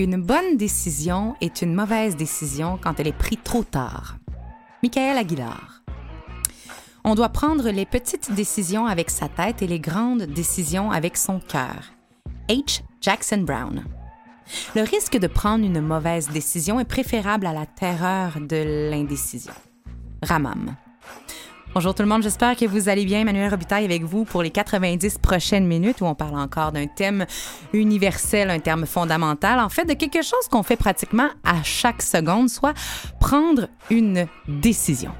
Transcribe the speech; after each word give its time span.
Une 0.00 0.16
bonne 0.16 0.56
décision 0.56 1.34
est 1.42 1.60
une 1.60 1.74
mauvaise 1.74 2.16
décision 2.16 2.78
quand 2.82 2.98
elle 2.98 3.08
est 3.08 3.12
prise 3.12 3.40
trop 3.44 3.64
tard. 3.64 4.16
Michael 4.82 5.18
Aguilar. 5.18 5.82
On 7.04 7.14
doit 7.14 7.28
prendre 7.28 7.68
les 7.68 7.84
petites 7.84 8.32
décisions 8.32 8.86
avec 8.86 9.10
sa 9.10 9.28
tête 9.28 9.60
et 9.60 9.66
les 9.66 9.78
grandes 9.78 10.22
décisions 10.22 10.90
avec 10.90 11.18
son 11.18 11.38
cœur. 11.38 11.92
H. 12.48 12.80
Jackson 13.02 13.42
Brown. 13.42 13.84
Le 14.74 14.84
risque 14.84 15.18
de 15.18 15.26
prendre 15.26 15.66
une 15.66 15.82
mauvaise 15.82 16.30
décision 16.30 16.80
est 16.80 16.88
préférable 16.88 17.44
à 17.44 17.52
la 17.52 17.66
terreur 17.66 18.40
de 18.40 18.90
l'indécision. 18.90 19.52
Ramam. 20.22 20.76
Bonjour 21.72 21.94
tout 21.94 22.02
le 22.02 22.08
monde, 22.08 22.24
j'espère 22.24 22.56
que 22.56 22.64
vous 22.64 22.88
allez 22.88 23.04
bien. 23.04 23.20
Emmanuel 23.20 23.48
Robitaille 23.48 23.84
avec 23.84 24.02
vous 24.02 24.24
pour 24.24 24.42
les 24.42 24.50
90 24.50 25.18
prochaines 25.18 25.68
minutes 25.68 26.00
où 26.00 26.04
on 26.04 26.16
parle 26.16 26.36
encore 26.36 26.72
d'un 26.72 26.88
thème 26.88 27.26
universel, 27.72 28.50
un 28.50 28.58
terme 28.58 28.86
fondamental, 28.86 29.60
en 29.60 29.68
fait 29.68 29.84
de 29.84 29.94
quelque 29.94 30.20
chose 30.22 30.48
qu'on 30.50 30.64
fait 30.64 30.74
pratiquement 30.74 31.28
à 31.44 31.62
chaque 31.62 32.02
seconde, 32.02 32.50
soit 32.50 32.74
prendre 33.20 33.68
une 33.88 34.26
décision. 34.48 35.12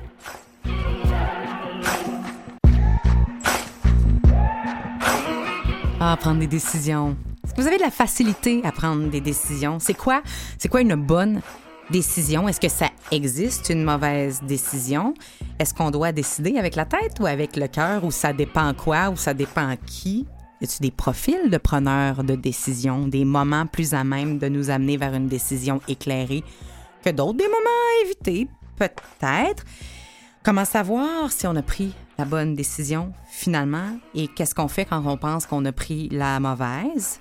Ah, 6.01 6.17
prendre 6.19 6.41
des 6.41 6.49
décisions. 6.49 7.17
Est-ce 7.45 7.55
que 7.55 7.61
vous 7.61 7.69
avez 7.69 7.77
de 7.79 7.83
la 7.83 7.93
facilité 7.93 8.61
à 8.65 8.73
prendre 8.73 9.09
des 9.09 9.21
décisions? 9.21 9.79
C'est 9.79 9.95
quoi? 9.95 10.21
C'est 10.59 10.69
quoi 10.69 10.81
une 10.81 10.97
bonne 10.97 11.43
décision? 11.91 12.49
Est-ce 12.49 12.61
que 12.61 12.69
ça 12.69 12.89
existe, 13.11 13.69
une 13.71 13.85
mauvaise 13.85 14.41
décision? 14.43 15.15
Est-ce 15.59 15.75
qu'on 15.75 15.91
doit 15.91 16.13
décider 16.13 16.57
avec 16.59 16.77
la 16.77 16.85
tête 16.85 17.19
ou 17.21 17.27
avec 17.27 17.57
le 17.57 17.69
cœur? 17.69 18.05
Ou 18.05 18.11
ça 18.11 18.33
dépend 18.33 18.73
quoi? 18.75 19.11
Ou 19.11 19.17
ça 19.17 19.35
dépend 19.35 19.75
qui? 19.87 20.27
Y 20.61 20.65
a-t-il 20.65 20.83
des 20.83 20.91
profils 20.91 21.51
de 21.51 21.57
preneurs 21.57 22.23
de 22.23 22.35
décision, 22.35 23.09
des 23.09 23.25
moments 23.25 23.67
plus 23.67 23.95
à 23.95 24.05
même 24.05 24.39
de 24.39 24.49
nous 24.49 24.71
amener 24.71 24.97
vers 24.97 25.15
une 25.15 25.27
décision 25.27 25.81
éclairée 25.89 26.45
que 27.03 27.11
d'autres, 27.11 27.39
des 27.39 27.45
moments 27.45 27.57
à 27.57 28.05
éviter, 28.05 28.47
peut-être? 28.77 29.65
Comment 30.43 30.65
savoir 30.65 31.33
si 31.33 31.47
on 31.47 31.57
a 31.57 31.63
pris 31.63 31.95
la 32.19 32.25
bonne 32.25 32.55
décision 32.55 33.13
finalement 33.31 33.99
et 34.15 34.29
qu'est-ce 34.29 34.55
qu'on 34.55 34.69
fait 34.69 34.85
quand 34.85 35.03
on 35.07 35.17
pense 35.17 35.47
qu'on 35.47 35.65
a 35.65 35.73
pris 35.73 36.09
la 36.11 36.41
mauvaise? 36.41 37.21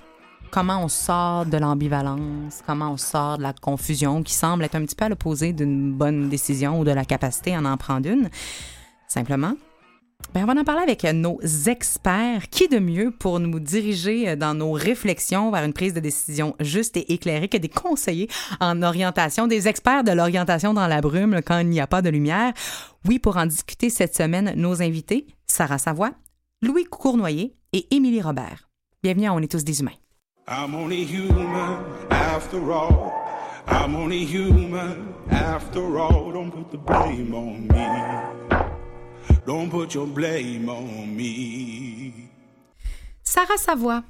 Comment 0.51 0.83
on 0.83 0.87
sort 0.87 1.45
de 1.45 1.57
l'ambivalence? 1.57 2.63
Comment 2.65 2.93
on 2.93 2.97
sort 2.97 3.37
de 3.37 3.43
la 3.43 3.53
confusion 3.53 4.23
qui 4.23 4.33
semble 4.33 4.63
être 4.63 4.75
un 4.75 4.83
petit 4.83 4.95
peu 4.95 5.05
à 5.05 5.09
l'opposé 5.09 5.53
d'une 5.53 5.93
bonne 5.93 6.27
décision 6.27 6.79
ou 6.79 6.83
de 6.83 6.91
la 6.91 7.05
capacité 7.05 7.53
à 7.53 7.61
en 7.61 7.77
prendre 7.77 8.09
une? 8.09 8.29
Simplement, 9.07 9.53
ben, 10.33 10.43
on 10.43 10.45
va 10.45 10.59
en 10.59 10.63
parler 10.63 10.81
avec 10.81 11.03
nos 11.03 11.39
experts. 11.67 12.49
Qui 12.49 12.67
de 12.67 12.79
mieux 12.79 13.11
pour 13.11 13.39
nous 13.39 13.59
diriger 13.59 14.35
dans 14.35 14.55
nos 14.55 14.71
réflexions 14.71 15.51
vers 15.51 15.63
une 15.63 15.73
prise 15.73 15.93
de 15.93 15.99
décision 15.99 16.55
juste 16.59 16.97
et 16.97 17.13
éclairée 17.13 17.47
que 17.47 17.57
des 17.57 17.69
conseillers 17.69 18.27
en 18.59 18.81
orientation, 18.81 19.45
des 19.45 19.67
experts 19.67 20.03
de 20.03 20.11
l'orientation 20.11 20.73
dans 20.73 20.87
la 20.87 21.01
brume 21.01 21.41
quand 21.45 21.59
il 21.59 21.69
n'y 21.69 21.79
a 21.79 21.87
pas 21.87 22.01
de 22.01 22.09
lumière? 22.09 22.53
Oui, 23.07 23.19
pour 23.19 23.37
en 23.37 23.45
discuter 23.45 23.91
cette 23.91 24.15
semaine, 24.15 24.53
nos 24.55 24.81
invités, 24.81 25.27
Sarah 25.45 25.77
Savoie, 25.77 26.11
Louis 26.63 26.85
Cournoyer 26.85 27.55
et 27.71 27.87
Émilie 27.95 28.21
Robert. 28.21 28.67
Bienvenue 29.03 29.27
à 29.27 29.33
On 29.33 29.39
est 29.39 29.51
tous 29.51 29.63
des 29.63 29.79
humains. 29.79 29.91
I'm 30.51 30.73
only 30.73 31.05
human 31.05 31.85
after 32.09 32.71
all. 32.71 33.13
I'm 33.67 33.95
only 33.95 34.25
human 34.25 35.13
after 35.29 35.99
all. 35.99 36.31
Don't 36.31 36.49
put 36.49 36.71
the 36.71 36.77
blame 36.77 37.35
on 37.35 37.67
me. 37.67 37.85
Don't 39.45 39.69
put 39.69 39.93
your 39.93 40.07
blame 40.07 40.67
on 40.67 41.15
me. 41.15 42.31
Sarah 43.23 43.57
Savoie. 43.57 44.03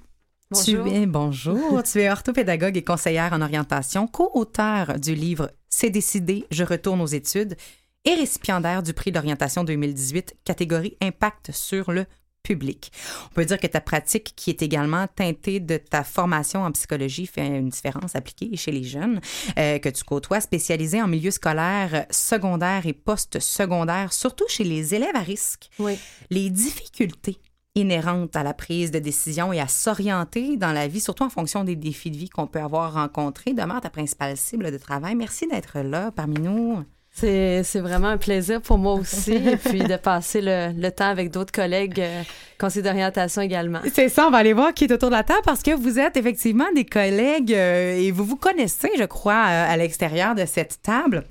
Bonjour. 0.50 0.86
Tu 0.86 0.92
es, 0.92 1.06
bonjour. 1.06 1.84
tu 1.92 2.00
es 2.00 2.10
orthopédagogue 2.10 2.78
et 2.78 2.86
conseillère 2.86 3.34
en 3.34 3.42
orientation, 3.42 4.08
co-auteur 4.08 4.98
du 4.98 5.16
livre 5.16 5.52
C'est 5.68 5.90
décidé, 5.90 6.46
je 6.52 6.64
retourne 6.64 7.02
aux 7.02 7.06
études 7.06 7.58
et 8.06 8.16
récipiendaire 8.16 8.82
du 8.82 8.94
prix 8.94 9.12
d'orientation 9.12 9.66
2018, 9.66 10.38
catégorie 10.46 10.96
Impact 11.02 11.52
sur 11.52 11.92
le 11.92 12.06
public. 12.50 12.92
On 13.28 13.36
peut 13.36 13.46
dire 13.46 13.60
que 13.60 13.68
ta 13.68 13.80
pratique, 13.80 14.34
qui 14.36 14.50
est 14.50 14.64
également 14.64 15.06
teintée 15.08 15.60
de 15.60 15.78
ta 15.78 16.04
formation 16.04 16.64
en 16.64 16.72
psychologie, 16.72 17.28
fait 17.28 17.46
une 17.46 17.70
différence 17.70 18.16
appliquée 18.16 18.58
chez 18.58 18.72
les 18.72 18.84
jeunes 18.84 19.22
euh, 19.60 19.78
que 19.78 19.90
tu 19.90 20.04
côtoies, 20.04 20.42
spécialisée 20.42 21.00
en 21.00 21.08
milieu 21.08 21.30
scolaire 21.30 22.08
secondaire 22.10 22.88
et 22.88 22.94
post-secondaire, 22.94 24.14
surtout 24.14 24.46
chez 24.48 24.64
les 24.64 24.96
élèves 24.96 25.16
à 25.16 25.20
risque. 25.20 25.70
Oui. 25.78 26.00
Les 26.32 26.50
difficultés 26.50 27.38
inhérentes 27.76 28.36
à 28.36 28.42
la 28.42 28.56
prise 28.56 28.90
de 28.90 29.00
décision 29.00 29.54
et 29.54 29.60
à 29.60 29.68
s'orienter 29.68 30.58
dans 30.58 30.72
la 30.72 30.88
vie, 30.88 31.00
surtout 31.00 31.24
en 31.24 31.30
fonction 31.30 31.64
des 31.64 31.76
défis 31.76 32.10
de 32.10 32.18
vie 32.18 32.30
qu'on 32.30 32.48
peut 32.48 32.60
avoir 32.60 32.94
rencontrés, 32.94 33.54
demeure 33.54 33.82
ta 33.82 33.92
principale 33.92 34.38
cible 34.38 34.72
de 34.72 34.78
travail. 34.78 35.14
Merci 35.14 35.48
d'être 35.48 35.80
là 35.80 36.12
parmi 36.12 36.40
nous. 36.40 36.84
C'est 37.20 37.64
c'est 37.64 37.80
vraiment 37.80 38.08
un 38.08 38.18
plaisir 38.18 38.62
pour 38.62 38.78
moi 38.78 38.94
aussi, 38.94 39.34
et 39.34 39.58
puis 39.58 39.80
de 39.80 39.96
passer 39.98 40.42
le, 40.42 40.72
le 40.76 40.90
temps 40.92 41.10
avec 41.10 41.32
d'autres 41.32 41.52
collègues 41.52 42.00
euh, 42.00 42.24
conseillers 42.60 42.84
d'orientation 42.84 43.42
également. 43.42 43.80
C'est 43.94 44.10
ça, 44.10 44.28
on 44.28 44.32
va 44.32 44.38
aller 44.38 44.54
voir 44.54 44.74
qui 44.74 44.86
est 44.86 44.92
autour 44.94 45.10
de 45.10 45.16
la 45.16 45.24
table 45.24 45.42
parce 45.44 45.62
que 45.62 45.72
vous 45.76 46.00
êtes 46.00 46.16
effectivement 46.18 46.68
des 46.76 46.86
collègues 46.86 47.54
euh, 47.54 47.98
et 47.98 48.12
vous 48.12 48.24
vous 48.26 48.36
connaissez, 48.38 48.90
je 48.98 49.04
crois, 49.04 49.46
euh, 49.50 49.72
à 49.74 49.76
l'extérieur 49.78 50.36
de 50.36 50.46
cette 50.46 50.82
table. 50.82 51.24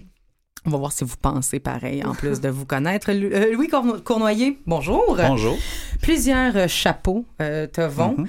On 0.67 0.71
va 0.71 0.77
voir 0.79 0.93
si 0.93 1.05
vous 1.05 1.17
pensez 1.21 1.61
pareil, 1.61 2.05
en 2.05 2.13
plus 2.15 2.41
de 2.41 2.49
vous 2.49 2.67
connaître. 2.67 3.11
Euh, 3.11 3.55
Louis 3.55 3.69
Courno- 3.69 4.01
Cournoyer, 4.03 4.59
bonjour. 4.67 5.17
Bonjour. 5.17 5.57
Plusieurs 6.03 6.57
euh, 6.57 6.69
chapeaux 6.69 7.25
euh, 7.41 7.67
te 7.67 7.81
vont. 7.81 8.17
Mhm. 8.19 8.29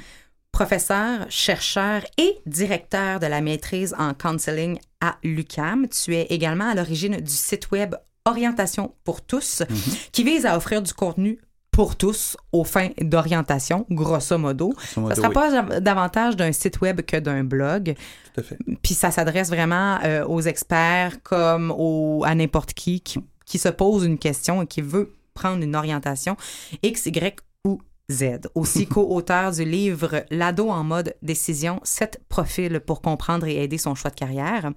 Professeur, 0.52 1.26
chercheur 1.30 2.02
et 2.18 2.38
directeur 2.46 3.20
de 3.20 3.28
la 3.28 3.40
maîtrise 3.42 3.96
en 4.00 4.14
counseling 4.14 4.80
à 5.02 5.16
l'UCAM. 5.24 5.88
Tu 5.90 6.16
es 6.16 6.24
également 6.30 6.70
à 6.70 6.76
l'origine 6.76 7.18
du 7.18 7.32
site 7.34 7.72
web 7.72 7.96
Orientation 8.26 8.94
pour 9.06 9.22
tous, 9.22 9.64
Mhm. 9.70 9.76
qui 10.12 10.24
vise 10.24 10.46
à 10.46 10.56
offrir 10.58 10.82
du 10.82 10.94
contenu 10.94 11.40
pour 11.72 11.96
tous 11.96 12.36
aux 12.52 12.64
fins 12.66 12.90
d'orientation, 13.02 13.86
grosso 13.90 14.38
modo. 14.38 14.70
Grosso 14.70 15.00
modo, 15.02 15.10
ça 15.10 15.16
sera 15.16 15.28
oui. 15.30 15.34
pas 15.34 15.50
dav- 15.52 15.80
davantage 15.80 16.36
d'un 16.36 16.52
site 16.52 16.82
web 16.82 17.02
que 17.02 17.18
d'un 17.18 17.44
blog. 17.44 17.96
Tout 18.34 18.42
à 18.42 18.44
fait. 18.44 18.58
Puis 18.84 18.94
ça 18.94 19.10
s'adresse 19.12 19.48
vraiment 19.50 19.98
euh, 20.04 20.26
aux 20.26 20.42
experts 20.42 21.24
comme 21.24 21.74
aux, 21.76 22.24
à 22.26 22.36
n'importe 22.36 22.74
qui, 22.74 23.02
qui 23.02 23.20
qui 23.46 23.58
se 23.58 23.70
pose 23.70 24.04
une 24.06 24.20
question 24.20 24.62
et 24.62 24.68
qui 24.68 24.82
veut 24.82 25.12
prendre 25.34 25.64
une 25.64 25.76
orientation 25.76 26.36
X, 26.84 27.08
Y 27.08 27.40
Z. 28.12 28.50
Aussi 28.56 28.88
co-auteur 28.88 29.52
du 29.52 29.66
livre 29.66 30.24
L'ado 30.30 30.70
en 30.70 30.84
mode 30.84 31.16
décision, 31.22 31.80
sept 31.84 32.22
profils 32.30 32.80
pour 32.80 33.02
comprendre 33.02 33.48
et 33.48 33.64
aider 33.64 33.78
son 33.78 33.96
choix 33.96 34.12
de 34.12 34.16
carrière. 34.16 34.72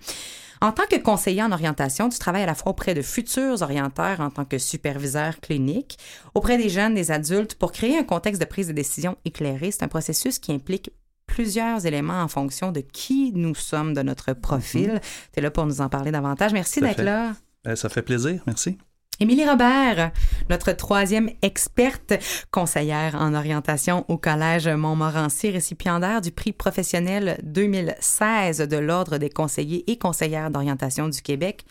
En 0.61 0.71
tant 0.71 0.85
que 0.89 0.97
conseiller 0.97 1.43
en 1.43 1.51
orientation, 1.51 2.09
tu 2.09 2.19
travailles 2.19 2.45
à 2.45 2.47
la 2.47 2.55
fois 2.55 2.71
auprès 2.71 2.95
de 2.95 3.03
futurs 3.03 3.63
orienteurs 3.63 4.21
en 4.21 4.31
tant 4.31 4.45
que 4.45 4.59
superviseur 4.59 5.41
clinique, 5.41 5.99
auprès 6.35 6.57
des 6.57 6.69
jeunes, 6.69 6.95
des 6.95 7.11
adultes, 7.11 7.57
pour 7.57 7.73
créer 7.73 7.99
un 7.99 8.05
contexte 8.05 8.41
de 8.41 8.47
prise 8.47 8.69
de 8.69 8.73
décision 8.73 9.17
éclairé. 9.25 9.73
C'est 9.73 9.83
un 9.83 9.89
processus 9.89 10.39
qui 10.39 10.53
implique 10.53 10.91
plusieurs 11.27 11.85
éléments 11.85 12.23
en 12.23 12.29
fonction 12.29 12.71
de 12.71 12.81
qui 12.81 13.33
nous 13.35 13.57
sommes, 13.57 13.93
de 13.93 14.03
notre 14.03 14.35
profil. 14.35 15.01
Tu 15.33 15.41
es 15.41 15.43
là 15.43 15.51
pour 15.51 15.67
nous 15.67 15.81
en 15.81 15.89
parler 15.89 16.13
davantage. 16.13 16.53
Merci 16.53 16.81
d'être 16.81 17.03
là. 17.03 17.33
Ben, 17.65 17.75
ça 17.75 17.89
fait 17.89 18.03
plaisir, 18.03 18.41
merci. 18.47 18.79
Émilie 19.21 19.49
Robert, 19.49 20.11
notre 20.51 20.73
troisième 20.73 21.31
experte, 21.43 22.15
conseillère 22.51 23.15
en 23.15 23.35
orientation 23.35 24.05
au 24.09 24.17
Collège 24.17 24.69
Montmorency, 24.69 25.51
récipiendaire 25.51 26.21
du 26.21 26.33
prix 26.33 26.53
professionnel 26.53 27.39
2016 27.45 28.59
de 28.59 28.77
l'Ordre 28.79 29.19
des 29.19 29.31
conseillers 29.31 29.85
et 29.91 29.99
conseillères 29.99 30.51
d'orientation 30.51 31.09
du 31.09 31.23
Québec. 31.23 31.65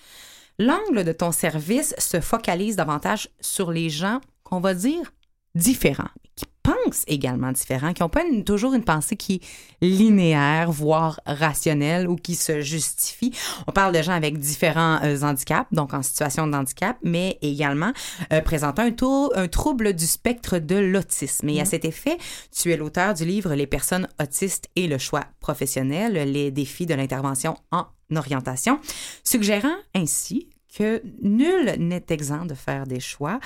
L'angle 0.59 1.03
de 1.03 1.11
ton 1.11 1.31
service 1.31 1.93
se 1.97 2.21
focalise 2.21 2.75
davantage 2.75 3.29
sur 3.41 3.71
les 3.71 3.89
gens 3.89 4.21
qu'on 4.43 4.59
va 4.59 4.73
dire 4.73 5.11
différents, 5.55 6.09
qui 6.35 6.45
pensent 6.63 7.03
également 7.07 7.51
différent, 7.51 7.91
qui 7.93 8.01
n'ont 8.03 8.09
pas 8.09 8.23
une- 8.23 8.43
toujours 8.43 8.73
une 8.73 8.83
pensée 8.83 9.15
qui 9.17 9.41
est 9.81 9.85
linéaire, 9.85 10.71
voire 10.71 11.19
rationnelle 11.25 12.07
ou 12.07 12.15
qui 12.15 12.35
se 12.35 12.61
justifie. 12.61 13.33
On 13.67 13.71
parle 13.71 13.93
de 13.95 14.01
gens 14.01 14.13
avec 14.13 14.37
différents 14.37 14.99
euh, 15.03 15.21
handicaps, 15.23 15.67
donc 15.73 15.93
en 15.93 16.01
situation 16.03 16.47
de 16.47 16.55
handicap, 16.55 16.97
mais 17.03 17.37
également 17.41 17.91
euh, 18.31 18.41
présentant 18.41 18.83
un, 18.83 18.91
taux- 18.91 19.31
un 19.35 19.47
trouble 19.47 19.93
du 19.93 20.05
spectre 20.05 20.59
de 20.59 20.75
l'autisme. 20.75 21.49
Et 21.49 21.59
à 21.59 21.65
cet 21.65 21.83
effet, 21.83 22.17
tu 22.55 22.71
es 22.71 22.77
l'auteur 22.77 23.13
du 23.15 23.25
livre 23.25 23.53
Les 23.55 23.67
personnes 23.67 24.07
autistes 24.21 24.69
et 24.75 24.87
le 24.87 24.97
choix 24.99 25.25
professionnel, 25.39 26.13
les 26.31 26.51
défis 26.51 26.85
de 26.85 26.93
l'intervention 26.93 27.55
en 27.71 27.85
orientation, 28.15 28.79
suggérant 29.23 29.75
ainsi 29.95 30.47
que 30.75 31.01
nul 31.21 31.75
n'est 31.77 32.05
exempt 32.09 32.45
de 32.45 32.53
faire 32.53 32.87
des 32.87 32.99
choix 32.99 33.39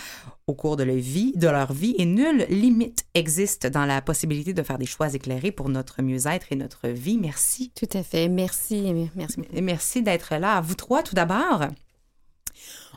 au 0.47 0.53
cours 0.53 0.77
de 0.77 0.83
leur 0.83 0.95
vie, 0.95 1.33
de 1.35 1.47
leur 1.47 1.73
vie 1.73 1.95
et 1.97 2.05
nulle 2.05 2.45
limite 2.49 3.05
existe 3.13 3.67
dans 3.67 3.85
la 3.85 4.01
possibilité 4.01 4.53
de 4.53 4.63
faire 4.63 4.77
des 4.77 4.85
choix 4.85 5.13
éclairés 5.13 5.51
pour 5.51 5.69
notre 5.69 6.01
mieux-être 6.01 6.47
et 6.51 6.55
notre 6.55 6.87
vie. 6.89 7.17
Merci. 7.17 7.71
Tout 7.75 7.89
à 7.97 8.03
fait. 8.03 8.29
Merci. 8.29 9.09
Merci. 9.53 10.01
D'être 10.01 10.35
là. 10.35 10.57
À 10.57 10.61
vous 10.61 10.75
trois, 10.75 11.01
tout 11.01 11.15
d'abord. 11.15 11.63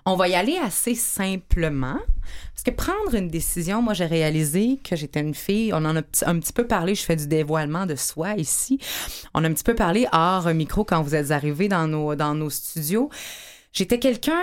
On 0.05 0.17
va 0.17 0.29
y 0.29 0.35
aller 0.35 0.57
assez 0.57 0.95
simplement. 0.95 1.99
Parce 2.55 2.63
que 2.65 2.71
prendre 2.71 3.15
une 3.15 3.29
décision, 3.29 3.83
moi, 3.83 3.95
j'ai 3.95 4.07
réalisé 4.07 4.79
que 4.83 4.97
j'étais 4.97 5.21
une 5.21 5.35
fille. 5.35 5.73
On 5.73 5.85
en 5.85 5.97
a 5.97 6.03
un 6.27 6.39
petit 6.39 6.53
peu 6.53 6.67
parlé. 6.67 6.95
Je 6.95 7.03
fais 7.03 7.17
du 7.17 7.27
dévoilement 7.27 7.87
de 7.87 7.95
soi 7.95 8.35
ici. 8.35 8.79
On 9.35 9.45
a 9.45 9.49
un 9.49 9.53
petit 9.53 9.65
peu 9.65 9.75
parlé 9.75 10.07
hors 10.13 10.47
micro 10.55 10.85
quand 10.85 11.03
vous 11.03 11.15
êtes 11.15 11.31
arrivés 11.31 11.69
dans 11.69 11.87
nos, 11.87 12.15
dans 12.15 12.35
nos 12.35 12.51
studios. 12.51 13.11
J'étais 13.79 14.01
quelqu'un. 14.01 14.43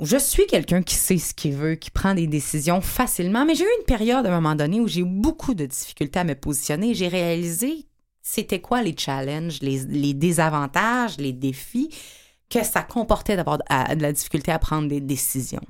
Je 0.00 0.16
suis 0.16 0.46
quelqu'un 0.46 0.82
qui 0.82 0.94
sait 0.94 1.18
ce 1.18 1.34
qu'il 1.34 1.52
veut, 1.52 1.74
qui 1.74 1.90
prend 1.90 2.14
des 2.14 2.26
décisions 2.26 2.80
facilement, 2.80 3.44
mais 3.44 3.54
j'ai 3.54 3.64
eu 3.64 3.78
une 3.80 3.84
période 3.84 4.24
à 4.24 4.30
un 4.30 4.40
moment 4.40 4.54
donné 4.54 4.80
où 4.80 4.88
j'ai 4.88 5.00
eu 5.00 5.04
beaucoup 5.04 5.52
de 5.52 5.66
difficultés 5.66 6.20
à 6.20 6.24
me 6.24 6.34
positionner. 6.34 6.94
J'ai 6.94 7.08
réalisé 7.08 7.84
c'était 8.22 8.62
quoi 8.62 8.80
les 8.80 8.96
challenges, 8.96 9.60
les, 9.60 10.14
désavantages, 10.14 11.18
les 11.18 11.34
défis 11.34 11.90
que 12.48 12.64
ça 12.64 12.82
comportait 12.82 13.36
d'avoir 13.36 13.58
de 13.58 14.00
la 14.00 14.12
difficulté 14.12 14.50
à 14.50 14.58
prendre 14.58 14.88
des 14.88 15.02
décisions. 15.02 15.60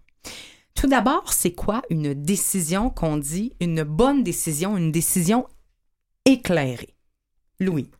Tout 0.76 0.86
d'abord, 0.86 1.32
c'est 1.32 1.54
quoi 1.54 1.82
une 1.90 2.14
décision 2.14 2.88
qu'on 2.88 3.16
dit, 3.16 3.52
une 3.58 3.82
bonne 3.82 4.22
décision, 4.22 4.76
une 4.76 4.92
décision 4.92 5.48
éclairée? 6.24 6.94
Louis. 7.58 7.90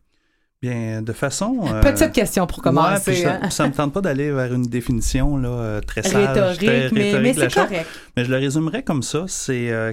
Bien, 0.63 1.01
de 1.01 1.11
façon. 1.11 1.59
euh, 1.67 1.81
Petite 1.81 2.13
question 2.13 2.47
pour 2.47 2.61
commencer. 2.61 3.15
ça, 3.15 3.37
hein. 3.41 3.49
ça 3.49 3.67
me 3.67 3.73
tente 3.73 3.91
pas 3.91 3.99
d'aller 3.99 4.31
vers 4.31 4.53
une 4.53 4.63
définition 4.63 5.35
là, 5.35 5.49
euh, 5.49 5.81
très 5.81 6.01
sage, 6.03 6.15
Rhétorique, 6.25 6.57
très 6.59 6.89
mais, 6.93 7.11
rhétorique 7.11 7.21
mais 7.21 7.33
c'est 7.33 7.53
correct. 7.53 7.89
Mais 8.15 8.23
je 8.23 8.31
le 8.31 8.37
résumerais 8.37 8.81
comme 8.81 9.03
ça. 9.03 9.25
C'est 9.27 9.69
euh, 9.71 9.91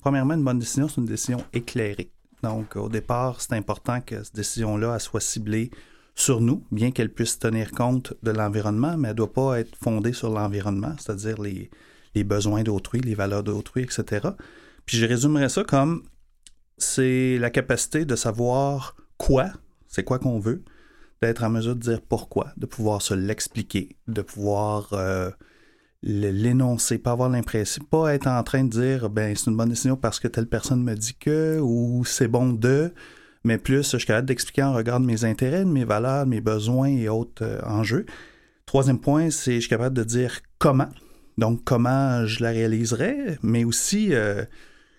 premièrement 0.00 0.34
une 0.34 0.44
bonne 0.44 0.60
décision, 0.60 0.86
c'est 0.86 1.00
une 1.00 1.06
décision 1.08 1.38
éclairée. 1.52 2.12
Donc, 2.44 2.76
au 2.76 2.88
départ, 2.88 3.40
c'est 3.40 3.54
important 3.54 4.00
que 4.00 4.22
cette 4.22 4.36
décision-là 4.36 4.96
soit 5.00 5.18
ciblée 5.20 5.72
sur 6.14 6.40
nous, 6.40 6.64
bien 6.70 6.92
qu'elle 6.92 7.12
puisse 7.12 7.40
tenir 7.40 7.72
compte 7.72 8.14
de 8.22 8.30
l'environnement, 8.30 8.96
mais 8.96 9.08
elle 9.08 9.14
ne 9.14 9.18
doit 9.18 9.32
pas 9.32 9.58
être 9.58 9.74
fondée 9.82 10.12
sur 10.12 10.30
l'environnement, 10.30 10.94
c'est-à-dire 11.00 11.42
les, 11.42 11.68
les 12.14 12.22
besoins 12.22 12.62
d'autrui, 12.62 13.00
les 13.00 13.16
valeurs 13.16 13.42
d'autrui, 13.42 13.82
etc. 13.82 14.28
Puis 14.86 14.98
je 14.98 15.06
résumerais 15.06 15.48
ça 15.48 15.64
comme 15.64 16.04
c'est 16.78 17.38
la 17.38 17.50
capacité 17.50 18.04
de 18.04 18.14
savoir 18.14 18.94
quoi, 19.18 19.46
c'est 19.94 20.02
quoi 20.02 20.18
qu'on 20.18 20.40
veut, 20.40 20.64
d'être 21.22 21.44
en 21.44 21.50
mesure 21.50 21.76
de 21.76 21.80
dire 21.80 22.00
pourquoi, 22.00 22.52
de 22.56 22.66
pouvoir 22.66 23.00
se 23.00 23.14
l'expliquer, 23.14 23.96
de 24.08 24.22
pouvoir 24.22 24.88
euh, 24.92 25.30
l'énoncer, 26.02 26.98
pas 26.98 27.12
avoir 27.12 27.28
l'impression, 27.28 27.84
pas 27.84 28.12
être 28.12 28.26
en 28.26 28.42
train 28.42 28.64
de 28.64 28.70
dire 28.70 29.08
ben 29.08 29.34
c'est 29.36 29.50
une 29.50 29.56
bonne 29.56 29.68
décision 29.68 29.96
parce 29.96 30.18
que 30.18 30.26
telle 30.26 30.48
personne 30.48 30.82
me 30.82 30.94
dit 30.94 31.14
que 31.14 31.60
ou 31.60 32.04
c'est 32.04 32.26
bon 32.26 32.52
de, 32.52 32.92
mais 33.44 33.56
plus 33.56 33.92
je 33.92 33.96
suis 33.98 34.06
capable 34.06 34.26
d'expliquer 34.26 34.64
en 34.64 34.72
regard 34.72 34.98
de 34.98 35.06
mes 35.06 35.24
intérêts, 35.24 35.64
de 35.64 35.70
mes 35.70 35.84
valeurs, 35.84 36.24
de 36.24 36.30
mes 36.30 36.40
besoins 36.40 36.88
et 36.88 37.08
autres 37.08 37.44
euh, 37.44 37.60
enjeux. 37.64 38.04
Troisième 38.66 38.98
point, 38.98 39.30
c'est 39.30 39.54
je 39.54 39.60
suis 39.60 39.70
capable 39.70 39.96
de 39.96 40.02
dire 40.02 40.40
comment. 40.58 40.88
Donc 41.38 41.62
comment 41.64 42.26
je 42.26 42.42
la 42.42 42.50
réaliserai, 42.50 43.38
mais 43.42 43.64
aussi 43.64 44.12
euh, 44.12 44.44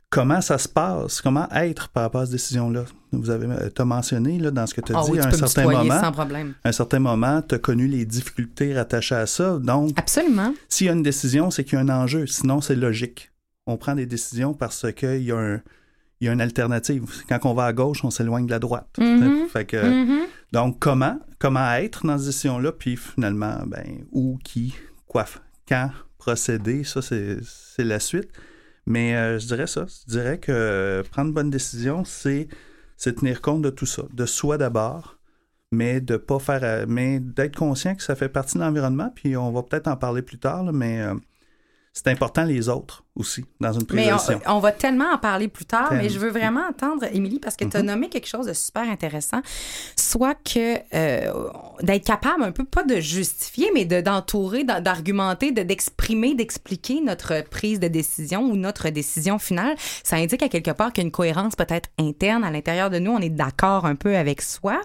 comment 0.10 0.42
ça 0.42 0.58
se 0.58 0.68
passe, 0.70 1.22
comment 1.22 1.48
être 1.52 1.90
par 1.90 2.04
rapport 2.04 2.22
à 2.22 2.26
cette 2.26 2.34
décision-là? 2.34 2.86
Vous 3.12 3.30
avez 3.30 3.48
as 3.78 3.86
mentionné 3.86 4.40
là, 4.40 4.52
dans 4.52 4.66
ce 4.68 4.74
que 4.74 4.82
tu 4.82 4.94
as 4.94 5.00
Ah 5.00 5.04
dit 5.06 5.12
oui, 5.12 5.20
à 5.20 5.28
un 5.28 5.32
certain 5.32 5.64
moment 5.72 6.00
sans 6.02 6.12
problème. 6.12 6.54
à 6.64 6.70
un 6.70 6.72
certain 6.72 7.00
moment, 7.00 7.42
tu 7.42 7.56
as 7.56 7.60
connu 7.60 7.88
les 7.88 8.06
difficultés 8.06 8.74
rattachées 8.76 9.16
à 9.16 9.26
ça. 9.26 9.58
Donc, 9.60 9.92
Absolument. 9.98 10.54
s'il 10.70 10.88
y 10.88 10.90
a 10.90 10.94
une 10.94 11.04
décision, 11.04 11.50
c'est 11.52 11.64
qu'il 11.64 11.74
y 11.74 11.78
a 11.78 11.82
un 11.82 11.90
enjeu. 11.90 12.28
Sinon, 12.28 12.62
c'est 12.62 12.76
logique. 12.76 13.32
On 13.68 13.78
prend 13.78 13.96
des 13.96 14.06
décisions 14.06 14.54
parce 14.54 14.86
qu'il 14.94 15.24
y 15.24 15.32
a 15.32 15.38
un. 15.38 15.62
Il 16.22 16.28
y 16.28 16.30
a 16.30 16.34
une 16.34 16.40
alternative. 16.42 17.04
Quand 17.28 17.40
on 17.46 17.54
va 17.54 17.66
à 17.66 17.74
gauche, 17.74 18.04
on 18.06 18.10
s'éloigne 18.10 18.46
de 18.46 18.52
la 18.52 18.60
droite. 18.60 18.88
Mhm. 18.98 19.48
Fait 19.50 19.66
que, 19.66 19.78
Mhm. 19.78 20.22
Donc, 20.54 20.80
comment? 20.80 21.20
Comment 21.40 21.74
être 21.74 22.06
dans 22.06 22.18
cette 22.18 22.28
décision-là? 22.28 22.72
Puis 22.72 22.96
finalement, 22.96 23.58
ben, 23.68 24.06
où, 24.12 24.38
qui, 24.44 24.74
quoi, 25.08 25.26
quand 25.68 25.90
procéder? 26.18 26.84
Ça, 26.86 27.02
c'est 27.02 27.38
c'est 27.44 27.84
la 27.84 28.00
suite. 28.00 28.30
Mais 28.86 29.16
euh, 29.16 29.40
je 29.40 29.48
dirais 29.48 29.68
ça. 29.68 29.86
Je 29.88 30.12
dirais 30.12 30.40
que 30.40 30.52
euh, 30.52 31.04
prendre 31.04 31.34
bonne 31.34 31.50
décision, 31.50 32.04
c'est 32.06 32.48
c'est 32.98 33.16
tenir 33.16 33.42
compte 33.42 33.62
de 33.62 33.70
tout 33.70 33.86
ça. 33.86 34.04
De 34.14 34.26
soi 34.26 34.58
d'abord, 34.58 35.20
mais 35.72 36.02
de 36.02 36.18
pas 36.18 36.40
faire. 36.40 36.64
euh, 36.64 36.86
mais 36.88 37.20
d'être 37.20 37.56
conscient 37.58 37.96
que 37.96 38.04
ça 38.04 38.16
fait 38.16 38.30
partie 38.30 38.56
de 38.58 38.64
l'environnement. 38.64 39.12
Puis 39.16 39.38
on 39.38 39.52
va 39.52 39.64
peut-être 39.64 39.88
en 39.88 39.98
parler 39.98 40.22
plus 40.22 40.40
tard, 40.40 40.64
là, 40.64 40.72
mais 40.74 41.02
euh, 41.02 41.16
c'est 41.94 42.10
important 42.10 42.46
les 42.46 42.70
autres 42.70 43.05
aussi 43.16 43.46
dans 43.62 43.72
une 43.72 43.86
prise 43.86 43.98
Mais 44.06 44.08
de 44.12 44.38
on, 44.48 44.60
va 44.60 44.72
tellement 44.74 45.12
en 45.14 45.18
parler 45.18 45.48
plus 45.48 45.66
tard, 45.66 45.94
mais 45.94 46.10
je 46.10 46.20
veux 46.20 46.30
vraiment 46.30 46.64
entendre, 46.70 47.06
Émilie, 47.14 47.40
parce 47.40 47.56
que 47.56 47.64
tu 47.66 47.78
as 47.78 47.80
Mhm. 47.82 47.86
nommé 47.88 48.10
quelque 48.10 48.28
chose 48.28 48.46
de 48.48 48.54
super 48.54 48.84
intéressant. 48.90 49.42
Soit 49.96 50.36
que 50.36 50.78
euh, 50.94 51.32
d'être 51.82 52.06
capable 52.06 52.44
un 52.44 52.52
peu, 52.52 52.66
pas 52.66 52.84
de 52.84 53.00
justifier, 53.00 53.70
mais 53.74 53.86
de- 53.86 54.02
d'entourer, 54.02 54.64
d'en- 54.66 54.82
d'argumenter, 54.82 55.52
de- 55.52 55.64
d'exprimer, 55.64 56.36
d'expliquer 56.36 57.00
notre 57.02 57.42
prise 57.50 57.80
de 57.80 57.88
décision 57.88 58.42
ou 58.42 58.56
notre 58.58 58.90
décision 58.90 59.40
finale. 59.40 59.76
Ça 60.04 60.18
indique 60.18 60.44
à 60.44 60.50
quelque 60.50 60.72
part 60.72 60.92
qu'il 60.92 61.04
y 61.04 61.06
a 61.06 61.08
une 61.08 61.12
cohérence 61.12 61.56
peut-être 61.56 61.90
interne 61.98 62.44
à 62.44 62.52
l'intérieur 62.52 62.90
de 62.90 63.00
nous. 63.00 63.12
On 63.12 63.20
est 63.20 63.30
d'accord 63.30 63.86
un 63.86 63.96
peu 63.96 64.18
avec 64.18 64.42
soi. 64.42 64.82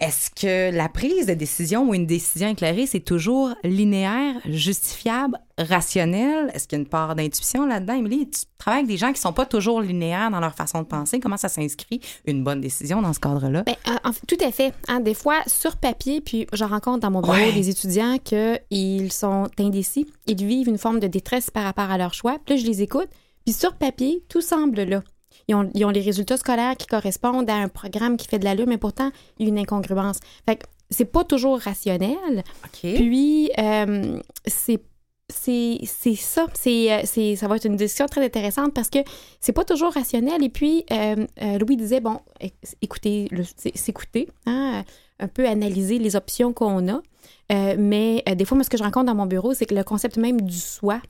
Est-ce 0.00 0.30
que 0.30 0.74
la 0.76 0.88
prise 0.88 1.26
de 1.26 1.34
décision 1.34 1.88
ou 1.88 1.94
une 1.94 2.06
décision 2.06 2.48
éclairée, 2.48 2.86
c'est 2.86 3.00
toujours 3.00 3.54
linéaire, 3.64 4.34
justifiable, 4.44 5.38
rationnel? 5.58 6.50
Est-ce 6.54 6.68
qu'il 6.68 6.78
y 6.78 6.80
a 6.80 6.82
une 6.84 6.88
part 6.88 7.14
d'intuition? 7.16 7.55
Là-dedans? 7.64 7.94
Émilie, 7.94 8.28
tu 8.28 8.40
travailles 8.58 8.80
avec 8.80 8.88
des 8.88 8.96
gens 8.98 9.12
qui 9.12 9.20
sont 9.20 9.32
pas 9.32 9.46
toujours 9.46 9.80
linéaires 9.80 10.30
dans 10.30 10.40
leur 10.40 10.54
façon 10.54 10.80
de 10.82 10.86
penser. 10.86 11.20
Comment 11.20 11.36
ça 11.36 11.48
s'inscrit 11.48 12.00
une 12.26 12.44
bonne 12.44 12.60
décision 12.60 13.00
dans 13.00 13.12
ce 13.12 13.20
cadre-là? 13.20 13.62
Ben, 13.62 13.76
euh, 13.88 13.92
en 14.04 14.12
fait, 14.12 14.26
tout 14.26 14.44
à 14.44 14.50
fait. 14.52 14.74
Hein, 14.88 15.00
des 15.00 15.14
fois, 15.14 15.36
sur 15.46 15.76
papier, 15.76 16.20
puis 16.20 16.46
je 16.52 16.64
rencontre 16.64 17.00
dans 17.00 17.10
mon 17.10 17.20
bureau 17.22 17.32
Ouais. 17.34 17.52
des 17.52 17.70
étudiants 17.70 18.18
qu'ils 18.18 19.12
sont 19.12 19.48
indécis. 19.58 20.06
Ils 20.26 20.44
vivent 20.44 20.68
une 20.68 20.78
forme 20.78 21.00
de 21.00 21.06
détresse 21.06 21.50
par 21.50 21.64
rapport 21.64 21.90
à 21.90 21.96
leur 21.96 22.12
choix. 22.12 22.36
Puis 22.44 22.56
là, 22.56 22.60
je 22.60 22.66
les 22.66 22.82
écoute. 22.82 23.08
Puis 23.46 23.54
sur 23.54 23.74
papier, 23.74 24.22
tout 24.28 24.40
semble 24.40 24.82
là. 24.82 25.02
Ils 25.48 25.54
ont, 25.54 25.70
ils 25.74 25.84
ont 25.84 25.90
les 25.90 26.00
résultats 26.00 26.36
scolaires 26.36 26.76
qui 26.76 26.86
correspondent 26.88 27.48
à 27.48 27.54
un 27.54 27.68
programme 27.68 28.16
qui 28.16 28.26
fait 28.26 28.40
de 28.40 28.44
l'allure, 28.44 28.66
mais 28.66 28.78
pourtant, 28.78 29.12
il 29.38 29.46
y 29.46 29.48
a 29.48 29.52
une 29.52 29.58
incongruence. 29.60 30.18
Fait 30.44 30.56
que 30.56 30.64
c'est 30.90 31.04
pas 31.04 31.22
toujours 31.22 31.60
rationnel. 31.60 32.42
Puis, 32.82 33.50
euh, 33.58 34.20
c'est 34.46 34.80
c'est 35.28 36.14
ça. 36.14 36.46
Euh, 36.66 37.00
c'est, 37.04 37.36
ça 37.36 37.48
va 37.48 37.56
être 37.56 37.64
une 37.64 37.76
discussion 37.76 38.06
très 38.06 38.24
intéressante 38.24 38.72
parce 38.74 38.90
que 38.90 38.98
c'est 39.40 39.52
pas 39.52 39.64
toujours 39.64 39.92
rationnel. 39.92 40.42
Et 40.42 40.48
puis, 40.48 40.84
euh, 40.92 41.26
euh, 41.42 41.58
Louis 41.58 41.76
disait, 41.76 42.00
bon, 42.00 42.20
écoutez, 42.80 43.28
s'écouter, 43.74 44.28
hein, 44.46 44.84
un 45.18 45.28
peu 45.28 45.46
analyser 45.46 45.98
les 45.98 46.16
options 46.16 46.52
qu'on 46.52 46.88
a. 46.88 47.00
Mais 47.50 48.22
des 48.36 48.44
fois, 48.44 48.56
moi, 48.56 48.64
ce 48.64 48.70
que 48.70 48.76
je 48.76 48.82
rencontre 48.82 49.06
dans 49.06 49.14
mon 49.14 49.26
bureau, 49.26 49.54
c'est 49.54 49.66
que 49.66 49.74
le 49.74 49.84
concept 49.84 50.16
même 50.16 50.40
du 50.40 50.58
soi 50.58 51.00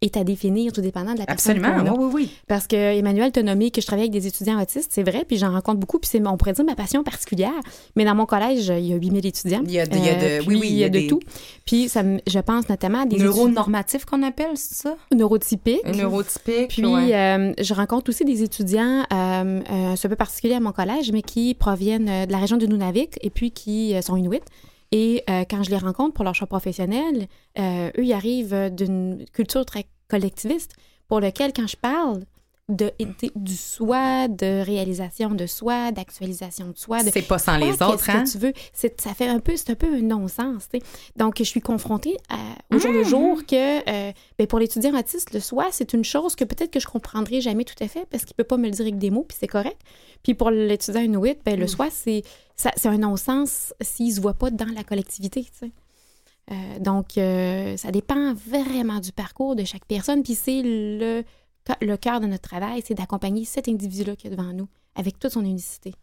est 0.00 0.16
à 0.16 0.22
définir 0.24 0.72
tout 0.72 0.80
dépendant 0.80 1.12
de 1.14 1.18
la 1.18 1.26
personne 1.26 1.64
Absolument. 1.64 1.94
Oui, 1.96 2.04
oui, 2.04 2.10
oui. 2.14 2.30
Parce 2.46 2.66
que 2.68 2.76
Emmanuel 2.76 3.32
t'a 3.32 3.42
nommé 3.42 3.70
que 3.72 3.80
je 3.80 3.86
travaille 3.86 4.04
avec 4.04 4.12
des 4.12 4.26
étudiants 4.28 4.60
autistes, 4.62 4.90
c'est 4.92 5.02
vrai, 5.02 5.24
puis 5.26 5.36
j'en 5.38 5.50
rencontre 5.50 5.78
beaucoup, 5.80 5.98
puis 5.98 6.08
c'est, 6.10 6.24
on 6.26 6.36
pourrait 6.36 6.52
dire, 6.52 6.64
ma 6.64 6.76
passion 6.76 7.02
particulière. 7.02 7.50
Mais 7.96 8.04
dans 8.04 8.14
mon 8.14 8.24
collège, 8.26 8.68
il 8.68 8.86
y 8.86 8.92
a 8.92 8.96
8000 8.96 9.26
étudiants. 9.26 9.62
Il 9.64 9.72
y 9.72 9.80
a 9.80 9.86
de, 9.86 9.96
il 9.96 10.04
y 10.04 10.08
a 10.08 10.14
de- 10.14 10.24
Euh, 10.24 10.40
oui, 10.46 10.56
oui, 10.60 10.68
il 10.70 10.76
y 10.76 10.84
a 10.84 10.88
de 10.88 10.98
des 10.98 11.06
tout. 11.08 11.20
Puis 11.64 11.88
ça, 11.88 12.02
je 12.26 12.38
pense 12.38 12.68
notamment 12.68 13.00
à 13.02 13.06
des 13.06 13.16
étudiants 13.16 13.32
neuronormatifs 13.34 14.04
qu'on 14.04 14.22
appelle, 14.22 14.52
c'est 14.56 14.74
ça? 14.74 14.96
neurotypiques. 15.12 15.84
Neurotypiques. 15.86 16.68
Puis 16.68 16.84
euh, 17.14 17.52
je 17.60 17.74
rencontre 17.74 18.10
aussi 18.10 18.24
des 18.24 18.42
étudiants, 18.42 19.02
euh, 19.12 19.60
euh, 19.70 19.94
un 20.04 20.08
peu 20.08 20.16
particulier 20.16 20.54
à 20.54 20.60
mon 20.60 20.72
collège, 20.72 21.10
mais 21.12 21.22
qui 21.22 21.54
proviennent 21.54 22.26
de 22.26 22.30
la 22.32 22.38
région 22.38 22.56
du 22.56 22.68
Nunavik 22.68 23.18
et 23.20 23.30
puis 23.30 23.50
qui 23.50 23.94
sont 24.02 24.16
inuits. 24.16 24.40
Et 24.92 25.22
euh, 25.28 25.44
quand 25.48 25.62
je 25.62 25.70
les 25.70 25.76
rencontre 25.76 26.14
pour 26.14 26.24
leur 26.24 26.34
choix 26.34 26.46
professionnel, 26.46 27.26
euh, 27.58 27.90
eux, 27.98 28.04
ils 28.04 28.12
arrivent 28.12 28.70
d'une 28.74 29.24
culture 29.32 29.64
très 29.64 29.86
collectiviste 30.08 30.72
pour 31.08 31.20
lequel, 31.20 31.52
quand 31.52 31.66
je 31.66 31.76
parle, 31.76 32.24
de, 32.68 32.92
de- 32.98 33.30
du 33.34 33.56
soi, 33.56 34.28
de 34.28 34.62
réalisation 34.62 35.30
de 35.30 35.46
soi, 35.46 35.90
d'actualisation 35.90 36.68
de 36.68 36.76
soi. 36.76 37.02
de- 37.02 37.10
C'est 37.10 37.22
pas 37.22 37.38
sans 37.38 37.56
les 37.56 37.72
autres, 37.82 38.10
hein? 38.10 38.24
que 38.24 38.30
tu 38.30 38.36
veux? 38.38 38.52
C'est, 38.74 39.00
ça 39.00 39.14
fait 39.14 39.26
un 39.28 39.40
peu, 39.40 39.56
c'est 39.56 39.70
un 39.70 39.74
peu 39.74 39.86
un 39.86 40.02
non-sens. 40.02 40.68
Donc, 41.16 41.36
je 41.38 41.44
suis 41.44 41.60
confrontée 41.62 42.16
à- 42.28 42.36
au 42.74 42.78
jour 42.78 42.92
le 42.92 43.00
Mmh. 43.00 43.04
jour 43.08 43.46
que 43.46 43.78
euh, 43.88 44.12
ben, 44.38 44.46
pour 44.46 44.58
l'étudiant 44.58 44.94
autiste, 44.98 45.32
le 45.32 45.40
soi, 45.40 45.68
c'est 45.70 45.94
une 45.94 46.04
chose 46.04 46.36
que 46.36 46.44
peut-être 46.44 46.70
que 46.70 46.80
je 46.80 46.86
comprendrai 46.86 47.40
jamais 47.40 47.64
tout 47.64 47.82
à 47.82 47.88
fait 47.88 48.06
parce 48.10 48.24
qu'il 48.26 48.36
peut 48.36 48.44
pas 48.44 48.58
me 48.58 48.64
le 48.64 48.70
dire 48.72 48.82
avec 48.82 48.98
des 48.98 49.10
mots, 49.10 49.24
puis 49.26 49.36
c'est 49.40 49.46
correct. 49.46 49.80
Puis 50.22 50.34
pour 50.34 50.50
l'étudiant 50.50 51.00
inuit, 51.00 51.38
ben, 51.46 51.58
le 51.58 51.64
Mmh. 51.64 51.68
soi, 51.68 51.88
c'est, 51.90 52.22
ça- 52.54 52.72
c'est 52.76 52.88
un 52.88 52.98
non-sens 52.98 53.72
s'il 53.80 54.12
se 54.12 54.20
voit 54.20 54.34
pas 54.34 54.50
dans 54.50 54.68
la 54.74 54.84
collectivité. 54.84 55.42
tu 55.44 55.50
sais. 55.66 55.70
Euh, 56.50 56.78
donc, 56.80 57.18
euh, 57.18 57.76
ça 57.76 57.90
dépend 57.90 58.32
vraiment 58.34 59.00
du 59.00 59.12
parcours 59.12 59.54
de 59.54 59.64
chaque 59.64 59.84
personne. 59.84 60.22
Puis 60.22 60.34
c'est 60.34 60.62
le, 60.64 61.22
le 61.80 61.96
cœur 61.96 62.20
de 62.20 62.26
notre 62.26 62.48
travail, 62.48 62.82
c'est 62.84 62.94
d'accompagner 62.94 63.44
cet 63.44 63.68
individu-là 63.68 64.16
qui 64.16 64.26
est 64.26 64.30
devant 64.30 64.52
nous 64.52 64.68
avec 64.94 65.18
toute 65.18 65.32
son 65.32 65.44
unicité. 65.44 65.94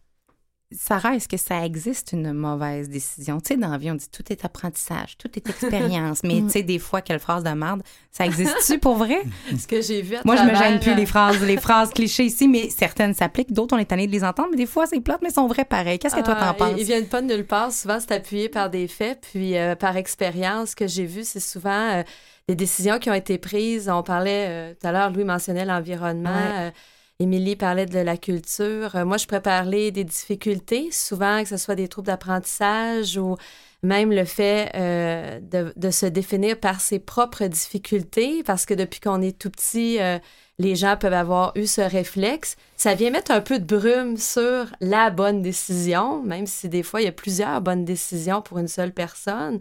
Sarah, 0.72 1.14
est-ce 1.14 1.28
que 1.28 1.36
ça 1.36 1.64
existe 1.64 2.10
une 2.10 2.32
mauvaise 2.32 2.88
décision? 2.88 3.40
Tu 3.40 3.54
sais, 3.54 3.56
dans 3.56 3.70
la 3.70 3.78
vie, 3.78 3.88
on 3.92 3.94
dit 3.94 4.08
tout 4.10 4.24
est 4.32 4.44
apprentissage, 4.44 5.16
tout 5.16 5.30
est 5.36 5.48
expérience. 5.48 6.20
mais 6.24 6.42
tu 6.42 6.50
sais, 6.50 6.62
des 6.64 6.80
fois, 6.80 7.02
quelle 7.02 7.20
phrase 7.20 7.44
de 7.44 7.50
merde, 7.50 7.82
ça 8.10 8.26
existe-tu 8.26 8.80
pour 8.80 8.96
vrai? 8.96 9.22
Ce 9.56 9.68
que 9.68 9.80
j'ai 9.80 10.02
vu 10.02 10.16
à 10.16 10.22
Moi, 10.24 10.34
je 10.34 10.42
me 10.42 10.48
travers, 10.48 10.70
gêne 10.70 10.80
plus 10.80 10.90
euh, 10.90 10.94
les 10.94 11.06
phrases, 11.06 11.40
les 11.40 11.56
phrases 11.60 11.90
clichés 11.90 12.24
ici, 12.24 12.48
mais 12.48 12.68
certaines 12.68 13.14
s'appliquent, 13.14 13.52
d'autres, 13.52 13.76
on 13.76 13.78
est 13.78 13.84
tanné 13.84 14.08
de 14.08 14.12
les 14.12 14.24
entendre, 14.24 14.48
mais 14.50 14.56
des 14.56 14.66
fois, 14.66 14.86
c'est 14.86 14.98
plate, 15.00 15.20
mais 15.22 15.30
sont 15.30 15.46
vraies 15.46 15.64
pareil. 15.64 16.00
Qu'est-ce 16.00 16.16
que 16.16 16.24
toi, 16.24 16.36
Ah, 16.36 16.52
t'en 16.52 16.54
penses? 16.54 16.72
Ils, 16.72 16.80
ils 16.80 16.86
viennent 16.86 17.06
pas 17.06 17.22
de 17.22 17.32
nulle 17.32 17.46
part. 17.46 17.70
Souvent, 17.70 17.98
c'est 18.00 18.12
appuyé 18.12 18.48
par 18.48 18.68
des 18.68 18.88
faits. 18.88 19.28
Puis, 19.32 19.56
euh, 19.56 19.76
par 19.76 19.96
expérience, 19.96 20.70
ce 20.70 20.76
que 20.76 20.88
j'ai 20.88 21.06
vu, 21.06 21.22
c'est 21.22 21.38
souvent 21.38 21.70
euh, 21.70 22.02
des 22.48 22.54
décisions 22.54 22.98
qui 22.98 23.10
ont 23.10 23.14
été 23.14 23.38
prises. 23.38 23.88
On 23.88 24.02
parlait 24.02 24.46
euh, 24.48 24.74
tout 24.80 24.86
à 24.86 24.92
l'heure, 24.92 25.10
Louis 25.10 25.24
mentionnait 25.24 25.64
l'environnement. 25.64 26.30
Ouais. 26.30 26.68
euh, 26.68 26.70
Émilie 27.18 27.56
parlait 27.56 27.86
de 27.86 27.98
la 27.98 28.16
culture. 28.16 28.94
Euh, 28.94 29.04
moi, 29.04 29.16
je 29.16 29.26
pourrais 29.26 29.40
parler 29.42 29.90
des 29.90 30.04
difficultés, 30.04 30.90
souvent 30.92 31.42
que 31.42 31.48
ce 31.48 31.56
soit 31.56 31.74
des 31.74 31.88
troubles 31.88 32.06
d'apprentissage 32.06 33.16
ou 33.16 33.36
même 33.82 34.12
le 34.12 34.24
fait 34.24 34.70
euh, 34.74 35.40
de, 35.40 35.72
de 35.76 35.90
se 35.90 36.06
définir 36.06 36.58
par 36.60 36.80
ses 36.80 36.98
propres 36.98 37.46
difficultés, 37.46 38.42
parce 38.44 38.66
que 38.66 38.74
depuis 38.74 39.00
qu'on 39.00 39.22
est 39.22 39.38
tout 39.38 39.50
petit, 39.50 40.00
euh, 40.00 40.18
les 40.58 40.76
gens 40.76 40.96
peuvent 40.96 41.12
avoir 41.12 41.52
eu 41.56 41.66
ce 41.66 41.80
réflexe. 41.80 42.56
Ça 42.76 42.94
vient 42.94 43.10
mettre 43.10 43.30
un 43.30 43.40
peu 43.40 43.58
de 43.58 43.64
brume 43.64 44.16
sur 44.16 44.66
la 44.80 45.10
bonne 45.10 45.42
décision, 45.42 46.22
même 46.22 46.46
si 46.46 46.68
des 46.68 46.82
fois, 46.82 47.00
il 47.00 47.04
y 47.04 47.08
a 47.08 47.12
plusieurs 47.12 47.60
bonnes 47.60 47.84
décisions 47.84 48.40
pour 48.40 48.58
une 48.58 48.68
seule 48.68 48.92
personne. 48.92 49.58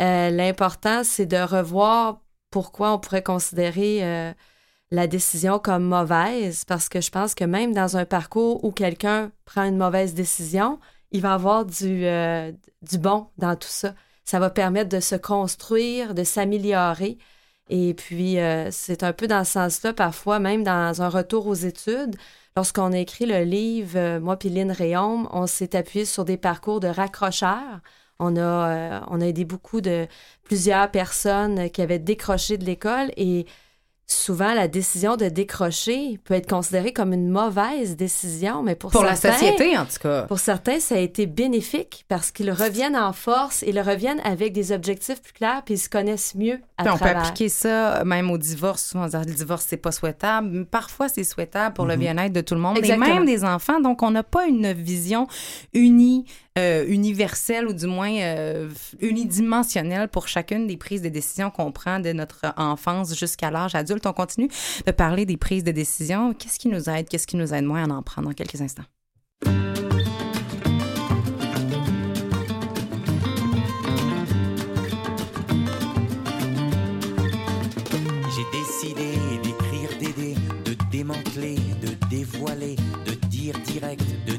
Euh, 0.00 0.30
L'important, 0.30 1.04
c'est 1.04 1.26
de 1.26 1.36
revoir 1.36 2.20
pourquoi 2.50 2.92
on 2.92 2.98
pourrait 2.98 3.22
considérer 3.22 4.04
euh, 4.04 4.32
la 4.90 5.06
décision 5.06 5.58
comme 5.58 5.84
mauvaise, 5.84 6.64
parce 6.64 6.88
que 6.88 7.00
je 7.00 7.10
pense 7.10 7.34
que 7.34 7.44
même 7.44 7.72
dans 7.74 7.96
un 7.96 8.04
parcours 8.04 8.64
où 8.64 8.72
quelqu'un 8.72 9.32
prend 9.44 9.64
une 9.64 9.76
mauvaise 9.76 10.14
décision, 10.14 10.78
il 11.12 11.22
va 11.22 11.34
avoir 11.34 11.64
du, 11.64 12.06
euh, 12.06 12.52
bon 12.94 13.28
dans 13.38 13.56
tout 13.56 13.68
ça. 13.68 13.94
Ça 14.24 14.38
va 14.38 14.50
permettre 14.50 14.88
de 14.90 15.00
se 15.00 15.14
construire, 15.16 16.14
de 16.14 16.24
s'améliorer. 16.24 17.18
Et 17.68 17.94
puis, 17.94 18.38
c'est 18.70 19.02
un 19.02 19.12
peu 19.12 19.26
dans 19.26 19.44
ce 19.44 19.52
sens-là, 19.52 19.92
parfois, 19.92 20.38
même 20.38 20.62
dans 20.64 21.02
un 21.02 21.08
retour 21.08 21.46
aux 21.46 21.54
études. 21.54 22.16
Lorsqu'on 22.56 22.92
a 22.92 22.98
écrit 22.98 23.26
le 23.26 23.42
livre, 23.42 24.18
moi 24.18 24.36
puis 24.36 24.48
Lynn 24.48 24.70
Réaume, 24.70 25.28
on 25.32 25.46
s'est 25.46 25.76
appuyé 25.76 26.04
sur 26.04 26.24
des 26.24 26.36
parcours 26.36 26.80
de 26.80 26.88
raccrocheurs. 26.88 27.80
On 28.18 28.36
a, 28.36 28.40
euh, 28.40 29.00
on 29.08 29.20
a 29.20 29.26
aidé 29.26 29.44
beaucoup 29.44 29.80
de 29.80 30.06
plusieurs 30.44 30.90
personnes 30.90 31.70
qui 31.70 31.82
avaient 31.82 31.98
décroché 31.98 32.56
de 32.58 32.64
l'école 32.64 33.10
et 33.16 33.46
souvent 34.08 34.54
la 34.54 34.68
décision 34.68 35.16
de 35.16 35.28
décrocher 35.28 36.18
peut 36.24 36.34
être 36.34 36.48
considérée 36.48 36.92
comme 36.92 37.12
une 37.12 37.28
mauvaise 37.28 37.96
décision, 37.96 38.62
mais 38.62 38.76
pour, 38.76 38.92
Pour 38.92 39.02
la 39.02 39.16
certains, 39.16 39.38
société, 39.38 39.76
en 39.76 39.84
tout 39.84 39.98
cas. 40.00 40.22
pour 40.22 40.38
certains, 40.38 40.78
ça 40.78 40.94
a 40.94 40.98
été 40.98 41.26
bénéfique 41.26 42.04
parce 42.08 42.30
qu'ils 42.30 42.52
reviennent 42.52 42.96
en 42.96 43.12
force 43.12 43.64
et 43.64 43.70
ils 43.70 43.80
reviennent 43.80 44.20
avec 44.20 44.52
des 44.52 44.70
objectifs 44.70 45.20
plus 45.20 45.32
clairs 45.32 45.62
puis 45.64 45.74
ils 45.74 45.78
se 45.78 45.88
connaissent 45.88 46.36
mieux 46.36 46.60
à 46.78 46.84
Puis 46.84 46.92
on 46.94 46.98
peut 46.98 47.04
appliquer 47.06 47.48
ça 47.48 48.04
même 48.04 48.30
au 48.30 48.38
divorce. 48.38 48.84
Souvent, 48.90 49.06
on 49.06 49.08
dit, 49.08 49.16
le 49.28 49.34
divorce, 49.34 49.66
c'est 49.68 49.76
pas 49.76 49.92
souhaitable. 49.92 50.48
Mais 50.52 50.64
Parfois, 50.64 51.08
c'est 51.08 51.24
souhaitable 51.24 51.74
pour 51.74 51.84
le 51.84 51.96
bien-être 51.96 52.32
de 52.32 52.40
tout 52.42 52.54
le 52.54 52.60
monde, 52.60 52.78
Exactement. 52.78 53.06
et 53.06 53.12
même 53.14 53.24
des 53.26 53.44
enfants. 53.44 53.80
Donc, 53.80 54.02
on 54.04 54.12
n'a 54.12 54.22
pas 54.22 54.46
une 54.46 54.72
vision 54.72 55.26
unie, 55.74 56.26
euh, 56.58 56.84
universelle 56.88 57.66
ou 57.66 57.72
du 57.72 57.86
moins 57.86 58.12
euh, 58.12 58.68
unidimensionnelle 59.00 60.08
pour 60.08 60.28
chacune 60.28 60.66
des 60.66 60.76
prises 60.76 61.02
de 61.02 61.08
décision 61.08 61.50
qu'on 61.50 61.72
prend 61.72 62.00
de 62.00 62.12
notre 62.12 62.54
enfance 62.56 63.16
jusqu'à 63.18 63.50
l'âge 63.50 63.74
adulte. 63.74 64.06
On 64.06 64.12
continue 64.12 64.48
de 64.86 64.90
parler 64.92 65.26
des 65.26 65.36
prises 65.36 65.64
de 65.64 65.72
décision. 65.72 66.32
Qu'est-ce 66.32 66.58
qui 66.58 66.68
nous 66.68 66.88
aide, 66.88 67.08
qu'est-ce 67.08 67.26
qui 67.26 67.36
nous 67.36 67.52
aide 67.52 67.64
moins 67.64 67.90
à 67.90 67.94
en 67.94 68.02
prendre 68.02 68.28
dans 68.28 68.34
quelques 68.34 68.60
instants? 68.60 68.84
J'ai 78.36 78.44
décidé 78.52 79.18
d'écrire 79.42 79.98
d'aider, 79.98 80.34
de 80.64 80.74
démanteler, 80.90 81.56
de 81.82 82.08
dévoiler, 82.08 82.76
de 83.06 83.12
dire 83.28 83.54
direct, 83.64 84.04
de 84.26 84.35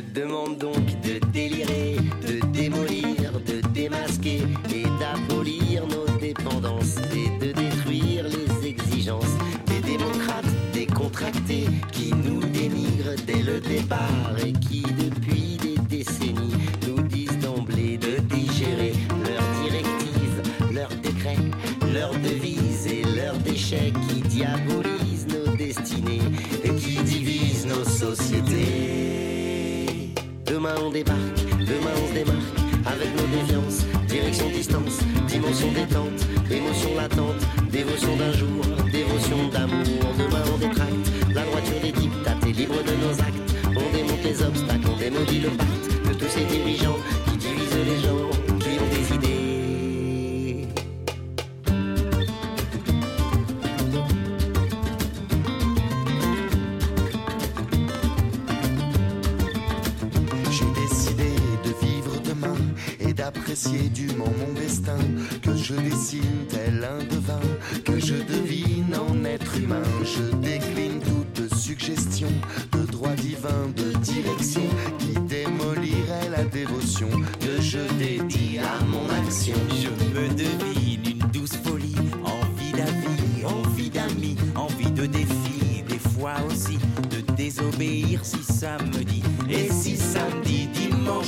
demande 0.00 0.58
donc 0.58 0.84
de 1.02 1.18
délirer, 1.32 1.96
de 2.26 2.44
démolir, 2.52 3.32
de 3.46 3.60
démasquer 3.68 4.42
et 4.74 4.84
d'abolir 5.00 5.86
nos 5.86 6.18
dépendances 6.18 6.96
et 7.14 7.44
de 7.44 7.52
détruire 7.52 8.24
les 8.24 8.68
exigences 8.68 9.36
des 9.66 9.80
démocrates 9.80 10.44
décontractés 10.72 11.66
qui 11.92 12.12
nous 12.12 12.40
dénigrent 12.40 13.16
dès 13.26 13.42
le 13.42 13.60
départ 13.60 14.34
et 14.44 14.52
qui 14.52 14.82
depuis 14.82 15.56
des 15.56 15.78
décennies 15.88 16.54
nous 16.86 17.02
disent 17.02 17.38
d'emblée 17.38 17.96
de 17.98 18.18
digérer 18.34 18.92
leurs 19.24 19.64
directives, 19.64 20.42
leurs 20.72 20.94
décrets, 21.02 21.36
leurs 21.92 22.14
devises 22.14 22.86
et 22.86 23.02
leurs 23.16 23.38
déchets 23.38 23.92
qui 24.08 24.20
diabolisent 24.22 24.87
Demain 30.68 30.80
on 30.84 30.90
débarque, 30.90 31.40
demain 31.60 31.94
on 31.96 32.08
se 32.08 32.12
démarque 32.12 32.58
avec 32.84 33.08
nos 33.16 33.26
déviances, 33.38 33.86
direction 34.06 34.50
distance, 34.50 34.98
dimension 35.26 35.72
détente, 35.72 36.26
émotion 36.50 36.94
latente, 36.94 37.40
dévotion 37.72 38.16
d'un 38.16 38.32
jour, 38.32 38.60
dévotion 38.92 39.48
d'amour. 39.48 39.86
Demain 40.18 40.42
on 40.54 40.58
détracte 40.58 40.92
la 41.34 41.44
droiture 41.44 41.80
des 41.80 41.92
dictates 41.92 42.46
et 42.46 42.52
libre 42.52 42.82
de 42.82 42.92
nos 43.02 43.18
actes. 43.18 43.54
On 43.64 43.96
démonte 43.96 44.22
les 44.22 44.42
obstacles, 44.42 44.88
on 44.92 44.98
démolit 44.98 45.40
le 45.40 45.48
pacte 45.48 46.06
de 46.06 46.12
tous 46.12 46.28
ces 46.28 46.44
dirigeants 46.44 46.98
et 63.66 63.68
d'apprécier 63.68 63.88
dûment 63.88 64.32
mon 64.38 64.52
destin. 64.54 64.98
Que 65.42 65.56
je 65.56 65.74
dessine 65.74 66.46
tel 66.48 66.84
un 66.84 67.04
devin, 67.04 67.40
que 67.84 67.98
je 67.98 68.14
devine 68.14 68.94
en 68.94 69.24
être 69.24 69.56
humain. 69.56 69.82
Je 70.04 70.36
décline 70.36 71.00
toute 71.00 71.54
suggestion 71.54 72.28
de 72.72 72.84
droit 72.90 73.14
divin, 73.14 73.68
de 73.76 73.96
direction 73.98 74.62
qui 74.98 75.14
démolirait 75.28 76.30
la 76.30 76.44
dévotion 76.44 77.08
que 77.40 77.60
je 77.60 77.78
dédie 77.98 78.58
à 78.58 78.84
mon 78.84 79.08
action. 79.24 79.56
Je 79.70 79.88
me 79.88 80.28
devine 80.28 81.18
une 81.20 81.30
douce 81.32 81.56
folie, 81.64 81.94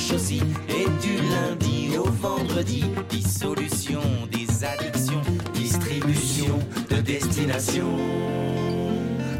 et 0.09 0.85
du 1.05 1.15
lundi 1.29 1.95
au 1.95 2.09
vendredi, 2.09 2.83
dissolution 3.09 4.01
des 4.31 4.47
addictions, 4.65 5.21
distribution 5.53 6.57
de 6.89 7.01
destination. 7.01 7.85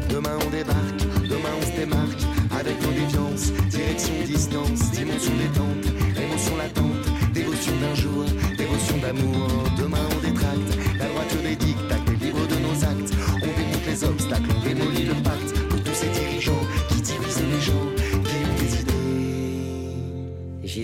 Demain 0.08 0.38
on 0.46 0.50
débarque, 0.50 1.02
demain 1.28 1.50
on 1.58 1.66
se 1.66 1.80
démarque 1.80 2.22
avec 2.56 2.78
déviances, 2.78 3.52
direction 3.70 4.14
distance, 4.24 4.90
dimension 4.92 5.32
détente, 5.36 5.86
émotion 6.16 6.56
latente, 6.56 7.32
dévotion 7.34 7.72
d'un 7.80 7.94
jour, 7.96 8.24
dévotion 8.56 8.98
d'amour. 8.98 9.48
Demain 9.76 10.06
on 10.16 10.26
détracte 10.26 10.78
la 10.96 11.06
droiture 11.06 11.42
des 11.42 11.56
dictats, 11.56 11.91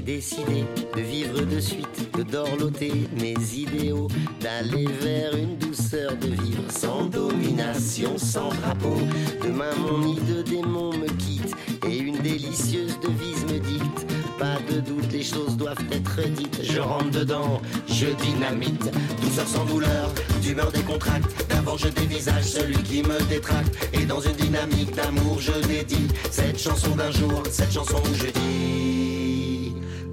décidé 0.09 0.65
de 0.97 1.03
vivre 1.03 1.43
de 1.43 1.61
suite, 1.61 2.09
de 2.17 2.23
dorloter 2.23 3.07
mes 3.21 3.37
idéaux, 3.55 4.09
d'aller 4.41 4.87
vers 5.03 5.37
une 5.37 5.59
douceur 5.59 6.17
de 6.17 6.29
vivre 6.29 6.65
sans 6.71 7.05
domination, 7.05 8.17
sans 8.17 8.49
drapeau. 8.49 8.97
Demain 9.43 9.75
mon 9.77 9.99
nid 9.99 10.19
de 10.21 10.41
démon 10.41 10.95
me 10.95 11.09
quitte 11.19 11.55
et 11.87 11.99
une 11.99 12.17
délicieuse 12.21 12.99
devise 13.01 13.45
me 13.53 13.59
dicte. 13.59 14.07
Pas 14.39 14.57
de 14.73 14.81
doute, 14.81 15.13
les 15.13 15.23
choses 15.23 15.59
doivent 15.59 15.85
être 15.93 16.27
dites. 16.31 16.61
Je 16.63 16.81
rentre 16.81 17.11
dedans, 17.11 17.61
je 17.87 18.07
dynamite. 18.07 18.91
Douceur 19.21 19.47
sans 19.47 19.67
douleur, 19.67 20.11
d'humeur 20.41 20.73
décontracte. 20.73 21.29
D'abord 21.51 21.77
je 21.77 21.89
dévisage 21.89 22.45
celui 22.45 22.83
qui 22.83 23.03
me 23.03 23.21
détracte. 23.29 23.77
Et 23.93 24.07
dans 24.07 24.21
une 24.21 24.37
dynamique 24.37 24.95
d'amour, 24.95 25.39
je 25.39 25.53
dédie 25.67 26.09
cette 26.31 26.59
chanson 26.59 26.97
d'un 26.97 27.11
jour, 27.11 27.43
cette 27.51 27.73
chanson 27.75 27.99
où 28.11 28.15
je 28.15 28.31
dis 28.31 29.18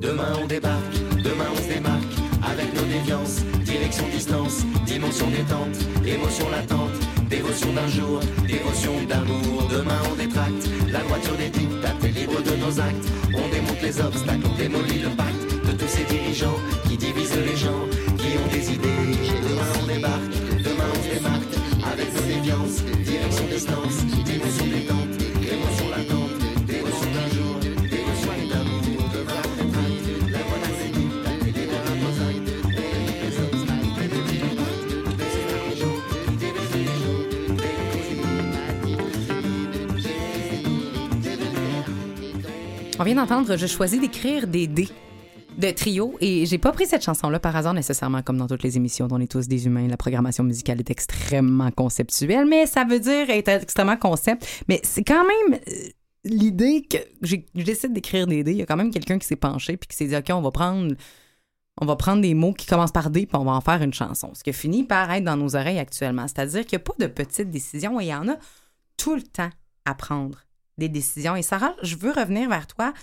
Demain 0.02 0.34
on 0.42 0.46
débarque, 0.46 0.94
demain 1.24 1.46
on 1.52 1.56
se 1.56 1.74
démarque. 1.74 2.04
Avec 2.44 2.74
nos 2.76 2.86
déviances, 2.86 3.44
direction 3.64 4.08
distance, 4.10 4.66
dimension 4.86 5.28
détente, 5.30 5.78
émotion 6.06 6.50
latente, 6.50 6.92
dévotion 7.30 7.74
d'un 7.74 7.88
jour, 7.88 8.20
dévotion 8.48 8.94
d'amour. 9.10 9.68
Demain 9.72 10.00
on 10.12 10.16
détracte, 10.16 10.70
la 10.92 11.00
voiture 11.04 11.36
des 11.38 11.50
dictates 11.50 12.04
est 12.04 12.20
libre 12.20 12.42
de 12.42 12.56
nos 12.58 12.80
actes. 12.80 13.08
On 13.34 13.50
démonte 13.50 13.82
les 13.82 14.00
obstacles, 14.00 14.46
on 14.46 14.58
démolit 14.58 15.00
le 15.00 15.10
pacte 15.10 15.68
de 15.68 15.72
tous 15.72 15.88
ces 15.88 16.04
dirigeants 16.04 16.60
qui 16.88 16.98
divisent 16.98 17.38
les 17.38 17.58
gens, 17.58 17.84
qui 18.18 18.38
ont 18.38 18.52
des 18.52 18.72
idées. 18.74 19.18
Demain 19.48 19.72
on 19.82 19.88
débarque, 19.88 20.36
demain 20.64 20.90
on 20.94 21.04
se 21.04 21.16
démarque. 21.16 21.56
Avec 21.92 22.14
nos 22.14 22.28
déviances, 22.28 22.84
direction 23.04 23.46
distance, 23.48 24.15
On 42.98 43.04
vient 43.04 43.16
d'entendre 43.16 43.58
Je 43.58 43.68
choisis 43.68 44.00
d'écrire 44.00 44.48
des 44.48 44.68
dés 44.68 44.88
de 45.58 45.70
trio 45.72 46.16
et 46.22 46.46
j'ai 46.46 46.58
pas 46.58 46.72
pris 46.72 46.86
cette 46.86 47.04
chanson-là 47.04 47.40
par 47.40 47.56
hasard 47.56 47.74
nécessairement 47.74 48.22
comme 48.22 48.38
dans 48.38 48.48
toutes 48.48 48.64
les 48.64 48.78
émissions 48.78 49.08
dont 49.08 49.18
on 49.18 49.20
est 49.20 49.32
tous 49.32 49.48
des 49.48 49.66
humains. 49.66 49.88
La 49.88 49.98
programmation 49.98 50.44
musicale 50.46 50.80
est 50.80 50.90
extrêmement 50.90 51.72
conceptuelle, 51.72 52.46
mais 52.46 52.66
ça 52.66 52.86
veut 52.86 53.00
dire 53.00 53.30
être 53.30 53.50
extrêmement 53.50 53.98
concept. 53.98 54.64
Mais 54.70 54.80
c'est 54.84 55.04
quand 55.04 55.26
même 55.26 55.60
euh, 55.68 55.90
l'idée 56.24 56.88
que 56.90 56.98
je 57.22 57.38
décide 57.54 57.92
d'écrire 57.92 58.28
des 58.28 58.44
dés. 58.44 58.52
Il 58.52 58.58
y 58.58 58.62
a 58.62 58.66
quand 58.66 58.78
même 58.78 58.92
quelqu'un 58.92 59.20
qui 59.20 59.28
s'est 59.28 59.36
penché 59.36 59.76
puis 59.76 59.88
qui 59.88 59.96
s'est 59.98 60.08
dit 60.08 60.16
OK, 60.16 60.30
on 60.30 60.42
va 60.42 60.52
prendre 60.52 60.96
on 61.82 61.86
va 61.86 61.98
prendre 61.98 62.22
des 62.22 62.34
mots 62.34 62.54
qui 62.54 62.66
commencent 62.66 62.94
par 62.94 63.10
D 63.10 63.26
puis 63.26 63.36
on 63.38 63.44
va 63.44 63.52
en 63.52 63.62
faire 63.62 63.82
une 63.82 63.94
chanson. 63.94 64.32
Ce 64.34 64.44
qui 64.44 64.54
finit 64.54 64.86
par 64.86 65.12
être 65.12 65.26
dans 65.26 65.38
nos 65.38 65.58
oreilles 65.58 65.80
actuellement. 65.80 66.28
C'est-à-dire 66.28 66.66
qu'il 66.66 66.78
n'y 66.78 66.84
a 66.84 66.86
pas 66.86 66.96
de 66.98 67.08
petites 67.08 67.52
décisions 67.52 68.00
et 68.00 68.06
il 68.06 68.10
y 68.10 68.16
en 68.16 68.30
a 68.30 68.38
tout 68.96 69.16
le 69.16 69.24
temps 69.24 69.50
à 69.84 69.96
prendre 69.96 70.46
des 70.78 70.90
décisions. 70.90 71.36
Et 71.36 71.42
Sarah, 71.42 71.76
je 71.82 71.96
veux 71.96 72.12
revenir 72.12 72.50
vers 72.50 72.68
toi 72.68 72.94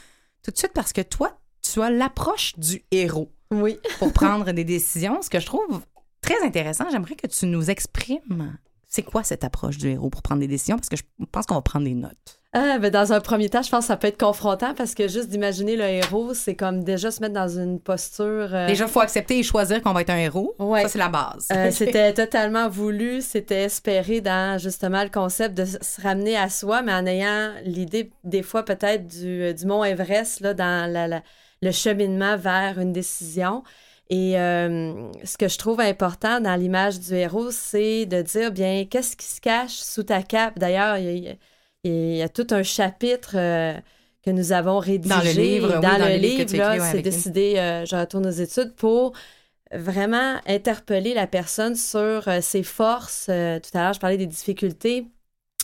tout 0.42 0.50
de 0.50 0.58
suite 0.58 0.72
parce 0.72 0.92
que 0.92 1.00
toi, 1.00 1.38
tu 1.62 1.80
as 1.80 1.90
l'approche 1.90 2.58
du 2.58 2.84
héros 2.90 3.32
Oui. 3.50 3.78
pour 3.98 4.12
prendre 4.12 4.50
des 4.52 4.64
décisions, 4.64 5.22
ce 5.22 5.30
que 5.30 5.40
je 5.40 5.46
trouve 5.46 5.82
très 6.20 6.42
intéressant. 6.44 6.90
J'aimerais 6.90 7.16
que 7.16 7.26
tu 7.26 7.46
nous 7.46 7.70
exprimes 7.70 8.56
c'est 8.92 9.02
quoi 9.02 9.24
cette 9.24 9.42
approche 9.42 9.78
du 9.78 9.88
héros 9.88 10.10
pour 10.10 10.20
prendre 10.20 10.40
des 10.40 10.46
décisions? 10.46 10.76
Parce 10.76 10.90
que 10.90 10.96
je 10.96 11.02
pense 11.32 11.46
qu'on 11.46 11.54
va 11.54 11.62
prendre 11.62 11.86
des 11.86 11.94
notes. 11.94 12.41
Ah, 12.54 12.78
ben 12.78 12.90
dans 12.90 13.14
un 13.14 13.20
premier 13.20 13.48
temps, 13.48 13.62
je 13.62 13.70
pense 13.70 13.84
que 13.84 13.86
ça 13.86 13.96
peut 13.96 14.08
être 14.08 14.20
confrontant 14.20 14.74
parce 14.74 14.94
que 14.94 15.08
juste 15.08 15.28
d'imaginer 15.30 15.74
le 15.74 15.84
héros, 15.84 16.34
c'est 16.34 16.54
comme 16.54 16.84
déjà 16.84 17.10
se 17.10 17.20
mettre 17.22 17.32
dans 17.32 17.48
une 17.48 17.80
posture. 17.80 18.50
euh, 18.54 18.66
Déjà, 18.66 18.84
il 18.84 18.90
faut 18.90 19.00
accepter 19.00 19.38
et 19.38 19.42
choisir 19.42 19.80
qu'on 19.80 19.94
va 19.94 20.02
être 20.02 20.10
un 20.10 20.18
héros. 20.18 20.54
Ouais. 20.58 20.82
Ça, 20.82 20.88
c'est 20.88 20.98
la 20.98 21.08
base. 21.08 21.48
Euh, 21.50 21.70
c'était 21.72 22.12
totalement 22.12 22.68
voulu, 22.68 23.22
c'était 23.22 23.62
espéré 23.62 24.20
dans 24.20 24.58
justement 24.58 25.02
le 25.02 25.08
concept 25.08 25.54
de 25.56 25.64
se 25.64 26.00
ramener 26.02 26.36
à 26.36 26.50
soi, 26.50 26.82
mais 26.82 26.92
en 26.92 27.06
ayant 27.06 27.52
l'idée 27.64 28.10
des 28.22 28.42
fois 28.42 28.66
peut-être 28.66 29.06
du, 29.06 29.54
du 29.54 29.64
mont 29.64 29.82
Everest 29.82 30.40
là, 30.40 30.52
dans 30.52 30.92
la- 30.92 31.08
la- 31.08 31.22
le 31.62 31.70
cheminement 31.70 32.36
vers 32.36 32.78
une 32.78 32.92
décision. 32.92 33.62
Et 34.10 34.38
euh, 34.38 35.10
ce 35.24 35.38
que 35.38 35.48
je 35.48 35.56
trouve 35.56 35.80
important 35.80 36.38
dans 36.38 36.54
l'image 36.56 37.00
du 37.00 37.14
héros, 37.14 37.50
c'est 37.50 38.04
de 38.04 38.20
dire, 38.20 38.50
bien, 38.52 38.84
qu'est-ce 38.84 39.16
qui 39.16 39.24
se 39.26 39.40
cache 39.40 39.76
sous 39.76 40.02
ta 40.02 40.22
cape? 40.22 40.58
D'ailleurs, 40.58 40.98
il 40.98 41.18
y 41.18 41.28
a, 41.30 41.32
il 41.84 42.16
y 42.16 42.22
a 42.22 42.28
tout 42.28 42.46
un 42.50 42.62
chapitre 42.62 43.32
euh, 43.36 43.74
que 44.24 44.30
nous 44.30 44.52
avons 44.52 44.78
rédigé 44.78 45.08
Dans 45.14 45.20
le 45.22 45.30
livre, 45.32 45.66
oui, 45.68 45.74
dans, 45.74 45.80
dans 45.80 45.98
le 46.08 46.16
livre 46.16 46.38
ouais, 46.70 46.78
c'est 46.92 47.02
décidé, 47.02 47.54
euh, 47.58 47.84
je 47.86 47.96
retourne 47.96 48.26
aux 48.26 48.30
études 48.30 48.74
pour 48.74 49.12
vraiment 49.72 50.36
interpeller 50.46 51.14
la 51.14 51.26
personne 51.26 51.76
sur 51.76 52.28
euh, 52.28 52.40
ses 52.40 52.62
forces. 52.62 53.26
Tout 53.26 53.32
à 53.78 53.82
l'heure, 53.82 53.92
je 53.94 54.00
parlais 54.00 54.16
des 54.18 54.26
difficultés. 54.26 55.06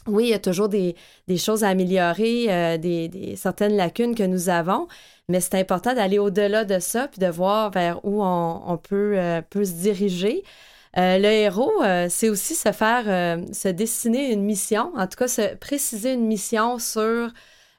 Oui, 0.07 0.25
il 0.25 0.31
y 0.31 0.35
a 0.35 0.39
toujours 0.39 0.69
des, 0.71 0.97
des 1.29 1.37
choses 1.37 1.65
à 1.65 1.69
améliorer, 1.69 2.79
des, 2.79 3.09
des- 3.09 3.37
certaines 3.37 3.77
lacunes 3.77 4.15
que 4.15 4.23
nous 4.23 4.49
avons, 4.49 4.89
mais 5.29 5.41
c'est 5.41 5.57
important 5.57 5.95
d'aller 5.95 6.19
au-delà 6.19 6.65
de 6.65 6.79
ça 6.79 7.09
puis 7.09 7.19
de 7.21 7.27
voir 7.27 7.71
vers 7.71 8.03
où 8.05 8.23
on, 8.23 8.63
on 8.67 8.79
peut, 8.79 9.19
peut 9.51 9.65
se 9.67 9.73
diriger. 9.73 10.45
Euh, 10.99 11.19
le 11.19 11.29
héros, 11.29 11.83
euh, 11.83 12.07
c'est 12.11 12.29
aussi 12.29 12.55
se 12.55 12.73
faire, 12.73 13.05
euh, 13.07 13.45
se 13.53 13.69
dessiner 13.69 14.33
une 14.33 14.43
mission, 14.43 14.91
en 14.97 15.07
tout 15.07 15.17
cas 15.17 15.29
se 15.29 15.55
préciser 15.55 16.15
une 16.15 16.27
mission 16.27 16.79
sur, 16.81 17.31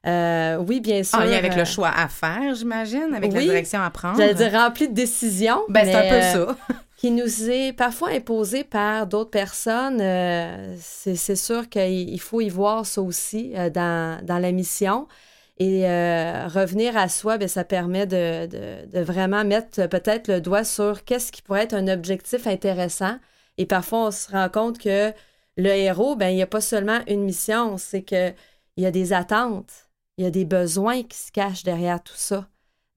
oui, 0.05 0.79
bien 0.79 1.03
sûr. 1.03 1.19
En 1.19 1.23
lien 1.23 1.37
avec 1.37 1.55
le 1.55 1.65
choix 1.65 1.89
à 1.89 2.07
faire, 2.07 2.55
j'imagine, 2.55 3.13
avec 3.13 3.33
la 3.33 3.41
direction 3.41 3.81
à 3.81 3.89
prendre. 3.89 4.17
J'allais 4.17 4.35
dire 4.35 4.53
rempli 4.53 4.87
de 4.87 4.93
décisions. 4.93 5.61
Ben, 5.67 5.85
c'est 5.85 5.95
un 5.95 6.09
peu 6.09 6.21
ça. 6.21 6.57
qui 6.97 7.11
nous 7.11 7.49
est 7.49 7.73
parfois 7.73 8.09
imposé 8.09 8.63
par 8.63 9.07
d'autres 9.07 9.31
personnes. 9.31 9.99
c'est 10.79 11.35
sûr 11.35 11.67
qu'il 11.67 12.09
il 12.09 12.19
faut 12.21 12.41
y 12.41 12.49
voir 12.49 12.85
ça 12.85 13.01
aussi 13.01 13.53
dans, 13.73 14.23
dans 14.23 14.37
la 14.37 14.51
mission. 14.51 15.07
Et 15.59 15.85
euh, 15.89 16.47
revenir 16.47 16.95
à 16.95 17.09
soi, 17.09 17.37
ben, 17.37 17.49
ça 17.49 17.65
permet 17.65 18.07
de, 18.07 19.01
vraiment 19.01 19.43
mettre 19.43 19.87
peut-être 19.87 20.29
le 20.29 20.39
doigt 20.39 20.63
sur 20.63 21.03
qu'est-ce 21.03 21.33
qui 21.33 21.41
pourrait 21.41 21.63
être 21.63 21.73
un 21.73 21.89
objectif 21.89 22.47
intéressant. 22.47 23.17
Et 23.57 23.65
parfois, 23.65 24.07
on 24.07 24.11
se 24.11 24.31
rend 24.31 24.47
compte 24.49 24.79
que 24.79 25.11
le 25.57 25.69
héros, 25.69 26.15
ben, 26.15 26.29
il 26.29 26.35
n'y 26.35 26.41
a 26.41 26.47
pas 26.47 26.61
seulement 26.61 26.99
une 27.07 27.23
mission, 27.23 27.77
c'est 27.77 28.03
qu'il 28.03 28.35
y 28.77 28.85
a 28.85 28.91
des 28.91 29.11
attentes, 29.11 29.89
il 30.17 30.23
y 30.23 30.27
a 30.27 30.31
des 30.31 30.45
besoins 30.45 31.03
qui 31.03 31.17
se 31.17 31.31
cachent 31.31 31.63
derrière 31.63 32.01
tout 32.01 32.13
ça. 32.15 32.47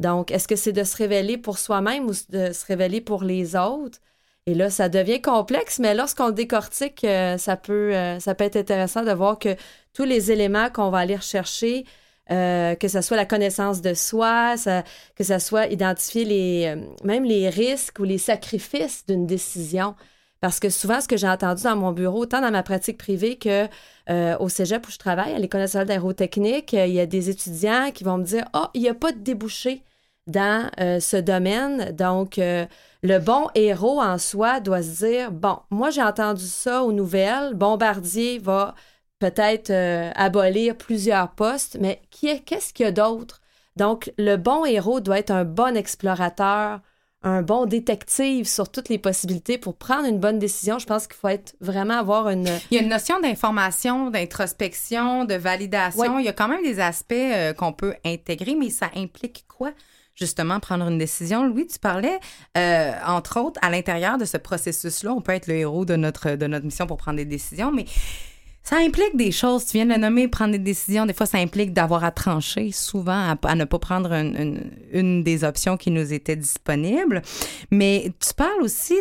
Donc, 0.01 0.31
est-ce 0.31 0.48
que 0.48 0.57
c'est 0.57 0.72
de 0.72 0.85
se 0.85 0.96
révéler 0.96 1.38
pour 1.38 1.59
soi-même 1.59 2.07
ou 2.07 2.12
de 2.31 2.53
se 2.53 2.66
révéler 2.66 3.01
pour 3.01 3.25
les 3.25 3.57
autres? 3.57 3.98
Et 4.46 4.55
là, 4.55 4.70
ça 4.70 4.88
devient 4.88 5.20
complexe, 5.20 5.79
mais 5.79 5.94
lorsqu'on 5.94 6.31
décortique, 6.31 7.05
euh, 7.05 7.38
ça, 7.38 7.57
peut, 7.57 7.94
euh, 7.94 8.18
ça 8.20 8.35
peut 8.35 8.44
être 8.44 8.57
intéressant 8.57 9.05
de 9.05 9.12
voir 9.12 9.38
que 9.38 9.57
tous 9.92 10.05
les 10.05 10.33
éléments 10.33 10.70
qu'on 10.70 10.90
va 10.90 10.98
aller 10.98 11.16
rechercher, 11.16 11.85
euh, 12.31 12.77
que 12.77 12.87
ce 12.87 13.01
soit 13.01 13.17
la 13.17 13.27
connaissance 13.27 13.83
de 13.83 13.95
soi, 13.95 14.55
que 15.17 15.25
ce 15.25 15.39
soit 15.39 15.67
identifier 15.67 16.25
les, 16.25 16.75
euh, 16.77 16.87
même 17.05 17.25
les 17.25 17.49
risques 17.49 17.99
ou 17.99 18.05
les 18.05 18.19
sacrifices 18.19 19.05
d'une 19.07 19.27
décision. 19.27 19.97
Parce 20.41 20.61
que 20.61 20.71
souvent, 20.71 21.01
ce 21.01 21.09
que 21.09 21.17
j'ai 21.17 21.29
entendu 21.29 21.65
dans 21.65 21.77
mon 21.77 21.93
bureau, 21.93 22.27
tant 22.27 22.41
dans 22.41 22.51
ma 22.51 22.63
pratique 22.63 22.99
privée 22.99 23.37
que 23.37 23.67
euh, 24.09 24.37
au 24.39 24.49
cégep 24.49 24.87
où 24.87 24.91
je 24.91 24.99
travaille, 24.99 25.33
à 25.35 25.39
l'École 25.39 25.61
nationale 25.61 25.87
d'aérotechnique, 25.87 26.75
euh, 26.75 26.87
il 26.87 26.95
y 26.95 27.01
a 27.01 27.07
des 27.07 27.29
étudiants 27.29 27.91
qui 27.93 28.05
vont 28.05 28.19
me 28.19 28.25
dire 28.25 28.45
Ah, 28.53 28.71
il 28.75 28.83
n'y 28.83 28.89
a 28.89 28.95
pas 28.95 29.13
de 29.13 29.19
débouché 29.19 29.83
dans 30.29 30.71
ce 30.79 31.17
domaine. 31.17 31.91
Donc, 31.97 32.37
le 32.37 33.19
bon 33.19 33.49
héros 33.57 34.01
en 34.01 34.19
soi 34.19 34.61
doit 34.61 34.83
se 34.83 35.05
dire 35.05 35.33
Bon, 35.33 35.59
moi, 35.71 35.91
j'ai 35.91 36.03
entendu 36.03 36.47
ça 36.47 36.85
aux 36.85 36.93
nouvelles. 36.93 37.55
Bombardier 37.55 38.39
va 38.39 38.77
peut-être 39.23 39.71
euh, 39.71 40.11
abolir 40.17 40.77
plusieurs 40.77 41.31
postes, 41.31 41.79
mais 41.81 42.03
qu'est-ce 42.11 42.75
qu'il 42.75 42.87
y 42.87 42.89
a 42.89 42.91
d'autre? 42.93 43.41
Donc, 43.77 44.13
le 44.19 44.35
bon 44.35 44.65
héros 44.65 44.99
doit 44.99 45.21
être 45.21 45.31
un 45.31 45.45
bon 45.45 45.77
explorateur, 45.77 46.81
un 47.23 47.43
bon 47.43 47.67
détective 47.67 48.49
sur 48.49 48.69
toutes 48.69 48.89
les 48.89 48.99
possibilités 48.99 49.59
pour 49.59 49.77
prendre 49.77 50.09
une 50.09 50.19
bonne 50.19 50.41
décision. 50.41 50.81
Je 50.81 50.87
pense 50.87 51.07
qu'il 51.07 51.15
faut 51.15 51.29
être 51.29 51.55
vraiment 51.61 51.99
avoir 52.01 52.31
une. 52.31 52.49
Il 52.73 52.75
y 52.75 52.79
a 52.79 52.83
une 52.83 52.89
notion 52.89 53.21
d'information, 53.21 54.11
d'introspection, 54.11 55.25
de 55.25 55.35
validation. 55.35 56.19
Il 56.19 56.25
y 56.25 56.29
a 56.29 56.33
quand 56.33 56.49
même 56.49 56.65
des 56.65 56.81
aspects 56.81 57.13
euh, 57.13 57.53
qu'on 57.53 57.73
peut 57.73 57.95
intégrer, 58.05 58.57
mais 58.57 58.71
ça 58.71 58.91
implique 58.97 59.45
quoi? 59.47 59.71
Justement, 60.17 60.59
prendre 60.59 60.89
une 60.89 60.99
décision. 60.99 61.47
Louis, 61.47 61.69
tu 61.69 61.79
parlais, 61.79 62.19
euh, 62.59 62.93
entre 63.07 63.39
autres, 63.39 63.61
à 63.63 63.71
l'intérieur 63.71 64.19
de 64.19 64.25
ce 64.25 64.37
processus-là, 64.37 65.13
on 65.13 65.21
peut 65.21 65.33
être 65.33 65.47
le 65.47 65.55
héros 65.55 65.85
de 65.85 65.95
notre, 65.95 66.33
de 66.33 66.47
notre 66.49 66.67
mission 66.67 66.89
pour 66.89 66.97
prendre 66.97 67.19
des 67.19 67.25
décisions, 67.25 67.71
mais 67.71 67.87
ça 68.64 68.77
implique 68.77 69.16
des 69.16 69.33
choses. 69.33 69.66
Tu 69.66 69.77
viens 69.79 69.87
de 69.87 69.90
le 69.92 69.96
nommer, 69.98 70.29
prendre 70.29 70.53
des 70.53 70.59
décisions. 70.59 71.05
Des 71.07 71.14
fois, 71.14 71.27
ça 71.27 71.38
implique 71.38 71.72
d'avoir 71.72 72.05
à 72.05 72.11
trancher, 72.12 72.70
souvent 72.72 73.12
à, 73.33 73.37
à 73.42 73.55
ne 73.55 73.64
pas 73.64 73.79
prendre 73.79 74.12
une, 74.12 74.37
une- 74.37 74.70
une 74.92 75.25
des 75.25 75.42
options 75.44 75.77
qui 75.77 75.90
nous 75.90 76.12
était 76.12 76.37
disponible. 76.37 77.22
Mais 77.70 78.12
tu 78.20 78.33
parles 78.35 78.62
aussi 78.62 78.94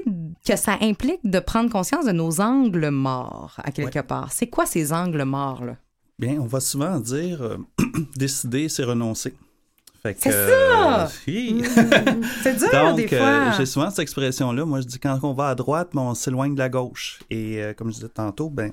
que 0.47 0.55
ça 0.55 0.77
implique 0.81 1.19
de 1.23 1.39
prendre 1.39 1.69
conscience 1.69 2.05
de 2.05 2.11
nos 2.11 2.41
angles 2.41 2.89
morts, 2.89 3.55
à 3.63 3.71
quelque 3.71 3.99
part. 3.99 4.31
C'est 4.31 4.47
quoi 4.47 4.65
ces 4.65 4.91
angles 4.93 5.23
morts-là? 5.23 5.75
Bien, 6.17 6.37
on 6.39 6.45
va 6.45 6.59
souvent 6.59 6.99
dire 6.99 7.41
euh, 7.41 7.57
décider, 8.15 8.69
c'est 8.69 8.83
renoncer. 8.83 9.33
Fait 10.03 10.15
que, 10.15 10.21
C'est 10.21 10.31
ça! 10.31 11.03
euh, 11.03 11.07
hi. 11.27 11.63
C'est 12.41 12.57
dur, 12.57 12.69
Donc, 12.71 12.95
des 12.95 13.07
euh, 13.13 13.49
fois. 13.49 13.57
j'ai 13.57 13.65
souvent 13.67 13.89
cette 13.91 13.99
expression-là. 13.99 14.65
Moi, 14.65 14.81
je 14.81 14.87
dis 14.87 14.97
quand 14.99 15.19
on 15.23 15.33
va 15.33 15.49
à 15.49 15.55
droite, 15.55 15.89
mais 15.93 16.01
on 16.01 16.15
s'éloigne 16.15 16.53
de 16.55 16.59
la 16.59 16.69
gauche. 16.69 17.19
Et 17.29 17.61
euh, 17.61 17.73
comme 17.75 17.89
je 17.89 17.95
disais 17.95 18.09
tantôt, 18.09 18.49
ben, 18.49 18.71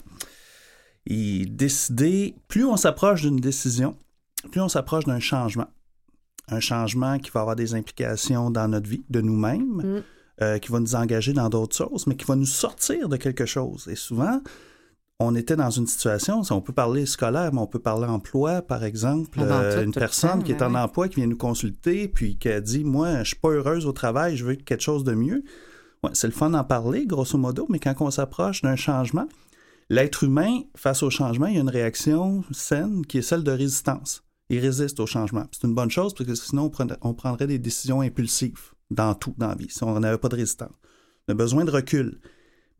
et 1.08 1.46
décider, 1.46 2.36
plus 2.48 2.64
on 2.64 2.76
s'approche 2.76 3.22
d'une 3.22 3.40
décision, 3.40 3.96
plus 4.52 4.60
on 4.60 4.68
s'approche 4.68 5.04
d'un 5.04 5.20
changement. 5.20 5.66
Un 6.48 6.60
changement 6.60 7.18
qui 7.18 7.30
va 7.30 7.40
avoir 7.40 7.56
des 7.56 7.74
implications 7.74 8.50
dans 8.50 8.68
notre 8.68 8.88
vie, 8.88 9.02
de 9.10 9.20
nous-mêmes, 9.20 9.82
Mm. 9.82 10.02
euh, 10.42 10.58
qui 10.58 10.70
va 10.70 10.80
nous 10.80 10.94
engager 10.94 11.32
dans 11.32 11.48
d'autres 11.48 11.74
choses, 11.76 12.06
mais 12.06 12.14
qui 12.14 12.24
va 12.26 12.36
nous 12.36 12.44
sortir 12.46 13.08
de 13.08 13.16
quelque 13.16 13.44
chose. 13.46 13.88
Et 13.90 13.96
souvent, 13.96 14.40
on 15.18 15.34
était 15.34 15.56
dans 15.56 15.70
une 15.70 15.86
situation, 15.88 16.42
on 16.50 16.60
peut 16.60 16.72
parler 16.72 17.04
scolaire, 17.06 17.52
mais 17.52 17.58
on 17.60 17.66
peut 17.66 17.80
parler 17.80 18.06
emploi, 18.06 18.62
par 18.62 18.84
exemple. 18.84 19.38
Ah, 19.42 19.46
dans 19.46 19.60
Euh, 19.60 19.78
tout, 19.78 19.84
une 19.84 19.92
tout 19.92 19.98
personne 19.98 20.30
temps, 20.30 20.42
qui 20.42 20.52
est 20.52 20.56
ben 20.60 20.68
en 20.68 20.74
oui. 20.74 20.80
emploi, 20.80 21.08
qui 21.08 21.16
vient 21.16 21.26
nous 21.26 21.36
consulter, 21.36 22.06
puis 22.06 22.36
qui 22.36 22.48
a 22.50 22.60
dit, 22.60 22.84
moi, 22.84 23.24
je 23.24 23.28
suis 23.28 23.36
pas 23.36 23.48
heureuse 23.50 23.84
au 23.86 23.92
travail, 23.92 24.36
je 24.36 24.44
veux 24.44 24.54
quelque 24.54 24.80
chose 24.82 25.02
de 25.04 25.14
mieux. 25.14 25.42
Ouais, 26.04 26.10
c'est 26.12 26.28
le 26.28 26.32
fun 26.32 26.50
d'en 26.50 26.62
parler, 26.64 27.04
grosso 27.06 27.36
modo, 27.36 27.66
mais 27.68 27.80
quand 27.80 27.94
on 28.00 28.10
s'approche 28.12 28.62
d'un 28.62 28.76
changement, 28.76 29.26
l'être 29.88 30.24
humain, 30.24 30.62
face 30.76 31.02
au 31.02 31.10
changement, 31.10 31.46
il 31.46 31.54
y 31.54 31.58
a 31.58 31.62
une 31.62 31.68
réaction 31.68 32.44
saine 32.52 33.04
qui 33.06 33.18
est 33.18 33.22
celle 33.22 33.44
de 33.44 33.50
résistance. 33.50 34.24
Il 34.50 34.60
résiste 34.60 34.98
au 35.00 35.06
changement. 35.06 35.46
C'est 35.52 35.66
une 35.66 35.74
bonne 35.74 35.90
chose 35.90 36.14
parce 36.14 36.28
que 36.28 36.34
sinon, 36.34 36.70
on 37.02 37.14
prendrait, 37.14 37.46
des 37.46 37.58
décisions 37.58 38.00
impulsives 38.00 38.72
dans 38.90 39.14
tout 39.14 39.34
dans 39.36 39.48
la 39.48 39.54
vie, 39.54 39.68
si 39.68 39.82
on 39.84 40.00
n'avait 40.00 40.18
pas 40.18 40.28
de 40.28 40.36
résistance. 40.36 40.72
On 41.26 41.32
a 41.32 41.34
besoin 41.34 41.64
de 41.64 41.70
recul. 41.70 42.20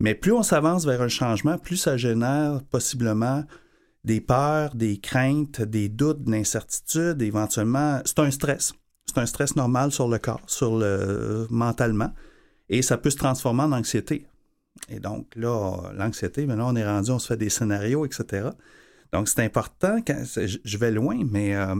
Mais 0.00 0.14
plus 0.14 0.32
on 0.32 0.42
s'avance 0.42 0.86
vers 0.86 1.02
un 1.02 1.08
changement, 1.08 1.58
plus 1.58 1.76
ça 1.76 1.96
génère 1.96 2.62
possiblement 2.70 3.44
des 4.04 4.20
peurs, 4.20 4.74
des 4.74 4.98
craintes, 4.98 5.60
des 5.60 5.88
doutes, 5.88 6.22
de 6.22 6.30
l'incertitude, 6.30 7.20
éventuellement. 7.20 8.00
C'est 8.04 8.20
un 8.20 8.30
stress. 8.30 8.72
C'est 9.04 9.18
un 9.18 9.26
stress 9.26 9.56
normal 9.56 9.90
sur 9.92 10.08
le 10.08 10.18
corps, 10.18 10.42
sur 10.46 10.78
le 10.78 11.46
mentalement. 11.50 12.12
Et 12.68 12.82
ça 12.82 12.96
peut 12.96 13.10
se 13.10 13.16
transformer 13.16 13.62
en 13.62 13.72
anxiété. 13.72 14.26
Et 14.88 15.00
donc, 15.00 15.26
là, 15.36 15.90
l'anxiété, 15.94 16.46
maintenant, 16.46 16.72
on 16.72 16.76
est 16.76 16.86
rendu, 16.86 17.10
on 17.10 17.18
se 17.18 17.26
fait 17.28 17.36
des 17.36 17.50
scénarios, 17.50 18.04
etc. 18.06 18.48
Donc, 19.12 19.28
c'est 19.28 19.42
important. 19.42 19.98
Quand, 20.06 20.22
je 20.24 20.78
vais 20.78 20.90
loin, 20.90 21.18
mais 21.30 21.54
euh, 21.54 21.74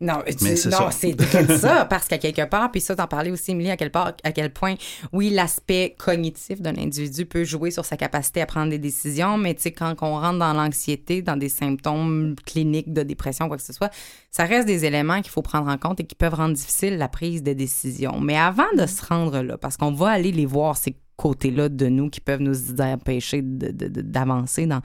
Non, 0.00 0.22
tu- 0.26 0.34
Mais 0.44 0.56
c'est 0.56 0.70
non, 0.70 0.76
ça. 0.76 0.90
c'est 0.90 1.58
ça, 1.58 1.84
parce 1.84 2.08
qu'à 2.08 2.18
quelque 2.18 2.44
part, 2.48 2.70
puis 2.70 2.80
ça, 2.80 2.96
t'en 2.96 3.06
parlais 3.06 3.30
aussi, 3.30 3.52
Émilie, 3.52 3.70
à 3.70 3.76
quel, 3.76 3.90
part, 3.90 4.12
à 4.24 4.32
quel 4.32 4.52
point, 4.52 4.74
oui, 5.12 5.30
l'aspect 5.30 5.94
cognitif 5.98 6.60
d'un 6.60 6.76
individu 6.76 7.26
peut 7.26 7.44
jouer 7.44 7.70
sur 7.70 7.84
sa 7.84 7.96
capacité 7.96 8.40
à 8.42 8.46
prendre 8.46 8.70
des 8.70 8.78
décisions, 8.78 9.38
mais 9.38 9.54
tu 9.54 9.62
sais, 9.62 9.72
quand 9.72 9.94
on 10.02 10.20
rentre 10.20 10.38
dans 10.40 10.52
l'anxiété, 10.52 11.22
dans 11.22 11.36
des 11.36 11.48
symptômes 11.48 12.34
cliniques 12.44 12.92
de 12.92 13.02
dépression, 13.02 13.48
quoi 13.48 13.56
que 13.56 13.62
ce 13.62 13.72
soit, 13.72 13.90
ça 14.30 14.44
reste 14.44 14.66
des 14.66 14.84
éléments 14.84 15.22
qu'il 15.22 15.30
faut 15.30 15.42
prendre 15.42 15.68
en 15.70 15.78
compte 15.78 16.00
et 16.00 16.04
qui 16.04 16.16
peuvent 16.16 16.34
rendre 16.34 16.54
difficile 16.54 16.98
la 16.98 17.08
prise 17.08 17.42
de 17.42 17.52
décision. 17.52 18.20
Mais 18.20 18.36
avant 18.36 18.70
de 18.76 18.84
se 18.84 19.04
rendre 19.06 19.40
là, 19.42 19.56
parce 19.58 19.76
qu'on 19.76 19.92
va 19.92 20.08
aller 20.10 20.32
les 20.32 20.46
voir, 20.46 20.76
ces 20.76 20.96
côtés-là 21.18 21.68
de 21.68 21.86
nous 21.88 22.08
qui 22.08 22.20
peuvent 22.20 22.40
nous 22.40 22.80
empêcher 22.80 23.42
d'avancer 23.42 24.66
dans 24.66 24.80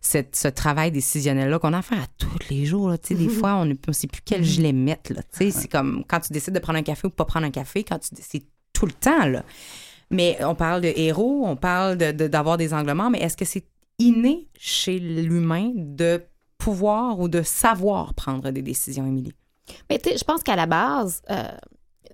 cette, 0.00 0.36
ce 0.36 0.46
travail 0.48 0.92
décisionnel-là 0.92 1.58
qu'on 1.58 1.72
a 1.72 1.78
à 1.78 1.82
faire 1.82 2.02
à 2.02 2.06
tous 2.18 2.38
les 2.50 2.66
jours. 2.66 2.90
Là, 2.90 2.96
des 2.98 3.28
fois, 3.40 3.54
on 3.56 3.64
ne 3.64 3.74
sait 3.92 4.06
plus 4.06 4.22
quel 4.24 4.44
gilet 4.44 4.72
mettre. 4.72 5.12
Là, 5.12 5.22
Tu 5.22 5.38
sais, 5.38 5.50
C'est 5.50 5.68
comme 5.68 6.04
quand 6.06 6.20
tu 6.20 6.32
décides 6.32 6.54
de 6.54 6.58
prendre 6.60 6.78
un 6.78 6.82
café 6.82 7.06
ou 7.06 7.10
pas 7.10 7.24
prendre 7.24 7.46
un 7.46 7.50
café, 7.50 7.82
quand 7.82 7.98
tu 7.98 8.14
décides 8.14 8.44
tout 8.72 8.86
le 8.86 8.92
temps. 8.92 9.26
Là. 9.26 9.42
Mais 10.10 10.38
on 10.44 10.54
parle 10.54 10.82
de 10.82 10.92
héros, 10.94 11.42
on 11.46 11.56
parle 11.56 11.96
de- 11.96 12.12
de- 12.12 12.28
d'avoir 12.28 12.56
des 12.56 12.72
anglements, 12.74 13.10
mais 13.10 13.18
est-ce 13.20 13.36
que 13.36 13.44
c'est 13.44 13.64
inné 13.98 14.48
chez 14.58 14.98
l'humain 14.98 15.72
de 15.74 16.22
pouvoir 16.58 17.18
ou 17.20 17.28
de 17.28 17.42
savoir 17.42 18.12
prendre 18.14 18.50
des 18.50 18.62
décisions, 18.62 19.06
Émilie? 19.06 19.32
Mais 19.88 19.98
tu 19.98 20.10
sais, 20.10 20.16
je 20.18 20.24
pense 20.24 20.42
qu'à 20.42 20.56
la 20.56 20.66
base, 20.66 21.22
euh, 21.30 21.44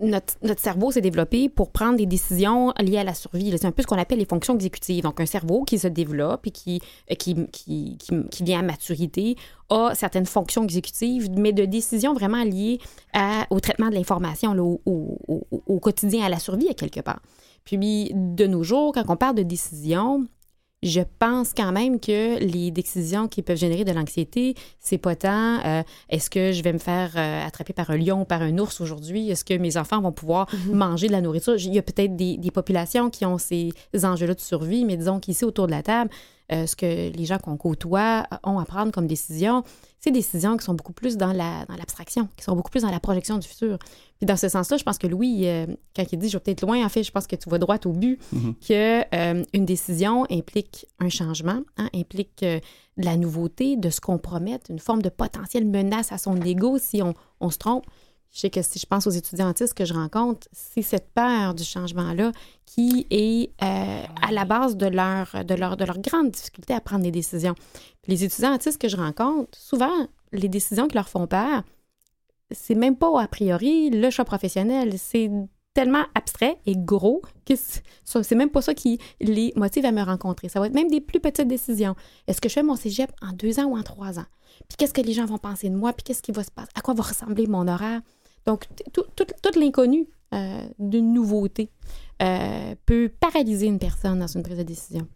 notre, 0.02 0.34
notre 0.42 0.60
cerveau 0.60 0.90
s'est 0.90 1.00
développé 1.00 1.48
pour 1.48 1.70
prendre 1.70 1.96
des 1.96 2.06
décisions 2.06 2.72
liées 2.80 2.98
à 2.98 3.04
la 3.04 3.14
survie. 3.14 3.50
C'est 3.56 3.64
un 3.66 3.72
peu 3.72 3.82
ce 3.82 3.86
qu'on 3.86 3.96
appelle 3.98 4.18
les 4.18 4.26
fonctions 4.26 4.54
exécutives. 4.54 5.04
Donc, 5.04 5.20
un 5.20 5.26
cerveau 5.26 5.64
qui 5.64 5.78
se 5.78 5.88
développe 5.88 6.46
et 6.46 6.50
qui, 6.50 6.80
euh, 7.10 7.14
qui, 7.14 7.34
qui, 7.50 7.96
qui, 7.98 8.12
qui 8.30 8.42
vient 8.44 8.60
à 8.60 8.62
maturité 8.62 9.36
a 9.70 9.94
certaines 9.94 10.26
fonctions 10.26 10.64
exécutives, 10.64 11.30
mais 11.36 11.52
de 11.52 11.64
décisions 11.64 12.12
vraiment 12.14 12.44
liées 12.44 12.78
au 13.50 13.58
traitement 13.60 13.88
de 13.88 13.94
l'information, 13.94 14.52
au, 14.58 14.80
au- 14.86 15.18
au- 15.28 15.62
au 15.66 15.80
quotidien, 15.80 16.24
à 16.24 16.28
la 16.28 16.38
survie, 16.38 16.68
à 16.68 16.74
quelque 16.74 17.00
part. 17.00 17.20
Puis, 17.64 18.12
de 18.14 18.46
nos 18.46 18.62
jours, 18.62 18.92
quand 18.92 19.02
on 19.08 19.16
parle 19.16 19.34
de 19.34 19.42
décisions, 19.42 20.26
je 20.86 21.00
pense 21.18 21.52
quand 21.54 21.72
même 21.72 22.00
que 22.00 22.38
les 22.38 22.70
décisions 22.70 23.28
qui 23.28 23.42
peuvent 23.42 23.56
générer 23.56 23.84
de 23.84 23.92
l'anxiété, 23.92 24.54
c'est 24.80 24.98
pas 24.98 25.16
tant 25.16 25.60
euh, 25.64 25.82
est-ce 26.08 26.30
que 26.30 26.52
je 26.52 26.62
vais 26.62 26.72
me 26.72 26.78
faire 26.78 27.12
euh, 27.16 27.46
attraper 27.46 27.72
par 27.72 27.90
un 27.90 27.96
lion 27.96 28.22
ou 28.22 28.24
par 28.24 28.42
un 28.42 28.56
ours 28.58 28.80
aujourd'hui? 28.80 29.30
Est-ce 29.30 29.44
que 29.44 29.54
mes 29.54 29.76
enfants 29.76 30.00
vont 30.00 30.12
pouvoir 30.12 30.46
manger 30.72 31.08
de 31.08 31.12
la 31.12 31.20
nourriture? 31.20 31.56
Il 31.56 31.74
y 31.74 31.78
a 31.78 31.82
peut-être 31.82 32.16
des, 32.16 32.36
des 32.36 32.50
populations 32.50 33.10
qui 33.10 33.24
ont 33.24 33.38
ces 33.38 33.72
enjeux-là 34.02 34.34
de 34.34 34.40
survie, 34.40 34.84
mais 34.84 34.96
disons 34.96 35.20
qu'ici, 35.20 35.44
autour 35.44 35.66
de 35.66 35.72
la 35.72 35.82
table, 35.82 36.10
euh, 36.52 36.66
ce 36.66 36.76
que 36.76 37.10
les 37.10 37.24
gens 37.24 37.38
qu'on 37.38 37.56
côtoie 37.56 38.24
ont 38.44 38.58
à 38.58 38.64
prendre 38.64 38.92
comme 38.92 39.06
décision, 39.06 39.64
c'est 40.00 40.10
des 40.10 40.20
décisions 40.20 40.56
qui 40.56 40.64
sont 40.64 40.74
beaucoup 40.74 40.92
plus 40.92 41.16
dans 41.16 41.32
la 41.32 41.64
dans 41.66 41.74
l'abstraction, 41.74 42.28
qui 42.36 42.44
sont 42.44 42.54
beaucoup 42.54 42.70
plus 42.70 42.82
dans 42.82 42.90
la 42.90 43.00
projection 43.00 43.38
du 43.38 43.48
futur. 43.48 43.78
Puis 44.18 44.26
dans 44.26 44.36
ce 44.36 44.48
sens-là, 44.48 44.76
je 44.76 44.84
pense 44.84 44.98
que 44.98 45.06
Louis, 45.06 45.48
euh, 45.48 45.66
quand 45.94 46.04
il 46.12 46.18
dit 46.18 46.28
je 46.28 46.36
vais 46.36 46.40
peut-être 46.40 46.62
loin, 46.62 46.84
en 46.84 46.88
fait, 46.88 47.02
je 47.02 47.10
pense 47.10 47.26
que 47.26 47.36
tu 47.36 47.50
vas 47.50 47.58
droit 47.58 47.78
au 47.84 47.92
but, 47.92 48.20
que 48.66 49.02
euh, 49.14 49.42
une 49.52 49.64
décision 49.64 50.24
implique 50.30 50.86
un 51.00 51.08
changement, 51.08 51.62
hein, 51.76 51.88
implique 51.94 52.42
de 52.42 52.60
la 52.96 53.16
nouveauté, 53.16 53.76
de 53.76 53.90
se 53.90 54.00
compromettre, 54.00 54.70
une 54.70 54.78
forme 54.78 55.02
de 55.02 55.08
potentielle 55.08 55.66
menace 55.66 56.12
à 56.12 56.18
son 56.18 56.36
ego 56.42 56.78
si 56.78 57.02
on, 57.02 57.14
on 57.40 57.50
se 57.50 57.58
trompe. 57.58 57.84
Je 58.36 58.42
sais 58.42 58.50
que 58.50 58.60
si 58.60 58.78
je 58.78 58.84
pense 58.84 59.06
aux 59.06 59.10
étudiants 59.10 59.48
autistes 59.48 59.72
que 59.72 59.86
je 59.86 59.94
rencontre, 59.94 60.46
c'est 60.52 60.82
cette 60.82 61.08
peur 61.14 61.54
du 61.54 61.64
changement-là 61.64 62.32
qui 62.66 63.06
est 63.08 63.50
euh, 63.64 64.02
à 64.20 64.30
la 64.30 64.44
base 64.44 64.76
de 64.76 64.86
leur, 64.86 65.42
de, 65.42 65.54
leur, 65.54 65.78
de 65.78 65.86
leur 65.86 65.98
grande 65.98 66.32
difficulté 66.32 66.74
à 66.74 66.82
prendre 66.82 67.02
des 67.02 67.10
décisions. 67.10 67.54
Puis 68.02 68.12
les 68.12 68.24
étudiants 68.24 68.54
autistes 68.54 68.78
que 68.78 68.88
je 68.88 68.98
rencontre, 68.98 69.56
souvent, 69.58 70.06
les 70.32 70.50
décisions 70.50 70.86
qui 70.86 70.96
leur 70.96 71.08
font 71.08 71.26
peur, 71.26 71.62
c'est 72.50 72.74
même 72.74 72.96
pas 72.96 73.22
a 73.22 73.26
priori 73.26 73.88
le 73.88 74.10
choix 74.10 74.26
professionnel. 74.26 74.98
C'est 74.98 75.30
tellement 75.72 76.04
abstrait 76.14 76.58
et 76.66 76.74
gros 76.76 77.22
que 77.46 77.54
c'est 77.56 77.82
c'est 78.04 78.34
même 78.34 78.50
pas 78.50 78.60
ça 78.60 78.74
qui 78.74 78.98
les 79.18 79.54
motive 79.56 79.86
à 79.86 79.92
me 79.92 80.02
rencontrer. 80.02 80.50
Ça 80.50 80.60
va 80.60 80.66
être 80.66 80.74
même 80.74 80.90
des 80.90 81.00
plus 81.00 81.20
petites 81.20 81.48
décisions. 81.48 81.96
Est-ce 82.26 82.42
que 82.42 82.50
je 82.50 82.54
fais 82.54 82.62
mon 82.62 82.76
cégep 82.76 83.10
en 83.22 83.32
deux 83.32 83.60
ans 83.60 83.64
ou 83.64 83.78
en 83.78 83.82
trois 83.82 84.18
ans? 84.18 84.26
Puis 84.68 84.76
qu'est-ce 84.76 84.92
que 84.92 85.00
les 85.00 85.14
gens 85.14 85.24
vont 85.24 85.38
penser 85.38 85.70
de 85.70 85.74
moi? 85.74 85.94
Puis 85.94 86.04
qu'est-ce 86.04 86.22
qui 86.22 86.32
va 86.32 86.44
se 86.44 86.50
passer? 86.50 86.68
À 86.74 86.82
quoi 86.82 86.92
va 86.92 87.02
ressembler 87.02 87.46
mon 87.46 87.66
horaire? 87.66 88.02
Donc, 88.46 88.66
t- 88.74 88.84
tout, 88.92 89.04
l'inconnu 89.58 90.06
euh, 90.34 90.66
d'une 90.78 91.12
nouveauté 91.12 91.70
euh, 92.22 92.74
peut 92.86 93.10
paralyser 93.20 93.66
une 93.66 93.78
personne 93.78 94.18
dans 94.18 94.26
une 94.26 94.42
prise 94.42 94.58
de 94.58 94.62
décision. 94.62 95.06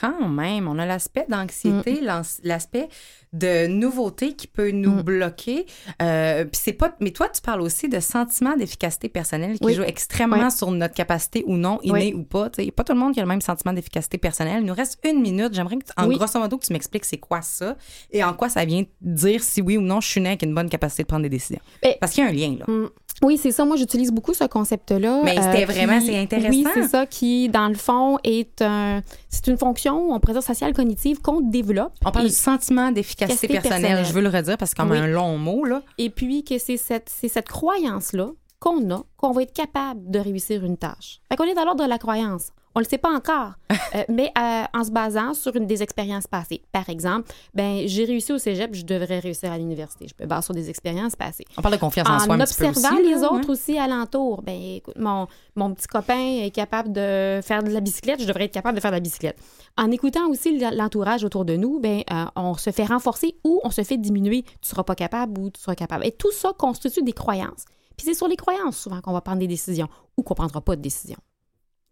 Quand 0.00 0.28
même, 0.28 0.66
on 0.66 0.78
a 0.78 0.86
l'aspect 0.86 1.26
d'anxiété, 1.28 2.00
l'aspect 2.42 2.88
de 3.34 3.66
nouveauté 3.66 4.32
qui 4.34 4.46
peut 4.46 4.70
nous 4.70 4.92
Mm. 4.92 5.02
bloquer. 5.02 5.66
Euh, 6.00 6.44
c'est 6.52 6.72
pas, 6.72 6.94
mais 7.00 7.10
toi, 7.10 7.28
tu 7.28 7.40
parles 7.42 7.60
aussi 7.60 7.88
de 7.88 8.00
sentiment 8.00 8.56
d'efficacité 8.56 9.08
personnelle 9.08 9.58
qui 9.58 9.64
Oui. 9.66 9.74
joue 9.74 9.82
extrêmement 9.82 10.36
Oui. 10.44 10.50
sur 10.50 10.70
notre 10.70 10.94
capacité 10.94 11.42
ou 11.46 11.56
non, 11.56 11.78
innée 11.82 11.92
Oui. 11.92 12.14
ou 12.14 12.22
pas. 12.22 12.48
Il 12.58 12.62
n'y 12.64 12.68
a 12.70 12.72
pas 12.72 12.84
tout 12.84 12.92
le 12.92 12.98
monde 12.98 13.12
qui 13.12 13.20
a 13.20 13.22
le 13.22 13.28
même 13.28 13.40
sentiment 13.40 13.72
d'efficacité 13.72 14.16
personnelle. 14.18 14.60
Il 14.62 14.66
nous 14.66 14.74
reste 14.74 14.98
une 15.04 15.20
minute. 15.20 15.52
J'aimerais 15.52 15.76
que, 15.76 15.84
tu- 15.84 15.92
en 15.96 16.06
grosso 16.08 16.38
modo, 16.38 16.56
que 16.58 16.64
tu 16.64 16.72
m'expliques 16.72 17.04
c'est 17.04 17.18
quoi 17.18 17.42
ça 17.42 17.76
et 18.12 18.22
en 18.24 18.32
quoi 18.34 18.48
ça 18.48 18.64
vient 18.64 18.84
dire 19.00 19.42
si 19.42 19.60
oui 19.60 19.76
ou 19.76 19.80
non 19.82 20.00
je 20.00 20.08
suis 20.08 20.20
né 20.20 20.28
avec 20.30 20.42
une 20.42 20.54
bonne 20.54 20.70
capacité 20.70 21.02
de 21.02 21.08
prendre 21.08 21.24
des 21.24 21.28
décisions. 21.28 21.60
Parce 22.00 22.12
qu'il 22.12 22.24
y 22.24 22.26
a 22.26 22.30
un 22.30 22.32
lien, 22.32 22.56
là. 22.58 22.64
Mm. 22.72 22.88
Oui, 23.22 23.38
c'est 23.40 23.52
ça. 23.52 23.64
Moi, 23.64 23.76
j'utilise 23.76 24.10
beaucoup 24.10 24.34
ce 24.34 24.42
concept-là. 24.42 25.20
Mais 25.24 25.36
c'était 25.36 25.62
euh, 25.62 25.66
vraiment- 25.66 26.00
qui- 26.00 26.06
c'est 26.06 26.18
intéressant. 26.18 26.48
Oui, 26.50 26.66
c'est 26.74 26.88
ça 26.88 27.06
qui, 27.06 27.48
dans 27.48 27.68
le 27.68 27.76
fond, 27.76 28.18
est 28.24 28.60
un, 28.60 29.02
c'est 29.28 29.46
une 29.46 29.56
fonction, 29.56 30.10
on 30.12 30.18
pourrait 30.18 30.32
dire 30.32 30.42
sociale 30.42 30.72
cognitive 30.74 31.20
qu'on 31.20 31.40
développe. 31.40 31.92
On 32.04 32.10
parle 32.10 32.26
Et- 32.26 32.30
du 32.30 32.34
sentiment 32.34 32.90
d'efficacité 32.90 33.23
Efficacité 33.24 33.54
personnelle. 33.54 33.82
personnelle. 33.82 34.04
Je 34.06 34.12
veux 34.12 34.20
le 34.22 34.28
redire 34.28 34.56
parce 34.58 34.72
que 34.72 34.76
c'est 34.76 34.82
comme 34.82 34.92
Oui. 34.92 34.98
un 34.98 35.06
long 35.06 35.38
mot, 35.38 35.64
là. 35.64 35.82
Et 35.98 36.10
puis 36.10 36.44
que 36.44 36.58
c'est 36.58 36.76
cette, 36.76 37.08
c'est 37.08 37.28
cette 37.28 37.48
croyance-là 37.48 38.30
qu'on 38.60 38.90
a, 38.90 39.02
qu'on 39.16 39.32
va 39.32 39.42
être 39.42 39.52
capable 39.52 40.10
de 40.10 40.18
réussir 40.18 40.64
une 40.64 40.76
tâche. 40.78 41.20
Fait 41.30 41.36
qu'on 41.36 41.44
est 41.44 41.54
dans 41.54 41.64
l'ordre 41.64 41.84
de 41.84 41.88
la 41.88 41.98
croyance. 41.98 42.48
On 42.74 42.80
le 42.80 42.84
sait 42.84 42.98
pas 42.98 43.12
encore, 43.14 43.52
euh, 43.72 44.02
mais 44.08 44.32
euh, 44.36 44.64
en 44.72 44.82
se 44.82 44.90
basant 44.90 45.32
sur 45.32 45.54
une 45.54 45.66
des 45.66 45.82
expériences 45.82 46.26
passées. 46.26 46.62
Par 46.72 46.88
exemple, 46.88 47.30
ben 47.54 47.86
j'ai 47.86 48.04
réussi 48.04 48.32
au 48.32 48.38
cégep, 48.38 48.74
je 48.74 48.84
devrais 48.84 49.20
réussir 49.20 49.52
à 49.52 49.58
l'université. 49.58 50.06
Je 50.08 50.22
me 50.22 50.28
base 50.28 50.44
sur 50.44 50.54
des 50.54 50.70
expériences 50.70 51.14
passées. 51.14 51.44
On 51.56 51.62
parle 51.62 51.74
de 51.74 51.80
confiance 51.80 52.08
en, 52.08 52.16
En 52.16 52.18
soi 52.18 52.34
un 52.34 52.38
petit 52.38 52.54
peu 52.54 52.66
observant 52.66 52.98
les 52.98 53.14
là, 53.14 53.32
autres 53.32 53.50
aussi 53.50 53.78
alentour. 53.78 54.42
Ben, 54.42 54.60
écoute, 54.76 54.96
mon, 54.98 55.28
mon 55.54 55.72
petit 55.72 55.86
copain 55.86 56.42
est 56.42 56.50
capable 56.50 56.92
de 56.92 57.40
faire 57.44 57.62
de 57.62 57.70
la 57.70 57.80
bicyclette, 57.80 58.20
je 58.20 58.26
devrais 58.26 58.44
être 58.44 58.54
capable 58.54 58.74
de 58.74 58.80
faire 58.80 58.90
de 58.90 58.96
la 58.96 59.00
bicyclette. 59.00 59.38
En 59.76 59.90
écoutant 59.90 60.28
aussi 60.28 60.58
l'entourage 60.58 61.24
autour 61.24 61.44
de 61.44 61.56
nous, 61.56 61.78
ben, 61.78 62.02
euh, 62.10 62.24
on 62.34 62.54
se 62.54 62.70
fait 62.70 62.86
renforcer 62.86 63.36
ou 63.44 63.60
on 63.62 63.70
se 63.70 63.82
fait 63.82 63.98
diminuer. 63.98 64.42
Tu 64.42 64.68
seras 64.68 64.84
pas 64.84 64.94
capable 64.96 65.40
ou 65.40 65.50
tu 65.50 65.60
seras 65.60 65.74
capable. 65.76 66.06
Et 66.06 66.12
tout 66.12 66.32
ça 66.32 66.52
constitue 66.56 67.02
des 67.02 67.12
croyances. 67.12 67.64
Puis 67.96 68.06
c'est 68.06 68.14
sur 68.14 68.26
les 68.26 68.36
croyances 68.36 68.76
souvent 68.76 69.00
qu'on 69.00 69.12
va 69.12 69.20
prendre 69.20 69.38
des 69.38 69.46
décisions 69.46 69.88
ou 70.16 70.22
qu'on 70.22 70.34
prendra 70.34 70.60
pas 70.60 70.74
de 70.74 70.82
décision. 70.82 71.18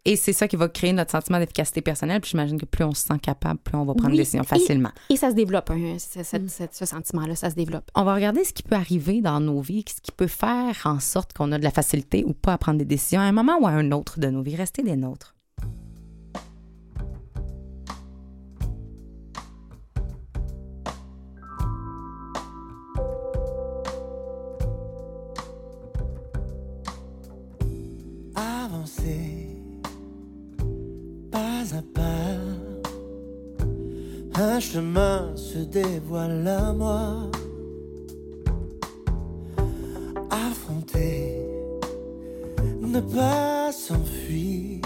Et 0.04 0.16
c'est 0.16 0.32
ça 0.32 0.48
qui 0.48 0.56
va 0.56 0.68
créer 0.68 0.92
notre 0.92 1.12
sentiment 1.12 1.38
d'efficacité 1.38 1.80
personnelle. 1.80 2.20
Puis 2.20 2.30
j'imagine 2.32 2.58
que 2.60 2.64
plus 2.66 2.82
on 2.84 2.92
se 2.92 3.06
sent 3.06 3.18
capable, 3.22 3.60
plus 3.60 3.76
on 3.76 3.84
va 3.84 3.94
prendre 3.94 4.10
Oui, 4.10 4.16
des 4.16 4.22
décisions 4.22 4.42
facilement. 4.42 4.90
Et 5.10 5.16
ça 5.16 5.30
se 5.30 5.36
développe, 5.36 5.70
hein, 5.70 5.96
ce, 5.98 6.24
ce- 6.24 6.36
Mm. 6.38 6.48
ce- 6.48 6.64
ce 6.72 6.86
sentiment-là, 6.86 7.36
ça 7.36 7.50
se 7.50 7.54
développe. 7.54 7.88
On 7.94 8.02
va 8.02 8.14
regarder 8.14 8.42
ce 8.42 8.52
qui 8.52 8.64
peut 8.64 8.74
arriver 8.74 9.20
dans 9.20 9.38
nos 9.38 9.60
vies, 9.60 9.84
ce 9.88 10.00
qui 10.00 10.10
peut 10.10 10.26
faire 10.26 10.76
en 10.84 10.98
sorte 10.98 11.32
qu'on 11.32 11.52
a 11.52 11.58
de 11.58 11.62
la 11.64 11.70
facilité 11.70 12.24
ou 12.24 12.32
pas 12.32 12.54
à 12.54 12.58
prendre 12.58 12.78
des 12.78 12.84
décisions 12.84 13.20
à 13.20 13.24
un 13.24 13.32
moment 13.32 13.58
ou 13.60 13.66
à 13.66 13.70
un 13.70 13.92
autre 13.92 14.18
de 14.18 14.26
nos 14.28 14.42
vies. 14.42 14.56
Restez 14.56 14.82
des 14.82 14.96
nôtres. 14.96 15.36
avancer 28.34 29.31
pas 31.62 31.76
à 31.76 31.82
pas. 31.82 32.40
Un 34.42 34.60
chemin 34.60 35.36
se 35.36 35.58
dévoile 35.58 36.46
à 36.48 36.72
moi. 36.72 37.30
Affronter, 40.30 41.38
ne 42.80 43.00
pas 43.00 43.70
s'enfuir. 43.72 44.80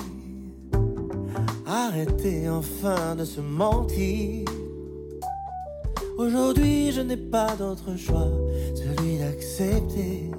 Arrêter 1.66 2.48
enfin 2.48 3.14
de 3.16 3.24
se 3.24 3.40
mentir. 3.40 4.44
Aujourd'hui, 6.18 6.92
je 6.92 7.00
n'ai 7.02 7.16
pas 7.16 7.54
d'autre 7.56 7.96
choix, 7.96 8.30
celui 8.74 9.18
d'accepter 9.18 10.30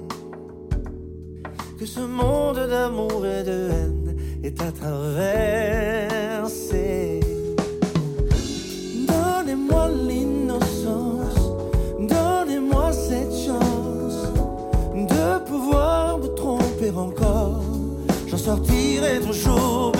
que 1.78 1.86
ce 1.86 2.00
monde 2.00 2.56
d'amour 2.56 3.24
et 3.24 3.44
de 3.44 3.70
haine 3.70 4.07
est 4.42 4.60
à 4.62 4.70
traverser. 4.72 5.20
Donnez-moi 9.06 9.88
l'innocence, 10.06 11.52
donnez-moi 11.98 12.92
cette 12.92 13.32
chance 13.32 14.28
de 14.94 15.38
pouvoir 15.44 16.18
me 16.18 16.28
tromper 16.28 16.90
encore. 16.96 17.62
J'en 18.28 18.36
sortirai 18.36 19.20
toujours 19.20 19.92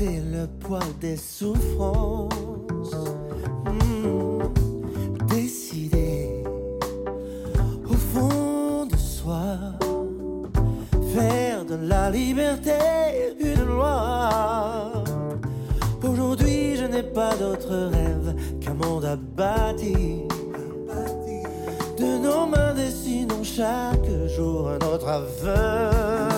dépasser 0.00 0.22
le 0.32 0.46
poids 0.46 0.78
des 1.00 1.16
souffrances, 1.16 2.28
Hmm. 3.66 4.38
décider 5.28 6.42
au 7.88 7.94
fond 7.94 8.86
de 8.86 8.96
soi 8.96 9.44
faire 11.14 11.64
de 11.64 11.76
la 11.88 12.10
liberté 12.10 12.72
une 13.38 13.64
loi. 13.64 15.04
Aujourd'hui, 16.02 16.76
je 16.76 16.84
n'ai 16.84 17.02
pas 17.02 17.34
d'autre 17.36 17.90
rêve 17.92 18.34
qu'un 18.60 18.74
monde 18.74 19.04
à 19.04 19.16
bâtir. 19.16 20.28
De 21.98 22.18
nos 22.18 22.46
mains 22.46 22.74
dessinons 22.74 23.44
chaque 23.44 24.10
jour 24.36 24.70
un 24.70 24.86
autre. 24.86 26.29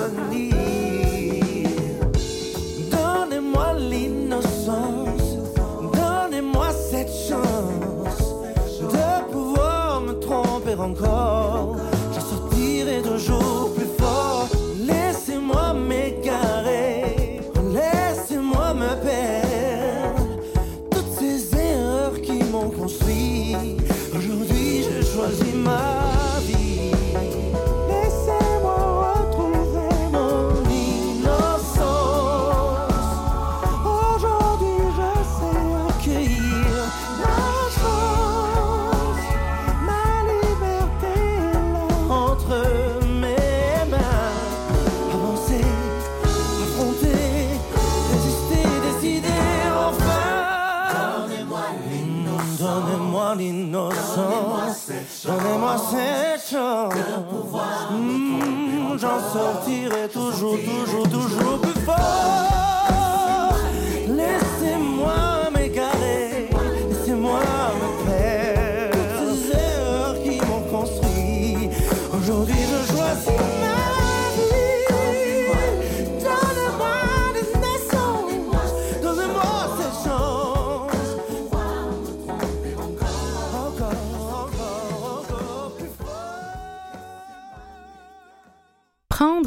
Sortirai 59.32 60.08
toujours, 60.08 60.56
toujours, 60.56 61.08
toujours 61.08 61.21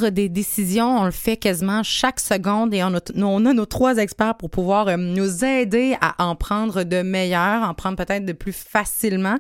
Des 0.10 0.30
décisions, 0.30 1.00
on 1.00 1.06
le 1.06 1.12
fait 1.12 1.38
quasiment 1.38 1.82
chaque 1.84 2.20
seconde 2.20 2.74
et 2.74 2.84
on 2.84 2.96
a, 2.96 3.00
on 3.18 3.46
a 3.46 3.54
nos 3.54 3.66
trois 3.66 3.98
experts 3.98 4.36
pour 4.36 4.50
pouvoir 4.50 4.88
euh, 4.88 4.98
nous 4.98 5.44
aider 5.44 5.98
à 6.02 6.24
en 6.24 6.36
prendre 6.36 6.84
de 6.84 7.02
meilleurs, 7.02 7.64
en 7.64 7.74
prendre 7.74 7.98
peut-être 7.98 8.26
de 8.26 8.34
plus 8.34 8.54
facilement. 8.54 9.38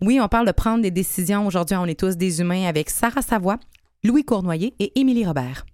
Oui, 0.00 0.20
on 0.20 0.28
parle 0.28 0.46
de 0.46 0.52
prendre 0.52 0.82
des 0.82 0.90
décisions. 0.90 1.46
Aujourd'hui, 1.46 1.76
on 1.76 1.86
est 1.86 1.98
tous 1.98 2.16
des 2.16 2.40
humains 2.40 2.66
avec 2.66 2.90
Sarah 2.90 3.22
Savoie, 3.22 3.58
Louis 4.04 4.24
Cournoyer 4.24 4.74
et 4.78 4.98
Émilie 4.98 5.26
Robert. 5.26 5.64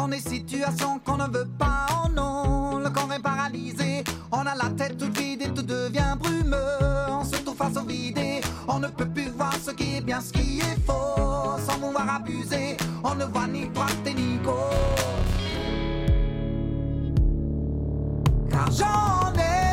Dans 0.00 0.08
des 0.08 0.18
situations 0.18 0.98
qu'on 1.04 1.18
ne 1.18 1.26
veut 1.26 1.48
pas. 1.58 1.86
Oh 1.92 2.08
non, 2.08 2.78
le 2.78 2.88
corps 2.88 3.12
est 3.12 3.22
paralysé. 3.22 4.02
On 4.32 4.46
a 4.46 4.54
la 4.54 4.70
tête 4.70 4.96
toute 4.96 5.14
vide 5.18 5.42
et 5.42 5.50
tout 5.50 5.62
devient 5.62 6.16
brumeux. 6.18 6.78
On 7.10 7.22
se 7.22 7.36
trouve 7.44 7.56
face 7.56 7.76
au 7.76 7.84
vide 7.84 8.16
et 8.16 8.40
on 8.66 8.78
ne 8.78 8.88
peut 8.88 9.04
plus 9.04 9.28
voir 9.28 9.54
ce 9.62 9.72
qui 9.72 9.96
est 9.96 10.00
bien, 10.00 10.22
ce 10.22 10.32
qui 10.32 10.60
est 10.60 10.78
faux. 10.86 11.58
Sans 11.66 11.78
vouloir 11.78 12.08
abuser, 12.14 12.78
on 13.04 13.14
ne 13.14 13.26
voit 13.26 13.46
ni 13.46 13.68
droite 13.68 14.06
et 14.06 14.14
ni 14.14 14.38
gauche. 14.38 15.04
Car 18.50 18.70
j'en 18.72 19.32
ai 19.34 19.69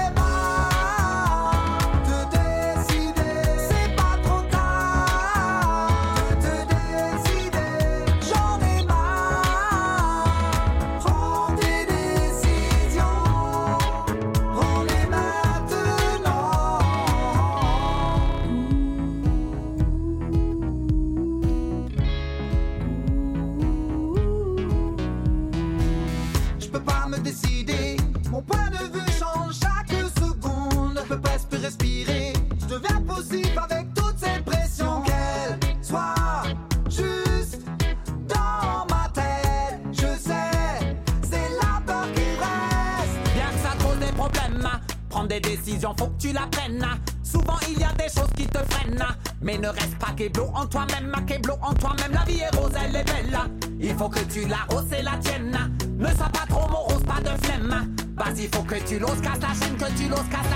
casse 59.97 60.11
la 60.11 60.29
chaîne, 60.29 60.46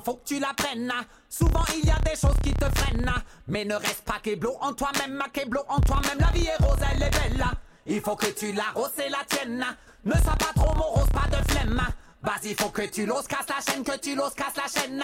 décisions, 0.00 0.02
faut 0.04 0.14
que 0.14 0.26
tu 0.26 0.38
la 0.40 0.52
prennes. 0.54 0.90
hein. 0.90 1.04
Souvent 1.28 1.64
il 1.74 1.86
y 1.86 1.90
a 1.90 1.98
des 2.00 2.16
choses 2.18 2.36
qui 2.42 2.52
te 2.54 2.64
freinent, 2.78 3.08
hein. 3.08 3.22
mais 3.46 3.64
ne 3.64 3.74
reste 3.74 4.02
pas 4.04 4.18
kéblo 4.22 4.56
en 4.60 4.72
toi-même, 4.72 5.12
ma 5.12 5.28
kéblo 5.28 5.60
en 5.68 5.80
toi-même. 5.80 6.18
La 6.18 6.28
vie 6.32 6.46
est 6.46 6.62
rose, 6.62 6.78
elle 6.92 7.02
est 7.02 7.10
belle. 7.10 7.42
hein. 7.42 7.52
Il 7.86 8.00
faut 8.00 8.16
que 8.16 8.26
tu 8.26 8.52
la 8.52 8.64
roses, 8.74 8.90
c'est 8.96 9.08
la 9.08 9.24
tienne. 9.28 9.62
hein. 9.66 9.76
Ne 10.04 10.12
sois 10.12 10.36
pas 10.36 10.52
trop 10.54 10.74
morose, 10.74 11.08
pas 11.12 11.28
de 11.28 11.50
flemme. 11.50 11.80
hein. 11.80 11.92
Vas-y, 12.22 12.54
faut 12.54 12.68
que 12.70 12.82
tu 12.82 13.06
l'oses, 13.06 13.26
casse 13.26 13.46
la 13.48 13.72
chaîne, 13.72 13.82
que 13.84 13.96
tu 13.98 14.14
l'oses, 14.14 14.34
casse 14.34 14.56
la 14.56 14.80
chaîne. 14.80 15.02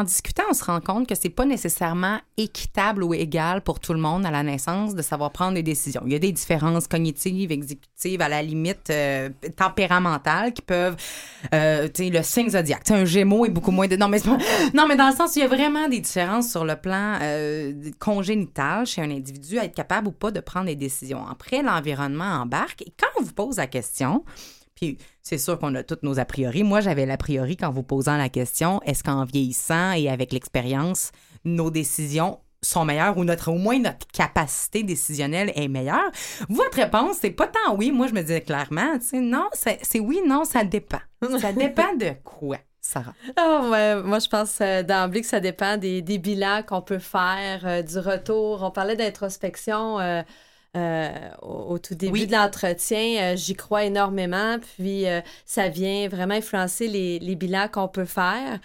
En 0.00 0.04
discutant, 0.04 0.44
on 0.48 0.54
se 0.54 0.64
rend 0.64 0.80
compte 0.80 1.06
que 1.06 1.14
c'est 1.14 1.28
pas 1.28 1.44
nécessairement 1.44 2.20
équitable 2.38 3.02
ou 3.02 3.12
égal 3.12 3.60
pour 3.60 3.80
tout 3.80 3.92
le 3.92 4.00
monde 4.00 4.24
à 4.24 4.30
la 4.30 4.42
naissance 4.42 4.94
de 4.94 5.02
savoir 5.02 5.30
prendre 5.30 5.52
des 5.52 5.62
décisions. 5.62 6.00
Il 6.06 6.12
y 6.12 6.14
a 6.14 6.18
des 6.18 6.32
différences 6.32 6.88
cognitives, 6.88 7.52
exécutives, 7.52 8.22
à 8.22 8.30
la 8.30 8.40
limite 8.40 8.88
euh, 8.88 9.28
tempéramentales 9.58 10.54
qui 10.54 10.62
peuvent, 10.62 10.96
euh, 11.52 11.86
tu 11.88 12.04
sais, 12.04 12.08
le 12.08 12.22
signe 12.22 12.48
zodiaque. 12.48 12.84
Tu 12.84 12.94
sais, 12.94 12.98
un 12.98 13.04
Gémeaux 13.04 13.44
est 13.44 13.50
beaucoup 13.50 13.72
moins 13.72 13.88
de. 13.88 13.96
Non, 13.96 14.08
mais 14.08 14.22
non, 14.72 14.86
mais 14.88 14.96
dans 14.96 15.10
le 15.10 15.14
sens 15.14 15.36
il 15.36 15.40
y 15.40 15.42
a 15.42 15.48
vraiment 15.48 15.86
des 15.86 16.00
différences 16.00 16.50
sur 16.50 16.64
le 16.64 16.76
plan 16.76 17.18
euh, 17.20 17.74
congénital 17.98 18.86
chez 18.86 19.02
un 19.02 19.10
individu 19.10 19.58
à 19.58 19.66
être 19.66 19.74
capable 19.74 20.08
ou 20.08 20.12
pas 20.12 20.30
de 20.30 20.40
prendre 20.40 20.64
des 20.64 20.76
décisions. 20.76 21.26
Après, 21.26 21.60
l'environnement 21.60 22.40
embarque 22.40 22.80
et 22.80 22.92
quand 22.98 23.20
on 23.20 23.22
vous 23.22 23.34
pose 23.34 23.58
la 23.58 23.66
question. 23.66 24.24
Puis 24.80 24.96
c'est 25.22 25.36
sûr 25.36 25.58
qu'on 25.58 25.74
a 25.74 25.82
tous 25.82 25.98
nos 26.02 26.18
a 26.18 26.24
priori. 26.24 26.62
Moi, 26.62 26.80
j'avais 26.80 27.04
l'a 27.04 27.18
priori 27.18 27.56
quand 27.56 27.70
vous 27.70 27.82
posant 27.82 28.16
la 28.16 28.30
question 28.30 28.80
est-ce 28.86 29.04
qu'en 29.04 29.24
vieillissant 29.24 29.92
et 29.92 30.08
avec 30.08 30.32
l'expérience, 30.32 31.12
nos 31.44 31.70
décisions 31.70 32.38
sont 32.62 32.84
meilleures 32.84 33.16
ou 33.18 33.24
notre 33.24 33.50
au 33.50 33.56
moins 33.56 33.78
notre 33.78 34.06
capacité 34.06 34.82
décisionnelle 34.82 35.52
est 35.54 35.68
meilleure? 35.68 36.10
Votre 36.48 36.78
réponse, 36.78 37.18
c'est 37.20 37.30
pas 37.30 37.46
tant 37.46 37.76
oui. 37.76 37.92
Moi, 37.92 38.06
je 38.06 38.14
me 38.14 38.22
disais 38.22 38.40
clairement, 38.40 38.98
tu 38.98 39.06
sais, 39.06 39.20
non, 39.20 39.48
c'est 39.52 40.00
oui, 40.00 40.20
non, 40.26 40.44
ça 40.44 40.64
dépend. 40.64 41.00
Ça 41.38 41.52
dépend 41.54 41.94
de 41.94 42.12
quoi, 42.24 42.56
Sarah? 42.80 43.12
Ah 43.36 43.68
ouais, 43.70 44.02
moi 44.02 44.18
je 44.18 44.28
pense 44.28 44.62
euh, 44.62 44.82
d'emblée 44.82 45.20
que 45.20 45.26
ça 45.26 45.40
dépend 45.40 45.76
des, 45.76 46.00
des 46.00 46.16
bilans 46.16 46.62
qu'on 46.66 46.80
peut 46.80 46.98
faire, 46.98 47.66
euh, 47.66 47.82
du 47.82 47.98
retour. 47.98 48.62
On 48.62 48.70
parlait 48.70 48.96
d'introspection 48.96 50.00
euh, 50.00 50.22
euh, 50.76 51.10
au, 51.42 51.74
au 51.74 51.78
tout 51.78 51.94
début 51.94 52.12
Oui. 52.12 52.26
de 52.26 52.32
l'entretien. 52.32 53.32
Euh, 53.32 53.36
J'y 53.36 53.54
crois 53.54 53.84
énormément. 53.84 54.58
Puis 54.76 55.06
euh, 55.08 55.20
ça 55.44 55.68
vient 55.68 56.08
vraiment 56.08 56.34
influencer 56.34 56.86
les, 56.88 57.18
les 57.18 57.34
bilans 57.36 57.68
qu'on 57.68 57.88
peut 57.88 58.04
faire. 58.04 58.60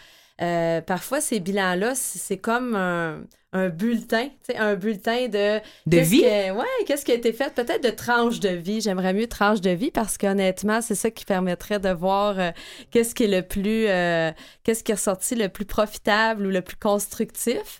Parfois, 0.86 1.22
ces 1.22 1.40
bilans-là, 1.40 1.96
c'est 1.96 2.38
comme 2.38 2.76
un, 2.76 3.22
un 3.56 3.70
bulletin, 3.70 4.28
un 4.58 4.76
bulletin 4.76 5.28
de... 5.30 5.62
De 5.86 5.98
vie? 6.00 6.22
que- 6.22 6.52
ouais, 6.52 6.66
qu'est-ce 6.86 7.06
qui 7.06 7.12
a 7.12 7.16
été 7.16 7.32
fait? 7.32 7.54
Peut-être 7.56 7.84
de 7.84 7.90
tranche 7.90 8.40
de 8.42 8.50
vie. 8.50 8.82
J'aimerais 8.82 9.14
mieux 9.14 9.28
tranche 9.28 9.62
de 9.62 9.70
vie 9.70 9.92
parce 9.92 10.18
qu'honnêtement, 10.18 10.82
c'est 10.82 10.96
ça 10.96 11.10
qui 11.10 11.24
permettrait 11.24 11.80
de 11.80 11.90
voir 11.90 12.38
euh, 12.38 12.52
qu'est-ce 12.92 13.16
qui 13.16 13.24
est 13.24 13.28
le 13.28 13.42
plus... 13.42 13.88
euh, 13.88 14.32
qu'est-ce 14.64 14.84
qui 14.84 14.92
est 14.92 14.96
ressorti 14.96 15.36
le 15.36 15.48
plus 15.48 15.66
profitable 15.66 16.46
ou 16.46 16.50
le 16.50 16.62
plus 16.62 16.76
constructif. 16.76 17.80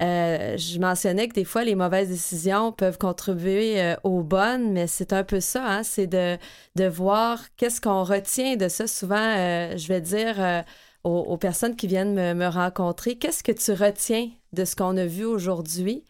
Euh, 0.00 0.56
je 0.56 0.78
mentionnais 0.78 1.26
que 1.26 1.34
des 1.34 1.44
fois, 1.44 1.64
les 1.64 1.74
mauvaises 1.74 2.10
décisions 2.10 2.70
peuvent 2.70 2.98
contribuer 2.98 3.94
aux 4.04 4.22
bonnes, 4.22 4.72
mais 4.72 4.86
c'est 4.86 5.12
un 5.12 5.24
peu 5.24 5.40
ça, 5.40 5.64
hein, 5.66 5.82
c'est 5.82 6.06
de, 6.06 6.36
de 6.76 6.84
voir 6.86 7.42
qu'est-ce 7.56 7.80
qu'on 7.80 8.04
retient 8.04 8.54
de 8.54 8.68
ça. 8.68 8.86
Souvent, 8.86 9.34
je 9.76 9.88
vais 9.88 10.00
dire 10.00 10.64
aux, 11.08 11.36
personnes 11.36 11.76
qui 11.76 11.86
viennent 11.86 12.14
me, 12.34 12.46
rencontrer, 12.48 13.16
qu'est-ce 13.16 13.42
que 13.42 13.52
tu 13.52 13.72
retiens 13.72 14.30
de 14.52 14.64
ce 14.64 14.76
qu'on 14.76 14.96
a 14.96 15.06
vu 15.06 15.24
aujourd'hui? 15.24 16.04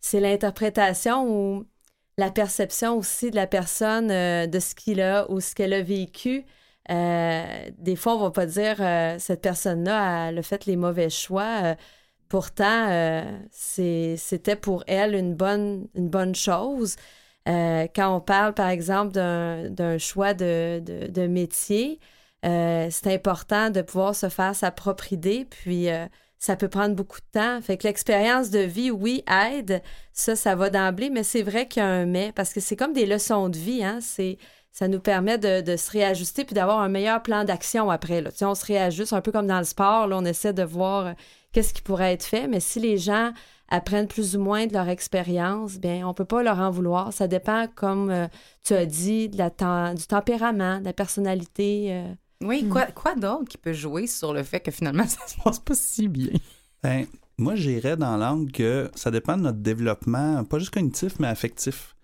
C'est 0.00 0.20
l'interprétation 0.20 1.28
ou 1.28 1.66
la 2.18 2.30
perception 2.30 2.98
aussi 2.98 3.30
de 3.30 3.36
la 3.36 3.46
personne 3.46 4.10
euh, 4.10 4.46
de 4.46 4.58
ce 4.60 4.74
qu'il 4.74 5.00
a 5.00 5.30
ou 5.30 5.40
ce 5.40 5.54
qu'elle 5.54 5.72
a 5.72 5.82
vécu? 5.82 6.44
Euh, 6.90 7.70
des 7.78 7.96
fois, 7.96 8.16
on 8.16 8.20
va 8.20 8.30
pas 8.30 8.46
dire 8.46 8.76
euh, 8.80 9.16
cette 9.18 9.40
personne-là 9.42 10.26
a 10.28 10.42
fait 10.42 10.66
les 10.66 10.76
mauvais 10.76 11.10
choix. 11.10 11.76
Pourtant, 12.28 13.24
c'était 13.50 14.56
pour 14.56 14.84
elle 14.86 15.14
une 15.14 15.34
bonne, 15.34 15.88
une 15.94 16.08
bonne 16.08 16.34
chose. 16.34 16.96
Quand 17.46 18.16
on 18.16 18.20
parle, 18.20 18.54
par 18.54 18.68
exemple, 18.70 19.12
d'un 19.12 19.98
choix 19.98 20.34
de- 20.34 20.80
de 20.80 21.26
métier, 21.26 22.00
euh, 22.44 22.88
c'est 22.90 23.12
important 23.12 23.70
de 23.70 23.82
pouvoir 23.82 24.14
se 24.14 24.28
faire 24.28 24.54
sa 24.54 24.70
propre 24.70 25.12
idée, 25.12 25.46
puis 25.48 25.88
euh, 25.90 26.06
ça 26.38 26.56
peut 26.56 26.68
prendre 26.68 26.94
beaucoup 26.94 27.20
de 27.20 27.40
temps. 27.40 27.60
Fait 27.62 27.76
que 27.78 27.86
l'expérience 27.86 28.50
de 28.50 28.58
vie, 28.60 28.90
oui, 28.90 29.24
aide. 29.28 29.82
Ça, 30.12 30.36
ça 30.36 30.54
va 30.54 30.70
d'emblée, 30.70 31.10
mais 31.10 31.22
c'est 31.22 31.42
vrai 31.42 31.66
qu'il 31.68 31.82
y 31.82 31.86
a 31.86 31.88
un 31.88 32.06
mais, 32.06 32.32
parce 32.32 32.52
que 32.52 32.60
c'est 32.60 32.76
comme 32.76 32.92
des 32.92 33.06
leçons 33.06 33.48
de 33.48 33.56
vie, 33.56 33.82
hein. 33.84 33.98
C'est, 34.00 34.38
ça 34.72 34.88
nous 34.88 35.00
permet 35.00 35.38
de, 35.38 35.60
de 35.60 35.76
se 35.76 35.90
réajuster 35.90 36.44
puis 36.44 36.54
d'avoir 36.54 36.80
un 36.80 36.88
meilleur 36.88 37.22
plan 37.22 37.44
d'action 37.44 37.90
après. 37.90 38.20
Là. 38.20 38.30
On 38.42 38.54
se 38.56 38.66
réajuste 38.66 39.12
un 39.12 39.20
peu 39.20 39.30
comme 39.32 39.46
dans 39.46 39.58
le 39.58 39.64
sport, 39.64 40.08
là, 40.08 40.18
on 40.18 40.24
essaie 40.24 40.52
de 40.52 40.64
voir 40.64 41.06
euh, 41.06 41.12
qu'est-ce 41.52 41.72
qui 41.72 41.80
pourrait 41.82 42.12
être 42.12 42.24
fait, 42.24 42.48
mais 42.48 42.60
si 42.60 42.80
les 42.80 42.98
gens 42.98 43.32
apprennent 43.68 44.08
plus 44.08 44.36
ou 44.36 44.40
moins 44.40 44.66
de 44.66 44.74
leur 44.74 44.88
expérience, 44.88 45.78
bien, 45.78 46.06
on 46.06 46.12
peut 46.12 46.24
pas 46.24 46.42
leur 46.42 46.58
en 46.58 46.70
vouloir. 46.70 47.12
Ça 47.12 47.28
dépend, 47.28 47.66
comme 47.74 48.10
euh, 48.10 48.26
tu 48.64 48.74
as 48.74 48.84
dit, 48.84 49.28
de 49.28 49.38
la 49.38 49.94
du 49.94 50.06
tempérament, 50.06 50.80
de 50.80 50.84
la 50.84 50.92
personnalité. 50.92 51.88
euh. 51.90 52.14
Oui, 52.44 52.68
quoi, 52.68 52.86
quoi 52.86 53.14
d'autre 53.14 53.48
qui 53.48 53.58
peut 53.58 53.72
jouer 53.72 54.06
sur 54.06 54.32
le 54.32 54.42
fait 54.42 54.60
que 54.60 54.70
finalement, 54.70 55.04
ça 55.08 55.26
se 55.26 55.36
passe 55.42 55.58
pas 55.58 55.74
si 55.74 56.08
bien? 56.08 56.32
Ben, 56.82 57.06
moi, 57.38 57.56
j'irais 57.56 57.96
dans 57.96 58.16
l'angle 58.16 58.52
que 58.52 58.90
ça 58.94 59.10
dépend 59.10 59.36
de 59.36 59.42
notre 59.42 59.58
développement, 59.58 60.44
pas 60.44 60.58
juste 60.58 60.72
cognitif, 60.72 61.18
mais 61.18 61.28
affectif. 61.28 61.96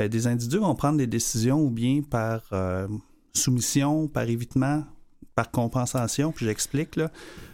Euh, 0.00 0.08
des 0.08 0.26
individus 0.26 0.58
vont 0.58 0.74
prendre 0.74 0.98
des 0.98 1.06
décisions 1.06 1.60
ou 1.60 1.70
bien 1.70 2.00
par 2.02 2.42
euh, 2.52 2.88
soumission, 3.34 4.08
par 4.08 4.24
évitement, 4.24 4.84
par 5.34 5.50
compensation, 5.50 6.32
puis 6.32 6.46
j'explique. 6.46 6.96
Là. 6.96 7.10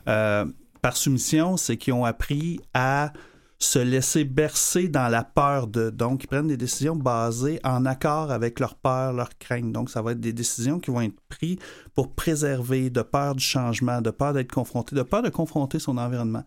Euh, 0.08 0.46
par 0.80 0.96
soumission, 0.96 1.56
c'est 1.56 1.76
qu'ils 1.76 1.94
ont 1.94 2.04
appris 2.04 2.60
à 2.74 3.12
se 3.60 3.78
laisser 3.80 4.22
bercer 4.24 4.88
dans 4.88 5.08
la 5.08 5.24
peur 5.24 5.66
de. 5.66 5.90
Donc, 5.90 6.22
ils 6.24 6.26
prennent 6.28 6.46
des 6.46 6.56
décisions 6.56 6.94
basées 6.94 7.58
en 7.64 7.84
accord 7.86 8.30
avec 8.30 8.60
leur 8.60 8.76
peur, 8.76 9.12
leur 9.12 9.36
crainte. 9.38 9.72
Donc, 9.72 9.90
ça 9.90 10.00
va 10.00 10.12
être 10.12 10.20
des 10.20 10.32
décisions 10.32 10.78
qui 10.78 10.90
vont 10.92 11.00
être 11.00 11.18
prises 11.28 11.58
pour 11.94 12.12
préserver 12.14 12.88
de 12.90 13.02
peur 13.02 13.34
du 13.34 13.42
changement, 13.44 14.00
de 14.00 14.10
peur 14.10 14.32
d'être 14.32 14.52
confronté, 14.52 14.94
de 14.94 15.02
peur 15.02 15.22
de 15.22 15.28
confronter 15.28 15.78
son 15.80 15.98
environnement. 15.98 16.44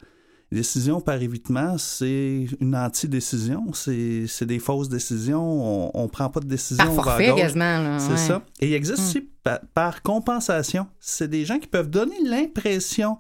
Décision 0.53 0.99
par 0.99 1.16
évitement, 1.22 1.78
c'est 1.78 2.45
une 2.59 2.76
anti-décision, 2.76 3.72
c'est 3.74 4.45
des 4.45 4.59
fausses 4.59 4.89
décisions, 4.89 5.95
on 5.97 6.03
ne 6.03 6.07
prend 6.09 6.30
pas 6.30 6.41
de 6.41 6.47
décision. 6.47 6.84
Par 6.95 7.05
forfait, 7.05 7.34
quasiment. 7.34 7.99
C'est 7.99 8.12
ouais. 8.12 8.18
ça. 8.18 8.41
Et 8.59 8.68
il 8.68 8.74
existe 8.74 8.99
Hmm. 8.99 9.01
aussi 9.05 9.30
pa- 9.43 9.62
par, 9.74 10.01
compensation. 10.01 10.88
C'est 10.99 11.30
des 11.30 11.45
gens 11.45 11.57
qui 11.57 11.68
peuvent 11.68 11.89
donner 11.89 12.18
l'impression 12.26 13.18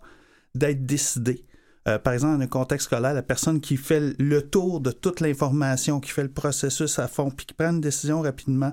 d'être 0.55 0.85
décidés. 0.85 1.45
Euh, 1.87 1.97
par 1.97 2.13
exemple, 2.13 2.37
dans 2.37 2.43
un 2.43 2.47
contexte 2.47 2.85
scolaire, 2.85 3.13
la 3.15 3.23
personne 3.23 3.59
qui 3.59 3.75
fait 3.75 4.13
le 4.19 4.41
tour 4.43 4.79
de 4.81 4.91
toute 4.91 5.19
l'information, 5.19 5.99
qui 5.99 6.11
fait 6.11 6.21
le 6.23 6.29
processus 6.31 6.99
à 6.99 7.07
fond, 7.07 7.31
puis 7.31 7.45
qui 7.47 7.53
prend 7.55 7.71
une 7.71 7.81
décision 7.81 8.21
rapidement, 8.21 8.71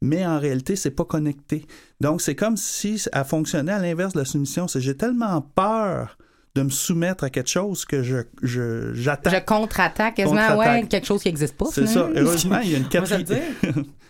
mais 0.00 0.24
en 0.26 0.38
réalité, 0.38 0.74
c'est 0.76 0.90
pas 0.90 1.04
connecté. 1.04 1.66
Donc, 2.00 2.22
c'est 2.22 2.34
comme 2.34 2.56
si 2.56 3.02
elle 3.12 3.24
fonctionnait 3.24 3.72
à 3.72 3.78
l'inverse 3.78 4.14
de 4.14 4.20
la 4.20 4.24
soumission. 4.24 4.68
C'est 4.68 4.80
j'ai 4.80 4.96
tellement 4.96 5.42
peur 5.42 6.16
de 6.54 6.62
me 6.62 6.70
soumettre 6.70 7.24
à 7.24 7.28
quelque 7.30 7.50
chose 7.50 7.84
que 7.84 8.02
je 8.02 8.18
je- 8.42 8.94
j'attends. 8.94 9.28
Je 9.28 9.36
contre-attaque 9.44 10.14
quasiment, 10.14 10.56
ouais, 10.56 10.86
quelque 10.88 11.06
chose 11.06 11.20
qui 11.22 11.28
n'existe 11.28 11.56
pas. 11.58 11.66
C'est 11.70 11.86
ça. 11.86 12.08
Heureusement, 12.14 12.60
il 12.60 12.70
y 12.70 12.74
a 12.74 12.78
une 12.78 12.88
quatrième. 12.88 13.26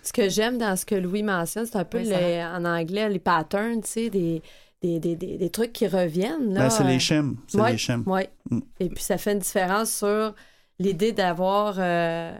Ce 0.04 0.12
que 0.12 0.28
j'aime 0.28 0.56
dans 0.56 0.76
ce 0.76 0.86
que 0.86 0.94
Louis 0.94 1.24
mentionne, 1.24 1.66
c'est 1.66 1.74
un 1.78 1.84
peu 1.84 1.98
Oui, 1.98 2.04
les- 2.04 2.38
ça. 2.38 2.52
en 2.56 2.64
anglais 2.64 3.08
les 3.08 3.18
patterns, 3.18 3.80
tu 3.82 3.90
sais, 3.90 4.10
des, 4.10 4.40
des, 4.82 5.00
des, 5.00 5.16
des, 5.16 5.38
des 5.38 5.50
trucs 5.50 5.72
qui 5.72 5.86
reviennent. 5.86 6.54
Là, 6.54 6.60
Ben, 6.62 6.70
c'est 6.70 6.84
Euh, 6.84 6.88
les 6.88 6.98
schèmes. 6.98 7.36
C'est 7.48 7.60
ouais, 7.60 7.72
les 7.72 7.78
schèmes. 7.78 8.02
ouais. 8.06 8.28
Mm. 8.50 8.60
Et 8.80 8.88
puis 8.88 9.02
ça 9.02 9.18
fait 9.18 9.32
une 9.32 9.38
différence 9.38 9.90
sur 9.90 10.34
l'idée 10.78 11.12
d'avoir 11.12 11.76
euh, 11.78 12.32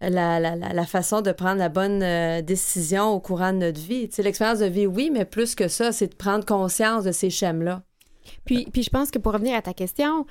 la, 0.00 0.40
la, 0.40 0.56
la, 0.56 0.72
la 0.72 0.86
façon 0.86 1.22
de 1.22 1.30
prendre 1.32 1.58
la 1.58 1.68
bonne 1.68 2.02
euh, 2.02 2.42
décision 2.42 3.10
au 3.10 3.20
courant 3.20 3.52
de 3.52 3.58
notre 3.58 3.80
vie. 3.80 4.08
Tu 4.08 4.16
sais, 4.16 4.22
l'expérience 4.22 4.58
de 4.58 4.66
vie, 4.66 4.86
oui, 4.86 5.10
mais 5.12 5.24
plus 5.24 5.54
que 5.54 5.68
ça, 5.68 5.92
c'est 5.92 6.08
de 6.08 6.14
prendre 6.16 6.44
conscience 6.44 7.04
de 7.04 7.12
ces 7.12 7.30
schèmes-là. 7.30 7.82
Puis, 8.44 8.66
puis 8.72 8.82
je 8.82 8.90
pense 8.90 9.10
que 9.10 9.18
pour 9.18 9.32
revenir 9.32 9.54
à 9.56 9.62
ta 9.62 9.72
question, 9.74 10.26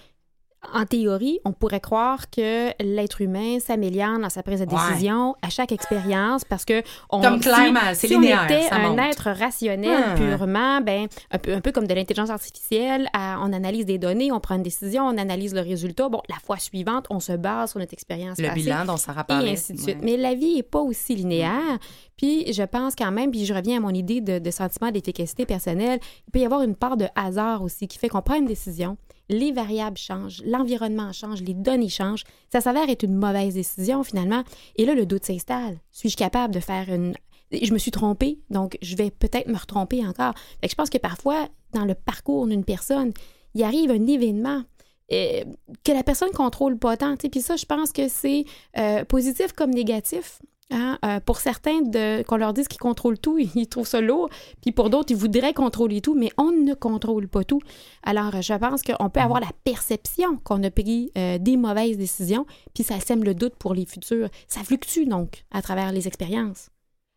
en 0.74 0.86
théorie, 0.86 1.40
on 1.46 1.52
pourrait 1.52 1.80
croire 1.82 2.30
que 2.30 2.70
l'être 2.84 3.22
humain 3.22 3.60
s'améliore 3.60 4.18
dans 4.20 4.30
sa 4.30 4.44
prise 4.44 4.62
de 4.62 4.66
Ouais. 4.66 4.80
décision 4.90 5.36
à 5.42 5.50
chaque 5.50 5.72
expérience 5.72 6.44
parce 6.46 6.66
que 6.66 6.82
on, 7.10 7.22
Comme 7.22 7.36
si- 7.36 7.50
clairement, 7.50 7.80
c'est 7.94 8.08
si 8.08 8.14
linéaire, 8.16 8.42
on 8.42 8.46
était 8.46 8.62
ça 8.70 8.76
un 8.76 8.90
monte. 8.90 9.00
être 9.00 9.30
rationnel 9.32 9.90
Ouais. 9.92 10.16
purement, 10.16 10.82
ben 10.82 11.08
un 11.32 11.38
peu, 11.38 11.54
un 11.54 11.62
peu 11.62 11.72
comme 11.72 11.86
de 11.86 11.94
l'intelligence 11.94 12.30
artificielle, 12.30 13.08
à- 13.14 13.40
on 13.42 13.52
analyse 13.54 13.86
des 13.86 13.98
données, 13.98 14.32
on 14.32 14.40
prend 14.40 14.56
une 14.56 14.64
décision, 14.64 15.04
on 15.06 15.18
analyse 15.18 15.54
le 15.54 15.62
résultat. 15.62 16.10
Bon, 16.10 16.22
la 16.30 16.36
fois 16.44 16.58
suivante, 16.58 17.06
on 17.10 17.20
se 17.20 17.34
base 17.34 17.72
sur 17.72 17.80
notre 17.80 17.94
expérience 17.94 18.38
Le 18.40 18.48
passée 18.48 18.62
bilan 18.62 18.86
dont 18.86 18.98
Sarah 18.98 19.22
et 19.22 19.24
parlait. 19.26 19.52
ainsi 19.52 19.74
de 19.74 19.80
suite. 19.80 19.98
ouais. 19.98 20.02
Mais 20.04 20.18
la 20.18 20.34
vie 20.34 20.56
n'est 20.56 20.64
pas 20.64 20.80
aussi 20.82 21.16
linéaire. 21.16 21.78
Puis 22.18 22.52
je 22.54 22.64
pense 22.64 22.96
quand 22.96 23.12
même, 23.12 23.32
puis 23.32 23.46
je 23.46 23.54
reviens 23.54 23.78
à 23.78 23.80
mon 23.80 23.90
idée 23.90 24.22
de, 24.22 24.40
de 24.40 24.52
sentiment 24.52 24.92
d'efficacité 24.92 25.46
personnelle, 25.46 26.00
il 26.28 26.32
peut 26.32 26.40
y 26.40 26.46
avoir 26.46 26.62
une 26.62 26.76
part 26.76 26.96
de 26.96 27.06
hasard 27.16 27.62
aussi 27.64 27.88
qui 27.88 27.98
fait 27.98 28.08
qu'on 28.08 28.22
prend 28.22 28.36
une 28.36 28.46
décision, 28.46 28.98
les 29.34 29.52
variables 29.52 29.98
changent, 29.98 30.42
l'environnement 30.46 31.12
change, 31.12 31.42
les 31.42 31.54
données 31.54 31.90
changent, 31.90 32.24
ça 32.52 32.62
s'avère 32.62 32.90
être 32.90 33.04
une 33.04 33.16
mauvaise 33.16 33.56
décision 33.56 34.04
finalement. 34.04 34.44
Et 34.76 34.86
là, 34.86 34.96
le 34.96 35.06
doute 35.06 35.26
s'installe. 35.26 35.80
Suis-je 35.92 36.18
capable 36.18 36.54
de 36.54 36.60
faire 36.60 36.90
une... 36.90 37.14
Je 37.52 37.74
me 37.74 37.78
suis 37.78 37.92
trompée, 37.92 38.40
donc 38.50 38.78
je 38.82 38.96
vais 38.96 39.12
peut-être 39.12 39.48
me 39.48 39.58
retromper 39.58 40.06
encore. 40.06 40.34
Je 40.68 40.74
pense 40.76 40.90
que 40.90 40.98
parfois, 40.98 41.48
dans 41.74 41.86
le 41.86 41.94
parcours 41.94 42.48
d'une 42.48 42.66
personne, 42.66 43.12
il 43.54 43.64
arrive 43.64 43.92
un 43.92 44.08
événement 44.08 44.64
euh, 45.12 45.44
que 45.84 45.92
la 45.92 46.04
personne 46.04 46.32
contrôle 46.32 46.78
pas 46.78 46.98
tant. 46.98 47.16
Puis 47.18 47.42
ça, 47.42 47.56
je 47.56 47.66
pense 47.66 47.92
que 47.92 48.08
c'est 48.08 48.46
euh, 48.78 49.04
positif 49.06 49.54
comme 49.54 49.72
négatif. 49.72 50.42
hein. 50.72 50.98
Euh, 51.06 51.20
pour 51.20 51.40
certains, 51.40 51.82
qu'on 52.28 52.38
leur 52.38 52.54
dise 52.54 52.68
qu'ils 52.68 52.80
contrôlent 52.80 53.20
tout, 53.20 53.38
ils 53.56 53.68
trouvent 53.68 53.88
ça 53.88 54.02
lourd. 54.02 54.30
Puis 54.62 54.72
pour 54.72 54.90
d'autres, 54.90 55.12
ils 55.12 55.18
voudraient 55.18 55.54
contrôler 55.54 56.02
tout, 56.02 56.16
mais 56.16 56.30
on 56.38 56.52
ne 56.52 56.74
contrôle 56.74 57.28
pas 57.28 57.44
tout. 57.44 57.62
Alors, 58.04 58.42
je 58.42 58.54
pense 58.54 58.82
qu'on 58.82 59.10
peut 59.10 59.20
avoir 59.20 59.40
la 59.40 59.52
perception 59.64 60.38
qu'on 60.44 60.64
a 60.64 60.72
pris 60.72 61.12
des 61.16 61.58
mauvaises 61.58 61.98
décisions, 61.98 62.46
puis 62.74 62.84
ça 62.84 63.00
sème 63.00 63.24
le 63.24 63.36
doute 63.36 63.56
pour 63.56 63.74
les 63.74 63.86
futurs. 63.86 64.30
Ça 64.48 64.62
fluctue 64.64 65.06
donc 65.06 65.44
à 65.52 65.62
travers 65.62 65.92
les 65.92 66.08
expériences. 66.08 66.70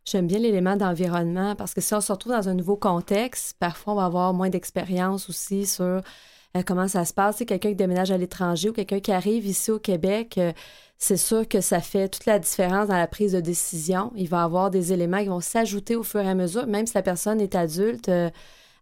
J'aime 0.07 0.29
bien 0.29 0.39
l'élément 0.39 0.77
d'environnement 0.77 1.57
parce 1.57 1.75
que 1.75 1.81
si 1.81 1.93
on 1.93 2.01
se 2.01 2.13
retrouve 2.13 2.33
dans 2.33 2.49
un 2.49 2.55
nouveau 2.55 2.77
contexte, 2.77 3.57
parfois 3.59 3.95
on 3.95 3.97
va 3.97 4.05
avoir 4.05 4.35
moins 4.35 4.51
d'expérience 4.51 5.29
aussi 5.29 5.67
sur 5.67 6.01
euh, 6.57 6.63
comment 6.67 6.89
ça 6.89 7.05
se 7.05 7.13
passe? 7.15 7.39
Quelqu'un 7.39 7.71
qui 7.71 7.75
déménage 7.77 8.11
à 8.11 8.19
l'étranger 8.19 8.71
ou 8.71 8.73
quelqu'un 8.73 9.01
qui 9.01 9.13
arrive 9.13 9.47
ici 9.47 9.71
au 9.71 9.79
Québec, 9.79 10.39
euh, 10.39 10.53
c'est 10.99 11.17
sûr 11.17 11.47
que 11.49 11.61
ça 11.61 11.81
fait 11.81 12.09
toute 12.09 12.27
la 12.27 12.39
différence 12.39 12.89
dans 12.89 12.97
la 12.97 13.07
prise 13.07 13.33
de 13.33 13.41
décision. 13.41 14.13
Il 14.17 14.29
va 14.29 14.41
y 14.41 14.45
avoir 14.45 14.71
des 14.71 14.93
éléments 14.93 15.19
qui 15.21 15.29
vont 15.29 15.41
s'ajouter 15.41 15.97
au 15.97 16.03
fur 16.03 16.21
et 16.21 16.29
à 16.29 16.35
mesure, 16.35 16.67
même 16.67 16.87
si 16.87 16.95
la 16.95 17.03
personne 17.03 17.41
est 17.41 17.55
adulte. 17.55 18.09
euh, 18.09 18.31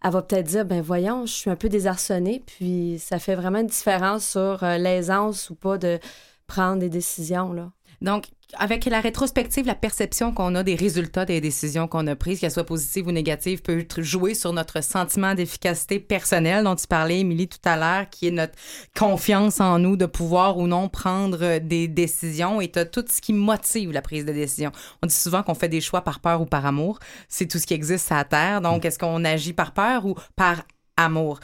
elle 0.03 0.11
va 0.11 0.21
peut-être 0.23 0.47
dire, 0.47 0.67
ben 0.67 0.83
voyons, 0.83 1.25
je 1.25 1.33
suis 1.33 1.51
un 1.51 1.57
peu 1.57 1.71
désarçonnée, 1.71 2.43
puis 2.45 2.99
ça 2.99 3.19
fait 3.19 3.35
vraiment 3.35 3.61
une 3.61 3.69
différence 3.69 4.27
sur 4.29 4.63
l'aisance 4.63 5.49
ou 5.49 5.55
pas 5.55 5.79
de 5.79 5.99
prendre 6.47 6.79
des 6.79 6.91
décisions. 6.91 7.73
Donc, 8.03 8.27
avec 8.59 8.85
la 8.87 9.01
rétrospective, 9.01 9.67
la 9.67 9.75
perception 9.75 10.33
qu'on 10.33 10.55
a 10.55 10.63
des 10.63 10.75
résultats 10.75 11.25
des 11.25 11.41
décisions 11.41 11.89
qu'on 11.89 12.07
a 12.07 12.17
prises, 12.17 12.41
qu'elles 12.41 12.51
soient 12.51 12.65
positives 12.65 13.07
ou 13.07 13.13
négatives, 13.13 13.63
peut 13.63 13.85
jouer 13.99 14.35
sur 14.35 14.53
notre 14.53 14.83
sentiment 14.83 15.35
d'efficacité 15.35 15.99
personnelle 15.99 16.65
dont 16.65 16.77
tu 16.77 16.87
parlais, 16.87 17.21
Émilie, 17.21 17.49
tout 17.49 17.59
à 17.65 17.77
l'heure, 17.77 18.11
qui 18.11 18.29
est 18.29 18.31
notre 18.31 18.55
confiance 18.97 19.61
en 19.61 19.79
nous 19.79 19.97
de 19.97 20.07
pouvoir 20.07 20.59
ou 20.59 20.67
non 20.67 20.89
prendre 20.89 21.59
des 21.59 21.89
décisions 21.89 22.61
et 22.61 22.69
t'as 22.69 22.85
tout 22.85 23.05
ce 23.09 23.21
qui 23.21 23.33
motive 23.33 23.93
la 23.93 24.03
prise 24.03 24.25
de 24.25 24.33
décision. 24.33 24.73
On 25.03 25.07
dit 25.07 25.15
souvent 25.15 25.43
qu'on 25.43 25.55
fait 25.55 25.69
des 25.69 25.81
choix 25.81 26.03
par 26.03 26.21
peur 26.21 26.41
ou 26.41 26.47
par 26.47 26.67
amour. 26.67 26.99
C'est 27.29 27.47
tout 27.47 27.59
ce 27.59 27.67
qui 27.67 27.75
existe 27.75 28.07
sur 28.07 28.17
la 28.17 28.25
Terre. 28.25 28.61
Donc, 28.61 28.85
est-ce 28.85 28.99
qu'on 28.99 29.25
agit 29.25 29.53
par 29.53 29.73
peur 29.73 30.07
ou 30.07 30.15
par 30.37 30.63
amour? 30.97 31.41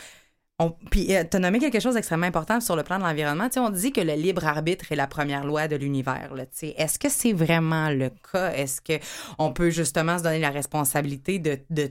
On, 0.62 0.72
puis, 0.90 1.06
tu 1.06 1.14
as 1.14 1.38
nommé 1.38 1.58
quelque 1.58 1.80
chose 1.80 1.94
d'extrêmement 1.94 2.26
important 2.26 2.61
sur 2.61 2.76
le 2.76 2.82
plan 2.82 2.98
de 2.98 3.02
l'environnement. 3.02 3.48
On 3.56 3.70
dit 3.70 3.92
que 3.92 4.02
le 4.02 4.12
libre 4.12 4.46
arbitre 4.46 4.92
est 4.92 4.96
la 4.96 5.06
première 5.06 5.42
loi 5.42 5.68
de 5.68 5.76
l'univers. 5.76 6.30
Est-ce 6.62 6.98
que 6.98 7.08
c'est 7.08 7.32
vraiment 7.32 7.88
le 7.88 8.11
cas? 8.30 8.52
Est-ce 8.52 8.82
qu'on 8.82 9.52
peut 9.54 9.70
justement 9.70 10.18
se 10.18 10.22
donner 10.22 10.38
la 10.38 10.50
responsabilité 10.50 11.38
de, 11.38 11.61
de 11.70 11.90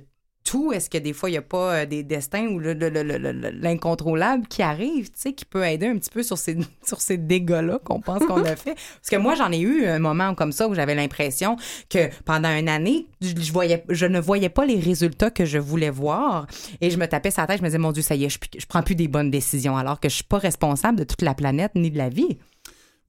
tout? 0.50 0.72
Est-ce 0.74 0.90
que 0.90 0.98
des 0.98 1.14
fois, 1.14 1.30
il 1.30 1.34
n'y 1.34 1.38
a 1.38 1.44
pas 1.44 1.74
euh, 1.74 1.86
des 1.86 2.02
destins 2.04 2.48
ou 2.48 2.58
le- 2.60 2.74
le- 2.74 2.90
le- 2.90 3.04
le- 3.04 3.18
le- 3.18 3.50
l'incontrôlable 3.52 4.48
qui 4.48 4.62
arrive, 4.62 5.10
tu 5.12 5.16
sais, 5.20 5.34
qui 5.34 5.46
peut 5.46 5.64
aider 5.64 5.88
un 5.88 5.98
petit 5.98 6.10
peu 6.10 6.24
sur 6.24 6.38
ces, 6.38 6.58
sur 6.86 7.00
ces 7.02 7.18
dégâts-là 7.18 7.80
qu'on 7.84 8.02
pense 8.02 8.26
qu'on 8.26 8.44
a 8.44 8.56
fait? 8.56 8.74
Parce 9.02 9.10
que 9.12 9.16
moi, 9.18 9.36
j'en 9.36 9.52
ai 9.52 9.60
eu 9.60 9.86
un 9.86 10.00
moment 10.00 10.34
comme 10.36 10.52
ça 10.52 10.68
où 10.68 10.74
j'avais 10.74 10.96
l'impression 10.96 11.56
que 11.90 12.10
pendant 12.26 12.50
une 12.56 12.70
année, 12.70 13.06
je, 13.22 13.34
je 13.40 13.52
voyais, 13.52 13.84
je 13.90 14.06
ne 14.06 14.20
voyais 14.20 14.50
pas 14.50 14.66
les 14.66 14.80
résultats 14.80 15.30
que 15.30 15.46
je 15.46 15.58
voulais 15.60 15.90
voir. 15.92 16.48
Et 16.82 16.90
je 16.90 16.98
me 16.98 17.06
tapais 17.08 17.32
sa 17.32 17.46
tête, 17.46 17.58
je 17.60 17.64
me 17.64 17.68
disais, 17.68 17.78
mon 17.78 17.92
Dieu, 17.92 18.02
ça 18.02 18.16
y 18.16 18.26
est, 18.26 18.30
je, 18.30 18.40
je 18.58 18.66
prends 18.66 18.82
plus 18.82 18.96
des 18.96 19.08
bonnes 19.08 19.30
décisions, 19.32 19.78
alors 19.78 20.00
que 20.00 20.10
je 20.10 20.16
suis 20.16 20.24
pas 20.24 20.40
responsable 20.40 20.98
de 20.98 21.04
toute 21.04 21.22
la 21.22 21.34
planète 21.36 21.74
ni 21.76 21.92
de 21.92 21.98
la 21.98 22.10
vie. 22.10 22.38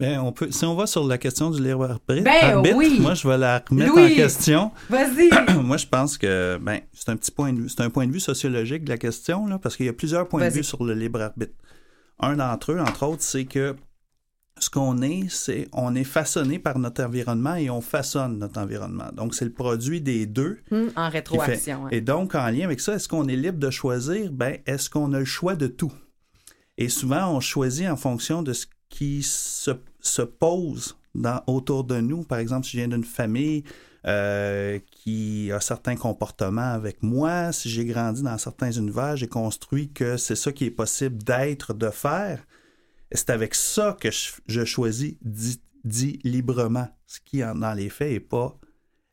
Ben, 0.01 0.19
on 0.21 0.33
peut, 0.33 0.51
si 0.51 0.65
on 0.65 0.75
va 0.75 0.87
sur 0.87 1.07
la 1.07 1.19
question 1.19 1.51
du 1.51 1.63
libre 1.63 1.85
arbitre, 1.85 2.25
Ben 2.25 2.57
arbitre, 2.57 2.77
oui. 2.77 2.99
moi, 3.01 3.15
je 3.15 3.29
vais 3.29 3.37
la 3.39 3.63
remettre 3.69 3.93
Louis. 3.95 4.13
en 4.13 4.17
question. 4.17 4.71
Vas-y! 4.89 5.29
moi, 5.63 5.77
je 5.77 5.87
pense 5.87 6.17
que 6.19 6.59
ben, 6.61 6.81
c'est 6.95 7.11
un 7.11 7.17
petit 7.17 7.31
point 7.31 7.53
de 7.53 7.61
vue. 7.61 7.69
C'est 7.69 7.83
un 7.83 7.91
point 7.91 8.07
de 8.07 8.13
vue 8.13 8.19
sociologique 8.21 8.85
de 8.85 8.89
la 8.91 8.99
question, 8.99 9.47
là, 9.47 9.59
parce 9.59 9.77
qu'il 9.77 9.87
y 9.87 9.91
a 9.91 9.93
plusieurs 9.93 10.27
points 10.27 10.49
de 10.49 10.53
vue 10.53 10.65
sur 10.65 10.83
le 10.85 10.95
libre 10.95 11.21
arbitre. 11.21 11.53
Un 12.19 12.37
d'entre 12.37 12.73
eux, 12.73 12.81
entre 12.81 13.05
autres, 13.07 13.23
c'est 13.23 13.45
que 13.45 13.77
ce 14.59 14.69
qu'on 14.69 15.01
est, 15.03 15.25
c'est 15.31 15.69
on 15.73 15.95
est 15.95 16.05
façonné 16.05 16.59
par 16.59 16.79
notre 16.79 17.03
environnement 17.05 17.55
et 17.55 17.71
on 17.71 17.81
façonne 17.81 18.39
notre 18.39 18.61
environnement. 18.61 19.09
Donc, 19.15 19.35
c'est 19.35 19.45
le 19.47 19.53
produit 19.53 20.01
des 20.03 20.27
deux. 20.27 20.59
En 20.71 20.77
qui 20.79 20.93
fait- 20.95 21.09
rétroaction. 21.11 21.85
ouais. 21.85 21.97
Et 21.97 22.01
donc, 22.01 22.35
en 22.35 22.47
lien 22.49 22.65
avec 22.65 22.81
ça, 22.81 22.95
est-ce 22.95 23.09
qu'on 23.09 23.27
est 23.29 23.37
libre 23.37 23.59
de 23.59 23.71
choisir? 23.71 24.31
Ben, 24.33 24.59
est-ce 24.67 24.89
qu'on 24.91 25.13
a 25.15 25.19
le 25.19 25.25
choix 25.25 25.57
de 25.57 25.67
tout? 25.67 25.93
Et 26.79 26.89
souvent, 26.89 27.35
on 27.35 27.41
choisit 27.41 27.87
en 27.89 27.97
fonction 27.97 28.43
de 28.43 28.53
ce 28.55 28.67
qui 28.91 29.23
se, 29.23 29.71
se 30.01 30.23
pose 30.23 30.97
dans, 31.15 31.43
autour 31.47 31.85
de 31.85 32.01
nous. 32.01 32.23
Par 32.25 32.39
exemple, 32.39 32.67
si 32.67 32.73
je 32.73 32.79
viens 32.79 32.89
d'une 32.89 33.05
famille 33.05 33.65
euh, 34.07 34.79
qui 34.91 35.51
a 35.53 35.61
certains 35.61 35.97
comportements 35.97 36.73
avec 36.73 37.03
moi, 37.03 37.53
si 37.53 37.69
j'ai 37.69 37.85
grandi 37.85 38.23
dans 38.23 38.39
certains 38.39 38.71
univers, 38.71 39.17
j'ai 39.17 39.29
construit 39.29 39.91
que 39.93 40.17
c'est 40.17 40.37
ça 40.37 40.53
qui 40.53 40.65
est 40.67 40.71
possible 40.71 41.23
d'être, 41.23 41.75
de 41.75 41.91
faire. 41.91 42.45
C'est 43.13 43.31
avec 43.31 43.55
ça 43.55 43.97
que 44.01 44.09
je, 44.47 44.65
choisis 44.65 45.15
dit, 45.23 45.61
dit 45.85 46.19
librement, 46.25 46.89
ce 47.07 47.19
qui, 47.25 47.45
en- 47.45 47.55
dans 47.57 47.75
les 47.75 47.91
faits, 47.91 48.13
n'est 48.13 48.21
pas 48.21 48.57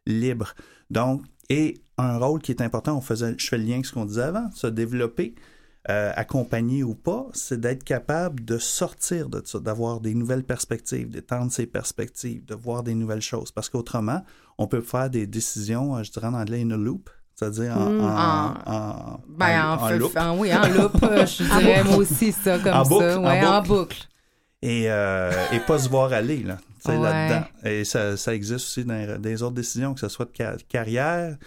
libre. 0.06 0.54
Donc, 0.90 1.24
et 1.50 1.82
un 1.98 2.18
rôle 2.18 2.42
qui 2.42 2.52
est 2.52 2.62
important, 2.62 2.98
on 2.98 3.02
faisait, 3.02 3.36
je 3.38 3.48
fais 3.48 3.58
le 3.58 3.64
lien 3.64 3.74
avec 3.76 3.86
ce 3.86 3.94
qu'on 3.94 4.06
disait 4.06 4.22
avant, 4.22 4.52
se 4.52 4.68
développer, 4.68 5.34
euh, 5.90 6.12
accompagné 6.16 6.84
ou 6.84 6.96
pas, 6.96 7.28
c'est 7.34 7.60
d'être 7.60 7.84
capable 7.84 8.44
de 8.44 8.58
sortir 8.58 9.30
de 9.30 9.42
ça, 9.46 9.60
d'avoir 9.60 10.02
des 10.02 10.14
nouvelles 10.14 10.44
perspectives, 10.44 11.10
d'étendre 11.10 11.52
ses 11.52 11.66
perspectives, 11.66 12.44
de 12.46 12.56
voir 12.56 12.84
des 12.84 12.94
nouvelles 12.96 13.22
choses. 13.22 13.52
Parce 13.52 13.70
qu'autrement, 13.70 14.22
on 14.58 14.68
peut 14.68 14.82
faire 14.82 15.10
des 15.10 15.28
décisions, 15.28 15.96
euh, 15.96 16.04
je 16.04 16.12
dirais 16.12 16.28
en 16.28 16.34
anglais, 16.34 16.62
in 16.62 16.72
a 16.72 16.78
loop, 16.78 17.10
c'est-à-dire 17.36 17.78
en, 17.78 17.90
Mm, 17.90 18.00
en, 18.02 18.06
en- 18.06 18.74
en- 18.74 19.20
Ben, 19.30 19.62
en- 19.64 19.82
en, 19.82 19.90
loop. 19.92 20.18
en- 20.18 20.38
oui, 20.38 20.54
en 20.54 20.68
loop, 20.68 21.02
euh, 21.04 21.26
je 21.26 21.44
dirais 21.60 21.84
moi 21.86 21.98
aussi 21.98 22.32
ça 22.34 22.60
comme 22.60 22.74
En 22.74 22.84
boucle, 22.84 23.04
ça. 23.12 23.20
en 23.20 23.24
Ouais, 23.26 23.46
en 23.46 23.58
boucle. 23.62 23.68
boucle. 23.70 24.08
et, 24.64 24.86
euh, 24.92 25.32
et 25.54 25.60
pas 25.60 25.78
se 25.78 25.88
voir 25.88 26.12
aller 26.12 26.42
là, 26.44 26.58
Ouais. 26.88 26.98
là-dedans. 27.00 27.46
Et 27.64 27.86
ça, 27.86 28.18
ça 28.18 28.34
existe 28.34 28.66
aussi 28.66 28.84
dans 28.84 28.96
les- 28.96 29.20
des 29.20 29.44
autres 29.44 29.54
décisions, 29.56 29.94
que 29.94 30.00
ce 30.00 30.10
soit 30.10 30.26
de 30.26 30.32
ca- 30.36 30.58
carrière, 30.68 31.38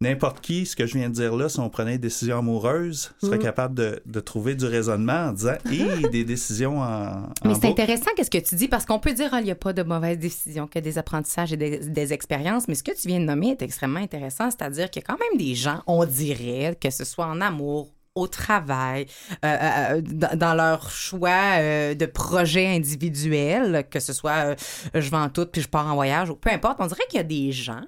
n'importe 0.00 0.40
qui, 0.40 0.66
ce 0.66 0.76
que 0.76 0.86
je 0.86 0.98
viens 0.98 1.08
de 1.08 1.14
dire 1.14 1.34
là, 1.36 1.48
si 1.48 1.58
on 1.60 1.70
prenait 1.70 1.94
une 1.94 2.00
décision 2.00 2.38
amoureuse, 2.38 3.12
serait 3.22 3.38
Mm. 3.38 3.42
capable 3.42 3.74
de, 3.74 4.02
de 4.04 4.20
trouver 4.20 4.54
du 4.54 4.66
raisonnement 4.66 5.28
en 5.28 5.32
disant 5.32 5.54
et 5.70 6.08
des 6.08 6.24
décisions 6.24 6.80
en. 6.80 7.28
Mais 7.44 7.54
c'est 7.54 7.68
intéressant 7.68 8.10
qu'est-ce 8.16 8.30
que 8.30 8.38
tu 8.38 8.54
dis 8.56 8.68
parce 8.68 8.84
qu'on 8.84 8.98
peut 8.98 9.14
dire 9.14 9.30
qu'il 9.30 9.44
n'y 9.44 9.50
a 9.50 9.54
pas 9.56 9.72
de 9.72 9.82
mauvaises 9.82 10.18
décisions, 10.18 10.66
qu'il 10.66 10.76
y 10.76 10.78
a 10.78 10.90
des 10.90 10.98
apprentissages 10.98 11.52
et 11.52 11.56
des, 11.56 11.78
des 11.78 12.12
expériences, 12.12 12.68
mais 12.68 12.74
ce 12.74 12.82
que 12.82 12.92
tu 12.92 13.08
viens 13.08 13.20
de 13.20 13.24
nommer 13.24 13.50
est 13.50 13.62
extrêmement 13.62 14.00
intéressant, 14.00 14.50
c'est-à-dire 14.50 14.90
qu'il 14.90 15.02
y 15.02 15.04
a 15.04 15.06
quand 15.06 15.18
même 15.18 15.38
des 15.38 15.54
gens, 15.54 15.82
on 15.86 16.04
dirait, 16.04 16.76
que 16.80 16.90
ce 16.90 17.04
soit 17.04 17.26
en 17.26 17.40
amour, 17.40 17.92
au 18.14 18.26
travail, 18.28 19.06
euh, 19.44 19.56
euh, 19.60 20.00
dans, 20.02 20.38
dans 20.38 20.54
leur 20.54 20.90
choix 20.90 21.58
euh, 21.58 21.94
de 21.94 22.06
projet 22.06 22.66
individuel, 22.66 23.86
que 23.90 24.00
ce 24.00 24.12
soit 24.14 24.32
euh, 24.32 24.54
je 24.94 25.10
vends 25.10 25.28
tout 25.28 25.46
puis 25.46 25.60
je 25.60 25.68
pars 25.68 25.86
en 25.86 25.94
voyage 25.94 26.30
ou 26.30 26.34
peu 26.34 26.50
importe, 26.50 26.76
on 26.80 26.86
dirait 26.86 27.02
qu'il 27.10 27.18
y 27.18 27.20
a 27.20 27.24
des 27.24 27.52
gens 27.52 27.82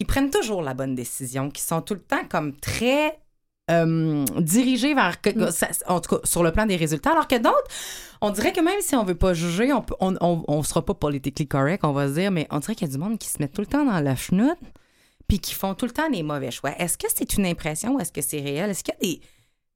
qui 0.00 0.06
prennent 0.06 0.30
toujours 0.30 0.62
la 0.62 0.72
bonne 0.72 0.94
décision, 0.94 1.50
qui 1.50 1.60
sont 1.60 1.82
tout 1.82 1.92
le 1.92 2.00
temps 2.00 2.24
comme 2.30 2.56
très 2.56 3.18
euh, 3.70 4.24
dirigés 4.38 4.94
vers, 4.94 5.18
Mm. 5.26 5.48
en 5.88 6.00
tout 6.00 6.16
cas, 6.16 6.20
sur 6.24 6.42
le 6.42 6.50
plan 6.52 6.64
des 6.64 6.76
résultats, 6.76 7.12
alors 7.12 7.28
que 7.28 7.36
d'autres, 7.36 7.68
on 8.22 8.30
dirait 8.30 8.52
que 8.54 8.62
même 8.62 8.80
si 8.80 8.96
on 8.96 9.04
veut 9.04 9.14
pas 9.14 9.34
juger, 9.34 9.72
on, 9.74 9.82
peut- 9.82 9.94
on, 10.00 10.16
on, 10.22 10.42
on 10.48 10.62
sera 10.62 10.82
pas 10.84 10.94
politically 10.94 11.46
correct, 11.46 11.84
on 11.84 11.92
va 11.92 12.08
se 12.08 12.14
dire, 12.14 12.30
mais 12.30 12.46
on 12.50 12.58
dirait 12.60 12.74
qu'il 12.74 12.88
y 12.88 12.90
a 12.90 12.92
du 12.94 12.98
monde 12.98 13.18
qui 13.18 13.28
se 13.28 13.36
met 13.40 13.48
tout 13.48 13.60
le 13.60 13.66
temps 13.66 13.84
dans 13.84 14.00
la 14.00 14.16
chenoute 14.16 14.58
puis 15.28 15.38
qui 15.38 15.52
font 15.54 15.74
tout 15.74 15.84
le 15.86 15.92
temps 15.92 16.08
les 16.08 16.22
mauvais 16.24 16.50
choix. 16.50 16.72
Est-ce 16.78 16.96
que 16.98 17.06
c'est 17.14 17.34
une 17.34 17.44
impression 17.46 17.94
ou 17.94 18.00
est-ce 18.00 18.10
que 18.10 18.22
c'est 18.22 18.40
réel? 18.40 18.70
Est-ce 18.70 18.82
qu'il 18.82 18.94
y 18.94 18.96
a 18.96 19.00
des, 19.14 19.20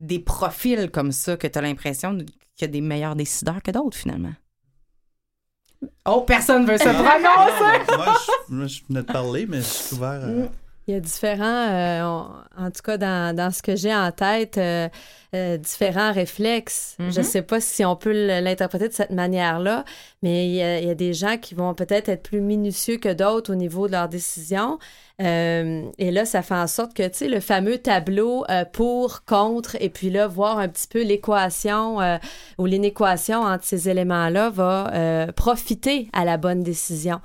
des 0.01 0.19
profils 0.19 0.91
comme 0.91 1.13
ça 1.13 1.37
que 1.37 1.47
tu 1.47 1.57
as 1.59 1.63
l'impression 1.63 2.17
qu'il 2.17 2.63
y 2.63 2.65
a 2.65 2.69
des 2.69 2.81
meilleurs 2.81 3.15
décideurs 3.15 3.63
que 3.63 3.71
d'autres, 3.71 3.97
finalement? 3.97 4.33
Oh, 6.07 6.23
personne 6.23 6.67
veut 6.67 6.79
se 6.79 6.85
prononcer! 6.89 7.85
non, 7.89 7.97
moi, 7.97 8.15
je, 8.49 8.55
moi, 8.55 8.67
je 8.67 8.81
venais 8.89 9.03
de 9.03 9.13
parler, 9.13 9.47
mais 9.49 9.59
je 9.59 9.63
suis 9.63 9.97
ouvert 9.97 10.23
à. 10.25 10.27
Il 10.87 10.93
y 10.93 10.97
a 10.99 11.01
différents, 11.01 11.45
euh, 11.45 12.03
on- 12.05 12.65
en 12.67 12.71
tout 12.71 12.83
cas 12.85 12.99
dans, 12.99 13.35
dans 13.35 13.51
ce 13.51 13.63
que 13.63 13.75
j'ai 13.75 13.95
en 13.95 14.13
tête, 14.13 14.59
euh, 14.59 14.89
euh, 15.35 15.57
différents 15.57 16.13
réflexes. 16.13 16.97
Mhm. 16.99 17.11
Je 17.11 17.21
ne 17.21 17.25
sais 17.25 17.41
pas 17.41 17.59
si 17.59 17.87
on 17.87 17.97
peut 17.97 18.13
l'interpréter 18.13 18.89
de 18.89 18.93
cette 18.93 19.11
manière-là, 19.11 19.87
mais 20.23 20.47
il 20.47 20.55
y, 20.55 20.63
a, 20.63 20.79
il 20.81 20.87
y 20.87 20.91
a 20.91 20.95
des 20.95 21.15
gens 21.15 21.39
qui 21.39 21.55
vont 21.55 21.73
peut-être 21.73 22.11
être 22.11 22.23
plus 22.23 22.43
minutieux 22.43 22.99
que 22.99 23.13
d'autres 23.13 23.51
au 23.51 23.55
niveau 23.57 23.87
de 23.87 23.93
leurs 23.93 24.11
décisions. 24.11 24.79
Euh, 25.23 25.85
et 25.97 26.11
là, 26.11 26.27
ça 26.27 26.43
fait 26.43 26.55
en 26.55 26.67
sorte 26.67 26.93
que, 26.93 27.05
tu 27.09 27.17
sais, 27.19 27.29
le 27.29 27.41
fameux 27.41 27.79
tableau 27.79 28.45
euh, 28.51 28.65
pour, 28.71 29.25
contre, 29.25 29.77
et 29.81 29.89
puis 29.89 30.11
là, 30.11 30.27
voir 30.27 30.59
un 30.59 30.69
petit 30.69 30.89
peu 30.89 31.03
l'équation 31.03 32.01
euh, 32.03 32.19
ou 32.59 32.67
l'inéquation 32.67 33.41
entre 33.41 33.65
ces 33.65 33.89
éléments-là 33.89 34.51
va 34.51 34.93
euh, 34.93 35.33
profiter 35.33 36.09
à 36.13 36.25
la 36.27 36.37
bonne 36.37 36.63
décision. 36.63 37.21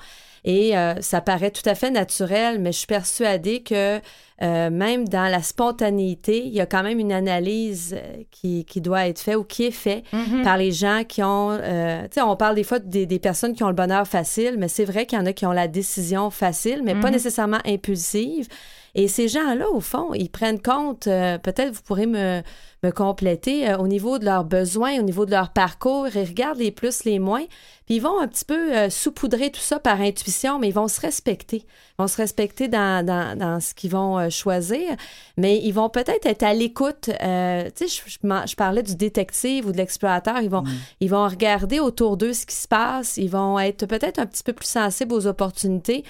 Et 0.45 0.77
euh, 0.77 0.95
ça 1.01 1.21
paraît 1.21 1.51
tout 1.51 1.67
à 1.67 1.75
fait 1.75 1.91
naturel, 1.91 2.59
mais 2.59 2.71
je 2.71 2.77
suis 2.79 2.87
persuadée 2.87 3.61
que 3.61 3.99
euh, 4.41 4.69
même 4.69 5.05
dans 5.09 5.29
la 5.29 5.41
spontanéité, 5.41 6.45
il 6.45 6.53
y 6.53 6.61
a 6.61 6.65
quand 6.65 6.81
même 6.83 6.99
une 6.99 7.11
analyse 7.11 7.93
euh, 7.97 8.23
qui, 8.31 8.63
qui 8.63 8.79
doit 8.79 9.07
être 9.07 9.19
faite 9.19 9.35
ou 9.35 9.43
qui 9.43 9.65
est 9.65 9.71
faite 9.71 10.03
Mhm. 10.13 10.43
par 10.43 10.57
les 10.57 10.71
gens 10.71 11.03
qui 11.07 11.21
ont... 11.23 11.51
euh, 11.51 12.03
tu 12.03 12.15
sais, 12.15 12.21
on 12.21 12.37
parle 12.37 12.55
des 12.55 12.63
fois 12.63 12.79
des, 12.79 13.05
des 13.05 13.19
personnes 13.19 13.53
qui 13.53 13.63
ont 13.63 13.67
le 13.67 13.73
bonheur 13.73 14.07
facile, 14.07 14.55
mais 14.57 14.69
c'est 14.69 14.85
vrai 14.85 15.05
qu'il 15.05 15.19
y 15.19 15.21
en 15.21 15.25
a 15.25 15.33
qui 15.33 15.45
ont 15.45 15.51
la 15.51 15.67
décision 15.67 16.29
facile, 16.29 16.81
mais 16.83 16.93
pas 16.95 17.07
Mhm. 17.07 17.13
nécessairement 17.13 17.59
impulsive. 17.65 18.47
Et 18.95 19.07
ces 19.07 19.27
gens-là, 19.27 19.69
au 19.69 19.81
fond, 19.81 20.13
ils 20.15 20.29
prennent 20.29 20.61
compte, 20.61 21.05
euh, 21.07 21.37
peut-être 21.37 21.71
vous 21.73 21.81
pourrez 21.83 22.07
me, 22.07 22.41
me 22.81 22.91
compléter, 22.91 23.69
euh, 23.69 23.77
au 23.77 23.87
niveau 23.87 24.17
de 24.19 24.25
leurs 24.25 24.45
besoins, 24.45 24.97
au 24.99 25.03
niveau 25.03 25.25
de 25.25 25.31
leur 25.31 25.49
parcours, 25.51 26.07
ils 26.15 26.23
regardent 26.27 26.57
les 26.59 26.71
plus, 26.71 27.03
les 27.03 27.19
moins, 27.19 27.43
puis 27.89 27.95
ils 27.95 28.01
vont 28.01 28.19
un 28.19 28.27
petit 28.27 28.45
peu 28.45 28.71
euh, 28.77 28.91
saupoudrer 28.91 29.49
tout 29.49 29.59
ça 29.61 29.79
par 29.79 29.99
intuition, 29.99 30.59
mais 30.59 30.67
ils 30.67 30.75
vont 30.75 30.87
se 30.87 31.01
respecter. 31.01 31.63
Ils 31.65 31.95
vont 31.97 32.07
se 32.07 32.17
respecter 32.17 32.67
dans, 32.67 33.03
dans, 33.03 33.35
dans 33.35 33.59
ce 33.59 33.73
qu'ils 33.73 33.89
vont 33.89 34.19
euh, 34.19 34.29
choisir, 34.29 34.95
mais 35.37 35.57
ils 35.57 35.71
vont 35.71 35.89
peut-être 35.89 36.27
être 36.27 36.43
à 36.43 36.53
l'écoute. 36.53 37.09
Euh, 37.23 37.67
tu 37.75 37.87
sais, 37.87 38.01
je, 38.05 38.11
je 38.11 38.27
m'en- 38.27 38.45
je 38.45 38.55
parlais 38.55 38.83
du 38.83 38.95
détective 38.95 39.65
ou 39.65 39.71
de 39.71 39.77
l'explorateur. 39.77 40.39
Ils 40.39 40.51
vont, 40.51 40.63
ils 40.99 41.09
vont 41.09 41.27
regarder 41.27 41.79
autour 41.79 42.15
d'eux 42.15 42.33
ce 42.33 42.45
qui 42.45 42.53
se 42.53 42.67
passe. 42.67 43.17
Ils 43.17 43.31
vont 43.31 43.57
être 43.57 43.87
peut-être 43.87 44.19
un 44.19 44.27
petit 44.27 44.43
peu 44.43 44.53
plus 44.53 44.67
sensibles 44.69 45.15
aux 45.15 45.25
opportunités. 45.25 46.03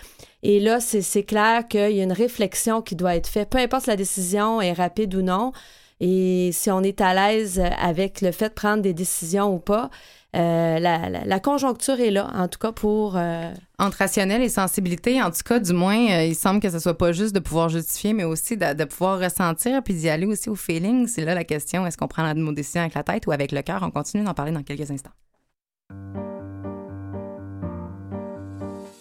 Et 0.44 0.60
là, 0.60 0.82
c'est 0.82 1.02
c'est 1.02 1.24
clair 1.24 1.66
qu'il 1.70 1.92
y 1.96 2.02
a 2.02 2.04
une 2.04 2.12
réflexion 2.12 2.82
qui 2.82 2.98
doit 2.98 3.16
être 3.16 3.28
faite, 3.28 3.50
peu 3.50 3.58
importe 3.58 3.86
si 3.86 3.90
la 3.90 3.96
décision 3.96 4.60
est 4.60 4.74
rapide 4.74 5.16
ou 5.16 5.22
non. 5.22 5.54
Et 6.02 6.52
si 6.54 6.72
on 6.72 6.82
est 6.82 7.02
à 7.02 7.14
l'aise 7.14 7.62
avec 7.78 8.22
le 8.22 8.32
fait 8.32 8.50
de 8.50 8.54
prendre 8.54 8.82
des 8.82 8.94
décisions 8.94 9.54
ou 9.54 9.60
pas, 9.60 9.90
la, 10.34 11.10
la- 11.10 11.26
la 11.26 11.40
conjoncture 11.40 12.00
est 12.00 12.12
là, 12.12 12.30
en 12.36 12.48
tout 12.48 12.60
cas 12.60 12.72
pour... 12.72 13.18
euh, 13.18 13.52
Entre 13.80 13.98
rationnel 13.98 14.42
et 14.44 14.50
sensibilité, 14.50 15.22
en 15.22 15.32
tout 15.32 15.42
cas, 15.44 15.60
du 15.60 15.74
moins, 15.74 15.98
euh, 16.12 16.24
il 16.26 16.36
semble 16.36 16.60
que 16.60 16.70
ce 16.70 16.78
soit 16.80 16.98
pas 16.98 17.12
juste 17.12 17.34
de 17.34 17.40
pouvoir 17.40 17.70
justifier, 17.70 18.14
mais 18.14 18.24
aussi 18.26 18.56
de, 18.58 18.74
de 18.74 18.84
pouvoir 18.84 19.20
ressentir 19.20 19.82
puis 19.84 19.96
d'y 19.96 20.08
aller 20.10 20.26
aussi 20.28 20.50
au 20.50 20.56
feeling. 20.56 21.08
C'est 21.08 21.26
là 21.26 21.34
la 21.34 21.44
question. 21.44 21.86
Est-ce 21.88 21.98
qu'on 21.98 22.08
prend 22.08 22.24
la- 22.24 22.34
nos 22.36 22.52
décisions 22.52 22.82
avec 22.82 22.94
la 22.94 23.04
tête 23.04 23.26
ou 23.28 23.32
avec 23.32 23.52
le 23.52 23.62
cœur? 23.64 23.82
On 23.84 23.90
continue 23.92 24.24
d'en 24.24 24.34
parler 24.36 24.52
dans 24.52 24.64
quelques 24.64 24.92
instants. 24.92 25.12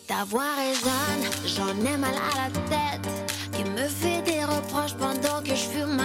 Ta 0.07 0.24
voix 0.24 0.43
résonne, 0.57 1.31
j'en 1.47 1.93
ai 1.93 1.97
mal 1.99 2.14
à 2.14 2.49
la 2.49 2.51
tête. 2.70 3.09
Tu 3.53 3.64
me 3.70 3.87
fais 3.89 4.22
des 4.22 4.43
reproches 4.45 4.95
pendant 4.95 5.43
que 5.43 5.51
je 5.51 5.55
fume 5.55 5.97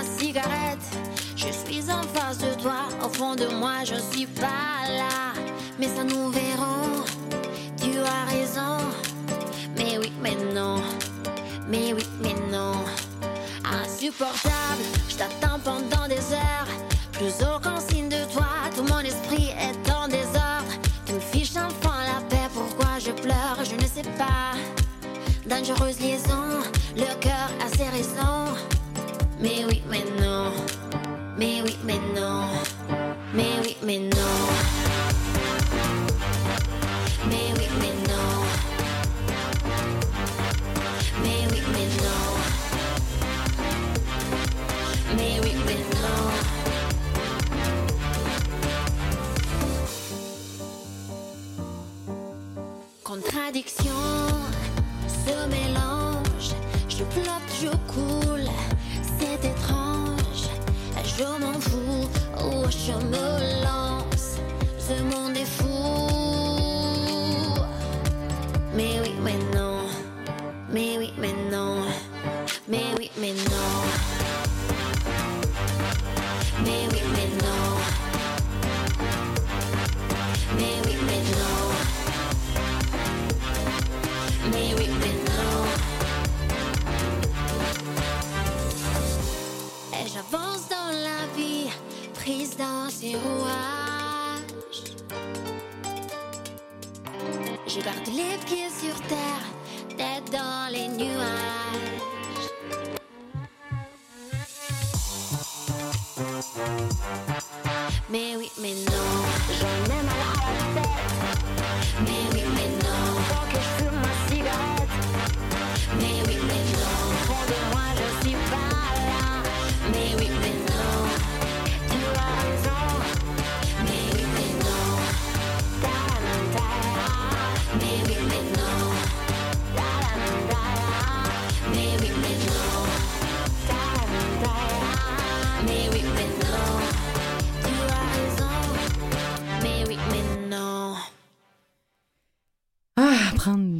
au 3.03 3.09
fond 3.09 3.35
de 3.35 3.47
moi, 3.47 3.83
je 3.83 3.95
suis 4.11 4.25
pas 4.25 4.87
là. 4.87 5.33
Mais 5.79 5.87
ça 5.87 6.03
nous 6.03 6.29
verrons, 6.29 7.03
tu 7.81 7.97
as 7.99 8.31
raison. 8.31 8.77
Mais 9.77 9.97
oui, 9.97 10.11
mais 10.21 10.35
non, 10.53 10.81
mais 11.67 11.93
oui, 11.93 12.05
mais 12.21 12.35
non. 12.51 12.75
Insupportable, 13.65 14.83
je 15.09 15.15
t'attends 15.15 15.59
pendant 15.59 16.07
des 16.07 16.33
heures. 16.33 16.67
Plus 17.11 17.33
aucun 17.43 17.79
signe 17.79 18.09
de 18.09 18.23
toi, 18.31 18.47
tout 18.75 18.83
mon 18.83 18.99
esprit 18.99 19.49
est 19.59 19.91
en 19.91 20.07
désordre. 20.07 20.73
Tu 21.05 21.13
me 21.13 21.19
fiches 21.19 21.57
enfin 21.57 21.97
la 22.05 22.21
paix, 22.29 22.49
pourquoi 22.53 22.99
je 22.99 23.11
pleure, 23.11 23.57
je 23.63 23.75
ne 23.75 23.87
sais 23.87 24.09
pas. 24.17 24.53
Dangereuse 25.45 25.99
liaison, 25.99 26.52
Oh, 62.75 62.79
je 62.79 62.93
me 63.05 63.82
dans 92.57 92.89
ses 92.89 93.15
rouages. 93.15 94.43
Je 97.67 97.79
garde 97.79 98.07
les 98.07 98.37
pieds 98.45 98.69
sur 98.69 98.95
terre, 99.07 99.97
tête 99.97 100.31
dans 100.31 100.71
les 100.71 100.87
nuages. 100.87 101.62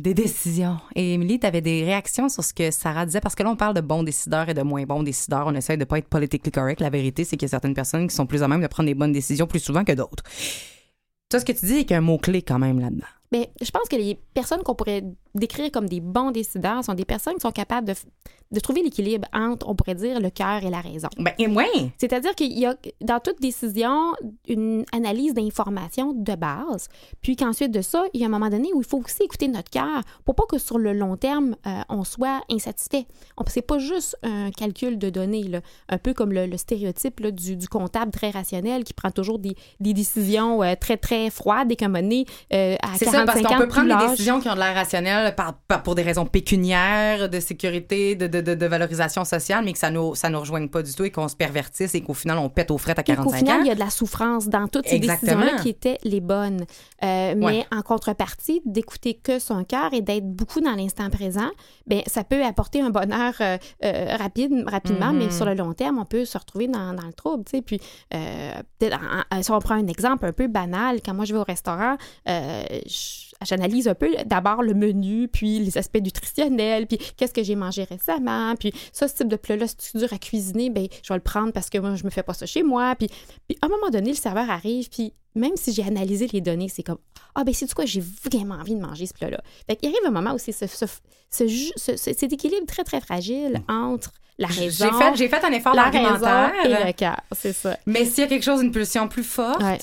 Les 0.04 0.14
décisions. 0.14 0.78
Et 0.96 1.14
Émilie, 1.14 1.40
tu 1.40 1.48
avais 1.48 1.62
des 1.62 1.84
réactions 1.84 2.30
sur 2.30 2.44
ce 2.44 2.54
que 2.54 2.72
Sarah 2.72 3.06
disait, 3.06 3.22
parce 3.22 3.36
que 3.36 3.44
là, 3.44 3.50
on 3.50 3.56
parle 3.56 3.74
de 3.74 3.82
bons 3.82 4.04
décideurs 4.04 4.50
et 4.50 4.54
de 4.54 4.62
moins 4.62 4.84
bons 4.84 5.04
décideurs. 5.04 5.46
On 5.48 5.56
essaie 5.56 5.78
de 5.78 5.86
pas 5.86 5.98
être 5.98 6.08
politically 6.08 6.52
correct. 6.52 6.82
La 6.82 6.90
vérité, 6.90 7.24
c'est 7.24 7.38
qu'il 7.38 7.46
y 7.46 7.50
a 7.50 7.50
certaines 7.50 7.74
personnes 7.74 8.08
qui 8.08 8.16
sont 8.16 8.26
plus 8.26 8.44
à 8.44 8.48
même 8.48 8.62
de 8.62 8.68
prendre 8.68 8.88
des 8.88 8.96
bonnes 8.96 9.12
décisions 9.12 9.48
plus 9.48 9.60
souvent 9.60 9.84
que 9.84 9.94
d'autres. 9.94 10.24
Toi, 11.30 11.40
ce 11.40 11.46
que 11.46 11.52
tu 11.52 11.66
dis, 11.66 11.78
c'est 11.78 11.82
qu'il 11.82 11.92
y 11.92 11.96
a 11.96 11.98
un 11.98 12.02
mot-clé 12.02 12.42
quand 12.42 12.60
même 12.60 12.80
là-dedans. 12.80 13.08
Mais 13.32 13.50
je 13.62 13.72
pense 13.72 13.88
que 13.90 13.96
les 13.96 14.20
personnes 14.34 14.62
qu'on 14.64 14.76
pourrait 14.76 15.04
décrire 15.36 15.72
comme 15.72 15.88
des 15.88 16.00
bons 16.00 16.32
décideurs 16.32 16.84
sont 16.84 16.94
des 16.94 17.06
personnes 17.06 17.36
qui 17.36 17.42
sont 17.42 17.52
capables 17.52 17.88
de, 17.88 17.94
de 18.52 18.60
trouver 18.60 18.84
l'équilibre 18.84 19.28
entre, 19.34 19.68
on 19.68 19.76
pourrait 19.76 19.96
dire, 19.96 20.20
le 20.20 20.30
cœur 20.30 20.64
et 20.64 20.70
la 20.70 20.80
raison. 20.80 21.10
Ben, 21.18 21.34
oui. 21.40 21.92
C'est-à-dire 21.98 22.36
qu'il 22.36 22.58
y 22.58 22.66
a 22.66 22.76
dans 23.02 23.20
toute 23.20 23.42
décision 23.42 24.14
une 24.48 24.86
analyse 24.92 25.34
d'informations 25.34 26.14
de 26.14 26.36
base, 26.36 26.88
puis 27.22 27.36
qu'ensuite 27.36 27.72
de 27.72 27.82
ça, 27.82 28.04
il 28.14 28.22
y 28.22 28.24
a 28.24 28.28
un 28.28 28.30
moment 28.30 28.50
donné 28.50 28.72
où 28.74 28.82
il 28.82 28.88
faut 28.88 29.00
aussi 29.00 29.24
écouter 29.24 29.48
notre 29.48 29.72
cœur 29.72 30.02
pour 30.24 30.36
pas 30.36 30.44
que 30.48 30.60
sur 30.60 30.78
le 30.78 30.94
long 30.94 31.18
terme, 31.18 31.56
euh, 31.66 31.82
on 31.90 32.04
soit 32.04 32.42
insatisfait. 32.50 33.08
C'est 33.48 33.62
pas 33.62 33.78
juste 33.78 34.18
un 34.24 34.52
calcul 34.52 34.98
de 34.98 35.10
données, 35.10 35.44
là, 35.44 35.62
un 35.90 35.98
peu 35.98 36.14
comme 36.14 36.32
le, 36.32 36.46
le 36.46 36.58
stéréotype 36.58 37.20
là, 37.20 37.32
du, 37.32 37.56
du 37.56 37.68
comptable 37.68 38.12
très 38.12 38.30
rationnel 38.30 38.84
qui 38.84 38.94
prend 38.94 39.12
toujours 39.12 39.40
des, 39.40 39.56
des 39.80 39.94
décisions 39.94 40.64
euh, 40.64 40.76
très, 40.80 40.98
très 40.98 41.30
froides 41.30 41.72
et 41.72 41.76
qu'à 41.76 41.86
un 41.86 41.90
moment 41.90 42.02
donné, 42.02 42.26
euh, 42.54 42.76
à 42.82 42.98
C'est 42.98 43.06
45 43.06 43.12
ça, 43.12 43.26
parce 43.26 43.42
qu'on 43.42 43.56
ans, 43.56 43.58
peut 43.58 43.68
prendre 43.68 44.00
des 44.00 44.08
décisions 44.08 44.40
qui 44.40 44.50
ont 44.50 44.56
de 44.56 44.60
l'air 44.60 44.76
par, 45.32 45.54
par- 45.68 45.84
pour 45.84 45.96
des 45.96 46.02
raisons 46.04 46.26
pécuniaires, 46.26 47.30
de 47.30 47.40
sécurité, 47.40 48.16
de, 48.16 48.28
de, 48.28 48.42
de, 48.42 48.56
de 48.56 48.66
valorisation 48.66 49.24
sociale, 49.26 49.64
mais 49.66 49.74
que 49.74 49.80
ça 49.80 49.90
nous, 49.92 50.16
ça 50.16 50.30
nous 50.30 50.40
rejoigne 50.40 50.68
pas 50.70 50.84
du 50.84 50.94
tout 50.94 51.04
et 51.06 51.12
qu'on 51.12 51.28
se 51.28 51.36
pervertisse 51.36 51.96
et 51.96 52.02
qu'au 52.02 52.14
final, 52.14 52.38
on 52.38 52.50
pète 52.50 52.72
aux 52.72 52.78
frettes 52.78 53.00
à 53.00 53.02
Et 53.02 53.16
qu'au 53.16 53.24
45 53.24 53.38
final, 53.38 53.58
ans. 53.60 53.62
il 53.64 53.68
y 53.68 53.72
a 53.72 53.76
de 53.76 53.80
la 53.80 53.90
souffrance 53.90 54.48
dans 54.48 54.68
toutes 54.68 54.88
ces 54.88 55.00
décisions-là 55.00 55.60
qui 55.62 55.70
étaient 55.70 55.98
les 56.04 56.20
bonnes. 56.22 56.62
Euh, 57.04 57.34
mais 57.38 57.44
Ouais. 57.46 57.66
en 57.72 57.82
contrepartie, 57.82 58.62
d'écouter 58.66 59.14
que 59.16 59.40
son 59.40 59.64
cœur 59.64 59.94
et 59.94 60.02
d'être 60.02 60.26
beaucoup 60.30 60.62
dans 60.62 60.76
l'instant 60.76 61.10
présent, 61.10 61.50
ben 61.88 62.02
ça 62.08 62.24
peut 62.24 62.44
apporter 62.44 62.82
un 62.82 62.90
bonheur 62.90 63.34
euh, 63.42 63.58
euh, 63.84 64.16
rapide, 64.18 64.64
rapidement, 64.68 65.14
mais 65.14 65.30
sur 65.32 65.46
le 65.46 65.54
long 65.54 65.74
terme, 65.74 65.98
on 66.00 66.06
peut 66.06 66.26
se 66.26 66.38
retrouver 66.38 66.68
dans, 66.68 66.94
dans 66.94 67.06
le 67.06 67.14
trouble. 67.14 67.44
tu 67.46 67.58
sais. 67.58 67.62
Puis, 67.62 67.80
peut-être 68.10 68.98
en- 69.32 69.38
en- 69.38 69.44
si 69.44 69.52
on 69.52 69.60
prend 69.60 69.76
un 69.76 69.88
exemple 69.88 70.26
un 70.26 70.32
peu 70.34 70.48
banal, 70.48 71.00
quand 71.06 71.14
moi 71.14 71.26
je 71.26 71.34
vais 71.34 71.40
au 71.40 71.44
restaurant, 71.44 71.98
je- 72.26 73.33
j'analyse 73.44 73.88
un 73.88 73.96
peu 73.96 74.10
d'abord 74.26 74.62
le 74.64 74.74
menu, 74.74 75.28
puis 75.28 75.60
les 75.60 75.78
aspects 75.78 76.02
nutritionnels, 76.02 76.88
puis 76.88 76.98
qu'est-ce 77.18 77.34
que 77.34 77.44
j'ai 77.44 77.56
mangé 77.56 77.84
récemment, 77.84 78.56
puis 78.56 78.72
ça, 78.92 79.08
ce 79.08 79.16
type 79.16 79.28
de 79.28 79.36
plat-là, 79.36 79.66
c'est 79.78 79.98
dur 79.98 80.12
à 80.14 80.18
cuisiner, 80.18 80.70
ben 80.70 80.88
je 81.04 81.10
vais 81.14 81.18
le 81.18 81.22
prendre 81.22 81.52
parce 81.52 81.70
que 81.70 81.78
moi, 81.78 81.96
je 81.96 82.04
me 82.04 82.10
fais 82.10 82.24
pas 82.24 82.34
ça 82.34 82.46
chez 82.46 82.64
moi. 82.64 82.96
Puis, 82.96 83.08
puis 83.48 83.58
à 83.62 83.66
un 83.66 83.70
moment 83.70 83.90
donné, 83.90 84.10
le 84.12 84.16
serveur 84.18 84.50
arrive, 84.50 84.90
puis 84.90 85.14
même 85.36 85.54
si 85.56 85.74
j'ai 85.74 85.84
analysé 85.84 86.28
les 86.32 86.42
données, 86.42 86.70
c'est 86.70 86.84
comme 86.84 87.00
Ah, 87.36 87.44
ben 87.44 87.54
c'est 87.54 87.66
du 87.66 87.74
quoi, 87.74 87.86
j'ai 87.86 88.04
vraiment 88.24 88.56
envie 88.56 88.76
de 88.76 88.82
manger 88.82 89.06
ce 89.08 89.14
plat-là. 89.14 89.42
Fait 89.68 89.76
qu'il 89.76 89.90
arrive 89.90 90.06
un 90.08 90.12
moment 90.12 90.34
où 90.36 90.38
c'est 90.38 90.52
ce, 90.52 90.86
cet 91.32 92.34
équilibre 92.34 92.66
très, 92.68 92.84
très 92.84 93.02
fragile 93.02 93.62
entre 93.68 94.12
la 94.38 94.48
raison, 94.48 94.86
J'ai 94.92 94.98
fait, 94.98 95.16
j'ai 95.16 95.28
fait 95.30 95.44
un 95.46 95.52
effort 95.52 95.76
la 95.76 95.90
raison 95.90 96.06
argumentaire. 96.26 96.66
et 96.82 96.86
le 96.88 96.92
cœur. 96.94 97.20
C'est 97.36 97.54
ça. 97.54 97.78
Mais 97.86 98.06
s'il 98.06 98.24
y 98.24 98.26
a 98.26 98.28
quelque 98.28 98.44
chose, 98.44 98.62
une 98.62 98.72
pulsion 98.72 99.08
plus 99.08 99.24
forte, 99.24 99.62
Ouais. 99.62 99.78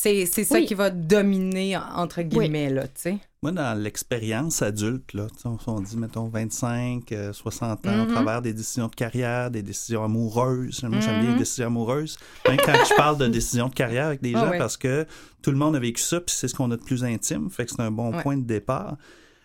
C'est, 0.00 0.26
c'est 0.26 0.44
ça 0.44 0.54
Oui. 0.56 0.66
qui 0.66 0.74
va 0.74 0.90
dominer, 0.90 1.76
entre 1.76 2.22
guillemets, 2.22 2.70
là, 2.70 2.84
tu 2.86 2.92
sais. 2.96 3.18
Moi, 3.42 3.52
dans 3.52 3.76
l'expérience 3.80 4.62
adulte, 4.62 5.12
là, 5.12 5.26
tu 5.30 5.40
sais, 5.42 5.48
on, 5.48 5.58
on 5.66 5.80
dit, 5.80 5.96
mettons, 5.96 6.28
25, 6.28 7.10
euh, 7.12 7.32
60 7.32 7.86
ans, 7.86 7.90
Mhm. 7.96 8.00
au 8.02 8.06
travers 8.12 8.42
des 8.42 8.52
décisions 8.52 8.88
de 8.88 8.94
carrière, 8.94 9.50
des 9.50 9.62
décisions 9.62 10.02
amoureuses. 10.04 10.82
Moi, 10.84 11.00
j'aime 11.00 11.20
bien 11.20 11.32
les 11.32 11.38
décisions 11.38 11.66
amoureuses. 11.66 12.16
Même 12.48 12.58
quand 12.64 12.74
je 12.88 12.94
parle 12.96 13.18
de 13.18 13.26
décisions 13.38 13.68
de 13.68 13.74
carrière 13.74 14.06
avec 14.06 14.22
des 14.22 14.32
Ah 14.34 14.40
gens, 14.44 14.50
ouais. 14.50 14.58
parce 14.58 14.76
que 14.76 15.06
tout 15.42 15.50
le 15.50 15.56
monde 15.56 15.76
a 15.76 15.78
vécu 15.78 16.00
ça, 16.02 16.20
puis 16.20 16.34
c'est 16.36 16.48
ce 16.48 16.54
qu'on 16.54 16.70
a 16.70 16.76
de 16.76 16.82
plus 16.82 17.04
intime, 17.04 17.48
fait 17.50 17.64
que 17.66 17.70
c'est 17.72 17.80
un 17.82 17.90
bon 17.90 18.12
Ouais. 18.14 18.22
point 18.22 18.36
de 18.36 18.44
départ. 18.44 18.96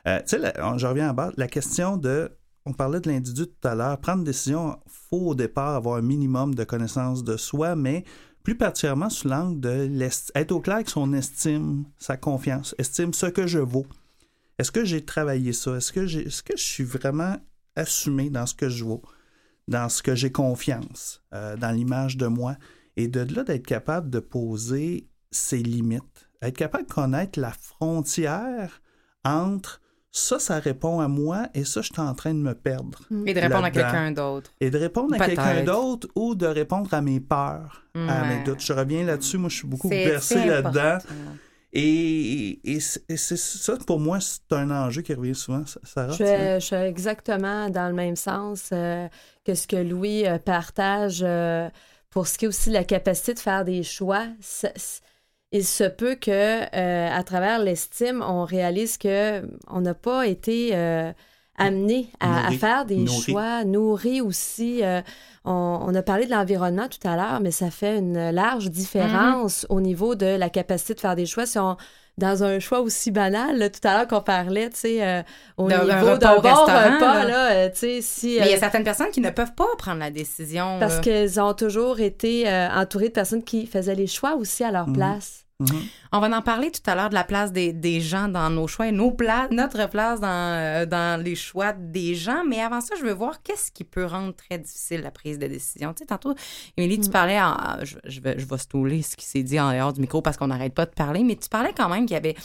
Euh, 0.07 0.19
tu 0.27 0.37
sais, 0.39 0.53
je 0.77 0.85
reviens 0.87 1.09
à 1.09 1.13
bas, 1.13 1.31
la 1.37 1.47
question 1.47 1.97
de... 1.97 2.31
On 2.65 2.71
parlait 2.73 3.01
de 3.01 3.09
l'individu 3.09 3.45
tout 3.45 3.67
à 3.67 3.75
l'heure. 3.75 3.97
Prendre 3.99 4.19
une 4.19 4.23
décision, 4.23 4.77
faut 4.87 5.27
au 5.31 5.35
départ 5.35 5.75
avoir 5.75 5.97
un 5.97 6.01
minimum 6.01 6.55
de 6.55 6.63
connaissance 6.63 7.21
de 7.23 7.35
soi, 7.35 7.75
mais 7.75 8.05
plus 8.43 8.55
particulièrement 8.55 9.09
sous 9.09 9.27
l'angle 9.27 9.59
de 9.59 10.09
être 10.35 10.51
au 10.51 10.59
clair 10.59 10.75
avec 10.75 10.89
son 10.89 11.13
estime, 11.13 11.85
sa 11.97 12.17
confiance, 12.17 12.75
estime 12.77 13.13
ce 13.13 13.27
que 13.27 13.47
je 13.47 13.59
vaux. 13.59 13.87
Est-ce 14.59 14.71
que 14.71 14.85
j'ai 14.85 15.03
travaillé 15.03 15.53
ça? 15.53 15.77
Est-ce 15.77 15.91
que, 15.91 16.05
j'ai, 16.05 16.27
est-ce 16.27 16.43
que 16.43 16.55
je 16.57 16.63
suis 16.63 16.83
vraiment 16.83 17.37
assumé 17.75 18.29
dans 18.29 18.45
ce 18.45 18.53
que 18.53 18.69
je 18.69 18.83
vaux, 18.83 19.01
dans 19.67 19.89
ce 19.89 20.03
que 20.03 20.13
j'ai 20.13 20.31
confiance, 20.31 21.23
euh, 21.33 21.55
dans 21.55 21.71
l'image 21.71 22.17
de 22.17 22.27
moi? 22.27 22.57
Et 22.95 23.07
de 23.07 23.21
là, 23.21 23.43
d'être 23.43 23.65
capable 23.65 24.09
de 24.09 24.19
poser 24.19 25.07
ses 25.31 25.63
limites, 25.63 26.29
être 26.41 26.57
capable 26.57 26.87
de 26.87 26.93
connaître 26.93 27.39
la 27.39 27.51
frontière 27.51 28.81
entre 29.23 29.81
ça, 30.15 30.37
ça 30.37 30.59
répond 30.59 30.99
à 30.99 31.07
moi 31.07 31.47
et 31.55 31.65
ça, 31.65 31.81
je 31.81 31.87
suis 31.91 31.99
en 32.01 32.13
train 32.13 32.35
de 32.35 32.39
me 32.39 32.53
perdre. 32.53 32.99
Et 33.25 33.33
de 33.33 33.39
répondre 33.39 33.65
à 33.65 33.71
quelqu'un 33.71 34.11
d'autre. 34.11 34.53
Et 34.61 34.69
de 34.69 34.77
répondre 34.77 35.15
à 35.15 35.25
quelqu'un 35.25 35.63
d'autre 35.63 36.07
ou 36.15 36.35
de 36.35 36.45
répondre 36.45 36.93
à 36.93 37.01
mes 37.01 37.19
peurs, 37.19 37.83
à 37.95 38.23
mes 38.27 38.43
doutes. 38.43 38.61
Je 38.61 38.73
reviens 38.73 39.03
là-dessus. 39.03 39.39
Moi, 39.39 39.49
je 39.49 39.55
suis 39.57 39.67
beaucoup 39.67 39.89
versé 39.89 40.45
là-dedans. 40.45 40.99
Et, 41.75 42.59
et 42.63 42.79
c'est 42.79 43.03
et 43.09 43.17
c'est 43.17 43.35
ça, 43.37 43.75
pour 43.87 43.99
moi, 43.99 44.19
c'est 44.19 44.41
un 44.51 44.69
enjeu 44.69 45.01
qui 45.01 45.11
revient 45.15 45.33
souvent, 45.33 45.63
Sarah. 45.83 46.11
Je 46.13 46.57
je 46.59 46.63
suis 46.63 46.75
exactement 46.75 47.71
dans 47.71 47.87
le 47.87 47.95
même 47.95 48.15
sens 48.15 48.69
euh, 48.71 49.07
que 49.43 49.55
ce 49.55 49.65
que 49.65 49.77
Louis 49.77 50.27
euh, 50.27 50.37
partage 50.37 51.21
euh, 51.23 51.67
pour 52.11 52.27
ce 52.27 52.37
qui 52.37 52.45
est 52.45 52.47
aussi 52.47 52.69
de 52.69 52.75
la 52.75 52.83
capacité 52.83 53.33
de 53.33 53.39
faire 53.39 53.65
des 53.65 53.81
choix. 53.81 54.27
C- 54.39 54.71
Il 55.55 55.63
se 55.63 55.83
peut 55.85 56.15
que 56.15 56.31
euh, 56.75 57.09
à 57.11 57.23
travers 57.23 57.59
l'estime, 57.59 58.23
on 58.27 58.43
réalise 58.43 58.97
que 58.97 59.43
on 59.69 59.81
n'a 59.81 59.93
pas 59.93 60.25
été 60.27 60.71
euh, 60.73 61.11
amené 61.57 62.09
à, 62.19 62.49
faire 62.59 62.85
des 62.85 62.97
Nourri. 62.97 63.31
choix, 63.31 63.63
nourri 63.63 64.19
aussi. 64.19 64.83
euh, 64.83 65.01
on, 65.45 65.79
on 65.85 65.93
a 65.93 66.01
parlé 66.01 66.25
de 66.25 66.31
l'environnement 66.31 66.87
tout 66.87 67.07
à 67.07 67.15
l'heure, 67.15 67.39
mais 67.39 67.51
ça 67.51 67.69
fait 67.69 67.97
une 67.99 68.31
large 68.31 68.71
différence 68.71 69.65
au 69.69 69.79
niveau 69.79 70.15
de 70.15 70.25
la 70.25 70.49
capacité 70.49 70.95
de 70.95 70.99
faire 70.99 71.15
des 71.15 71.27
choix. 71.27 71.45
Si 71.45 71.59
on, 71.59 71.77
dans 72.17 72.43
un 72.43 72.59
choix 72.59 72.81
aussi 72.81 73.11
banal, 73.11 73.57
là, 73.59 73.69
tout 73.69 73.79
à 73.87 73.95
l'heure 73.97 74.07
qu'on 74.07 74.21
parlait, 74.21 74.69
tu 74.69 74.79
sais, 74.79 75.05
euh, 75.05 75.21
au 75.57 75.67
niveau 75.67 76.17
d'un 76.17 76.35
bon 76.39 76.49
repas, 76.49 77.23
là. 77.25 77.53
là, 77.53 77.69
tu 77.69 77.77
sais, 77.79 77.99
si... 78.01 78.37
Mais 78.39 78.47
il 78.47 78.51
y 78.51 78.53
a 78.55 78.59
certaines 78.59 78.83
personnes 78.83 79.09
qui 79.11 79.21
ne 79.21 79.29
peuvent 79.31 79.53
pas 79.55 79.65
prendre 79.77 79.99
la 79.99 80.09
décision. 80.11 80.77
parce 80.79 80.99
qu'elles 80.99 81.39
ont 81.39 81.53
toujours 81.53 81.99
été 81.99 82.47
euh, 82.49 82.69
entourées 82.69 83.09
de 83.09 83.13
personnes 83.13 83.43
qui 83.43 83.65
faisaient 83.67 83.95
les 83.95 84.07
choix 84.07 84.35
aussi 84.35 84.63
à 84.63 84.71
leur 84.71 84.87
Mhm. 84.87 84.93
place. 84.95 85.42
Mhm. 85.59 85.81
On 86.11 86.19
va 86.19 86.35
en 86.37 86.41
parler 86.41 86.71
tout 86.71 86.81
à 86.87 86.95
l'heure 86.95 87.09
de 87.09 87.13
la 87.13 87.23
place 87.23 87.51
des, 87.51 87.71
des 87.73 88.01
gens 88.01 88.27
dans 88.27 88.49
nos 88.49 88.67
choix 88.67 88.87
et 88.87 88.91
nos 88.91 89.11
pla- 89.11 89.47
notre 89.51 89.87
place 89.89 90.19
dans, 90.19 90.27
euh, 90.27 90.85
dans 90.85 91.21
les 91.23 91.35
choix 91.35 91.73
des 91.73 92.15
gens. 92.15 92.43
Mais 92.47 92.59
avant 92.59 92.81
ça, 92.81 92.95
je 92.97 93.03
veux 93.03 93.13
voir 93.13 93.41
qu'est-ce 93.43 93.71
qui 93.71 93.83
peut 93.83 94.05
rendre 94.05 94.33
très 94.35 94.57
difficile 94.57 95.01
la 95.01 95.11
prise 95.11 95.37
de 95.39 95.47
décision. 95.47 95.93
Tu 95.93 95.99
sais, 95.99 96.05
tantôt, 96.07 96.33
Émilie, 96.75 96.99
tu 96.99 97.09
parlais, 97.11 97.39
en, 97.39 97.51
en- 97.53 97.85
je, 97.85 97.97
je 98.03 98.19
vais, 98.19 98.37
je 98.39 98.45
vais 98.45 98.57
stouler 98.57 99.01
ce 99.03 99.15
qui 99.15 99.25
s'est 99.25 99.43
dit 99.43 99.59
en 99.59 99.71
dehors 99.71 99.93
du 99.93 100.01
micro 100.01 100.21
parce 100.21 100.37
qu'on 100.37 100.47
n'arrête 100.47 100.73
pas 100.73 100.85
de 100.85 100.91
parler, 100.91 101.23
mais 101.23 101.35
tu 101.35 101.49
parlais 101.49 101.73
quand 101.75 101.87
même 101.89 102.05
qu'il 102.05 102.15
y 102.15 102.17
avait 102.17 102.35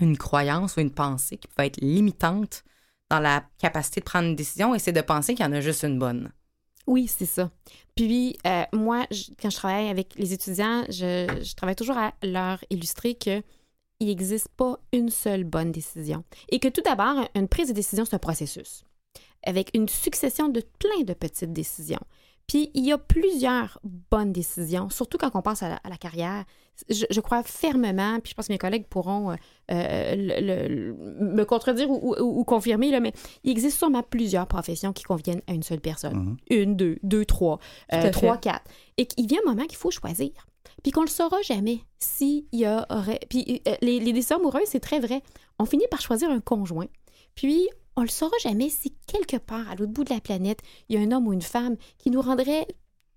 une 0.00 0.16
croyance 0.16 0.76
ou 0.76 0.80
une 0.80 0.92
pensée 0.92 1.36
qui 1.36 1.48
pouvait 1.48 1.66
être 1.68 1.80
limitante 1.80 2.64
dans 3.10 3.20
la 3.20 3.44
capacité 3.58 4.00
de 4.00 4.04
prendre 4.04 4.28
une 4.28 4.36
décision 4.36 4.74
et 4.74 4.78
c'est 4.78 4.92
de 4.92 5.00
penser 5.00 5.34
qu'il 5.34 5.44
y 5.44 5.48
en 5.48 5.52
a 5.52 5.60
juste 5.60 5.82
une 5.82 5.98
bonne. 5.98 6.30
Oui, 6.88 7.06
c'est 7.06 7.26
ça. 7.26 7.50
Puis, 7.94 8.38
euh, 8.46 8.64
moi, 8.72 9.06
quand 9.40 9.50
je 9.50 9.56
travaille 9.56 9.88
avec 9.88 10.14
les 10.16 10.32
étudiants, 10.32 10.84
je, 10.88 11.54
travaille 11.54 11.76
toujours 11.76 11.98
à 11.98 12.14
leur 12.22 12.64
illustrer 12.70 13.14
que 13.14 13.42
il 14.00 14.06
n'existe 14.06 14.48
pas 14.56 14.78
une 14.92 15.10
seule 15.10 15.44
bonne 15.44 15.70
décision. 15.70 16.24
Et 16.48 16.60
que 16.60 16.68
tout 16.68 16.80
d'abord, 16.80 17.28
une 17.34 17.48
prise 17.48 17.68
de 17.68 17.72
décision, 17.74 18.04
c'est 18.04 18.14
un 18.14 18.18
processus 18.18 18.84
avec 19.44 19.70
une 19.74 19.88
succession 19.88 20.48
de 20.48 20.62
plein 20.78 21.04
de 21.04 21.12
petites 21.12 21.52
décisions. 21.52 22.00
Puis, 22.48 22.70
il 22.74 22.84
y 22.84 22.92
a 22.92 22.98
plusieurs 22.98 23.78
bonnes 24.10 24.32
décisions, 24.32 24.90
surtout 24.90 25.18
quand 25.18 25.30
on 25.34 25.42
pense 25.42 25.62
à 25.62 25.68
la, 25.68 25.76
à 25.84 25.88
la 25.88 25.96
carrière. 25.96 26.44
Je, 26.88 27.04
je 27.10 27.20
crois 27.20 27.42
fermement, 27.42 28.20
puis 28.20 28.30
je 28.30 28.34
pense 28.34 28.46
que 28.46 28.52
mes 28.52 28.58
collègues 28.58 28.86
pourront 28.86 29.32
euh, 29.32 29.34
euh, 29.72 30.14
le- 30.16 30.40
le- 30.40 30.68
le- 30.92 30.94
me 31.34 31.44
contredire 31.44 31.90
ou, 31.90 32.14
ou- 32.16 32.40
ou 32.40 32.44
confirmer, 32.44 32.90
là, 32.90 33.00
mais 33.00 33.12
il 33.44 33.50
existe 33.50 33.76
sûrement 33.78 34.02
plusieurs 34.02 34.46
professions 34.46 34.92
qui 34.92 35.02
conviennent 35.02 35.42
à 35.48 35.52
une 35.52 35.62
seule 35.64 35.80
personne. 35.80 36.14
Mhm. 36.16 36.36
Une, 36.50 36.76
deux, 36.76 36.96
deux, 37.02 37.24
trois, 37.24 37.58
euh, 37.92 38.10
trois, 38.10 38.34
fait. 38.34 38.40
quatre. 38.42 38.70
Et 38.96 39.06
qu'il 39.06 39.26
vient 39.26 39.40
un 39.46 39.50
moment 39.50 39.66
qu'il 39.66 39.76
faut 39.76 39.90
choisir. 39.90 40.30
Puis 40.82 40.92
qu'on 40.92 41.02
le 41.02 41.08
saura 41.08 41.42
jamais 41.42 41.80
s'il 41.98 42.44
y 42.52 42.64
aurait... 42.66 43.20
Puis 43.28 43.60
euh, 43.66 43.74
les, 43.82 43.98
les 43.98 44.12
décisions 44.12 44.36
amoureuses, 44.36 44.68
c'est 44.68 44.80
très 44.80 45.00
vrai. 45.00 45.22
On 45.58 45.64
finit 45.64 45.86
par 45.90 46.00
choisir 46.00 46.30
un 46.30 46.40
conjoint. 46.40 46.86
Puis 47.34 47.68
on 47.98 48.02
le 48.02 48.08
saura 48.08 48.36
jamais 48.42 48.68
si 48.68 48.94
quelque 49.06 49.36
part, 49.36 49.68
à 49.68 49.74
l'autre 49.74 49.92
bout 49.92 50.04
de 50.04 50.14
la 50.14 50.20
planète, 50.20 50.60
il 50.88 50.98
y 50.98 50.98
a 50.98 51.06
un 51.06 51.10
homme 51.10 51.26
ou 51.26 51.32
une 51.32 51.42
femme 51.42 51.76
qui 51.98 52.10
nous 52.10 52.20
rendrait 52.20 52.66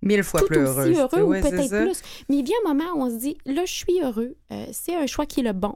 Mille 0.02 0.24
fois 0.24 0.40
tout 0.40 0.48
plus 0.48 0.68
aussi 0.68 0.96
heureux 0.96 1.10
sais, 1.12 1.22
ou 1.22 1.30
peut-être 1.30 1.84
plus. 1.84 2.02
Mais 2.28 2.38
il 2.38 2.44
vient 2.44 2.56
un 2.66 2.74
moment 2.74 2.92
où 2.96 3.04
on 3.04 3.10
se 3.12 3.18
dit, 3.18 3.38
là, 3.46 3.66
je 3.66 3.72
suis 3.72 4.02
heureux, 4.02 4.36
euh, 4.52 4.66
c'est 4.72 4.96
un 4.96 5.06
choix 5.06 5.28
qui 5.28 5.42
est 5.42 5.44
le 5.44 5.54
bon. 5.54 5.76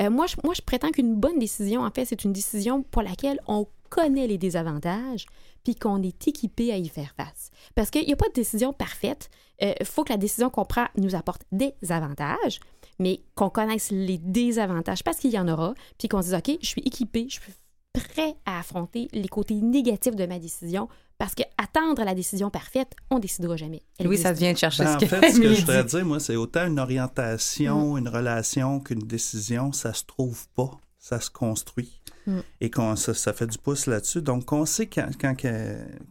Euh, 0.00 0.10
moi, 0.10 0.26
je, 0.26 0.36
moi, 0.44 0.54
je 0.54 0.62
prétends 0.62 0.92
qu'une 0.92 1.16
bonne 1.16 1.40
décision, 1.40 1.80
en 1.80 1.90
fait, 1.90 2.04
c'est 2.04 2.22
une 2.22 2.32
décision 2.32 2.84
pour 2.84 3.02
laquelle 3.02 3.40
on 3.48 3.66
connaît 3.90 4.28
les 4.28 4.38
désavantages 4.38 5.26
puis 5.64 5.74
qu'on 5.74 6.00
est 6.02 6.28
équipé 6.28 6.72
à 6.72 6.76
y 6.76 6.88
faire 6.88 7.12
face. 7.16 7.50
Parce 7.74 7.90
qu'il 7.90 8.06
n'y 8.06 8.12
a 8.12 8.16
pas 8.16 8.28
de 8.28 8.34
décision 8.34 8.72
parfaite. 8.72 9.30
Il 9.60 9.74
faut 9.84 10.04
que 10.04 10.12
la 10.12 10.18
décision 10.18 10.50
qu'on 10.50 10.66
prend 10.66 10.86
nous 10.96 11.14
apporte 11.14 11.42
des 11.50 11.74
avantages, 11.88 12.60
mais 12.98 13.22
qu'on 13.34 13.48
connaisse 13.48 13.90
les 13.90 14.18
désavantages 14.18 15.02
parce 15.02 15.16
qu'il 15.16 15.30
y 15.30 15.38
en 15.38 15.48
aura, 15.48 15.74
puis 15.98 16.08
qu'on 16.08 16.20
se 16.20 16.26
dise, 16.26 16.34
OK, 16.34 16.58
je 16.60 16.66
suis 16.66 16.82
équipée, 16.82 17.26
je 17.28 17.40
suis 17.40 17.52
prêt 18.00 18.34
à 18.44 18.58
affronter 18.58 19.08
les 19.12 19.28
côtés 19.28 19.54
négatifs 19.54 20.16
de 20.16 20.26
ma 20.26 20.38
décision 20.38 20.88
parce 21.18 21.34
que 21.34 21.42
attendre 21.56 22.02
la 22.04 22.14
décision 22.14 22.50
parfaite, 22.50 22.92
on 23.10 23.18
décidera 23.20 23.56
jamais. 23.56 23.82
Elle 23.98 24.08
Oui, 24.08 24.18
ça 24.18 24.32
vient 24.32 24.52
de 24.52 24.58
chercher 24.58 24.82
Ben, 24.84 24.90
ce 24.90 24.96
en 24.96 24.98
que 24.98 25.06
fait, 25.06 25.30
ce 25.32 25.40
que 25.40 25.54
je 25.54 25.60
voudrais 25.60 25.84
dire, 25.84 26.04
moi, 26.04 26.18
c'est 26.18 26.36
autant 26.36 26.66
une 26.66 26.74
Mm. 26.74 26.78
orientation, 26.78 27.96
une 27.96 28.08
relation 28.08 28.80
qu'une 28.80 28.98
décision, 29.06 29.72
ça 29.72 29.92
se 29.94 30.04
trouve 30.04 30.48
pas, 30.56 30.70
ça 30.98 31.20
se 31.20 31.30
construit. 31.30 32.00
Mm. 32.26 32.38
Et 32.60 32.70
qu'on, 32.70 32.96
ça, 32.96 33.14
ça 33.14 33.32
fait 33.32 33.46
du 33.46 33.58
pouce 33.58 33.86
là-dessus. 33.86 34.22
Donc, 34.22 34.50
on 34.52 34.66
sait 34.66 34.86
quand, 34.88 35.08
quand, 35.20 35.34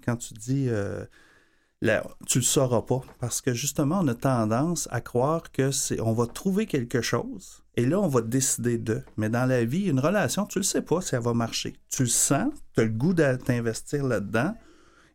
quand 0.06 0.16
tu 0.16 0.34
dis 0.36 0.68
euh, 0.70 1.04
la- 1.86 2.04
tu 2.28 2.40
le 2.40 2.44
sauras 2.44 2.82
pas. 2.82 3.02
Parce 3.20 3.42
que 3.42 3.54
justement, 3.54 4.00
on 4.02 4.08
a 4.08 4.16
tendance 4.16 4.88
à 4.92 5.02
croire 5.02 5.52
que 5.52 5.72
c'est 5.72 6.00
on 6.02 6.14
va 6.14 6.26
trouver 6.28 6.66
quelque 6.66 7.02
chose 7.02 7.64
et 7.76 7.86
là, 7.86 8.00
on 8.00 8.08
va 8.08 8.22
décider 8.22 8.78
de. 8.78 9.04
Mais 9.18 9.30
dans 9.30 9.46
la 9.46 9.66
vie, 9.66 9.86
une 9.90 10.00
relation, 10.00 10.46
tu 10.46 10.60
le 10.60 10.64
sais 10.64 10.82
pas 10.82 11.02
si 11.02 11.16
elle 11.16 11.22
va 11.22 11.34
marcher. 11.34 11.74
Tu 11.90 12.04
le 12.04 12.10
sens, 12.10 12.54
tu 12.76 12.82
as 12.82 12.84
le 12.84 12.90
goût 12.92 13.14
de 13.14 13.36
t'investir 13.36 14.04
là-dedans. 14.06 14.54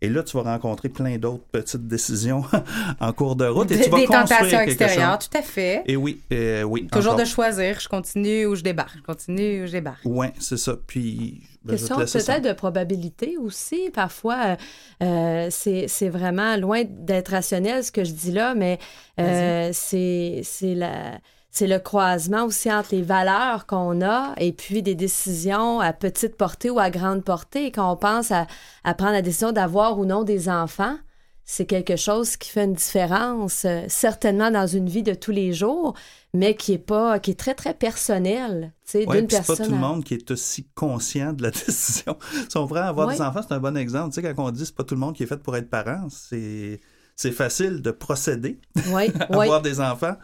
Et 0.01 0.09
là, 0.09 0.23
tu 0.23 0.37
vas 0.37 0.45
rencontrer 0.45 0.89
plein 0.89 1.19
d'autres 1.19 1.43
petites 1.51 1.89
décisions 1.89 2.45
en 3.01 3.13
cours 3.13 3.35
de 3.35 3.47
route 3.47 3.71
et 3.73 3.77
Des, 3.79 3.85
tu 3.85 3.91
vas 3.91 3.99
des 3.99 4.07
construire 4.07 4.29
tentations 4.39 4.61
extérieures, 4.61 5.21
chose. 5.21 5.29
tout 5.31 5.39
à 5.39 5.43
fait. 5.43 5.83
Et 5.87 5.97
oui, 5.97 6.21
euh, 6.33 6.63
oui. 6.63 6.87
Toujours 6.87 7.15
encore. 7.15 7.25
de 7.25 7.29
choisir, 7.29 7.81
je 7.81 7.89
continue 7.89 8.47
ou 8.47 8.55
je 8.55 8.63
débarque, 8.63 8.97
je 8.97 9.03
continue 9.03 9.65
ou 9.65 9.67
je 9.67 9.73
débarque. 9.73 10.05
Ouais, 10.05 10.33
c'est 10.39 10.57
ça. 10.57 10.75
Puis, 10.87 11.41
ben, 11.65 11.77
je 11.77 11.83
vais 11.83 11.89
te 11.89 11.95
Question 12.01 12.21
peut-être 12.35 12.45
de 12.45 12.53
probabilité 12.53 13.37
aussi. 13.39 13.91
Parfois, 13.93 14.57
euh, 15.03 15.05
euh, 15.05 15.49
c'est 15.51 15.87
c'est 15.89 16.09
vraiment 16.09 16.57
loin 16.57 16.83
d'être 16.89 17.31
rationnel 17.33 17.83
ce 17.83 17.91
que 17.91 18.05
je 18.05 18.13
dis 18.13 18.31
là, 18.31 18.55
mais 18.55 18.79
euh, 19.19 19.71
c'est 19.73 20.43
c'est 20.45 20.75
la- 20.77 21.19
c'est 21.59 21.67
le 21.67 21.81
croisement 21.81 22.45
aussi 22.45 22.73
entre 22.73 22.91
les 22.95 23.03
valeurs 23.03 23.67
qu'on 23.67 24.01
a 24.01 24.33
et 24.37 24.53
puis 24.53 24.81
des 24.83 24.95
décisions 24.95 25.81
à 25.81 25.93
petite 25.93 26.37
portée 26.37 26.71
ou 26.71 26.79
à 26.79 26.89
grande 26.89 27.25
portée. 27.25 27.73
Quand 27.73 27.93
on 27.93 27.97
pense 27.97 28.31
à, 28.31 28.47
à 28.85 28.95
prendre 28.95 29.13
la 29.13 29.23
décision 29.23 29.51
d'avoir 29.51 29.99
ou 29.99 30.05
non 30.05 30.23
des 30.23 30.49
enfants, 30.49 30.97
c'est 31.45 31.67
quelque 31.67 31.97
chose 31.97 32.37
qui 32.37 32.51
fait 32.51 32.65
une 32.65 32.75
différence, 32.75 33.65
euh, 33.65 33.83
certainement 33.89 34.51
dans 34.53 34.67
une 34.69 34.89
vie 34.89 35.03
de 35.03 35.15
tous 35.15 35.33
les 35.33 35.53
jours, 35.53 35.95
mais 36.33 36.55
qui 36.55 36.75
est 36.75 36.79
pas, 36.79 37.19
qui 37.19 37.33
est 37.33 37.39
très 37.41 37.55
très 37.55 37.75
personnel, 37.75 38.73
Ouais, 38.95 39.07
d'une 39.07 39.27
puis 39.27 39.37
c'est 39.37 39.39
pas 39.39 39.47
personne. 39.57 39.67
tout 39.67 39.73
le 39.73 39.79
monde 39.79 40.05
qui 40.05 40.15
est 40.15 40.31
aussi 40.31 40.69
conscient 40.77 41.33
de 41.33 41.43
la 41.43 41.51
décision. 41.67 42.17
Si 42.49 42.57
on 42.57 42.67
prend 42.69 42.83
avoir 42.83 43.09
Ouais. 43.09 43.15
des 43.15 43.23
enfants, 43.23 43.41
c'est 43.43 43.55
un 43.55 43.59
bon 43.61 43.77
exemple. 43.77 44.15
Tu 44.15 44.21
sais, 44.23 44.35
quand 44.35 44.45
on 44.45 44.51
dit 44.53 44.65
c'est 44.65 44.75
pas 44.77 44.85
tout 44.85 44.95
le 44.95 45.01
monde 45.01 45.15
qui 45.17 45.25
est 45.25 45.27
fait 45.27 45.43
pour 45.43 45.57
être 45.57 45.69
parent, 45.71 46.07
c'est 46.11 46.79
c'est 47.17 47.33
facile 47.33 47.83
de 47.83 47.91
procéder 47.91 48.61
oui. 48.93 49.11
avoir 49.31 49.61
des 49.61 49.81
enfants. 49.81 50.15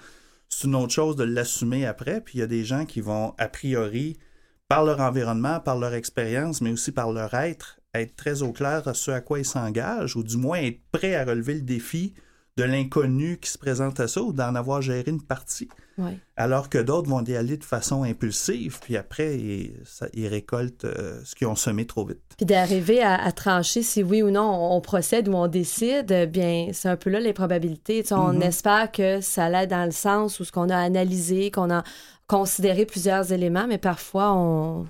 C'est 0.56 0.68
une 0.68 0.76
autre 0.76 0.92
chose 0.92 1.16
de 1.16 1.24
l'assumer 1.24 1.84
après. 1.84 2.20
Puis 2.20 2.38
il 2.38 2.40
y 2.40 2.44
a 2.44 2.46
des 2.46 2.64
gens 2.64 2.86
qui 2.86 3.00
vont, 3.00 3.34
a 3.38 3.48
priori, 3.48 4.16
par 4.68 4.84
leur 4.84 5.00
environnement, 5.00 5.58
par 5.58 5.76
leur 5.76 5.94
expérience, 5.94 6.60
mais 6.60 6.70
aussi 6.70 6.92
par 6.92 7.10
leur 7.10 7.34
être, 7.34 7.80
être 7.92 8.14
très 8.14 8.42
au 8.42 8.52
clair 8.52 8.86
à 8.86 8.94
ce 8.94 9.10
à 9.10 9.20
quoi 9.20 9.40
ils 9.40 9.44
s'engagent, 9.44 10.14
ou 10.14 10.22
du 10.22 10.36
moins 10.36 10.58
être 10.58 10.80
prêts 10.92 11.16
à 11.16 11.24
relever 11.24 11.54
le 11.54 11.62
défi 11.62 12.14
de 12.56 12.62
l'inconnu 12.64 13.38
qui 13.38 13.50
se 13.50 13.58
présente 13.58 13.98
à 13.98 14.06
ça, 14.06 14.22
ou 14.22 14.32
d'en 14.32 14.54
avoir 14.54 14.80
géré 14.80 15.04
une 15.10 15.20
partie. 15.22 15.68
Ouais. 15.98 16.18
Alors 16.36 16.68
que 16.68 16.78
d'autres 16.78 17.08
vont 17.08 17.22
y 17.24 17.34
aller 17.36 17.56
de 17.56 17.64
façon 17.64 18.02
impulsive, 18.04 18.78
puis 18.80 18.96
après, 18.96 19.36
ils, 19.36 19.80
ça- 19.84 20.06
ils 20.12 20.28
récoltent 20.28 20.84
euh, 20.84 21.20
ce 21.24 21.34
qu'ils 21.34 21.46
ont 21.48 21.56
semé 21.56 21.84
trop 21.86 22.04
vite. 22.06 22.20
Puis 22.36 22.46
d'arriver 22.46 23.02
à, 23.02 23.14
à 23.14 23.32
trancher 23.32 23.82
si 23.82 24.02
oui 24.02 24.22
ou 24.22 24.30
non 24.30 24.42
on, 24.42 24.76
on 24.76 24.80
procède 24.80 25.28
ou 25.28 25.34
on 25.34 25.46
décide, 25.48 26.10
euh, 26.12 26.26
bien, 26.26 26.68
c'est 26.72 26.88
un 26.88 26.96
peu 26.96 27.10
là 27.10 27.18
les 27.20 27.32
probabilités. 27.32 28.02
Tu 28.02 28.08
sais, 28.08 28.14
On 28.14 28.32
Mhm. 28.34 28.42
espère 28.42 28.92
que 28.92 29.20
ça 29.20 29.46
allait 29.46 29.66
dans 29.66 29.84
le 29.84 29.92
sens 29.92 30.38
où 30.40 30.44
ce 30.44 30.52
qu'on 30.52 30.68
a 30.68 30.76
analysé, 30.78 31.50
qu'on 31.50 31.70
a 31.70 31.82
considéré 32.28 32.86
plusieurs 32.86 33.32
éléments, 33.32 33.66
mais 33.68 33.78
parfois 33.78 34.32
on, 34.32 34.86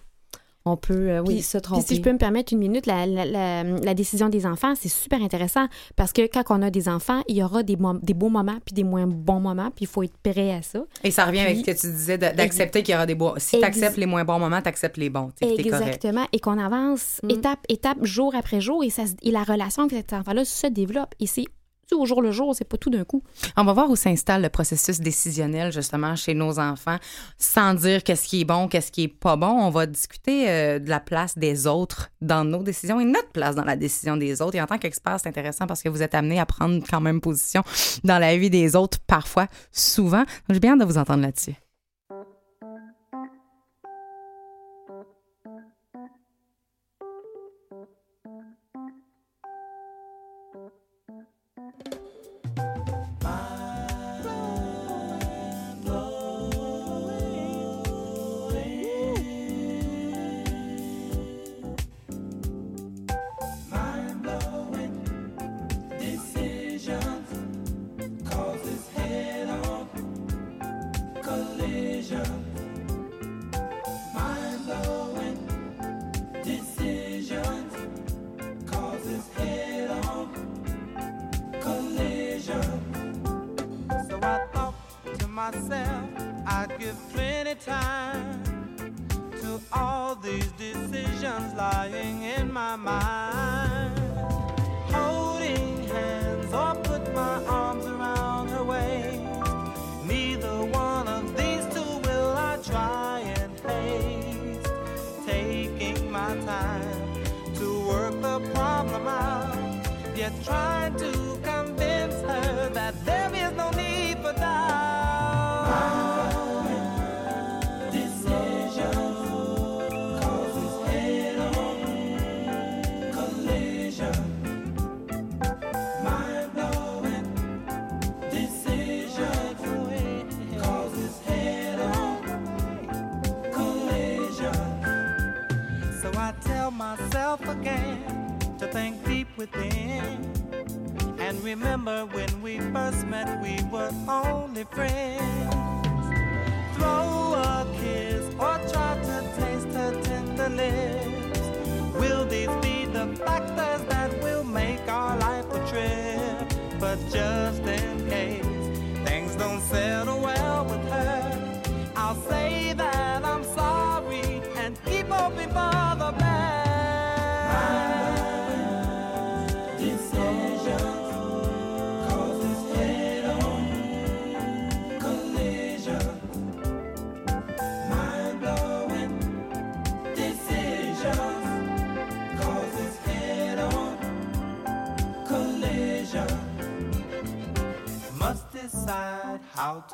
on 0.67 0.77
peut, 0.79 1.11
euh, 1.11 1.21
oui, 1.21 1.35
Puis- 1.35 1.43
se 1.43 1.59
Puis 1.59 1.63
tromper. 1.63 1.87
si 1.87 1.97
je 1.97 2.01
peux 2.01 2.13
me 2.13 2.17
permettre 2.19 2.53
une 2.55 2.59
minute, 2.59 2.87
la, 2.87 3.05
la- 3.05 3.25
la- 3.27 3.63
la 3.65 3.95
décision 3.95 4.29
des 4.31 4.47
enfants, 4.47 4.75
c'est 4.75 4.89
super 4.89 5.23
intéressant 5.23 5.67
parce 5.95 6.13
que 6.13 6.23
quand 6.27 6.43
on 6.49 6.63
a 6.63 6.71
des 6.71 6.89
enfants, 6.89 7.23
il 7.29 7.37
y 7.37 7.43
aura 7.43 7.63
des, 7.63 7.77
mom- 7.77 8.01
des 8.03 8.15
beaux 8.15 8.31
moments 8.31 8.57
puis 8.65 8.73
des 8.75 8.85
moins 8.85 9.07
bons 9.07 9.41
moments, 9.41 9.71
puis 9.71 9.85
il 9.85 9.87
faut 9.89 10.03
être 10.03 10.17
prêt 10.23 10.53
à 10.53 10.63
ça. 10.63 10.81
Et 11.03 11.11
ça 11.11 11.27
revient 11.27 11.41
avec 11.41 11.63
Puis- 11.63 11.65
ce 11.77 11.83
que 11.83 11.87
tu 11.89 11.93
disais 11.93 12.17
d'accepter 12.19 12.83
qu'il 12.83 12.93
y 12.93 12.97
aura 12.97 13.05
des 13.07 13.15
bons. 13.15 13.35
Si 13.37 13.59
tu 13.59 13.65
acceptes 13.65 13.99
les 13.99 14.07
moins 14.07 14.25
bons 14.25 14.39
moments, 14.39 14.63
tu 14.63 14.69
acceptes 14.69 14.97
les 14.97 15.11
bons. 15.11 15.31
puis 15.39 15.49
correct. 15.49 15.67
Exactement. 15.67 16.27
Et 16.33 16.41
qu'on 16.41 16.59
avance 16.59 17.21
Mm. 17.23 17.31
étape, 17.31 17.61
étape, 17.69 17.99
jour 18.03 18.35
après 18.35 18.61
jour, 18.63 18.83
et, 18.85 18.91
ça, 18.91 19.03
et 19.23 19.31
la 19.31 19.43
relation 19.43 19.83
avec 19.83 19.93
cet 19.97 20.13
enfant-là 20.15 20.45
se 20.47 20.67
développe. 20.67 21.15
Et 21.21 21.27
c'est 21.27 21.45
au 21.93 22.07
jour 22.07 22.23
le 22.23 22.33
jour, 22.33 22.55
c'est 22.55 22.65
pas 22.65 22.77
tout 22.77 22.91
d'un 22.91 23.05
coup. 23.05 23.23
On 23.57 23.65
va 23.65 23.73
voir 23.73 23.91
où 23.91 23.97
s'installe 23.97 24.43
le 24.43 24.49
processus 24.49 25.01
décisionnel 25.01 25.73
justement 25.73 26.17
chez 26.17 26.35
nos 26.35 26.59
enfants, 26.59 26.97
sans 27.39 27.75
dire 27.75 28.03
qu'est-ce 28.03 28.27
qui 28.27 28.41
est 28.43 28.45
bon, 28.45 28.69
qu'est-ce 28.69 28.91
qui 28.91 29.05
est 29.05 29.09
pas 29.09 29.37
bon. 29.37 29.47
On 29.47 29.71
va 29.71 29.87
discuter 29.87 30.49
euh, 30.49 30.79
de 30.79 30.89
la 30.89 31.01
place 31.01 31.37
des 31.37 31.67
autres 31.67 32.11
dans 32.21 32.45
nos 32.45 32.63
décisions 32.63 33.01
et 33.01 33.05
notre 33.05 33.31
place 33.31 33.55
dans 33.55 33.65
la 33.65 33.77
décision 33.77 34.17
des 34.17 34.41
autres. 34.41 34.57
Et 34.57 34.63
en 34.63 34.67
tant 34.67 34.79
qu'expert, 34.79 35.19
c'est 35.21 35.29
intéressant 35.29 35.67
parce 35.67 35.83
que 35.83 35.89
vous 35.89 36.03
êtes 36.03 36.15
amené 36.15 36.41
à 36.41 36.47
prendre 36.47 36.83
quand 36.89 37.01
même 37.01 37.21
position 37.21 37.63
dans 38.05 38.19
la 38.19 38.37
vie 38.37 38.51
des 38.51 38.77
autres 38.77 38.99
parfois, 39.07 39.47
souvent. 39.73 40.25
J'ai 40.49 40.61
bien 40.61 40.73
hâte 40.73 40.81
de 40.81 40.85
vous 40.85 40.99
entendre 40.99 41.23
là-dessus. 41.23 41.64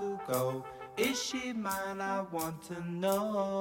To 0.00 0.20
go. 0.26 0.64
Is 0.96 1.22
she 1.22 1.52
mine? 1.52 2.00
I 2.00 2.22
want 2.32 2.62
to 2.64 2.90
know. 2.90 3.59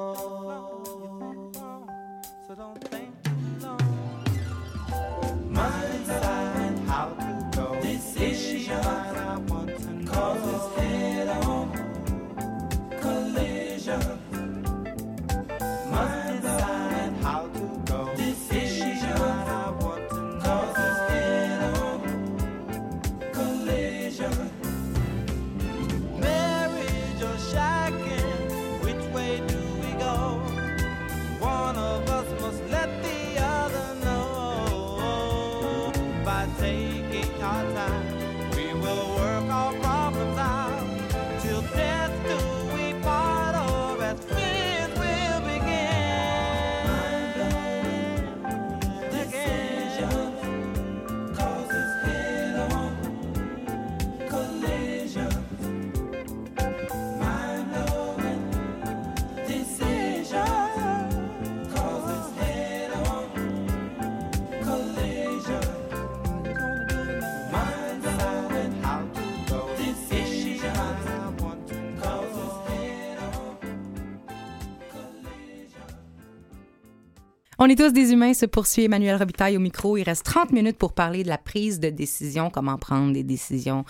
On 77.61 77.65
est 77.65 77.75
tous 77.75 77.91
des 77.91 78.13
humains, 78.13 78.33
se 78.33 78.45
poursuit 78.45 78.85
Emmanuel 78.85 79.17
Robitaille 79.17 79.57
au 79.57 79.59
micro. 79.59 79.97
Il 79.97 80.03
reste 80.03 80.23
30 80.23 80.53
minutes 80.53 80.77
pour 80.77 80.93
parler 80.93 81.23
de 81.23 81.27
la 81.27 81.37
prise 81.37 81.81
de 81.81 81.89
décision, 81.89 82.49
comment 82.49 82.77
prendre 82.77 83.11
des 83.11 83.23
décisions. 83.23 83.83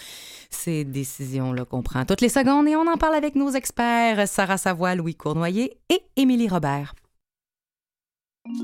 Ces 0.50 0.86
décisions-là 0.86 1.66
qu'on 1.66 1.84
prend 1.84 2.04
toutes 2.04 2.22
les 2.22 2.30
secondes 2.30 2.68
et 2.68 2.76
on 2.76 2.88
en 2.88 2.98
parle 2.98 3.14
avec 3.14 3.36
nos 3.36 3.52
experts, 3.52 4.28
Sarah 4.28 4.58
Savoie, 4.58 4.96
Louis 4.96 5.14
Cournoyer 5.14 5.78
et 5.90 6.02
Émilie 6.16 6.48
Robert. 6.48 6.96
Gina 8.48 8.58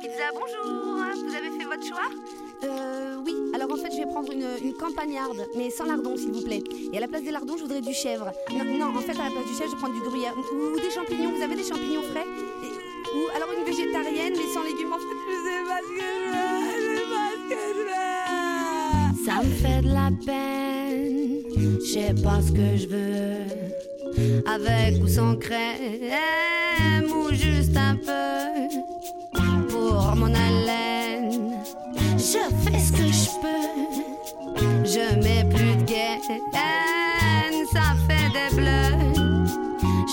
Pizza, 0.00 0.30
bonjour 0.32 1.02
Vous 1.26 1.34
avez 1.34 1.50
fait 1.58 1.64
votre 1.64 1.84
choix? 1.84 2.08
Euh, 2.62 3.16
oui. 3.24 3.34
Alors 3.52 3.72
en 3.72 3.76
fait, 3.76 3.90
je 3.90 3.96
vais 3.96 4.06
prendre 4.06 4.30
une, 4.30 4.46
une 4.62 4.74
campagnarde, 4.74 5.44
mais 5.56 5.70
sans 5.70 5.86
lardons, 5.86 6.16
s'il 6.16 6.30
vous 6.30 6.42
plaît. 6.42 6.62
Et 6.92 6.98
à 6.98 7.00
la 7.00 7.08
place 7.08 7.24
des 7.24 7.32
lardons, 7.32 7.56
je 7.56 7.62
voudrais 7.62 7.80
du 7.80 7.92
chèvre. 7.92 8.30
Non, 8.52 8.64
non, 8.64 8.96
en 8.96 9.00
fait, 9.00 9.18
à 9.18 9.24
la 9.24 9.30
place 9.30 9.44
du 9.44 9.54
chèvre, 9.58 9.70
je 9.70 9.74
vais 9.74 9.80
prendre 9.80 9.94
du 9.94 10.02
gruyère. 10.08 10.34
Ou, 10.36 10.76
ou 10.76 10.80
des 10.80 10.90
champignons. 10.92 11.32
Vous 11.36 11.42
avez 11.42 11.56
des 11.56 11.64
champignons 11.64 12.02
frais? 12.02 12.24
Ou 13.14 13.20
alors 13.34 13.50
une 13.56 13.64
végétarienne, 13.64 14.34
mais 14.36 14.48
sans 14.52 14.62
légumes. 14.62 14.92
En 14.92 14.98
fait, 14.98 15.18
je 15.28 15.36
sais 15.44 15.62
pas 15.68 15.80
ce 15.86 15.90
que 15.98 16.06
je 16.14 16.28
veux. 16.30 16.48
Je 16.64 16.82
sais 16.94 17.02
pas 17.12 17.28
ce 17.34 17.48
que 17.50 17.60
je 17.74 17.82
veux. 17.88 19.24
Ça 19.24 19.36
me 19.42 19.50
fait 19.50 19.82
de 19.82 19.90
la 19.92 20.10
peine, 20.24 21.42
je 21.80 21.86
sais 21.92 22.14
pas 22.22 22.38
ce 22.42 22.50
que 22.52 22.68
je 22.76 22.86
veux. 22.88 23.46
Avec 24.46 25.02
ou 25.02 25.08
sans 25.08 25.36
crème, 25.36 27.06
ou 27.14 27.32
juste 27.32 27.76
un 27.76 27.96
peu 27.96 28.46
pour 29.68 30.16
mon 30.16 30.34
haleine. 30.34 31.58
Je 32.16 32.42
fais 32.64 32.78
ce 32.78 32.92
que 32.92 33.06
je 33.12 33.30
peux, 33.40 33.68
je 34.84 35.14
mets 35.22 35.44
plus 35.54 35.76
de 35.76 35.84
gaine, 35.84 37.66
ça 37.72 37.94
fait 38.06 38.28
des 38.32 38.50
bleus. 38.56 39.07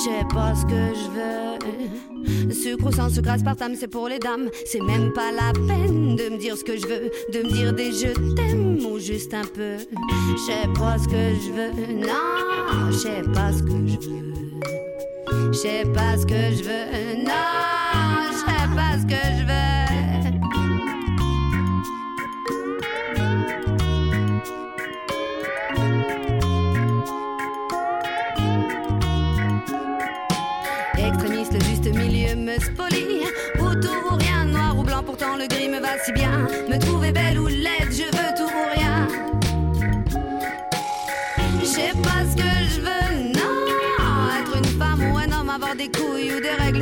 Sais 0.06 0.24
pas 0.32 0.54
ce 0.54 0.64
que 0.68 0.94
je 0.94 1.10
veux. 1.16 2.54
Sucre 2.54 2.90
ou 2.90 2.92
sans 2.92 3.10
sucre, 3.10 3.32
aspartame, 3.32 3.74
c'est 3.76 3.88
pour 3.88 4.08
les 4.08 4.20
dames. 4.20 4.52
C'est 4.68 4.84
même 4.84 5.12
pas 5.14 5.32
la 5.32 5.52
peine 5.52 6.16
de 6.16 6.30
me 6.30 6.38
dire 6.38 6.56
ce 6.56 6.64
que 6.64 6.78
je 6.78 6.86
veux, 6.86 7.10
de 7.34 7.40
me 7.40 7.52
dire 7.52 7.74
des 7.74 7.92
je 7.92 8.14
t'aime 8.36 8.86
ou 8.86 9.00
juste 9.00 9.34
un 9.34 9.46
peu. 9.46 9.78
Je 9.80 10.38
sais 10.38 10.68
pas 10.76 11.00
ce 11.00 11.08
que 11.08 11.34
je 11.42 11.52
veux, 11.52 11.72
non, 11.96 12.92
je 12.92 12.98
sais 12.98 13.24
pas 13.34 13.52
ce 13.52 13.64
que 13.64 13.72
je 13.72 13.98
veux. 14.08 15.52
Je 15.52 15.58
sais 15.58 15.84
pas 15.92 16.16
ce 16.20 16.26
que 16.28 16.56
je 16.56 16.64
veux, 16.64 17.24
non, 17.24 17.32
je 18.30 18.38
sais 18.38 18.76
pas 18.76 19.00
ce 19.00 19.06
que 19.08 19.40
je 19.40 19.46
veux. 19.48 19.85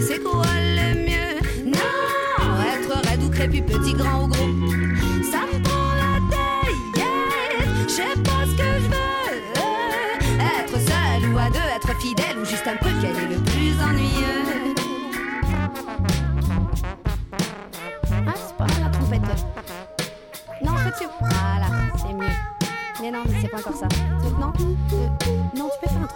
C'est 0.01 0.21
quoi 0.23 0.43
le 0.45 0.93
mieux? 1.05 1.39
Non, 1.65 2.61
être 2.73 3.07
raide 3.07 3.23
ou 3.23 3.29
crépu, 3.29 3.61
petit, 3.61 3.93
grand 3.93 4.23
ou 4.23 4.27
gros. 4.27 4.49
Ça 5.31 5.45
me 5.45 5.61
prend 5.63 5.93
la 5.95 6.19
tête, 6.29 7.03
je 7.87 7.93
sais 7.93 8.15
pas 8.23 8.45
ce 8.45 8.55
que 8.55 8.69
je 8.79 8.87
veux. 8.89 9.33
Être 10.39 10.77
seul 10.79 11.33
ou 11.33 11.37
à 11.37 11.49
deux, 11.49 11.69
être 11.75 11.93
fidèle 11.99 12.37
ou 12.41 12.45
juste 12.45 12.67
un 12.67 12.77
peu, 12.77 12.89
quel 13.01 13.15
est 13.15 13.27
le 13.27 13.39
plus 13.43 13.73
ennuyeux? 13.81 14.73
Ah, 18.25 18.33
c'est 18.35 18.57
pas 18.57 18.67
la 18.81 18.89
trompette. 18.89 19.21
Non, 20.63 20.71
en 20.73 20.77
fait. 20.77 21.07
Voilà, 21.19 21.67
c'est 21.97 22.13
mieux. 22.13 22.35
Mais 23.01 23.11
non, 23.11 23.23
c'est 23.41 23.49
pas 23.49 23.57
encore 23.57 23.75
ça. 23.75 23.87
Non, 24.39 24.53
euh, 24.93 25.37
non, 25.57 25.69
tu 25.69 25.77
peux 25.81 25.89
faire 25.93 26.03
un 26.03 26.07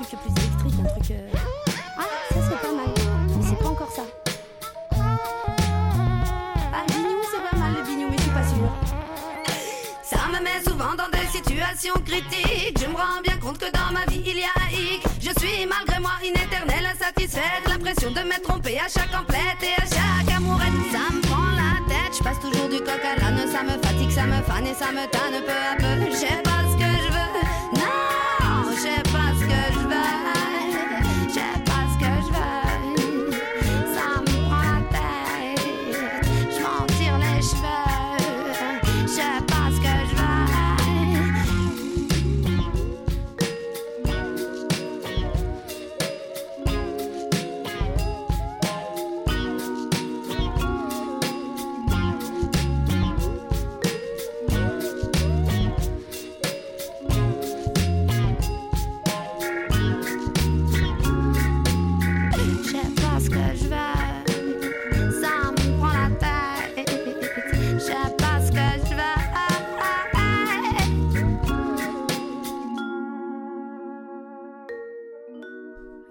critiques. 12.06 12.80
Je 12.80 12.88
me 12.88 12.96
rends 12.96 13.22
bien 13.24 13.38
compte 13.38 13.58
que 13.58 13.72
dans 13.72 13.92
ma 13.94 14.06
vie 14.12 14.24
il 14.26 14.38
y 14.38 14.44
a 14.44 14.72
hic. 14.72 15.04
Je 15.20 15.32
suis 15.40 15.66
malgré 15.66 16.00
moi 16.00 16.12
une 16.24 16.36
éternelle 16.36 16.86
insatisfaite. 16.94 17.64
L'impression 17.68 18.12
de 18.12 18.22
m'être 18.22 18.44
trompée 18.44 18.80
à 18.80 18.88
chaque 18.88 19.14
emplette 19.14 19.62
et 19.62 19.82
à 19.82 19.86
chaque 19.86 20.36
amourette. 20.36 20.74
Ça 20.92 21.14
me 21.14 21.22
prend 21.22 21.52
la 21.56 21.80
tête, 21.88 22.18
je 22.18 22.24
passe 22.24 22.40
toujours 22.40 22.70
du 22.70 22.80
coq 22.80 23.02
à 23.04 23.20
l'âne. 23.20 23.48
Ça 23.52 23.64
me 23.64 23.76
fatigue, 23.82 24.12
ça 24.12 24.26
me 24.26 24.42
fane 24.44 24.68
et 24.68 24.74
ça 24.74 24.92
me 24.92 25.06
tanne 25.10 25.42
peu 25.46 25.52
à 25.52 25.76
peu. 25.78 26.12
Je 26.12 26.16
sais 26.16 26.42
pas 26.44 26.62
ce 26.72 26.78
que 26.78 26.87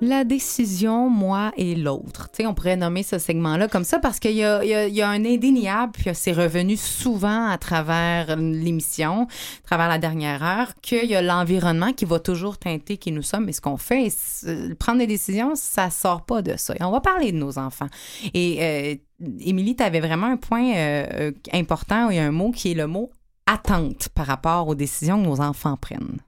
La 0.08 0.22
décision, 0.22 1.10
moi 1.10 1.50
et 1.56 1.74
l'autre. 1.74 2.28
Tu 2.30 2.36
sais, 2.42 2.46
on 2.46 2.54
pourrait 2.54 2.76
nommer 2.76 3.02
ce 3.02 3.18
segment-là 3.18 3.66
comme 3.66 3.82
ça 3.82 3.98
parce 3.98 4.20
qu'il 4.20 4.36
y 4.36 4.44
a, 4.44 4.62
il 4.62 4.70
y 4.70 4.74
a- 4.74 4.86
il 4.86 4.94
y 4.94 5.02
a 5.02 5.08
un 5.08 5.24
indéniable, 5.24 5.90
puis 5.94 6.10
c'est 6.14 6.30
revenu 6.32 6.76
souvent 6.76 7.48
à 7.48 7.58
travers 7.58 8.36
l'émission, 8.36 9.22
à 9.24 9.66
travers 9.66 9.88
la 9.88 9.98
dernière 9.98 10.44
heure, 10.44 10.74
qu'il 10.80 11.06
y 11.06 11.16
a 11.16 11.22
l'environnement 11.22 11.92
qui 11.92 12.04
va 12.04 12.20
toujours 12.20 12.56
teinter 12.56 12.98
qui 12.98 13.10
nous 13.10 13.22
sommes 13.22 13.48
et 13.48 13.52
ce 13.52 13.60
qu'on 13.60 13.78
fait. 13.78 14.08
Prendre 14.78 14.98
des 14.98 15.08
décisions, 15.08 15.56
ça 15.56 15.90
sort 15.90 16.24
pas 16.24 16.40
de 16.40 16.56
ça. 16.56 16.74
Et 16.78 16.84
on 16.84 16.92
va 16.92 17.00
parler 17.00 17.32
de 17.32 17.38
nos 17.38 17.58
enfants. 17.58 17.88
Et 18.32 18.58
euh, 18.60 18.94
Émilie, 19.40 19.74
tu 19.74 19.82
avais 19.82 19.98
vraiment 20.00 20.28
un 20.28 20.36
point 20.36 20.72
euh, 20.76 21.32
important 21.52 22.10
et 22.10 22.20
un 22.20 22.30
mot 22.30 22.52
qui 22.52 22.70
est 22.70 22.74
le 22.74 22.86
mot 22.86 23.10
attente 23.46 24.08
par 24.10 24.26
rapport 24.26 24.68
aux 24.68 24.76
décisions 24.76 25.20
que 25.20 25.26
nos 25.26 25.40
enfants 25.40 25.76
prennent. 25.76 26.18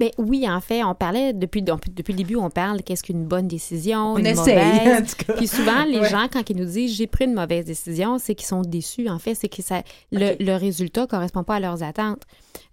Ben 0.00 0.10
oui, 0.18 0.48
en 0.48 0.60
fait, 0.60 0.82
on 0.84 0.94
parlait 0.94 1.32
depuis, 1.32 1.62
depuis 1.62 1.90
depuis 1.90 2.12
le 2.12 2.18
début, 2.18 2.36
on 2.36 2.48
parle 2.50 2.82
qu'est-ce 2.82 3.02
qu'une 3.02 3.26
bonne 3.26 3.46
décision, 3.46 4.12
On 4.14 4.16
une 4.18 4.26
essaye, 4.26 4.54
mauvaise. 4.56 5.02
en 5.02 5.06
tout 5.06 5.24
cas. 5.26 5.32
Puis 5.34 5.46
souvent, 5.48 5.84
les 5.84 6.00
Ouais. 6.00 6.08
gens, 6.08 6.28
quand 6.32 6.48
ils 6.48 6.56
nous 6.56 6.64
disent 6.64 6.94
j'ai 6.96 7.06
pris 7.06 7.24
une 7.26 7.34
mauvaise 7.34 7.64
décision, 7.66 8.18
c'est 8.18 8.34
qu'ils 8.34 8.46
sont 8.46 8.62
déçus. 8.62 9.08
En 9.08 9.18
fait, 9.18 9.34
c'est 9.34 9.48
que 9.48 9.62
ça, 9.62 9.82
le, 10.12 10.34
le 10.42 10.56
résultat 10.56 11.06
correspond 11.06 11.44
pas 11.44 11.56
à 11.56 11.60
leurs 11.60 11.82
attentes. 11.82 12.22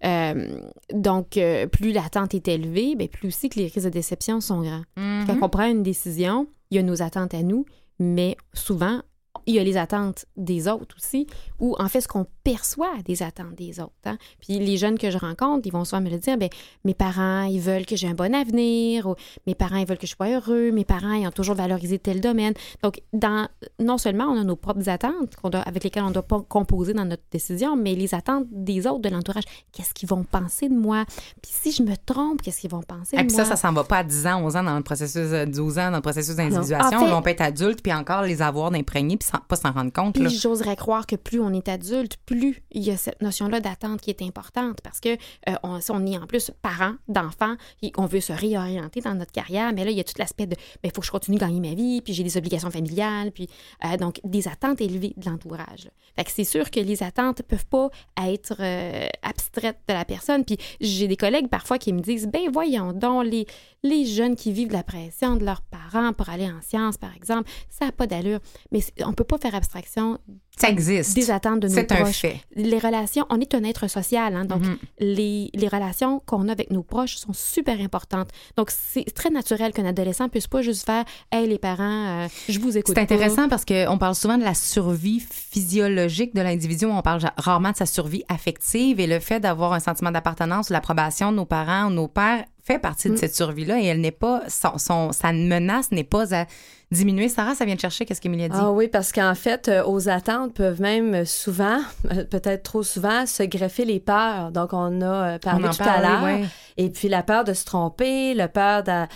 Euh, 0.06 0.60
donc, 0.93 1.38
euh, 1.38 1.68
plus 1.68 1.91
l'attente 1.91 2.34
est 2.34 2.47
élevée, 2.47 2.95
ben, 2.95 3.08
plus 3.08 3.28
aussi 3.28 3.49
que 3.49 3.60
les 3.60 3.66
risques 3.66 3.84
de 3.86 3.89
déception 3.89 4.39
sont 4.41 4.62
grands. 4.62 4.84
Mhm. 4.97 5.26
Quand 5.28 5.38
on 5.45 5.49
prend 5.49 5.66
une 5.70 5.84
décision, 5.84 6.47
il 6.72 6.78
y 6.78 6.80
a 6.80 6.84
nos 6.84 7.01
attentes 7.01 7.34
à 7.34 7.43
nous, 7.43 7.66
mais 7.99 8.38
souvent, 8.54 9.01
il 9.46 9.56
y 9.56 9.60
a 9.60 9.64
les 9.64 9.78
attentes 9.78 10.26
des 10.38 10.68
autres 10.68 10.96
aussi, 10.98 11.28
ou 11.60 11.76
en 11.80 11.88
fait, 11.89 12.02
ce 12.02 12.08
qu'on 12.08 12.26
perçoit 12.44 12.91
des 13.06 13.24
attentes 13.24 13.56
des 13.56 13.80
autres. 13.80 13.91
hein. 14.06 14.18
Puis 14.39 14.60
les 14.60 14.78
jeunes 14.78 14.98
que 14.98 15.10
je 15.12 15.18
rencontre, 15.18 15.62
ils 15.66 15.72
vont 15.72 15.86
souvent 15.86 16.02
me 16.02 16.10
le 16.10 16.18
dire, 16.18 16.38
ben, 16.38 16.50
mes 16.84 16.94
parents, 16.94 17.44
ils 17.44 17.60
veulent 17.60 17.86
que 17.86 17.96
j'ai 17.96 18.08
un 18.08 18.14
bon 18.14 18.34
avenir, 18.36 19.08
ou 19.08 19.16
mes 19.48 19.56
parents, 19.56 19.78
ils 19.78 19.86
veulent 19.88 19.98
que 19.98 20.08
je 20.08 20.16
sois 20.16 20.30
heureux, 20.30 20.72
mes 20.72 20.86
parents, 20.86 21.14
ils 21.14 21.28
ont 21.28 21.32
toujours 21.32 21.56
valorisé 21.56 22.00
tel 22.00 22.20
domaine. 22.22 22.54
Donc, 22.82 23.02
dans, 23.14 23.48
non 23.80 23.98
seulement 23.98 24.26
on 24.26 24.39
a 24.39 24.44
nos 24.44 24.56
propres 24.56 24.89
attentes 24.89 25.36
qu'on 25.41 25.50
doit- 25.50 25.62
avec 25.62 25.84
lesquelles 25.84 26.04
on 26.04 26.12
doit 26.12 26.24
pas 26.24 26.41
composer 26.41 26.94
dans 26.94 27.06
notre 27.06 27.24
décision, 27.32 27.76
mais 27.76 27.96
les 27.96 28.14
attentes 28.14 28.46
des 28.52 28.88
autres, 28.88 29.02
de 29.02 29.10
l'entourage. 29.10 29.44
Qu'est-ce 29.72 29.94
qu'ils 29.94 30.10
vont 30.10 30.24
penser 30.24 30.70
de 30.70 30.76
moi? 30.76 31.06
Puis 31.41 31.52
si 31.52 31.72
je 31.72 31.84
me 31.84 31.96
trompe, 32.06 32.41
qu'est-ce 32.41 32.62
qu'ils 32.62 32.70
vont 32.72 32.82
penser 32.84 33.16
Et 33.16 33.22
de 33.22 33.28
puis 33.28 33.36
moi? 33.36 33.46
ça, 33.46 33.52
ça 33.52 33.56
s'en 33.56 33.74
va 33.74 33.84
pas 33.84 33.98
à 34.00 34.04
10 34.04 34.28
ans, 34.28 34.41
11 34.44 34.56
ans 34.56 34.64
dans 34.64 34.76
le 34.78 34.84
processus, 34.84 35.18
euh, 35.18 35.46
12 35.46 35.78
ans 35.80 35.89
dans 35.91 35.98
le 35.98 36.02
processus 36.02 36.36
d'individuation. 36.36 36.98
En 37.00 37.06
fait- 37.06 37.12
vont 37.12 37.22
pas 37.22 37.32
être 37.32 37.41
adultes, 37.41 37.82
puis 37.82 37.94
encore 37.94 38.24
les 38.24 38.41
avoir 38.41 38.72
d'imprégner, 38.72 39.18
puis 39.18 39.28
sans- 39.34 39.41
pas 39.47 39.55
s'en 39.55 39.71
rendre 39.71 39.91
compte. 39.91 40.15
Puis 40.15 40.29
j'oserais 40.29 40.75
croire 40.75 41.05
que 41.05 41.15
plus 41.15 41.39
on 41.39 41.51
est 41.53 41.67
adulte, 41.69 42.17
plus 42.25 42.63
il 42.71 42.84
y 42.84 42.91
a 42.91 42.97
cette 42.97 43.21
notion-là 43.21 43.59
d'attente 43.59 44.01
qui 44.01 44.09
est 44.09 44.21
importante 44.21 44.79
parce 44.84 44.99
que 44.99 45.09
euh, 45.49 45.55
on, 45.63 45.79
si 45.81 45.91
on 45.91 46.05
est 46.05 46.17
en 46.17 46.27
plus 46.27 46.51
parents 46.61 46.93
d'enfants, 47.07 47.55
et 47.81 47.91
on 47.97 48.05
veut 48.05 48.21
se 48.21 48.34
réorienter 48.34 49.01
dans 49.01 49.15
notre 49.15 49.31
carrière, 49.31 49.71
mais 49.73 49.84
là, 49.86 49.91
il 49.91 49.97
y 49.97 49.99
a 49.99 50.03
tout 50.03 50.13
l'aspect 50.19 50.45
de 50.45 50.55
il 50.84 50.91
faut 50.93 51.01
que 51.01 51.07
je 51.07 51.11
continue 51.11 51.38
de 51.38 51.41
gagner 51.41 51.59
ma 51.59 51.73
vie, 51.75 52.01
puis 52.01 52.13
j'ai 52.13 52.23
des 52.23 52.38
obligations 52.38 52.71
familiales, 52.71 53.31
puis 53.31 53.47
euh, 53.86 53.97
donc 53.97 54.19
des 54.23 54.47
attentes 54.47 54.81
élevées 54.81 55.13
de 55.17 55.29
l'entourage. 55.29 55.89
Fait 56.15 56.23
que 56.23 56.31
c'est 56.31 56.43
sûr 56.43 56.69
que 56.69 56.79
les 56.79 57.01
attentes 57.03 57.41
peuvent 57.43 57.65
pas 57.65 57.89
être 58.23 58.55
euh, 58.59 59.07
abstraites 59.23 59.79
de 59.88 59.93
la 59.93 60.05
personne. 60.05 60.45
Puis 60.45 60.57
j'ai 60.79 61.07
des 61.07 61.17
collègues 61.17 61.47
parfois 61.47 61.77
qui 61.77 61.91
me 61.93 61.99
disent 62.01 62.27
ben 62.27 62.49
voyons 62.51 62.93
donc, 62.93 63.25
les, 63.25 63.45
les 63.84 64.05
jeunes 64.05 64.36
qui 64.36 64.51
vivent 64.51 64.67
de 64.69 64.73
la 64.73 64.84
pression 64.84 65.36
de 65.36 65.43
leurs 65.45 65.61
parents 65.61 66.13
pour 66.13 66.29
aller 66.29 66.45
en 66.45 66.61
sciences, 66.61 66.97
par 66.97 67.15
exemple, 67.15 67.49
ça 67.69 67.86
n'a 67.86 67.91
pas 67.91 68.07
d'allure. 68.07 68.39
Mais 68.71 68.81
on 69.05 69.13
peut 69.13 69.22
pas 69.24 69.38
faire 69.38 69.55
abstraction 69.55 70.19
Ça 70.56 70.70
existe. 70.70 71.16
des 71.16 71.32
attentes 71.32 71.60
de 71.62 71.68
nos 71.68 71.74
C'est 71.74 71.91
un 71.91 71.95
proches. 72.01 72.22
fait. 72.22 72.39
Les 72.56 72.78
relations, 72.78 73.26
on 73.30 73.39
est 73.39 73.54
un 73.56 73.64
être 73.64 73.88
social, 73.88 74.36
hein, 74.36 74.45
donc 74.45 74.62
Mhm. 74.62 74.78
les, 74.99 75.49
les 75.54 75.68
relations 75.68 76.22
qu'on 76.26 76.47
a 76.47 76.51
avec 76.51 76.70
nos 76.72 76.84
proches 76.84 77.16
sont 77.18 77.34
super 77.34 77.80
importantes. 77.82 78.30
Donc 78.56 78.70
c'est 78.72 79.04
très 79.14 79.30
naturel 79.30 79.74
qu'un 79.74 79.86
adolescent 79.86 80.30
puisse 80.30 80.47
pas 80.47 80.62
juste 80.62 80.86
faire 80.86 81.06
Hey 81.32 81.47
les 81.47 81.58
parents, 81.58 82.24
euh, 82.24 82.28
je 82.49 82.60
vous 82.60 82.78
écoute. 82.78 82.93
C'est 82.95 83.01
intéressant 83.01 83.49
parce 83.49 83.66
qu'on 83.66 83.97
parle 83.97 84.16
souvent 84.16 84.38
de 84.38 84.43
la 84.43 84.54
survie 84.54 85.20
physiologique 85.58 86.34
de 86.36 86.41
l'individu, 86.41 86.86
on 86.86 87.01
parle 87.01 87.22
rarement 87.38 87.72
de 87.72 87.78
sa 87.78 87.86
survie 87.86 88.24
affective 88.28 88.99
et 88.99 89.08
le 89.08 89.20
fait 89.20 89.39
d'avoir 89.39 89.74
un 89.74 89.80
sentiment 89.80 90.12
d'appartenance 90.12 90.70
ou 90.70 90.74
l'approbation 90.74 91.32
de 91.32 91.38
nos 91.38 91.45
parents 91.45 91.88
ou 91.88 91.89
de 91.89 91.95
nos 91.95 92.08
pères 92.08 92.43
fait 92.64 92.80
partie 92.80 93.10
de 93.10 93.14
Mm. 93.14 93.18
cette 93.18 93.36
survie-là 93.36 93.80
et 93.82 93.86
elle 93.86 93.99
n'est 94.01 94.12
pas, 94.12 94.43
son, 94.47 94.78
son- 94.78 95.12
sa 95.12 95.34
menace 95.34 95.91
n'est 95.91 96.06
pas 96.06 96.34
à 96.34 96.45
diminuer. 96.91 97.28
Sarah, 97.28 97.56
ça 97.56 97.66
vient 97.66 97.76
de 97.76 97.80
chercher 97.80 98.06
qu'est-ce 98.06 98.22
qu'Emilie 98.22 98.45
a 98.45 98.49
dit? 98.49 98.56
Ah 98.58 98.72
oui, 98.72 98.88
parce 98.88 99.12
qu'en 99.12 99.36
fait, 99.36 99.68
euh, 99.68 99.84
aux 99.86 100.08
attentes 100.10 100.43
peuvent 100.50 100.82
même 100.82 101.14
euh, 101.14 101.26
souvent, 101.26 101.80
euh, 102.12 102.24
peut-être 102.26 102.64
trop 102.64 102.84
souvent, 102.84 103.26
se 103.26 103.44
greffer 103.44 103.86
les 103.86 104.00
peurs. 104.00 104.52
Donc, 104.52 104.74
on 104.74 105.02
a 105.02 105.06
euh, 105.36 105.39
parlé 105.39 105.68
On 105.68 105.72
tout 105.72 105.78
parle, 105.78 106.06
à 106.06 106.10
l'heure. 106.10 106.24
ouais. 106.24 106.46
Et 106.78 106.89
puis, 106.89 107.08
la 107.08 107.24
peur 107.24 107.44
de 107.44 107.54
se 107.54 107.66
tromper, 107.66 108.34
la 108.34 108.48
peur 108.48 108.84
d'a- 108.84 109.08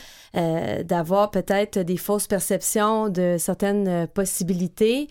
d'avoir 0.83 1.31
peut-être 1.31 1.79
des 1.79 1.97
fausses 1.97 2.27
perceptions 2.27 3.09
de 3.09 3.37
certaines 3.39 4.07
possibilités. 4.07 5.07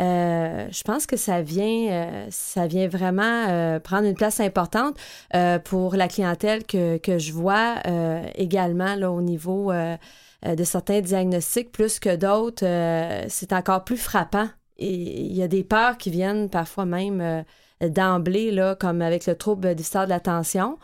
Euh, 0.00 0.66
je 0.70 0.82
pense 0.82 1.04
que 1.06 1.18
ça 1.18 1.42
vient, 1.42 1.90
euh, 1.90 2.26
ça 2.30 2.66
vient 2.66 2.88
vraiment 2.88 3.46
euh, 3.50 3.78
prendre 3.80 4.06
une 4.06 4.14
place 4.14 4.40
importante 4.40 4.96
pour 5.64 5.94
la 5.96 6.08
clientèle 6.08 6.64
que, 6.64 6.96
que 6.96 7.18
je 7.18 7.32
vois 7.32 7.74
également 8.36 8.94
là, 8.94 9.10
au 9.10 9.20
niveau 9.20 9.72
de 9.72 10.64
certains 10.64 11.00
diagnostics, 11.00 11.70
plus 11.70 11.98
que 12.00 12.16
d'autres. 12.16 12.64
c'est 13.28 13.52
encore 13.52 13.84
plus 13.84 13.98
frappant. 13.98 14.48
Il 14.80 15.32
y 15.36 15.42
a 15.42 15.48
des 15.48 15.64
peurs 15.64 15.98
qui 15.98 16.10
viennent 16.10 16.48
parfois 16.50 16.86
même 16.86 17.20
euh, 17.20 17.42
d'emblée, 17.88 18.50
là, 18.50 18.74
comme 18.74 19.02
avec 19.02 19.26
le 19.26 19.36
trouble 19.36 19.74
déficitaire 19.74 20.04
de 20.04 20.10
l'attention. 20.10 20.78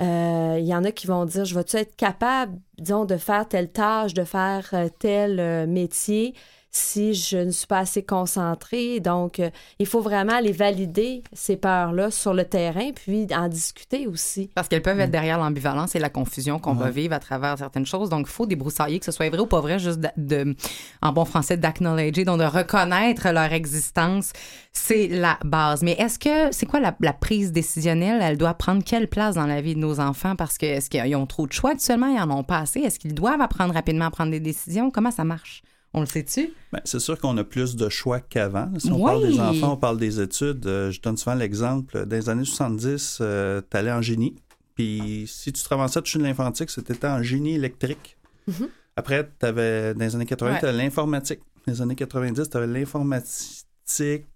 Euh, 0.00 0.56
Il 0.58 0.64
y 0.66 0.74
en 0.74 0.84
a 0.84 0.92
qui 0.92 1.06
vont 1.06 1.24
dire, 1.26 1.44
je 1.44 1.54
vais-tu 1.54 1.76
être 1.76 1.96
capable, 1.96 2.58
disons, 2.78 3.04
de 3.04 3.16
faire 3.16 3.46
telle 3.48 3.70
tâche, 3.70 4.14
de 4.14 4.24
faire 4.24 4.68
euh, 4.72 4.88
tel 4.98 5.68
métier? 5.68 6.34
Si 6.74 7.12
je 7.12 7.36
ne 7.36 7.50
suis 7.50 7.66
pas 7.66 7.80
assez 7.80 8.02
concentrée. 8.02 8.98
Donc, 8.98 9.38
euh, 9.40 9.50
il 9.78 9.86
faut 9.86 10.00
vraiment 10.00 10.32
aller 10.32 10.52
valider 10.52 11.22
ces 11.32 11.56
peurs-là 11.56 12.10
sur 12.10 12.32
le 12.32 12.44
terrain, 12.44 12.90
puis 12.94 13.26
en 13.36 13.48
discuter 13.48 14.06
aussi. 14.06 14.48
Parce 14.54 14.68
qu'elles 14.68 14.80
peuvent 14.82 14.98
être 14.98 15.10
derrière 15.10 15.38
l'ambivalence 15.38 15.94
et 15.94 15.98
la 15.98 16.08
confusion 16.08 16.58
qu'on 16.58 16.72
va 16.72 16.88
vivre 16.90 17.14
à 17.14 17.18
travers 17.18 17.58
certaines 17.58 17.84
choses. 17.84 18.08
Donc, 18.08 18.26
il 18.26 18.32
faut 18.32 18.46
débroussailler, 18.46 18.98
que 18.98 19.04
ce 19.04 19.12
soit 19.12 19.28
vrai 19.28 19.38
ou 19.38 19.46
pas 19.46 19.60
vrai, 19.60 19.78
juste 19.78 20.00
de, 20.00 20.08
de- 20.16 20.56
en 21.02 21.12
bon 21.12 21.26
français, 21.26 21.58
d'acknowledger, 21.58 22.24
donc 22.24 22.40
de 22.40 22.44
reconnaître 22.44 23.28
leur 23.30 23.52
existence. 23.52 24.32
C'est 24.72 25.08
la 25.08 25.38
base. 25.44 25.82
Mais 25.82 25.92
est-ce 25.92 26.18
que, 26.18 26.50
c'est 26.52 26.64
quoi 26.64 26.80
la, 26.80 26.96
la 27.00 27.12
prise 27.12 27.52
décisionnelle? 27.52 28.20
Elle 28.22 28.38
doit 28.38 28.54
prendre 28.54 28.82
quelle 28.82 29.08
place 29.08 29.34
dans 29.34 29.46
la 29.46 29.60
vie 29.60 29.74
de 29.74 29.80
nos 29.80 30.00
enfants? 30.00 30.36
Parce 30.36 30.56
que, 30.56 30.64
est-ce 30.64 30.88
qu'ils 30.88 31.14
ont 31.16 31.26
trop 31.26 31.46
de 31.46 31.52
choix? 31.52 31.72
Actuellement? 31.72 32.06
Ils 32.06 32.18
en 32.18 32.30
ont 32.30 32.44
pas 32.44 32.60
assez? 32.60 32.80
Est-ce 32.80 32.98
qu'ils 32.98 33.14
doivent 33.14 33.42
apprendre 33.42 33.74
rapidement 33.74 34.06
à 34.06 34.10
prendre 34.10 34.30
des 34.30 34.40
décisions? 34.40 34.90
Comment 34.90 35.10
ça 35.10 35.24
marche? 35.24 35.62
On 35.94 36.00
le 36.00 36.06
sait-tu? 36.06 36.52
Ben, 36.72 36.80
c'est 36.84 37.00
sûr 37.00 37.18
qu'on 37.18 37.36
a 37.36 37.44
plus 37.44 37.76
de 37.76 37.88
choix 37.90 38.20
qu'avant. 38.20 38.70
Si 38.78 38.90
on 38.90 38.96
Oui. 38.96 39.04
parle 39.04 39.26
des 39.28 39.38
enfants, 39.40 39.72
on 39.74 39.76
parle 39.76 39.98
des 39.98 40.20
études. 40.20 40.66
Euh, 40.66 40.90
je 40.90 41.00
donne 41.02 41.16
souvent 41.18 41.34
l'exemple. 41.34 42.06
Dans 42.06 42.16
les 42.16 42.28
années 42.30 42.44
70, 42.46 43.16
tu 43.18 43.76
allais 43.76 43.92
en 43.92 44.00
génie. 44.02 44.34
Puis 44.74 45.24
si 45.28 45.52
tu 45.52 45.62
te 45.62 45.68
ramassais 45.68 45.98
à 45.98 46.02
toucher 46.02 46.18
de 46.18 46.24
l'informatique, 46.24 46.70
c'était 46.70 47.06
en 47.06 47.22
génie 47.22 47.54
électrique. 47.56 48.16
Mhm. 48.46 48.68
Après, 48.96 49.30
avais, 49.42 49.92
dans 49.94 50.00
les 50.04 50.14
années 50.14 50.24
80, 50.26 50.52
Ouais. 50.54 50.58
tu 50.60 50.66
avais 50.66 50.78
l'informatique. 50.82 51.40
Dans 51.66 51.72
les 51.74 51.82
années 51.82 51.94
90, 51.94 52.48
tu 52.50 52.56
avais 52.56 52.66
l'informatique 52.66 53.36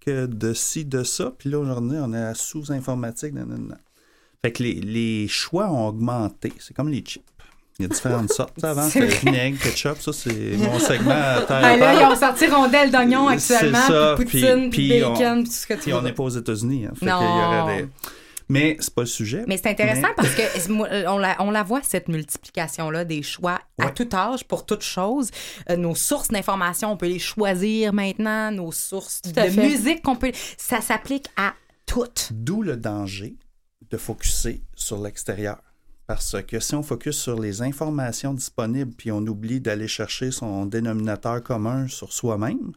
euh, 0.07 0.27
de 0.27 0.53
ci, 0.53 0.85
de 0.85 1.03
ça. 1.03 1.33
Puis 1.37 1.49
là, 1.49 1.59
aujourd'hui, 1.59 1.97
on 2.01 2.13
est 2.13 2.17
à 2.21 2.33
sous-informatique. 2.35 3.33
Fait 4.43 4.51
que 4.51 4.61
les, 4.63 4.75
les 4.75 5.27
choix 5.27 5.71
ont 5.71 5.87
augmenté. 5.87 6.53
C'est 6.59 6.75
comme 6.75 6.89
les 6.89 6.99
chips. 7.01 7.23
Il 7.79 7.83
y 7.83 7.85
a 7.85 7.89
différentes 7.89 8.31
sortes. 8.33 8.63
Avant, 8.63 8.89
C'est 8.89 9.07
c'était 9.09 9.25
vinaigre, 9.25 9.59
ketchup. 9.61 9.99
Ça, 10.01 10.11
c'est 10.11 10.57
mon 10.57 10.79
segment 10.79 11.11
à 11.11 11.41
terre. 11.41 11.61
Ah, 11.63 11.77
là, 11.77 11.93
ils 11.93 12.05
ont 12.05 12.15
sorti 12.15 12.47
rondelles 12.47 12.89
d'oignon 12.91 13.27
actuellement, 13.27 13.77
C'est 13.85 13.93
ça, 13.93 14.15
puis 14.17 14.25
poutine, 14.25 14.69
puis, 14.71 14.89
puis 14.89 14.99
bacon, 15.01 15.13
on- 15.39 15.41
puis 15.43 15.49
tout 15.49 15.51
ce 15.55 15.67
que 15.67 15.73
tu 15.75 15.79
Puis 15.81 15.93
on 15.93 16.01
n'est 16.01 16.13
pas 16.13 16.23
aux 16.23 16.29
États-Unis. 16.29 16.85
hein. 16.87 16.93
Fait 16.99 17.05
Non. 17.05 17.17
qu'il 17.19 17.27
y 17.27 17.61
aurait 17.61 17.81
des- 17.83 17.89
Mais 18.49 18.77
c'est 18.79 18.95
pas 18.95 19.01
le 19.01 19.07
sujet. 19.07 19.43
Mais 19.47 19.57
c'est 19.57 19.67
intéressant 19.69 20.07
Mais- 20.07 20.13
parce 20.15 20.29
que 20.33 20.69
moi, 20.71 20.87
on 21.07 21.17
la, 21.19 21.35
on 21.39 21.51
la 21.51 21.63
voit, 21.63 21.81
cette 21.83 22.07
multiplication-là 22.07 23.03
des 23.05 23.21
choix 23.21 23.59
à 23.77 23.91
tout 23.91 24.07
âge, 24.13 24.45
pour 24.45 24.65
toute 24.65 24.83
chose. 24.83 25.29
Euh, 25.69 25.75
nos 25.75 25.95
sources 25.95 26.29
d'information, 26.29 26.91
on 26.93 26.97
peut 26.97 27.07
les 27.09 27.19
choisir 27.19 27.93
maintenant. 27.93 28.49
Nos 28.51 28.71
sources 28.71 29.21
de 29.21 29.33
fait. 29.41 29.67
musique, 29.67 30.01
qu'on 30.01 30.15
peut... 30.15 30.31
Ça 30.57 30.81
s'applique 30.81 31.27
à 31.35 31.53
toutes. 31.85 32.29
D'où 32.31 32.63
le 32.63 32.75
danger 32.77 33.35
de 33.91 33.97
focuser 33.97 34.63
sur 34.75 34.97
l'extérieur. 34.97 35.57
Parce 36.07 36.41
que 36.47 36.59
si 36.61 36.73
on 36.73 36.83
focus 36.83 37.17
sur 37.17 37.37
les 37.39 37.61
informations 37.61 38.33
disponibles 38.33 38.93
puis 38.95 39.11
on 39.11 39.19
oublie 39.19 39.59
d'aller 39.59 39.89
chercher 39.89 40.31
son 40.31 40.65
dénominateur 40.65 41.43
commun 41.43 41.87
sur 41.89 42.13
soi-même, 42.13 42.71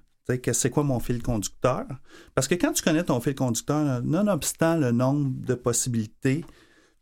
c'est 0.53 0.71
quoi 0.71 0.83
mon 0.83 1.01
fil 1.01 1.23
conducteur? 1.23 1.87
Parce 2.35 2.49
que 2.49 2.55
quand 2.55 2.73
tu 2.73 2.83
connais 2.83 3.05
ton 3.05 3.21
fil 3.21 3.35
conducteur, 3.35 4.03
nonobstant 4.03 4.77
le 4.77 4.93
nombre 4.93 5.31
de 5.45 5.55
possibilités, 5.55 6.45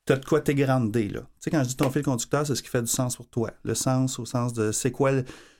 tu 0.06 0.12
as 0.12 0.16
de 0.16 0.24
quoi 0.24 0.40
t'égrander. 0.40 1.08
Tu 1.08 1.18
sais, 1.38 1.50
quand 1.50 1.62
je 1.62 1.68
dis 1.68 1.76
ton 1.76 1.90
fil 1.90 2.02
conducteur, 2.02 2.46
c'est 2.46 2.54
ce 2.54 2.62
qui 2.62 2.70
fait 2.70 2.82
du 2.82 2.88
sens 2.88 3.16
pour 3.16 3.28
toi. 3.28 3.50
Le 3.64 3.74
sens 3.74 4.18
au 4.18 4.24
sens 4.24 4.52
de 4.54 4.72
c'est 4.72 4.90
quoi, 4.90 5.12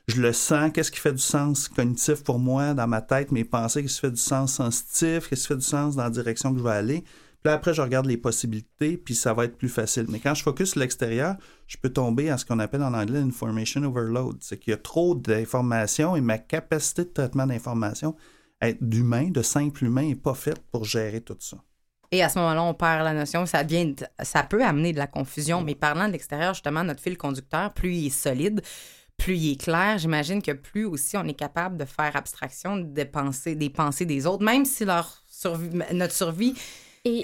je 0.06 0.20
le 0.20 0.32
sens, 0.32 0.70
qu'est-ce 0.72 0.90
qui 0.90 1.00
fait 1.00 1.12
du 1.12 1.18
sens 1.18 1.68
cognitif 1.68 2.24
pour 2.24 2.38
moi 2.38 2.72
dans 2.72 2.86
ma 2.86 3.02
tête, 3.02 3.32
mes 3.32 3.44
pensées, 3.44 3.82
qu'est-ce 3.82 3.96
qui 3.96 4.00
fait 4.00 4.10
du 4.10 4.16
sens 4.16 4.54
sensitif, 4.54 5.28
qu'est-ce 5.28 5.42
qui 5.42 5.48
fait 5.48 5.56
du 5.56 5.60
sens 5.60 5.96
dans 5.96 6.04
la 6.04 6.10
direction 6.10 6.52
que 6.52 6.58
je 6.58 6.64
vais 6.64 6.70
aller. 6.70 7.04
Puis 7.42 7.52
après, 7.52 7.72
je 7.72 7.82
regarde 7.82 8.06
les 8.06 8.16
possibilités, 8.16 8.96
puis 8.96 9.14
ça 9.14 9.32
va 9.32 9.44
être 9.44 9.56
plus 9.56 9.68
facile. 9.68 10.06
Mais 10.08 10.18
quand 10.18 10.34
je 10.34 10.42
focus 10.42 10.74
l'extérieur, 10.76 11.36
je 11.66 11.76
peux 11.76 11.90
tomber 11.90 12.30
à 12.30 12.36
ce 12.36 12.44
qu'on 12.44 12.58
appelle 12.58 12.82
en 12.82 12.94
anglais 12.94 13.20
information 13.20 13.82
overload. 13.82 14.38
C'est 14.40 14.58
qu'il 14.58 14.72
y 14.72 14.74
a 14.74 14.78
trop 14.78 15.14
d'informations 15.14 16.16
et 16.16 16.20
ma 16.20 16.38
capacité 16.38 17.04
de 17.04 17.10
traitement 17.10 17.46
d'informations 17.46 18.16
d'humain, 18.80 19.30
de 19.30 19.42
simple 19.42 19.84
humain, 19.84 20.08
n'est 20.08 20.16
pas 20.16 20.34
faite 20.34 20.60
pour 20.72 20.84
gérer 20.84 21.20
tout 21.20 21.36
ça. 21.38 21.58
Et 22.10 22.22
à 22.22 22.28
ce 22.28 22.38
moment-là, 22.38 22.62
on 22.62 22.74
perd 22.74 23.04
la 23.04 23.12
notion. 23.12 23.46
Ça, 23.46 23.62
ça 24.22 24.42
peut 24.42 24.64
amener 24.64 24.92
de 24.92 24.98
la 24.98 25.06
confusion. 25.06 25.62
Mais 25.62 25.74
parlant 25.74 26.08
de 26.08 26.12
l'extérieur, 26.12 26.54
justement, 26.54 26.82
notre 26.82 27.00
fil 27.00 27.16
conducteur, 27.16 27.72
plus 27.72 27.94
il 27.94 28.06
est 28.06 28.10
solide, 28.10 28.62
plus 29.18 29.36
il 29.36 29.52
est 29.52 29.60
clair, 29.60 29.98
j'imagine 29.98 30.40
que 30.40 30.52
plus 30.52 30.84
aussi 30.86 31.16
on 31.16 31.24
est 31.24 31.34
capable 31.34 31.76
de 31.76 31.84
faire 31.84 32.14
abstraction 32.14 32.76
des 32.76 33.04
pensées 33.04 33.56
des, 33.56 33.68
pensées 33.68 34.06
des 34.06 34.26
autres, 34.26 34.44
même 34.44 34.64
si 34.64 34.84
leur 34.84 35.22
survie, 35.26 35.70
notre 35.92 36.14
survie 36.14 36.54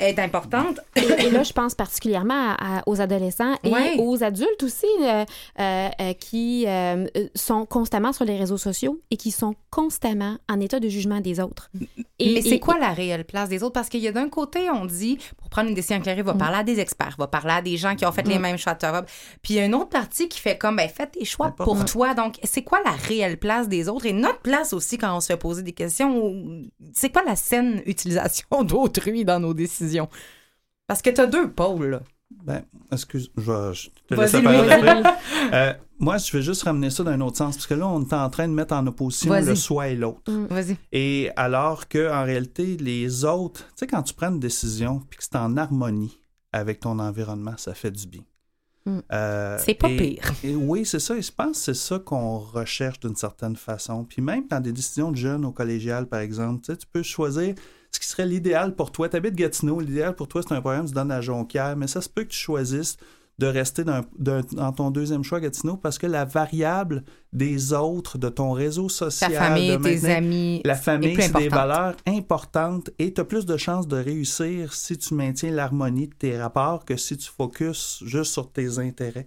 est 0.00 0.18
importante. 0.18 0.80
Et, 0.96 1.30
là, 1.30 1.42
je 1.42 1.52
pense 1.52 1.74
particulièrement 1.74 2.56
aux 2.86 3.00
adolescents 3.00 3.54
et 3.62 4.00
aux 4.00 4.22
adultes 4.22 4.62
aussi 4.62 4.86
euh, 5.00 5.24
euh, 5.60 5.88
euh, 6.00 6.12
qui 6.14 6.66
sont 7.34 7.66
constamment 7.66 8.12
sur 8.12 8.24
les 8.24 8.36
réseaux 8.36 8.58
sociaux 8.58 9.00
et 9.10 9.16
qui 9.16 9.30
sont 9.30 9.54
constamment 9.70 10.38
en 10.48 10.60
état 10.60 10.80
de 10.80 10.88
jugement 10.88 11.20
des 11.20 11.40
autres. 11.40 11.70
Et, 12.18 12.34
Mais 12.34 12.42
c'est 12.42 12.60
quoi 12.60 12.78
la 12.78 12.92
réelle 12.92 13.24
place 13.24 13.48
des 13.48 13.62
autres? 13.62 13.72
Parce 13.72 13.88
qu'il 13.88 14.00
y 14.00 14.08
a 14.08 14.12
d'un 14.12 14.28
côté, 14.28 14.70
on 14.70 14.84
dit, 14.86 15.18
pour 15.36 15.48
prendre 15.48 15.68
une 15.68 15.74
décision 15.74 15.98
éclairée, 15.98 16.22
va 16.22 16.34
mm. 16.34 16.38
parler 16.38 16.58
à 16.58 16.62
des 16.62 16.80
experts, 16.80 17.16
va 17.18 17.26
parler 17.26 17.52
à 17.52 17.62
des 17.62 17.76
gens 17.76 17.96
qui 17.96 18.06
ont 18.06 18.12
fait 18.12 18.26
les 18.26 18.38
mm. 18.38 18.42
mêmes 18.42 18.58
choix. 18.58 18.76
Puis 19.42 19.54
il 19.54 19.56
y 19.56 19.60
a 19.60 19.64
une 19.64 19.74
autre 19.74 19.90
partie 19.90 20.28
qui 20.28 20.40
fait 20.40 20.56
comme, 20.56 20.76
ben, 20.76 20.88
fais 20.88 21.06
tes 21.06 21.24
choix 21.24 21.50
pour 21.50 21.84
toi. 21.84 22.14
Donc, 22.14 22.38
c'est 22.44 22.62
quoi 22.62 22.80
la 22.84 22.92
réelle 22.92 23.38
place 23.38 23.68
des 23.68 23.88
autres? 23.88 24.06
Et 24.06 24.12
notre 24.12 24.40
place 24.40 24.72
aussi 24.72 24.98
quand 24.98 25.16
on 25.16 25.20
se 25.20 25.28
fait 25.28 25.36
poser 25.36 25.62
des 25.62 25.72
questions, 25.72 26.62
c'est 26.92 27.10
quoi 27.10 27.22
la 27.24 27.36
saine 27.36 27.82
utilisation 27.86 28.46
d'autrui 28.62 29.24
dans 29.24 29.40
nos 29.40 29.54
décisions? 29.54 29.73
Parce 30.86 31.02
que 31.02 31.10
tu 31.10 31.20
as 31.20 31.26
deux 31.26 31.50
pôles. 31.50 32.00
Ben, 32.42 32.62
excuse, 32.92 33.30
je, 33.36 33.72
je 33.72 33.88
te 34.08 34.14
laisse 34.14 34.32
parler 34.32 35.02
euh, 35.52 35.72
moi, 35.98 36.18
je 36.18 36.36
vais 36.36 36.42
juste 36.42 36.62
ramener 36.64 36.90
ça 36.90 37.04
d'un 37.04 37.20
autre 37.20 37.36
sens, 37.36 37.54
parce 37.54 37.66
que 37.66 37.74
là, 37.74 37.86
on 37.86 38.02
est 38.02 38.12
en 38.12 38.28
train 38.28 38.48
de 38.48 38.52
mettre 38.52 38.74
en 38.74 38.86
opposition 38.86 39.32
le 39.32 39.54
soi 39.54 39.88
et 39.88 39.96
l'autre. 39.96 40.30
Mm. 40.30 40.46
Vas-y. 40.46 40.76
Et 40.92 41.30
alors 41.36 41.88
que 41.88 42.12
en 42.12 42.24
réalité, 42.24 42.76
les 42.76 43.24
autres, 43.24 43.62
tu 43.68 43.72
sais, 43.76 43.86
quand 43.86 44.02
tu 44.02 44.14
prends 44.14 44.30
une 44.30 44.40
décision 44.40 45.00
puis 45.08 45.18
que 45.18 45.24
c'est 45.24 45.36
en 45.36 45.56
harmonie 45.56 46.18
avec 46.52 46.80
ton 46.80 46.98
environnement, 46.98 47.54
ça 47.56 47.74
fait 47.74 47.90
du 47.90 48.06
bien. 48.06 48.22
Mm. 48.86 48.98
Euh, 49.12 49.58
c'est 49.64 49.74
pas 49.74 49.88
pire. 49.88 50.32
Et 50.42 50.54
oui, 50.54 50.84
c'est 50.84 50.98
ça. 50.98 51.16
Et 51.16 51.22
je 51.22 51.32
pense 51.32 51.52
que 51.52 51.56
c'est 51.56 51.74
ça 51.74 51.98
qu'on 51.98 52.38
recherche 52.38 53.00
d'une 53.00 53.16
certaine 53.16 53.56
façon. 53.56 54.04
Puis 54.04 54.20
même 54.20 54.46
dans 54.48 54.60
des 54.60 54.72
décisions 54.72 55.12
de 55.12 55.16
jeunes 55.16 55.44
au 55.44 55.52
collégial, 55.52 56.06
par 56.06 56.20
exemple, 56.20 56.62
tu, 56.62 56.72
sais, 56.72 56.76
tu 56.76 56.86
peux 56.86 57.02
choisir 57.02 57.54
ce 57.94 58.00
qui 58.00 58.08
serait 58.08 58.26
l'idéal 58.26 58.74
pour 58.74 58.90
toi. 58.90 59.08
Tu 59.08 59.16
habites 59.16 59.36
Gatineau, 59.36 59.80
l'idéal 59.80 60.16
pour 60.16 60.26
toi, 60.26 60.42
c'est 60.42 60.52
un 60.52 60.60
programme, 60.60 60.86
tu 60.86 60.92
donnes 60.92 61.12
à 61.12 61.20
Jonquière, 61.20 61.76
mais 61.76 61.86
ça 61.86 62.00
se 62.00 62.08
peut 62.08 62.24
que 62.24 62.30
tu 62.30 62.38
choisisses 62.38 62.96
de 63.38 63.46
rester 63.46 63.82
dans, 63.82 64.02
dans, 64.18 64.72
ton 64.72 64.90
deuxième 64.90 65.24
choix 65.24 65.40
Gatineau 65.40 65.76
parce 65.76 65.98
que 65.98 66.06
la 66.06 66.24
variable 66.24 67.04
des 67.32 67.72
autres, 67.72 68.16
de 68.16 68.28
ton 68.28 68.52
réseau 68.52 68.88
social, 68.88 69.32
ta 69.32 69.38
famille, 69.38 69.80
tes 69.80 70.04
amis, 70.08 70.60
la 70.64 70.76
famille, 70.76 71.16
c'est 71.20 71.32
des 71.36 71.48
valeurs 71.48 71.96
importantes 72.06 72.90
et 72.98 73.12
tu 73.12 73.20
as 73.20 73.24
plus 73.24 73.44
de 73.44 73.56
chances 73.56 73.88
de 73.88 73.96
réussir 73.96 74.72
si 74.72 74.96
tu 74.98 75.14
maintiens 75.14 75.50
l'harmonie 75.50 76.08
de 76.08 76.14
tes 76.14 76.40
rapports 76.40 76.84
que 76.84 76.96
si 76.96 77.16
tu 77.16 77.28
focuses 77.28 78.02
juste 78.04 78.32
sur 78.32 78.50
tes 78.50 78.78
intérêts. 78.78 79.26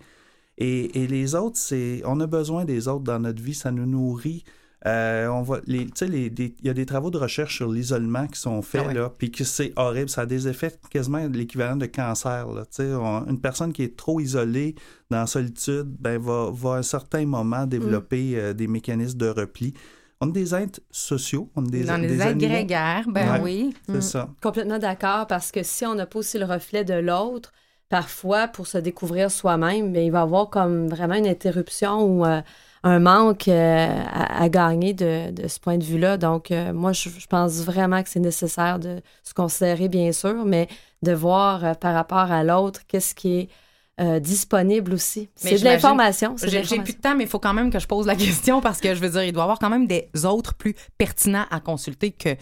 Et, 0.57 1.03
et 1.03 1.07
les 1.07 1.36
autres, 1.36 1.57
c'est 1.57 2.01
on 2.05 2.20
a 2.22 2.28
besoin 2.28 2.63
des 2.63 2.88
autres 2.88 3.03
dans 3.03 3.20
notre 3.20 3.41
vie, 3.41 3.55
ça 3.55 3.72
nous 3.72 3.86
nourrit. 3.86 4.43
Euh, 4.86 5.28
on 5.28 5.41
voit 5.41 5.59
les, 5.65 5.88
il 6.01 6.53
y 6.63 6.69
a 6.69 6.73
des 6.73 6.86
travaux 6.86 7.09
de 7.09 7.17
recherche 7.17 7.55
sur 7.55 7.71
l'isolement 7.71 8.28
qui 8.28 8.39
sont 8.39 8.61
faits, 8.61 8.86
ah 8.89 8.93
là, 8.93 9.11
puis 9.17 9.32
que 9.32 9.43
c'est 9.43 9.73
horrible. 9.75 10.09
Ça 10.09 10.21
a 10.21 10.25
des 10.28 10.47
effets 10.47 10.78
quasiment 10.91 11.25
l'équivalent 11.28 11.78
de 11.78 11.88
cancer. 11.88 12.47
Là, 12.47 12.63
une 13.28 13.41
personne 13.41 13.73
qui 13.73 13.84
est 13.84 13.97
trop 13.97 14.19
isolée 14.19 14.75
dans 15.09 15.17
la 15.17 15.28
solitude 15.28 15.88
ben, 15.99 16.21
va, 16.21 16.51
va 16.53 16.75
à 16.75 16.78
un 16.78 16.84
certain 16.84 17.25
moment 17.25 17.65
développer 17.65 18.36
mm. 18.36 18.36
euh, 18.36 18.53
des 18.53 18.67
mécanismes 18.67 19.17
de 19.17 19.30
repli. 19.30 19.73
On 20.21 20.30
est 20.30 20.34
des 20.34 20.55
êtres 20.55 20.80
sociaux, 20.91 21.49
on 21.55 21.65
est 21.65 21.71
des, 21.71 21.91
on 21.91 21.97
des, 21.97 22.21
êtres 22.21 22.38
grégaires, 22.38 23.05
ben 23.07 23.41
oui. 23.41 23.73
C'est 23.88 23.97
mm. 23.97 24.01
ça. 24.01 24.30
Complètement 24.41 24.80
d'accord, 24.80 25.25
parce 25.25 25.51
que 25.51 25.63
si 25.63 25.86
on 25.88 25.95
n'a 25.95 26.05
pas 26.05 26.19
aussi 26.19 26.38
le 26.38 26.45
reflet 26.45 26.84
de 26.84 26.95
l'autre, 26.95 27.51
parfois, 27.89 28.47
pour 28.47 28.67
se 28.67 28.78
découvrir 28.78 29.32
soi-même, 29.32 29.91
ben, 29.91 30.03
il 30.03 30.11
va 30.11 30.19
y 30.19 30.21
avoir 30.21 30.51
comme 30.51 30.88
vraiment 30.88 31.15
une 31.15 31.28
interruption 31.28 32.03
ou... 32.03 32.25
Un 32.84 32.99
manque 32.99 33.47
euh, 33.47 34.03
à, 34.13 34.47
gagner 34.49 34.93
de, 34.93 35.47
ce 35.47 35.59
point 35.59 35.78
de 35.78 35.84
vue-là. 35.84 36.17
Donc, 36.17 36.51
euh, 36.51 36.73
moi, 36.73 36.93
je, 36.93 37.09
pense 37.28 37.61
vraiment 37.61 38.01
que 38.03 38.09
c'est 38.09 38.19
nécessaire 38.19 38.80
de 38.80 39.01
se 39.23 39.34
considérer, 39.34 39.89
bien 39.89 40.11
sûr, 40.11 40.45
mais 40.45 40.67
de 41.01 41.11
voir 41.11 41.63
euh, 41.63 41.73
par 41.73 41.93
rapport 41.93 42.32
à 42.32 42.43
l'autre 42.43 42.82
qu'est-ce 42.88 43.15
qui 43.15 43.39
est 43.39 43.49
disponible 44.19 44.93
aussi. 44.93 45.28
C'est 45.34 45.57
de 45.57 45.63
l'information. 45.63 46.36
J'ai 46.38 46.61
plus 46.61 46.93
de 46.93 47.01
temps, 47.01 47.15
mais 47.15 47.23
il 47.23 47.30
faut 47.30 47.39
quand 47.39 47.55
même 47.55 47.71
que 47.71 47.80
je 47.80 47.88
pose 47.88 48.05
la 48.05 48.15
question 48.15 48.61
parce 48.61 48.80
que 48.80 48.93
je 48.93 49.01
veux 49.01 49.09
dire, 49.09 49.23
il 49.23 49.34
doit 49.34 49.41
y 49.41 49.45
avoir 49.45 49.57
quand 49.57 49.71
même 49.71 49.88
des 49.88 50.07
autres 50.23 50.53
plus 50.53 50.75
pertinents 50.99 51.45
à 51.49 51.59
consulter 51.59 52.11
que 52.11 52.38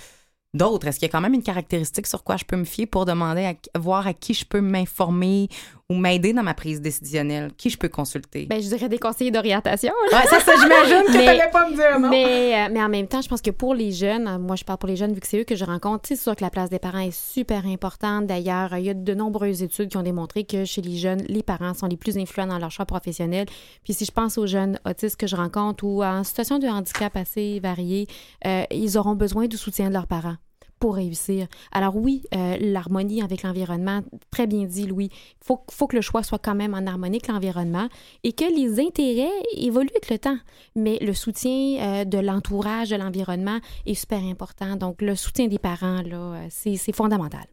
d'autres? 0.56 0.88
Est-ce 0.88 1.00
qu'il 1.00 1.08
y 1.08 1.10
a 1.10 1.12
quand 1.12 1.22
même 1.22 1.34
une 1.34 1.44
caractéristique 1.44 2.08
sur 2.08 2.24
quoi 2.24 2.38
je 2.38 2.46
peux 2.46 2.56
me 2.56 2.66
fier 2.66 2.86
pour 2.86 3.06
demander 3.06 3.46
à 3.46 3.80
voir 3.80 4.08
à 4.08 4.14
qui 4.14 4.34
je 4.34 4.46
peux 4.46 4.62
m'informer 4.62 5.50
ou 5.90 5.96
m'aider 5.96 6.34
dans 6.34 6.44
ma 6.44 6.54
prise 6.54 6.82
décisionnelle? 6.82 7.52
Qui 7.58 7.70
je 7.70 7.78
peux 7.78 7.90
consulter? 7.90 8.46
Ben, 8.48 8.62
je 8.62 8.68
dirais 8.68 8.90
des 8.90 8.98
conseillers 8.98 9.32
d'orientation. 9.32 9.94
Ouais, 10.12 10.26
ça, 10.28 10.40
ça 10.40 10.54
j'imagine 10.60 11.04
que 11.06 11.12
tu 11.18 11.18
n'allais 11.18 11.50
pas 11.52 11.70
me 11.70 11.76
dire, 11.76 12.00
non? 12.00 12.10
Mais, 12.10 12.56
euh, 12.56 12.70
mais 12.72 12.82
en 12.82 12.90
même 12.90 13.08
temps, 13.08 13.22
je 13.22 13.30
pense 13.30 13.42
que 13.42 13.52
pour 13.52 13.76
les 13.76 13.92
jeunes, 13.92 14.40
moi, 14.40 14.56
je 14.56 14.64
parle 14.64 14.80
pour 14.80 14.90
les 14.90 14.96
jeunes 14.96 15.14
vu 15.14 15.20
que 15.20 15.28
c'est 15.28 15.40
eux 15.40 15.44
que 15.44 15.56
je 15.56 15.66
rencontre, 15.66 16.08
c'est 16.08 16.16
sûr 16.16 16.36
que 16.36 16.44
la 16.44 16.50
place 16.50 16.70
des 16.70 16.80
parents 16.80 17.00
est 17.00 17.16
super 17.16 17.66
importante. 17.66 18.26
D'ailleurs, 18.26 18.76
il 18.78 18.86
y 18.86 18.90
a 18.90 18.94
de 18.94 19.14
nombreuses 19.14 19.62
études 19.62 19.90
qui 19.90 19.98
ont 19.98 20.04
démontré 20.04 20.44
que 20.44 20.66
chez 20.66 20.82
les 20.82 20.98
jeunes, 20.98 21.24
les 21.28 21.44
parents 21.44 21.74
sont 21.74 21.88
les 21.88 21.98
plus 21.98 22.18
influents 22.18 22.48
dans 22.48 22.60
leur 22.60 22.72
choix 22.72 22.86
professionnel. 22.86 23.46
Puis 23.84 23.94
si 23.94 24.06
je 24.06 24.12
pense 24.12 24.38
aux 24.38 24.48
jeunes 24.48 24.80
autistes 24.86 25.18
que 25.18 25.28
je 25.28 25.36
rencontre 25.36 25.84
ou 25.84 26.04
en 26.04 26.24
situation 26.24 26.60
de 26.60 26.68
handicap 26.68 27.16
assez 27.16 27.60
varié, 27.60 28.08
euh, 28.46 28.64
ils 28.72 28.98
auront 28.98 29.16
besoin 29.16 29.48
du 29.48 29.58
soutien 29.58 29.90
de 29.90 29.94
leurs 29.94 30.08
parents 30.08 30.36
pour 30.80 30.96
réussir. 30.96 31.48
Alors 31.72 31.96
oui, 31.96 32.24
euh, 32.36 32.58
l'harmonie 32.60 33.22
avec 33.22 33.44
l'environnement, 33.44 34.02
très 34.32 34.48
bien 34.48 34.66
dit 34.66 34.86
Louis, 34.86 35.10
il 35.12 35.46
faut, 35.46 35.88
que 35.88 35.96
le 35.96 36.02
choix 36.02 36.24
soit 36.24 36.40
quand 36.40 36.56
même 36.56 36.74
en 36.74 36.86
harmonie 36.86 37.18
avec 37.18 37.28
l'environnement 37.28 37.88
et 38.24 38.34
que 38.34 38.46
les 38.46 38.80
intérêts 38.80 39.32
évoluent 39.56 39.90
avec 39.92 40.10
le 40.10 40.20
temps. 40.20 40.38
Mais 40.76 40.98
le 41.02 41.14
soutien 41.14 41.52
euh, 41.80 42.06
de 42.06 42.18
l'entourage, 42.18 42.90
de 42.90 42.96
l'environnement 42.96 43.60
est 43.86 43.94
super 43.94 44.24
important. 44.24 44.76
Donc 44.76 45.02
le 45.02 45.16
soutien 45.16 45.48
des 45.48 45.60
parents, 45.60 46.02
là, 46.02 46.18
euh, 46.18 46.48
c'est 46.50 46.96
fondamental. 46.96 47.46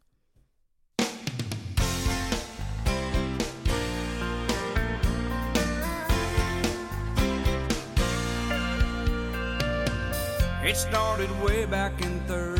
It 10.64 10.76
started 10.76 11.28
way 11.42 11.66
back 11.66 12.00
in 12.00 12.20
third 12.28 12.51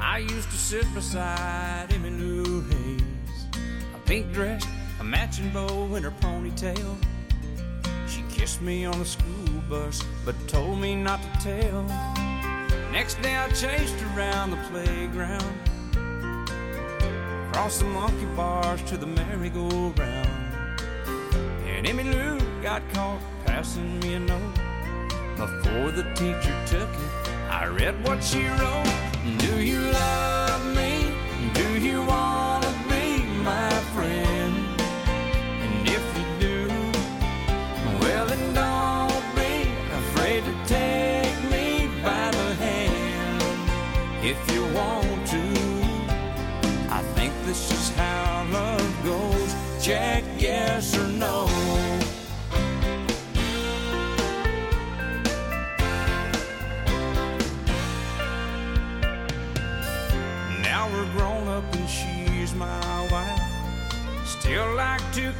I 0.00 0.18
used 0.18 0.50
to 0.50 0.56
sit 0.56 0.84
beside 0.94 1.92
Lou 1.92 2.62
Hayes, 2.62 3.02
a 3.94 3.98
pink 4.04 4.32
dress, 4.32 4.66
a 4.98 5.04
matching 5.04 5.50
bow, 5.50 5.94
and 5.94 6.04
her 6.04 6.10
ponytail. 6.20 6.96
She 8.08 8.22
kissed 8.28 8.60
me 8.60 8.84
on 8.84 8.98
the 8.98 9.04
school 9.04 9.62
bus, 9.68 10.02
but 10.24 10.34
told 10.48 10.80
me 10.80 10.96
not 10.96 11.20
to 11.22 11.30
tell. 11.40 11.84
Next 12.90 13.22
day 13.22 13.36
I 13.36 13.48
chased 13.50 14.02
around 14.16 14.50
the 14.50 14.56
playground, 14.72 15.54
across 17.48 17.78
the 17.78 17.84
monkey 17.84 18.26
bars 18.34 18.82
to 18.90 18.96
the 18.96 19.06
merry-go-round. 19.06 20.28
And 21.68 21.86
Emmy 21.86 22.02
Lou 22.02 22.40
got 22.60 22.82
caught 22.92 23.20
passing 23.46 24.00
me 24.00 24.14
a 24.14 24.20
note. 24.20 24.58
Before 25.36 25.92
the 25.92 26.02
teacher 26.14 26.56
took 26.66 26.88
it, 26.88 27.23
I 27.64 27.68
read 27.68 27.94
what 28.06 28.22
she 28.22 28.44
wrote. 28.46 28.92
Do 29.38 29.62
you 29.62 29.80
love 29.80 30.76
me? 30.76 31.10
Do 31.54 31.80
you 31.80 32.04
want 32.04 32.23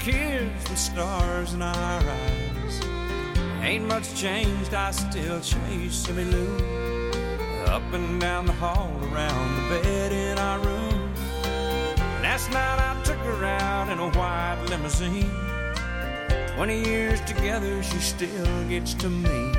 kids 0.04 0.68
with 0.68 0.78
stars 0.78 1.54
in 1.54 1.62
our 1.62 1.74
eyes. 1.74 2.80
Ain't 3.62 3.86
much 3.86 4.14
changed, 4.14 4.74
I 4.74 4.90
still 4.90 5.40
chase 5.40 6.06
Emmy 6.10 6.24
Lou. 6.24 6.58
up 7.68 7.82
and 7.94 8.20
down 8.20 8.44
the 8.44 8.52
hall 8.52 8.92
around 9.04 9.46
the 9.56 9.80
bed 9.80 10.12
in 10.12 10.36
our 10.38 10.58
room. 10.58 11.10
Last 12.20 12.50
night 12.50 12.78
I 12.78 13.02
took 13.02 13.16
her 13.16 13.46
out 13.46 13.88
in 13.88 13.98
a 13.98 14.10
white 14.10 14.62
limousine. 14.68 15.30
Twenty 16.54 16.84
years 16.84 17.22
together, 17.22 17.82
she 17.82 17.98
still 17.98 18.68
gets 18.68 18.92
to 18.94 19.08
me. 19.08 19.52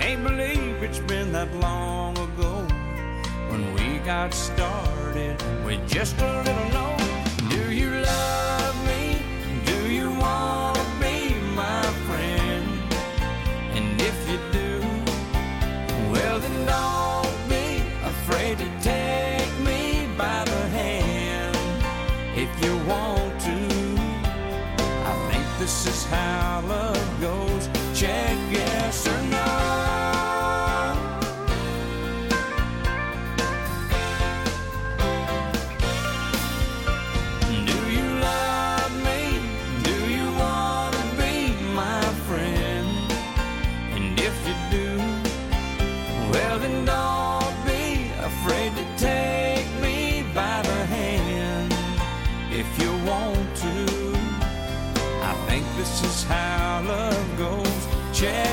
Can't 0.00 0.24
believe 0.24 0.82
it's 0.82 0.98
been 0.98 1.30
that 1.30 1.54
long 1.60 2.18
ago 2.18 2.66
when 3.50 3.72
we 3.74 3.98
got 3.98 4.34
started 4.34 5.40
with 5.64 5.88
just 5.88 6.18
a 6.18 6.42
little 6.42 6.68
note. 6.72 6.99
talent. 26.10 26.79
change. 58.20 58.49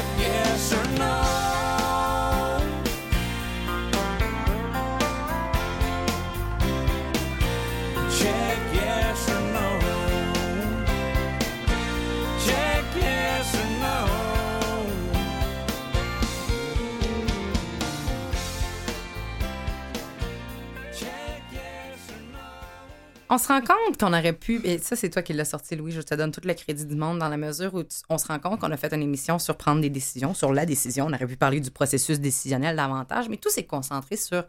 On 23.29 23.37
se 23.37 23.49
rend 23.49 23.59
compte 23.59 23.97
qu'on 23.99 24.13
aurait 24.13 24.33
pu, 24.33 24.61
et 24.63 24.77
ça 24.77 24.95
c'est 24.95 25.09
toi 25.09 25.21
qui 25.21 25.33
l'as 25.33 25.43
sorti 25.43 25.75
Louis, 25.75 25.91
je 25.91 26.01
te 26.01 26.15
donne 26.15 26.31
tout 26.31 26.39
le 26.43 26.53
crédit 26.53 26.85
du 26.85 26.95
monde 26.95 27.19
dans 27.19 27.27
la 27.27 27.35
mesure 27.35 27.73
où 27.73 27.83
on 28.09 28.17
se 28.17 28.25
rend 28.27 28.39
compte 28.39 28.61
qu'on 28.61 28.71
a 28.71 28.77
fait 28.77 28.93
une 28.93 29.01
émission 29.01 29.37
sur 29.37 29.57
prendre 29.57 29.81
des 29.81 29.89
décisions, 29.89 30.33
sur 30.33 30.53
la 30.53 30.65
décision, 30.65 31.07
on 31.07 31.13
aurait 31.13 31.27
pu 31.27 31.35
parler 31.35 31.59
du 31.59 31.69
processus 31.69 32.21
décisionnel 32.21 32.77
davantage, 32.77 33.27
mais 33.27 33.35
tout 33.35 33.49
s'est 33.49 33.65
concentré 33.65 34.15
sur 34.15 34.45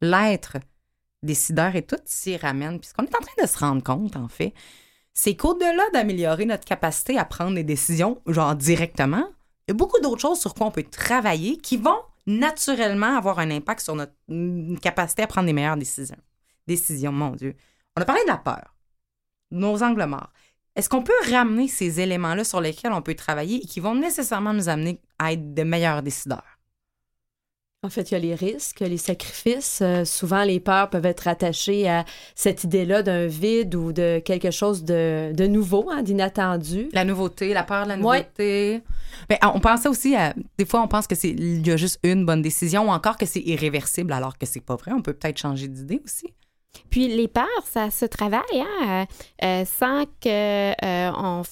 l'être 0.00 0.56
décideur 1.22 1.76
et 1.76 1.82
tout 1.82 1.98
s'y 2.06 2.36
ramène. 2.36 2.80
Puis 2.80 2.88
ce 2.88 2.94
qu'on 2.94 3.04
est 3.04 3.14
en 3.14 3.20
train 3.20 3.42
de 3.42 3.46
se 3.46 3.58
rendre 3.58 3.82
compte 3.82 4.16
en 4.16 4.28
fait, 4.28 4.54
c'est 5.12 5.34
qu'au-delà 5.34 5.82
d'améliorer 5.92 6.46
notre 6.46 6.64
capacité 6.64 7.18
à 7.18 7.26
prendre 7.26 7.54
des 7.56 7.64
décisions, 7.64 8.22
genre 8.26 8.54
directement, 8.54 9.28
il 9.66 9.72
y 9.72 9.72
a 9.72 9.74
beaucoup 9.74 10.00
d'autres 10.00 10.22
choses 10.22 10.40
sur 10.40 10.54
quoi 10.54 10.66
on 10.66 10.70
peut 10.70 10.84
travailler 10.84 11.58
qui 11.58 11.76
vont 11.76 11.98
naturellement 12.26 13.16
avoir 13.16 13.38
un 13.38 13.50
impact 13.50 13.80
sur 13.80 13.96
notre 13.96 14.12
mm, 14.28 14.76
capacité 14.78 15.22
à 15.22 15.26
prendre 15.26 15.46
des 15.46 15.52
meilleures 15.52 15.76
décisions. 15.76 16.16
Décisions, 16.66 17.12
mon 17.12 17.30
Dieu. 17.30 17.54
On 17.98 18.00
a 18.00 18.04
parlé 18.04 18.22
de 18.22 18.28
la 18.28 18.36
peur, 18.36 18.76
nos 19.50 19.82
angles 19.82 20.04
morts. 20.04 20.30
Est-ce 20.76 20.88
qu'on 20.88 21.02
peut 21.02 21.12
ramener 21.32 21.66
ces 21.66 21.98
éléments-là 22.00 22.44
sur 22.44 22.60
lesquels 22.60 22.92
on 22.92 23.02
peut 23.02 23.16
travailler 23.16 23.56
et 23.56 23.66
qui 23.66 23.80
vont 23.80 23.96
nécessairement 23.96 24.52
nous 24.52 24.68
amener 24.68 25.00
à 25.18 25.32
être 25.32 25.52
de 25.52 25.62
meilleurs 25.64 26.04
décideurs? 26.04 26.44
En 27.82 27.90
fait, 27.90 28.10
il 28.10 28.14
y 28.14 28.16
a 28.16 28.20
les 28.20 28.34
risques, 28.36 28.80
les 28.80 28.96
sacrifices. 28.98 29.80
Euh, 29.82 30.04
souvent, 30.04 30.44
les 30.44 30.60
peurs 30.60 30.90
peuvent 30.90 31.06
être 31.06 31.26
attachées 31.26 31.88
à 31.88 32.04
cette 32.36 32.62
idée-là 32.62 33.02
d'un 33.02 33.26
vide 33.26 33.74
ou 33.74 33.92
de 33.92 34.20
quelque 34.24 34.52
chose 34.52 34.84
de, 34.84 35.32
de 35.32 35.46
nouveau, 35.48 35.90
hein, 35.90 36.02
d'inattendu. 36.02 36.88
La 36.92 37.04
nouveauté, 37.04 37.52
la 37.52 37.64
peur 37.64 37.82
de 37.84 37.88
la 37.88 37.94
Ouais. 37.98 38.18
nouveauté. 38.20 38.82
Ben, 39.28 39.38
on 39.54 39.58
pensait 39.58 39.88
aussi 39.88 40.14
à. 40.14 40.34
Des 40.56 40.66
fois, 40.66 40.82
on 40.82 40.88
pense 40.88 41.08
que 41.08 41.16
c'est 41.16 41.30
il 41.30 41.66
y 41.66 41.70
a 41.72 41.76
juste 41.76 41.98
une 42.04 42.24
bonne 42.24 42.42
décision 42.42 42.86
ou 42.88 42.90
encore 42.90 43.16
que 43.16 43.26
c'est 43.26 43.40
irréversible 43.40 44.12
alors 44.12 44.38
que 44.38 44.46
c'est 44.46 44.60
pas 44.60 44.76
vrai. 44.76 44.92
On 44.92 45.02
peut 45.02 45.14
peut-être 45.14 45.38
changer 45.38 45.66
d'idée 45.66 46.00
aussi. 46.04 46.32
Puis 46.90 47.08
les 47.08 47.28
peurs, 47.28 47.46
ça 47.64 47.90
se 47.90 48.04
travaille 48.04 48.42
hein, 48.54 49.06
euh, 49.42 49.44
euh, 49.44 49.64
sans 49.64 50.04
que 50.20 50.72
euh, 50.84 51.42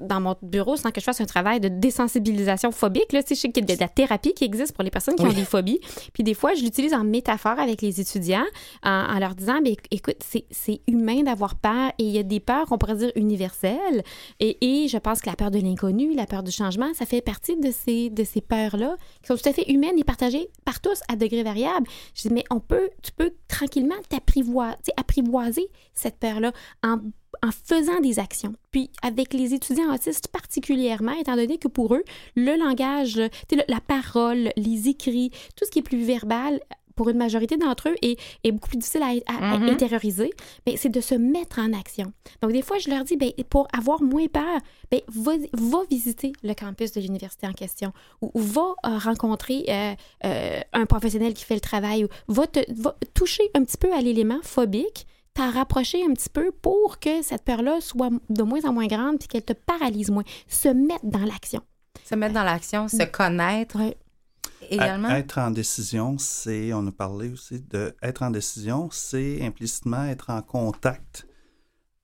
dans 0.00 0.20
mon 0.20 0.36
bureau, 0.42 0.76
sans 0.76 0.90
que 0.90 1.00
je 1.00 1.04
fasse 1.04 1.20
un 1.20 1.24
travail 1.26 1.58
de 1.60 1.68
désensibilisation 1.68 2.70
phobique. 2.72 3.12
Là, 3.12 3.22
tu 3.22 3.28
sais, 3.30 3.34
je 3.34 3.40
sais 3.40 3.48
qu'il 3.50 3.68
y 3.68 3.72
a 3.72 3.76
de 3.76 3.80
la 3.80 3.88
thérapie 3.88 4.32
qui 4.34 4.44
existe 4.44 4.72
pour 4.74 4.84
les 4.84 4.90
personnes 4.90 5.16
qui 5.16 5.22
ont 5.22 5.32
des 5.32 5.44
phobies. 5.44 5.80
Puis 6.12 6.22
des 6.22 6.34
fois, 6.34 6.54
je 6.54 6.62
l'utilise 6.62 6.94
en 6.94 7.04
métaphore 7.04 7.58
avec 7.58 7.82
les 7.82 8.00
étudiants 8.00 8.44
en, 8.84 8.90
en 8.90 9.18
leur 9.18 9.34
disant, 9.34 9.60
ben, 9.62 9.74
écoute, 9.90 10.16
c'est- 10.24 10.46
c'est 10.50 10.80
humain 10.86 11.22
d'avoir 11.22 11.56
peur 11.56 11.90
et 11.98 12.04
il 12.04 12.10
y 12.10 12.18
a 12.18 12.22
des 12.22 12.40
peurs 12.40 12.66
qu'on 12.66 12.78
pourrait 12.78 12.96
dire 12.96 13.12
universelles. 13.16 14.02
Et, 14.40 14.84
et 14.84 14.88
je 14.88 14.98
pense 14.98 15.20
que 15.20 15.28
la 15.30 15.36
peur 15.36 15.50
de 15.50 15.58
l'inconnu, 15.58 16.14
la 16.14 16.26
peur 16.26 16.42
du 16.42 16.50
changement, 16.52 16.92
ça 16.94 17.06
fait 17.06 17.20
partie 17.20 17.56
de 17.56 17.70
ces, 17.70 18.10
de 18.10 18.24
ces 18.24 18.40
peurs-là 18.40 18.96
qui 19.22 19.28
sont 19.28 19.36
tout 19.36 19.48
à 19.48 19.52
fait 19.52 19.70
humaines 19.70 19.98
et 19.98 20.04
partagées 20.04 20.48
par 20.64 20.80
tous 20.80 21.00
à 21.08 21.16
degrés 21.16 21.42
variables. 21.42 21.86
Je 22.14 22.22
dis, 22.28 22.34
mais 22.34 22.44
on 22.50 22.60
peut, 22.60 22.90
tu 23.02 23.12
peux 23.12 23.32
tranquillement 23.48 23.94
t'apprivoiser, 24.08 24.76
apprivoiser 24.96 25.66
cette 25.94 26.18
peur-là 26.18 26.52
en, 26.84 26.98
en 27.42 27.50
faisant 27.50 28.00
des 28.00 28.18
actions. 28.18 28.54
Puis 28.70 28.90
avec 29.02 29.32
les 29.34 29.54
étudiants 29.54 29.92
autistes 29.94 30.28
particulièrement, 30.28 31.12
étant 31.12 31.36
donné 31.36 31.58
que 31.58 31.68
pour 31.68 31.94
eux, 31.94 32.04
le 32.36 32.56
langage, 32.56 33.20
la 33.68 33.80
parole, 33.80 34.50
les 34.56 34.88
écrits, 34.88 35.30
tout 35.56 35.64
ce 35.64 35.70
qui 35.70 35.78
est 35.80 35.82
plus 35.82 36.02
verbal, 36.04 36.60
pour 36.94 37.08
une 37.08 37.16
majorité 37.16 37.56
d'entre 37.56 37.88
eux, 37.88 37.94
est, 38.02 38.18
est 38.44 38.52
beaucoup 38.52 38.68
plus 38.68 38.76
difficile 38.76 39.02
à, 39.02 39.06
à- 39.32 39.54
à 39.54 39.58
Mhm. 39.58 39.68
intérioriser, 39.70 40.30
ben, 40.66 40.74
c'est 40.76 40.90
de 40.90 41.00
se 41.00 41.14
mettre 41.14 41.58
en 41.58 41.72
action. 41.72 42.12
Donc, 42.42 42.52
des 42.52 42.60
fois, 42.60 42.76
je 42.78 42.90
leur 42.90 43.02
dis, 43.04 43.16
ben, 43.16 43.32
pour 43.48 43.66
avoir 43.76 44.02
moins 44.02 44.26
peur, 44.26 44.58
ben, 44.90 45.00
va, 45.08 45.32
va 45.54 45.78
visiter 45.90 46.32
le 46.42 46.52
campus 46.52 46.92
de 46.92 47.00
l'université 47.00 47.46
en 47.46 47.54
question 47.54 47.94
ou, 48.20 48.30
ou 48.34 48.40
va 48.40 48.74
euh, 48.86 48.98
rencontrer 48.98 49.64
euh, 49.70 49.94
euh, 50.26 50.60
un 50.74 50.84
professionnel 50.84 51.32
qui 51.32 51.44
fait 51.46 51.54
le 51.54 51.60
travail 51.60 52.04
ou 52.04 52.08
va, 52.28 52.46
te, 52.46 52.60
va 52.78 52.94
toucher 53.14 53.44
un 53.54 53.64
petit 53.64 53.78
peu 53.78 53.90
à 53.94 54.02
l'élément 54.02 54.40
phobique, 54.42 55.06
t'en 55.34 55.50
rapprocher 55.50 56.04
un 56.04 56.12
petit 56.12 56.28
peu 56.28 56.52
pour 56.52 56.98
que 56.98 57.22
cette 57.22 57.42
peur-là 57.44 57.80
soit 57.80 58.10
de 58.28 58.42
moins 58.42 58.64
en 58.64 58.72
moins 58.72 58.86
grande 58.86 59.18
puis 59.18 59.28
qu'elle 59.28 59.44
te 59.44 59.52
paralyse 59.54 60.10
moins. 60.10 60.24
Se 60.46 60.68
mettre 60.68 61.04
dans 61.04 61.24
l'action. 61.24 61.62
Se 62.04 62.14
mettre 62.14 62.34
dans 62.34 62.42
l'action, 62.44 62.88
se 62.88 63.04
connaître 63.04 63.78
Ouais. 63.78 63.96
également. 64.70 65.08
À- 65.08 65.18
Être 65.18 65.38
en 65.38 65.50
décision, 65.50 66.16
c'est, 66.18 66.72
on 66.74 66.86
a 66.86 66.92
parlé 66.92 67.30
aussi 67.30 67.60
de 67.60 67.94
être 68.02 68.22
en 68.22 68.30
décision, 68.30 68.88
c'est 68.92 69.42
implicitement 69.42 70.04
être 70.04 70.30
en 70.30 70.42
contact 70.42 71.26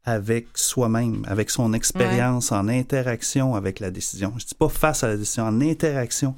avec 0.05 0.47
soi-même, 0.57 1.23
avec 1.29 1.51
son 1.51 1.73
expérience, 1.75 2.51
en 2.53 2.69
interaction 2.69 3.55
avec 3.55 3.79
la 3.81 3.91
décision. 3.91 4.33
Je 4.39 4.47
dis 4.47 4.55
pas 4.55 4.69
face 4.71 5.05
à 5.05 5.09
la 5.09 5.17
décision, 5.19 5.45
en 5.45 5.61
interaction 5.61 6.35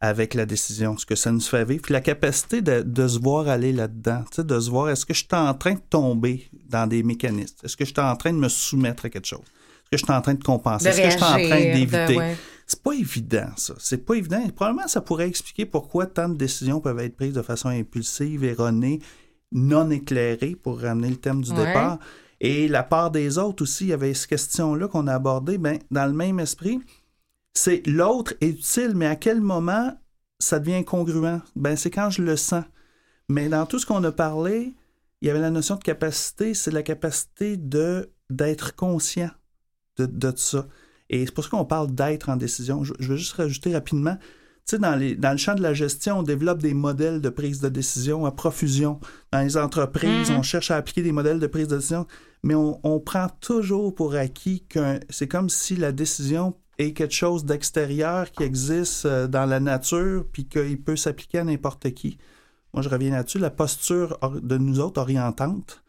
avec 0.00 0.32
la 0.34 0.46
décision, 0.46 0.96
ce 0.96 1.04
que 1.04 1.14
ça 1.14 1.30
nous 1.30 1.40
fait 1.40 1.64
vivre. 1.64 1.82
Puis 1.82 1.92
la 1.92 2.00
capacité 2.00 2.62
de, 2.62 2.80
de 2.82 3.06
se 3.08 3.18
voir 3.18 3.48
aller 3.48 3.72
là-dedans, 3.72 4.24
de 4.38 4.60
se 4.60 4.70
voir, 4.70 4.88
est-ce 4.88 5.04
que 5.04 5.12
je 5.12 5.18
suis 5.18 5.28
en 5.32 5.52
train 5.54 5.74
de 5.74 5.80
tomber 5.90 6.48
dans 6.68 6.86
des 6.86 7.02
mécanismes? 7.02 7.56
Est-ce 7.62 7.76
que 7.76 7.84
je 7.84 7.90
suis 7.92 8.00
en 8.00 8.16
train 8.16 8.32
de 8.32 8.38
me 8.38 8.48
soumettre 8.48 9.04
à 9.04 9.10
quelque 9.10 9.26
chose? 9.26 9.40
Est-ce 9.42 9.90
que 9.90 9.96
je 9.98 10.04
suis 10.04 10.12
en 10.18 10.22
train 10.22 10.34
de 10.34 10.42
compenser? 10.42 10.88
Est-ce 10.88 10.98
que 11.02 11.10
je 11.10 11.16
suis 11.16 11.22
en 11.22 11.32
train 11.32 11.60
d'éviter? 11.72 12.16
ouais. 12.16 12.36
C'est 12.66 12.82
pas 12.82 12.92
évident, 12.92 13.50
ça. 13.56 13.74
C'est 13.78 14.06
pas 14.06 14.14
évident. 14.14 14.40
Et 14.46 14.52
probablement, 14.52 14.86
ça 14.86 15.00
pourrait 15.00 15.26
expliquer 15.26 15.66
pourquoi 15.66 16.06
tant 16.06 16.28
de 16.28 16.36
décisions 16.36 16.80
peuvent 16.80 17.00
être 17.00 17.16
prises 17.16 17.34
de 17.34 17.42
façon 17.42 17.68
impulsive, 17.68 18.44
erronée, 18.44 19.00
non 19.52 19.90
éclairée, 19.90 20.54
pour 20.54 20.80
ramener 20.80 21.10
le 21.10 21.16
thème 21.16 21.42
du 21.42 21.50
Ouais. 21.50 21.66
départ. 21.66 21.98
Et 22.40 22.68
la 22.68 22.84
part 22.84 23.10
des 23.10 23.36
autres 23.38 23.64
aussi, 23.64 23.84
il 23.84 23.88
y 23.88 23.92
avait 23.92 24.14
cette 24.14 24.30
question-là 24.30 24.86
qu'on 24.86 25.08
a 25.08 25.14
abordée. 25.14 25.58
Ben, 25.58 25.78
dans 25.90 26.06
le 26.06 26.12
même 26.14 26.38
esprit, 26.38 26.78
c'est 27.54 27.86
l'autre 27.86 28.34
est 28.40 28.48
utile, 28.48 28.92
mais 28.94 29.06
à 29.06 29.16
quel 29.16 29.40
moment 29.40 29.92
ça 30.38 30.58
devient 30.58 30.74
incongruent? 30.76 31.40
Ben, 31.56 31.76
c'est 31.76 31.90
quand 31.90 32.10
je 32.10 32.22
le 32.22 32.36
sens. 32.36 32.64
Mais 33.28 33.48
dans 33.48 33.66
tout 33.66 33.78
ce 33.78 33.86
qu'on 33.86 34.02
a 34.04 34.12
parlé, 34.12 34.74
il 35.20 35.28
y 35.28 35.30
avait 35.30 35.40
la 35.40 35.50
notion 35.50 35.76
de 35.76 35.82
capacité, 35.82 36.54
c'est 36.54 36.70
la 36.70 36.82
capacité 36.82 37.56
de 37.56 38.10
d'être 38.30 38.74
conscient 38.76 39.30
de, 39.98 40.06
de 40.06 40.32
ça. 40.36 40.66
Et 41.10 41.26
c'est 41.26 41.32
pour 41.34 41.42
ça 41.44 41.50
qu'on 41.50 41.64
parle 41.64 41.92
d'être 41.92 42.28
en 42.28 42.36
décision. 42.36 42.84
Je, 42.84 42.94
je 43.00 43.08
veux 43.10 43.16
juste 43.16 43.32
rajouter 43.32 43.72
rapidement, 43.74 44.16
tu 44.16 44.76
sais, 44.76 44.78
dans, 44.78 44.94
les, 44.94 45.16
dans 45.16 45.32
le 45.32 45.36
champ 45.36 45.54
de 45.56 45.62
la 45.62 45.74
gestion, 45.74 46.20
on 46.20 46.22
développe 46.22 46.62
des 46.62 46.74
modèles 46.74 47.20
de 47.20 47.28
prise 47.28 47.60
de 47.60 47.68
décision 47.68 48.24
à 48.26 48.30
profusion. 48.30 49.00
Dans 49.32 49.40
les 49.40 49.56
entreprises, 49.56 50.30
Mhm. 50.30 50.36
on 50.36 50.42
cherche 50.42 50.70
à 50.70 50.76
appliquer 50.76 51.02
des 51.02 51.10
modèles 51.12 51.40
de 51.40 51.46
prise 51.48 51.66
de 51.66 51.76
décision, 51.76 52.06
mais 52.44 52.54
on, 52.54 52.80
on 52.84 53.00
prend 53.00 53.26
toujours 53.40 53.92
pour 53.94 54.14
acquis 54.14 54.64
que 54.68 55.00
c'est 55.10 55.26
comme 55.28 55.50
si 55.50 55.74
la 55.74 55.90
décision 55.90 56.54
est 56.80 56.92
quelque 56.92 57.14
chose 57.14 57.44
d'extérieur 57.44 58.30
qui 58.30 58.42
existe 58.42 59.06
euh, 59.06 59.26
dans 59.26 59.46
la 59.46 59.60
nature 59.60 60.24
puis 60.32 60.46
qu'il 60.46 60.80
peut 60.80 60.96
s'appliquer 60.96 61.38
à 61.38 61.44
n'importe 61.44 61.92
qui. 61.94 62.18
Moi, 62.72 62.82
je 62.82 62.88
reviens 62.88 63.10
là-dessus. 63.12 63.38
La 63.38 63.50
posture 63.50 64.18
de 64.42 64.56
nous 64.58 64.78
autres 64.80 65.00
orientantes, 65.00 65.82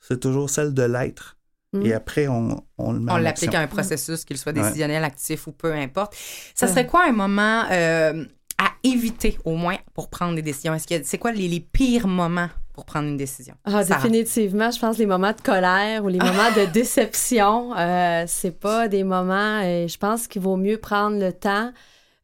c'est 0.00 0.20
toujours 0.20 0.48
celle 0.50 0.72
de 0.74 0.82
l'être. 0.84 1.36
Mm. 1.72 1.86
Et 1.86 1.92
après, 1.92 2.28
on, 2.28 2.64
on 2.78 2.92
le 2.92 3.00
met 3.00 3.12
On 3.12 3.16
l'applique 3.16 3.54
à 3.54 3.60
un 3.60 3.66
processus, 3.66 4.24
qu'il 4.24 4.38
soit 4.38 4.52
Ouais. 4.56 4.62
décisionnel, 4.62 5.04
actif 5.04 5.46
ou 5.48 5.52
peu 5.52 5.72
importe. 5.74 6.14
Ça 6.54 6.66
Ouais. 6.66 6.72
serait 6.72 6.86
quoi 6.86 7.04
un 7.06 7.12
moment 7.12 7.64
euh, 7.70 8.24
à 8.56 8.70
éviter, 8.84 9.36
au 9.44 9.54
moins, 9.56 9.76
pour 9.94 10.08
prendre 10.08 10.34
des 10.34 10.42
décisions? 10.42 10.72
Est-ce 10.74 10.86
que 10.86 11.02
c'est 11.04 11.18
quoi 11.18 11.32
les, 11.32 11.48
les 11.48 11.60
pires 11.60 12.06
moments? 12.08 12.48
Pour 12.78 12.84
prendre 12.84 13.08
une 13.08 13.16
décision? 13.16 13.54
Ah, 13.64 13.82
Sarah? 13.82 14.08
définitivement, 14.08 14.70
je 14.70 14.78
pense 14.78 14.98
les 14.98 15.06
moments 15.06 15.32
de 15.32 15.40
colère 15.40 16.04
ou 16.04 16.08
les 16.08 16.18
moments 16.28 16.52
de 16.56 16.64
déception, 16.72 17.76
euh, 17.76 18.22
c'est 18.28 18.52
pas 18.52 18.86
des 18.86 19.02
moments. 19.02 19.60
euh, 19.64 19.88
je 19.88 19.98
pense 19.98 20.28
qu'il 20.28 20.42
vaut 20.42 20.56
mieux 20.56 20.78
prendre 20.78 21.18
le 21.18 21.32
temps. 21.32 21.72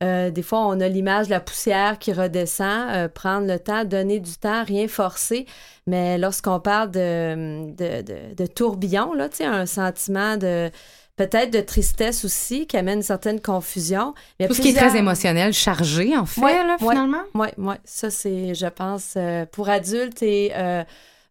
Euh, 0.04 0.30
des 0.30 0.42
fois, 0.42 0.60
on 0.66 0.78
a 0.80 0.88
l'image 0.88 1.26
de 1.26 1.30
la 1.32 1.40
poussière 1.40 1.98
qui 1.98 2.12
redescend. 2.12 2.88
euh, 2.90 3.08
prendre 3.08 3.48
le 3.48 3.58
temps, 3.58 3.84
donner 3.84 4.20
du 4.20 4.36
temps, 4.36 4.62
rien 4.62 4.86
forcer. 4.86 5.46
Mais 5.88 6.18
lorsqu'on 6.18 6.60
parle 6.60 6.92
de, 6.92 7.72
de, 7.74 8.02
de, 8.02 8.34
de 8.34 8.46
tourbillon, 8.46 9.12
là, 9.12 9.28
un 9.40 9.66
sentiment 9.66 10.36
de 10.36 10.70
peut-être 11.16 11.52
de 11.52 11.60
tristesse 11.60 12.24
aussi 12.24 12.66
qui 12.66 12.76
amène 12.76 12.98
une 12.98 13.02
certaine 13.02 13.40
confusion. 13.40 14.14
Mais 14.38 14.48
Tout 14.48 14.54
ce 14.54 14.60
qui 14.60 14.70
est 14.70 14.74
très 14.74 14.96
émotionnel, 14.96 15.52
chargé, 15.52 16.16
en 16.16 16.26
fait, 16.26 16.40
Ouais, 16.40 16.52
là, 16.52 16.76
ouais, 16.80 16.88
finalement? 16.90 17.22
Oui, 17.34 17.48
oui. 17.58 17.74
Ça, 17.84 18.10
c'est, 18.10 18.54
je 18.54 18.66
pense, 18.66 19.14
euh, 19.16 19.46
pour 19.46 19.68
adultes 19.68 20.22
et 20.22 20.52
euh, 20.54 20.82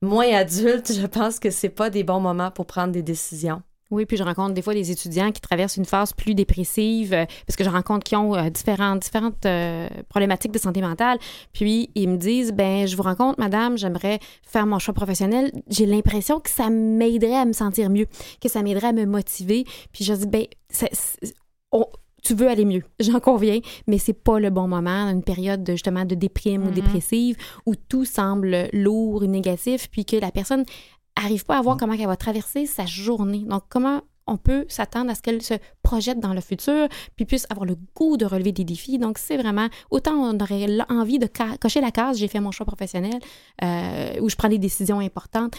moins 0.01 0.33
adultes, 0.33 0.93
je 0.99 1.05
pense 1.05 1.39
que 1.39 1.49
c'est 1.49 1.69
pas 1.69 1.89
des 1.89 2.03
bons 2.03 2.19
moments 2.19 2.51
pour 2.51 2.65
prendre 2.65 2.93
des 2.93 3.03
décisions. 3.03 3.61
Oui, 3.93 4.05
puis 4.05 4.17
je 4.17 4.23
rencontre 4.23 4.53
des 4.55 4.61
fois 4.63 4.73
des 4.73 4.89
étudiants 4.91 5.31
qui 5.31 5.39
traversent 5.39 5.77
une 5.77 5.85
phase 5.85 6.13
plus 6.13 6.33
dépressive 6.33 7.13
euh, 7.13 7.25
parce 7.45 7.55
que 7.55 7.63
je 7.63 7.69
rencontre 7.69 8.03
qui 8.03 8.15
ont 8.15 8.33
euh, 8.35 8.49
différentes, 8.49 9.03
différentes 9.03 9.45
euh, 9.45 9.87
problématiques 10.09 10.51
de 10.51 10.57
santé 10.57 10.81
mentale. 10.81 11.19
Puis 11.53 11.89
ils 11.93 12.09
me 12.09 12.17
disent 12.17 12.53
ben 12.53 12.87
je 12.87 12.95
vous 12.97 13.03
rencontre, 13.03 13.39
madame, 13.39 13.77
j'aimerais 13.77 14.19
faire 14.41 14.65
mon 14.65 14.79
choix 14.79 14.93
professionnel. 14.95 15.51
J'ai 15.69 15.85
l'impression 15.85 16.39
que 16.39 16.49
ça 16.49 16.69
m'aiderait 16.69 17.35
à 17.35 17.45
me 17.45 17.53
sentir 17.53 17.89
mieux, 17.89 18.07
que 18.41 18.49
ça 18.49 18.63
m'aiderait 18.63 18.87
à 18.87 18.93
me 18.93 19.05
motiver. 19.05 19.63
Puis 19.91 20.03
je 20.03 20.13
dis 20.13 20.27
ben 20.27 20.45
ça- 20.69 20.87
c'est- 20.91 21.33
on- 21.71 21.85
tu 22.25 22.35
veux 22.35 22.47
aller 22.47 22.63
mieux, 22.63 22.83
j'en 23.01 23.19
conviens, 23.19 23.59
mais 23.85 23.97
c'est 23.97 24.13
pas 24.13 24.39
le 24.39 24.49
bon 24.49 24.65
moment, 24.67 25.09
une 25.09 25.23
période 25.23 25.61
de, 25.61 25.73
justement 25.73 26.05
de 26.05 26.15
déprime 26.15 26.63
ou 26.63 26.67
Mhm. 26.67 26.73
dépressive 26.73 27.35
où 27.65 27.75
tout 27.75 28.05
semble 28.05 28.69
lourd 28.71 29.23
ou 29.23 29.25
négatif, 29.25 29.89
puis 29.91 30.05
que 30.05 30.15
la 30.15 30.31
personne 30.31 30.63
arrive 31.15 31.45
pas 31.45 31.57
à 31.57 31.61
voir 31.61 31.77
comment 31.77 31.93
elle 31.93 32.07
va 32.07 32.15
traverser 32.15 32.65
sa 32.65 32.85
journée. 32.85 33.43
Donc, 33.45 33.63
comment 33.69 34.01
on 34.27 34.37
peut 34.37 34.65
s'attendre 34.69 35.11
à 35.11 35.15
ce 35.15 35.21
qu'elle 35.21 35.41
se 35.41 35.55
projette 35.81 36.19
dans 36.19 36.33
le 36.33 36.41
futur, 36.41 36.87
puis 37.15 37.25
puisse 37.25 37.45
avoir 37.49 37.65
le 37.65 37.75
goût 37.95 38.17
de 38.17 38.25
relever 38.25 38.51
des 38.51 38.63
défis. 38.63 38.97
Donc, 38.97 39.17
c'est 39.17 39.37
vraiment, 39.37 39.67
autant 39.89 40.13
on 40.13 40.39
aurait 40.39 40.65
envie 40.89 41.19
de 41.19 41.27
cocher 41.59 41.81
la 41.81 41.91
case, 41.91 42.17
j'ai 42.17 42.27
fait 42.27 42.39
mon 42.39 42.51
choix 42.51 42.65
professionnel, 42.65 43.19
euh, 43.63 44.19
où 44.21 44.29
je 44.29 44.35
prends 44.35 44.49
des 44.49 44.59
décisions 44.59 44.99
importantes, 44.99 45.55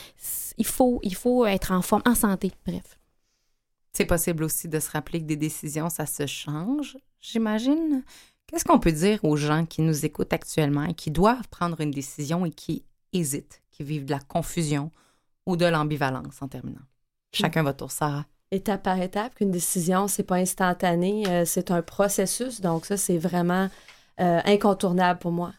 il 0.56 0.66
faut, 0.66 1.01
il 1.02 1.14
faut 1.14 1.44
être 1.47 1.72
en 1.72 1.82
forme, 1.82 2.02
en 2.06 2.14
santé, 2.14 2.52
bref. 2.66 2.98
C'est 3.93 4.06
possible 4.06 4.44
aussi 4.44 4.68
de 4.68 4.81
se 4.81 4.90
rappeler 4.90 5.20
que 5.20 5.26
des 5.26 5.36
décisions, 5.36 5.89
ça 5.89 6.06
se 6.06 6.26
change, 6.26 6.97
j'imagine. 7.20 8.02
Qu'est-ce 8.47 8.64
qu'on 8.64 8.78
peut 8.78 8.93
dire 8.93 9.20
aux 9.24 9.36
gens 9.36 9.66
qui 9.66 9.82
nous 9.82 10.05
écoutent 10.05 10.32
actuellement 10.32 10.85
et 10.85 10.94
qui 10.94 11.10
doivent 11.10 11.48
prendre 11.48 11.81
une 11.81 11.90
décision 11.90 12.44
et 12.44 12.51
qui 12.51 12.85
hésitent, 13.12 13.62
qui 13.70 13.85
vivent 13.85 14.05
de 14.05 14.10
la 14.10 14.18
confusion? 14.18 14.90
Ou 15.46 15.56
de 15.56 15.66
l'ambivalence 15.66 16.40
en 16.42 16.48
terminant? 16.48 16.82
Chacun 17.32 17.62
votre 17.62 17.78
tour, 17.78 17.90
Sarah. 17.90 18.26
Étape 18.50 18.84
par 18.84 19.00
étape, 19.00 19.34
qu'une 19.34 19.50
décision, 19.50 20.06
c'est 20.06 20.22
pas 20.22 20.36
instantané, 20.36 21.28
euh, 21.28 21.44
c'est 21.44 21.70
un 21.70 21.82
processus. 21.82 22.60
Donc, 22.60 22.86
ça, 22.86 22.96
c'est 22.96 23.18
vraiment 23.18 23.68
euh, 24.20 24.40
incontournable 24.44 25.18
pour 25.18 25.32
moi. 25.32 25.52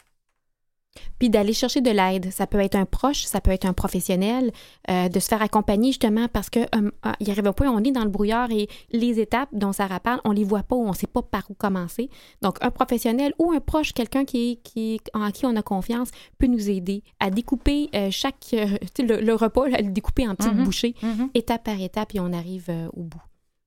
Puis 1.19 1.29
d'aller 1.29 1.53
chercher 1.53 1.81
de 1.81 1.89
l'aide. 1.91 2.31
Ça 2.31 2.47
peut 2.47 2.59
être 2.59 2.75
un 2.75 2.85
proche, 2.85 3.23
ça 3.25 3.41
peut 3.41 3.51
être 3.51 3.65
un 3.65 3.73
professionnel, 3.73 4.51
euh, 4.89 5.09
de 5.09 5.19
se 5.19 5.27
faire 5.27 5.41
accompagner 5.41 5.89
justement 5.89 6.27
parce 6.27 6.49
que 6.49 6.59
euh, 6.59 6.91
ah, 7.03 7.15
il 7.19 7.29
arrive 7.31 7.47
un 7.47 7.53
point, 7.53 7.69
on 7.69 7.83
est 7.83 7.91
dans 7.91 8.03
le 8.03 8.09
brouillard 8.09 8.51
et 8.51 8.67
les 8.91 9.19
étapes 9.19 9.49
dont 9.53 9.71
Sarah 9.73 9.99
parle, 9.99 10.21
on 10.25 10.31
les 10.31 10.43
voit 10.43 10.63
pas 10.63 10.75
ou 10.75 10.85
on 10.87 10.93
sait 10.93 11.07
pas 11.07 11.21
par 11.21 11.43
où 11.49 11.53
commencer. 11.53 12.09
Donc 12.41 12.57
un 12.61 12.71
professionnel 12.71 13.33
ou 13.39 13.51
un 13.51 13.59
proche, 13.59 13.93
quelqu'un 13.93 14.25
qui, 14.25 14.59
qui, 14.63 14.99
en 15.13 15.31
qui 15.31 15.45
on 15.45 15.55
a 15.55 15.61
confiance, 15.61 16.09
peut 16.37 16.47
nous 16.47 16.69
aider 16.69 17.03
à 17.19 17.29
découper 17.29 17.89
euh, 17.95 18.09
chaque 18.11 18.35
euh, 18.53 18.65
tu 18.81 18.87
sais, 18.97 19.03
le, 19.03 19.21
le 19.21 19.33
repas, 19.35 19.67
là, 19.67 19.77
à 19.77 19.81
le 19.81 19.91
découper 19.91 20.27
en 20.27 20.35
petites 20.35 20.53
Mhm. 20.53 20.63
bouchées, 20.63 20.95
Mhm. 21.01 21.29
étape 21.33 21.63
par 21.65 21.79
étape, 21.79 22.13
et 22.15 22.19
on 22.19 22.31
arrive 22.33 22.65
euh, 22.69 22.87
au 22.93 23.03
bout. 23.03 23.21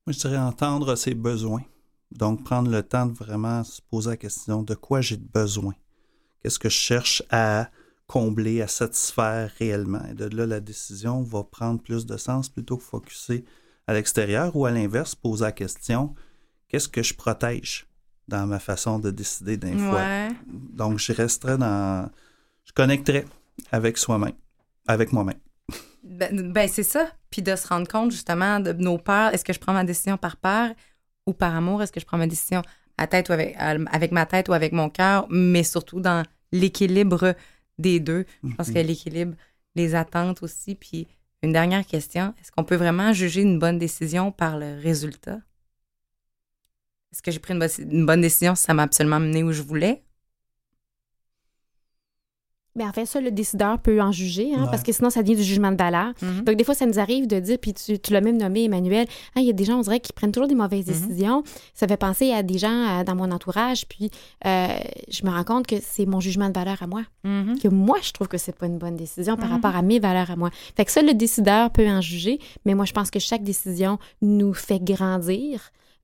Moi, 0.06 0.12
je 0.14 0.18
dirais 0.18 0.38
entendre 0.38 0.94
ses 0.96 1.14
besoins. 1.14 1.62
Donc, 2.10 2.42
prendre 2.42 2.70
le 2.70 2.82
temps 2.82 3.04
de 3.06 3.12
vraiment 3.12 3.62
se 3.64 3.82
poser 3.90 4.10
la 4.10 4.16
question 4.16 4.62
de 4.62 4.74
quoi 4.74 5.00
j'ai 5.02 5.18
besoin? 5.18 5.74
Qu'est-ce 6.42 6.58
que 6.58 6.68
je 6.68 6.76
cherche 6.76 7.22
à 7.30 7.70
combler, 8.06 8.62
à 8.62 8.68
satisfaire 8.68 9.50
réellement? 9.58 10.04
Et 10.10 10.14
de 10.14 10.34
là, 10.34 10.46
la 10.46 10.60
décision 10.60 11.22
va 11.22 11.44
prendre 11.44 11.80
plus 11.80 12.06
de 12.06 12.16
sens 12.16 12.48
plutôt 12.48 12.76
que 12.76 12.84
focuser 12.84 13.44
à 13.86 13.94
l'extérieur 13.94 14.54
ou 14.56 14.66
à 14.66 14.70
l'inverse, 14.70 15.14
poser 15.14 15.44
la 15.44 15.52
question 15.52 16.14
qu'est-ce 16.68 16.88
que 16.88 17.02
je 17.02 17.14
protège 17.14 17.86
dans 18.28 18.46
ma 18.46 18.58
façon 18.58 18.98
de 18.98 19.10
décider 19.10 19.56
d'un 19.56 19.76
fois? 19.78 20.00
Ouais. 20.00 20.28
Donc, 20.46 20.98
je 20.98 21.12
resterai 21.12 21.56
dans. 21.56 22.10
Je 22.64 22.72
connecterai 22.72 23.24
avec 23.72 23.96
soi-même, 23.96 24.34
avec 24.86 25.12
moi-même. 25.12 25.38
Ben, 26.04 26.52
ben, 26.52 26.68
c'est 26.68 26.82
ça. 26.82 27.10
Puis 27.30 27.42
de 27.42 27.56
se 27.56 27.66
rendre 27.66 27.88
compte 27.88 28.10
justement 28.10 28.60
de 28.60 28.72
nos 28.72 28.98
peurs. 28.98 29.34
Est-ce 29.34 29.44
que 29.44 29.52
je 29.52 29.58
prends 29.58 29.72
ma 29.72 29.84
décision 29.84 30.16
par 30.16 30.36
peur 30.36 30.70
ou 31.26 31.32
par 31.32 31.54
amour? 31.54 31.82
Est-ce 31.82 31.92
que 31.92 32.00
je 32.00 32.06
prends 32.06 32.18
ma 32.18 32.26
décision 32.26 32.62
à 32.98 33.06
tête 33.06 33.28
ou 33.28 33.32
avec, 33.32 33.54
à- 33.56 33.76
avec 33.90 34.12
ma 34.12 34.26
tête 34.26 34.48
ou 34.48 34.52
avec 34.52 34.72
mon 34.72 34.90
cœur? 34.90 35.26
Mais 35.30 35.62
surtout 35.62 36.00
dans 36.00 36.22
l'équilibre 36.52 37.34
des 37.78 38.00
deux. 38.00 38.24
Je 38.44 38.54
pense 38.56 38.68
Mhm. 38.68 38.74
que 38.74 38.78
l'équilibre, 38.80 39.34
les 39.74 39.94
attentes 39.94 40.42
aussi. 40.42 40.74
Puis 40.74 41.06
une 41.42 41.52
dernière 41.52 41.86
question. 41.86 42.34
Est-ce 42.40 42.50
qu'on 42.52 42.64
peut 42.64 42.76
vraiment 42.76 43.12
juger 43.12 43.42
une 43.42 43.58
bonne 43.58 43.78
décision 43.78 44.32
par 44.32 44.58
le 44.58 44.78
résultat? 44.80 45.38
Est-ce 47.12 47.22
que 47.22 47.30
j'ai 47.30 47.38
pris 47.38 47.54
une, 47.54 47.60
bonne- 47.60 47.70
une 47.90 48.06
bonne 48.06 48.20
décision? 48.20 48.54
Si 48.54 48.64
ça 48.64 48.74
m'a 48.74 48.82
absolument 48.82 49.20
mené 49.20 49.42
où 49.42 49.52
je 49.52 49.62
voulais? 49.62 50.02
Mais 52.78 52.84
en 52.84 52.92
fait, 52.92 53.04
ça, 53.06 53.20
le 53.20 53.30
décideur 53.30 53.78
peut 53.80 54.00
en 54.00 54.12
juger, 54.12 54.52
hein, 54.54 54.62
Ouais. 54.62 54.68
parce 54.70 54.82
que 54.82 54.92
sinon, 54.92 55.10
ça 55.10 55.22
devient 55.22 55.36
du 55.36 55.42
jugement 55.42 55.70
de 55.72 55.76
valeur. 55.76 56.12
Mhm. 56.22 56.44
Donc, 56.44 56.56
des 56.56 56.64
fois, 56.64 56.74
ça 56.74 56.86
nous 56.86 56.98
arrive 56.98 57.26
de 57.26 57.38
dire, 57.40 57.58
puis 57.60 57.74
tu, 57.74 57.98
tu 57.98 58.12
l'as 58.12 58.20
même 58.20 58.36
nommé, 58.38 58.64
Emmanuel, 58.64 59.06
Hein, 59.34 59.40
il 59.40 59.44
y 59.46 59.50
a 59.50 59.52
des 59.52 59.64
gens, 59.64 59.78
on 59.78 59.82
dirait, 59.82 60.00
qui 60.00 60.12
prennent 60.12 60.32
toujours 60.32 60.48
des 60.48 60.54
mauvaises 60.54 60.86
Mhm. 60.86 61.08
décisions. 61.08 61.42
Ça 61.74 61.86
fait 61.88 61.96
penser 61.96 62.32
à 62.32 62.42
des 62.42 62.56
gens 62.58 62.70
euh, 63.00 63.04
dans 63.04 63.14
mon 63.16 63.30
entourage, 63.30 63.86
puis 63.88 64.10
euh, 64.46 64.68
je 65.10 65.24
me 65.26 65.30
rends 65.30 65.44
compte 65.44 65.66
que 65.66 65.76
c'est 65.82 66.06
mon 66.06 66.20
jugement 66.20 66.48
de 66.48 66.54
valeur 66.54 66.82
à 66.82 66.86
moi. 66.86 67.02
Mhm. 67.24 67.58
Que 67.58 67.68
moi, 67.68 67.98
je 68.02 68.12
trouve 68.12 68.28
que 68.28 68.38
c'est 68.38 68.56
pas 68.56 68.66
une 68.66 68.78
bonne 68.78 68.96
décision 68.96 69.36
par 69.36 69.50
rapport 69.50 69.74
à 69.76 69.82
mes 69.82 69.98
valeurs 69.98 70.30
à 70.30 70.36
moi. 70.36 70.50
Fait 70.76 70.84
que 70.84 70.92
ça, 70.92 71.02
le 71.02 71.14
décideur 71.14 71.70
peut 71.70 71.88
en 71.88 72.00
juger, 72.00 72.38
mais 72.64 72.74
moi, 72.74 72.84
je 72.84 72.92
pense 72.92 73.10
que 73.10 73.18
chaque 73.18 73.42
décision 73.42 73.98
nous 74.22 74.54
fait 74.54 74.78
grandir. 74.82 75.60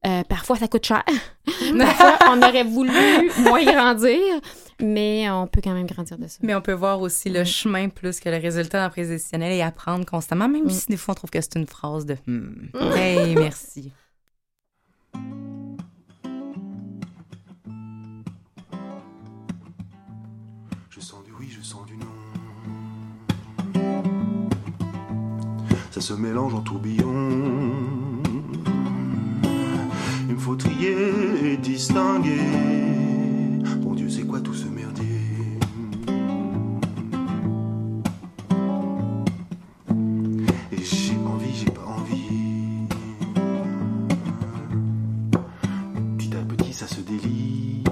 Euh, 0.07 0.23
parfois, 0.29 0.57
ça 0.57 0.69
coûte 0.69 0.85
cher. 0.85 1.03
parfois, 1.79 2.19
on 2.33 2.43
aurait 2.43 2.65
voulu 2.65 2.91
moins 3.39 3.65
grandir, 3.65 4.19
mais 4.81 5.29
on 5.31 5.47
peut 5.47 5.61
quand 5.63 5.73
même 5.75 5.87
grandir 5.87 6.19
de 6.19 6.27
ça. 6.27 6.39
Mais 6.43 6.55
on 6.55 6.61
peut 6.61 6.73
voir 6.73 7.01
aussi 7.01 7.31
le 7.31 7.45
chemin 7.45 7.89
plus 7.89 8.21
que 8.21 8.29
le 8.29 8.37
résultat 8.37 8.79
dans 8.79 8.85
la 8.85 8.91
prise 8.91 9.09
décisionnelle 9.09 9.53
et 9.53 9.63
apprendre 9.63 10.05
constamment, 10.07 10.49
même 10.49 10.65
Mm. 10.65 10.71
si 10.71 10.87
des 10.87 10.97
fois 10.97 11.13
on 11.13 11.17
trouve 11.17 11.31
que 11.31 11.41
c'est 11.41 11.57
une 11.57 11.67
phrase 11.67 12.07
de 12.07 12.17
Hmm. 12.27 12.69
Hey, 12.95 13.35
merci. 13.37 13.93
Je 20.91 21.01
sens 21.01 21.25
du 21.25 21.33
oui, 21.39 21.49
je 21.51 21.63
sens 21.63 21.83
du 21.87 21.95
non. 21.97 22.07
Ça 25.91 26.01
se 26.01 26.13
mélange 26.15 26.55
en 26.55 26.61
tourbillon. 26.61 27.13
Il 30.29 30.35
me 30.35 30.39
faut 30.39 30.57
trier 30.57 31.53
et 31.53 31.57
distinguer. 31.57 32.41
C'est 34.17 34.23
quoi 34.29 34.39
tout 34.39 34.55
ce 34.55 34.69
merdier 34.69 35.05
Et 40.71 40.85
j'ai 40.85 41.17
envie, 41.27 41.53
j'ai 41.53 41.71
pas 41.73 41.85
envie. 41.85 42.87
Petit 46.17 46.37
à 46.37 46.43
petit, 46.45 46.73
ça 46.73 46.87
se 46.87 47.01
délie. 47.01 47.83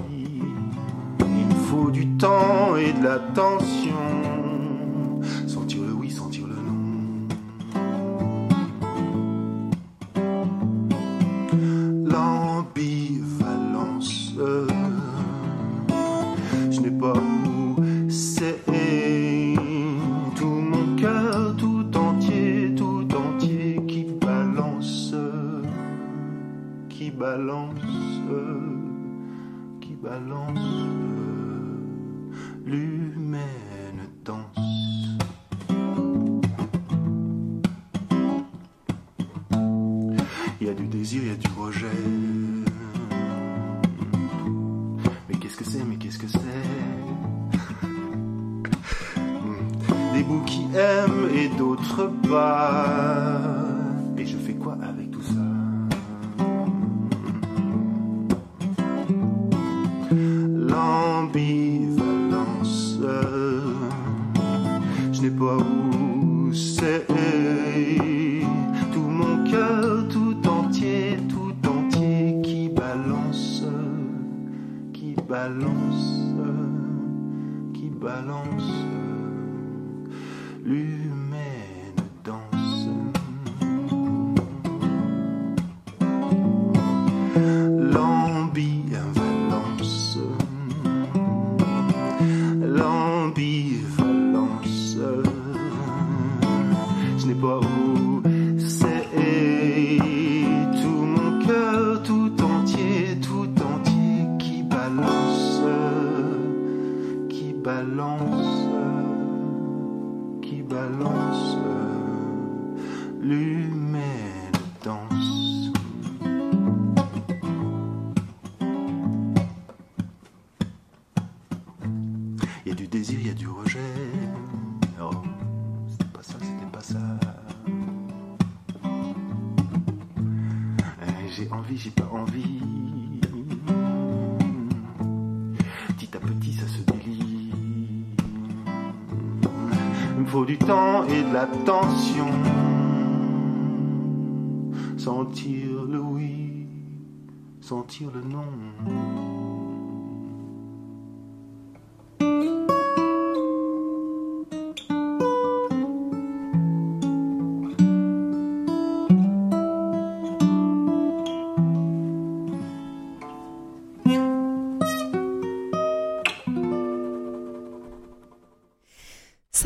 Il 1.18 1.56
faut 1.68 1.90
du 1.90 2.06
temps 2.18 2.76
et 2.76 2.92
de 2.92 3.02
l'attention. 3.02 4.31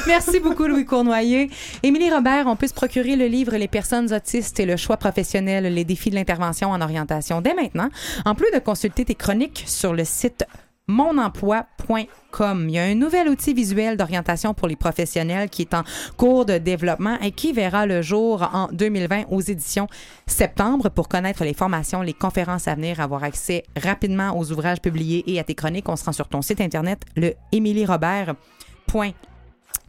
Merci 0.08 0.40
beaucoup, 0.40 0.68
Louis 0.68 0.86
Cournoyer. 0.86 1.50
Émilie 1.84 2.12
Robert, 2.12 2.48
on 2.48 2.56
peut 2.56 2.68
se 2.68 2.74
procurer 2.74 3.16
le 3.16 3.28
livre 3.28 3.56
Les 3.56 3.68
personnes 3.68 4.14
autistes 4.14 4.60
et 4.60 4.66
le 4.66 4.78
choix 4.78 4.98
professionnel, 4.98 5.74
les 5.74 5.86
défis 5.86 6.10
de 6.10 6.16
l'intervention 6.16 6.72
en 6.72 6.82
orientation 6.82 7.42
dès 7.42 7.54
maintenant, 7.54 7.90
en 8.26 8.36
plus 8.36 8.52
de 8.54 8.60
consulter 8.60 9.06
tes 9.06 9.16
chroniques 9.16 9.64
sur 9.68 9.94
le 9.94 10.04
site 10.04 10.46
monemploi.com. 10.88 12.70
Il 12.70 12.72
y 12.72 12.80
a 12.80 12.84
un 12.84 12.96
nouvel 12.96 13.30
outil 13.30 13.54
visuel 13.54 13.98
d'orientation 13.98 14.54
pour 14.54 14.68
les 14.68 14.76
professionnels 14.76 15.50
qui 15.50 15.62
est 15.64 15.74
en 15.74 15.84
cours 16.18 16.46
de 16.46 16.58
développement 16.58 17.20
et 17.22 17.32
qui 17.32 17.54
verra 17.54 17.86
le 17.86 18.02
jour 18.02 18.50
en 18.54 18.68
2020 18.72 19.26
aux 19.30 19.42
éditions 19.42 19.88
septembre. 20.26 20.90
Pour 20.90 21.08
connaître 21.08 21.44
les 21.44 21.54
formations, 21.54 22.02
les 22.02 22.14
conférences 22.14 22.68
à 22.68 22.76
venir, 22.76 23.00
avoir 23.00 23.24
accès 23.24 23.64
rapidement 23.82 24.38
aux 24.38 24.52
ouvrages 24.52 24.82
publiés 24.82 25.24
et 25.28 25.40
à 25.40 25.44
tes 25.44 25.56
chroniques, 25.56 25.90
on 25.90 25.96
se 25.96 26.06
rend 26.06 26.14
sur 26.14 26.28
ton 26.28 26.42
site 26.42 26.62
internet, 26.62 27.04
le 27.16 27.34
emilierobert.com. 27.52 29.37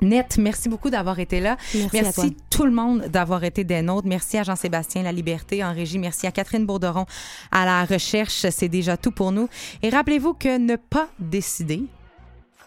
Net, 0.01 0.39
merci 0.39 0.69
beaucoup 0.69 0.91
d'avoir 0.91 1.19
été 1.19 1.41
là. 1.41 1.57
Merci 1.75 1.99
à 1.99 2.13
toi. 2.13 2.25
tout 2.51 2.65
le 2.65 2.71
monde 2.71 3.07
d'avoir 3.09 3.43
été 3.43 3.65
des 3.65 3.83
nôtres. 3.83 4.07
Merci 4.07 4.39
à 4.39 4.45
Jean-Sébastien 4.45 5.03
La 5.03 5.13
Liberté 5.13 5.65
en 5.65 5.73
régie. 5.73 5.99
Merci 5.99 6.27
à 6.27 6.33
Catherine 6.33 6.67
Bourderon 6.67 7.07
à 7.51 7.65
la 7.65 7.85
recherche. 7.85 8.47
C'est 8.51 8.69
déjà 8.69 8.97
tout 8.97 9.11
pour 9.11 9.33
nous. 9.33 9.49
Et 9.83 9.91
rappelez-vous 9.91 10.35
que 10.35 10.57
ne 10.59 10.77
pas 10.77 11.09
décider, 11.19 11.83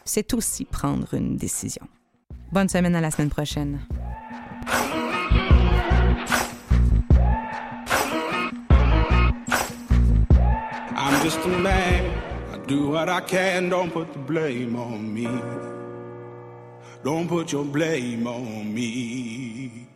c'est 0.04 0.34
aussi 0.34 0.66
prendre 0.66 1.14
une 1.14 1.38
décision. 1.38 1.84
Bonne 2.52 2.68
semaine 2.68 2.96
à 2.96 3.02
la 3.02 3.12
semaine 3.12 3.30
prochaine. 3.30 3.80
I'm 10.98 11.24
just 11.24 11.40
a 11.46 11.48
man. 11.48 12.12
I 12.54 12.58
do 12.68 12.90
what 12.90 13.10
I 13.10 13.22
can. 13.22 13.70
Don't 13.70 13.92
put 13.92 14.12
the 14.12 14.20
blame 14.20 14.76
on 14.76 15.14
me. 15.14 15.28
Don't 17.04 17.28
put 17.28 17.52
your 17.52 17.66
blame 17.66 18.28
on 18.28 18.74
me. 18.74 19.91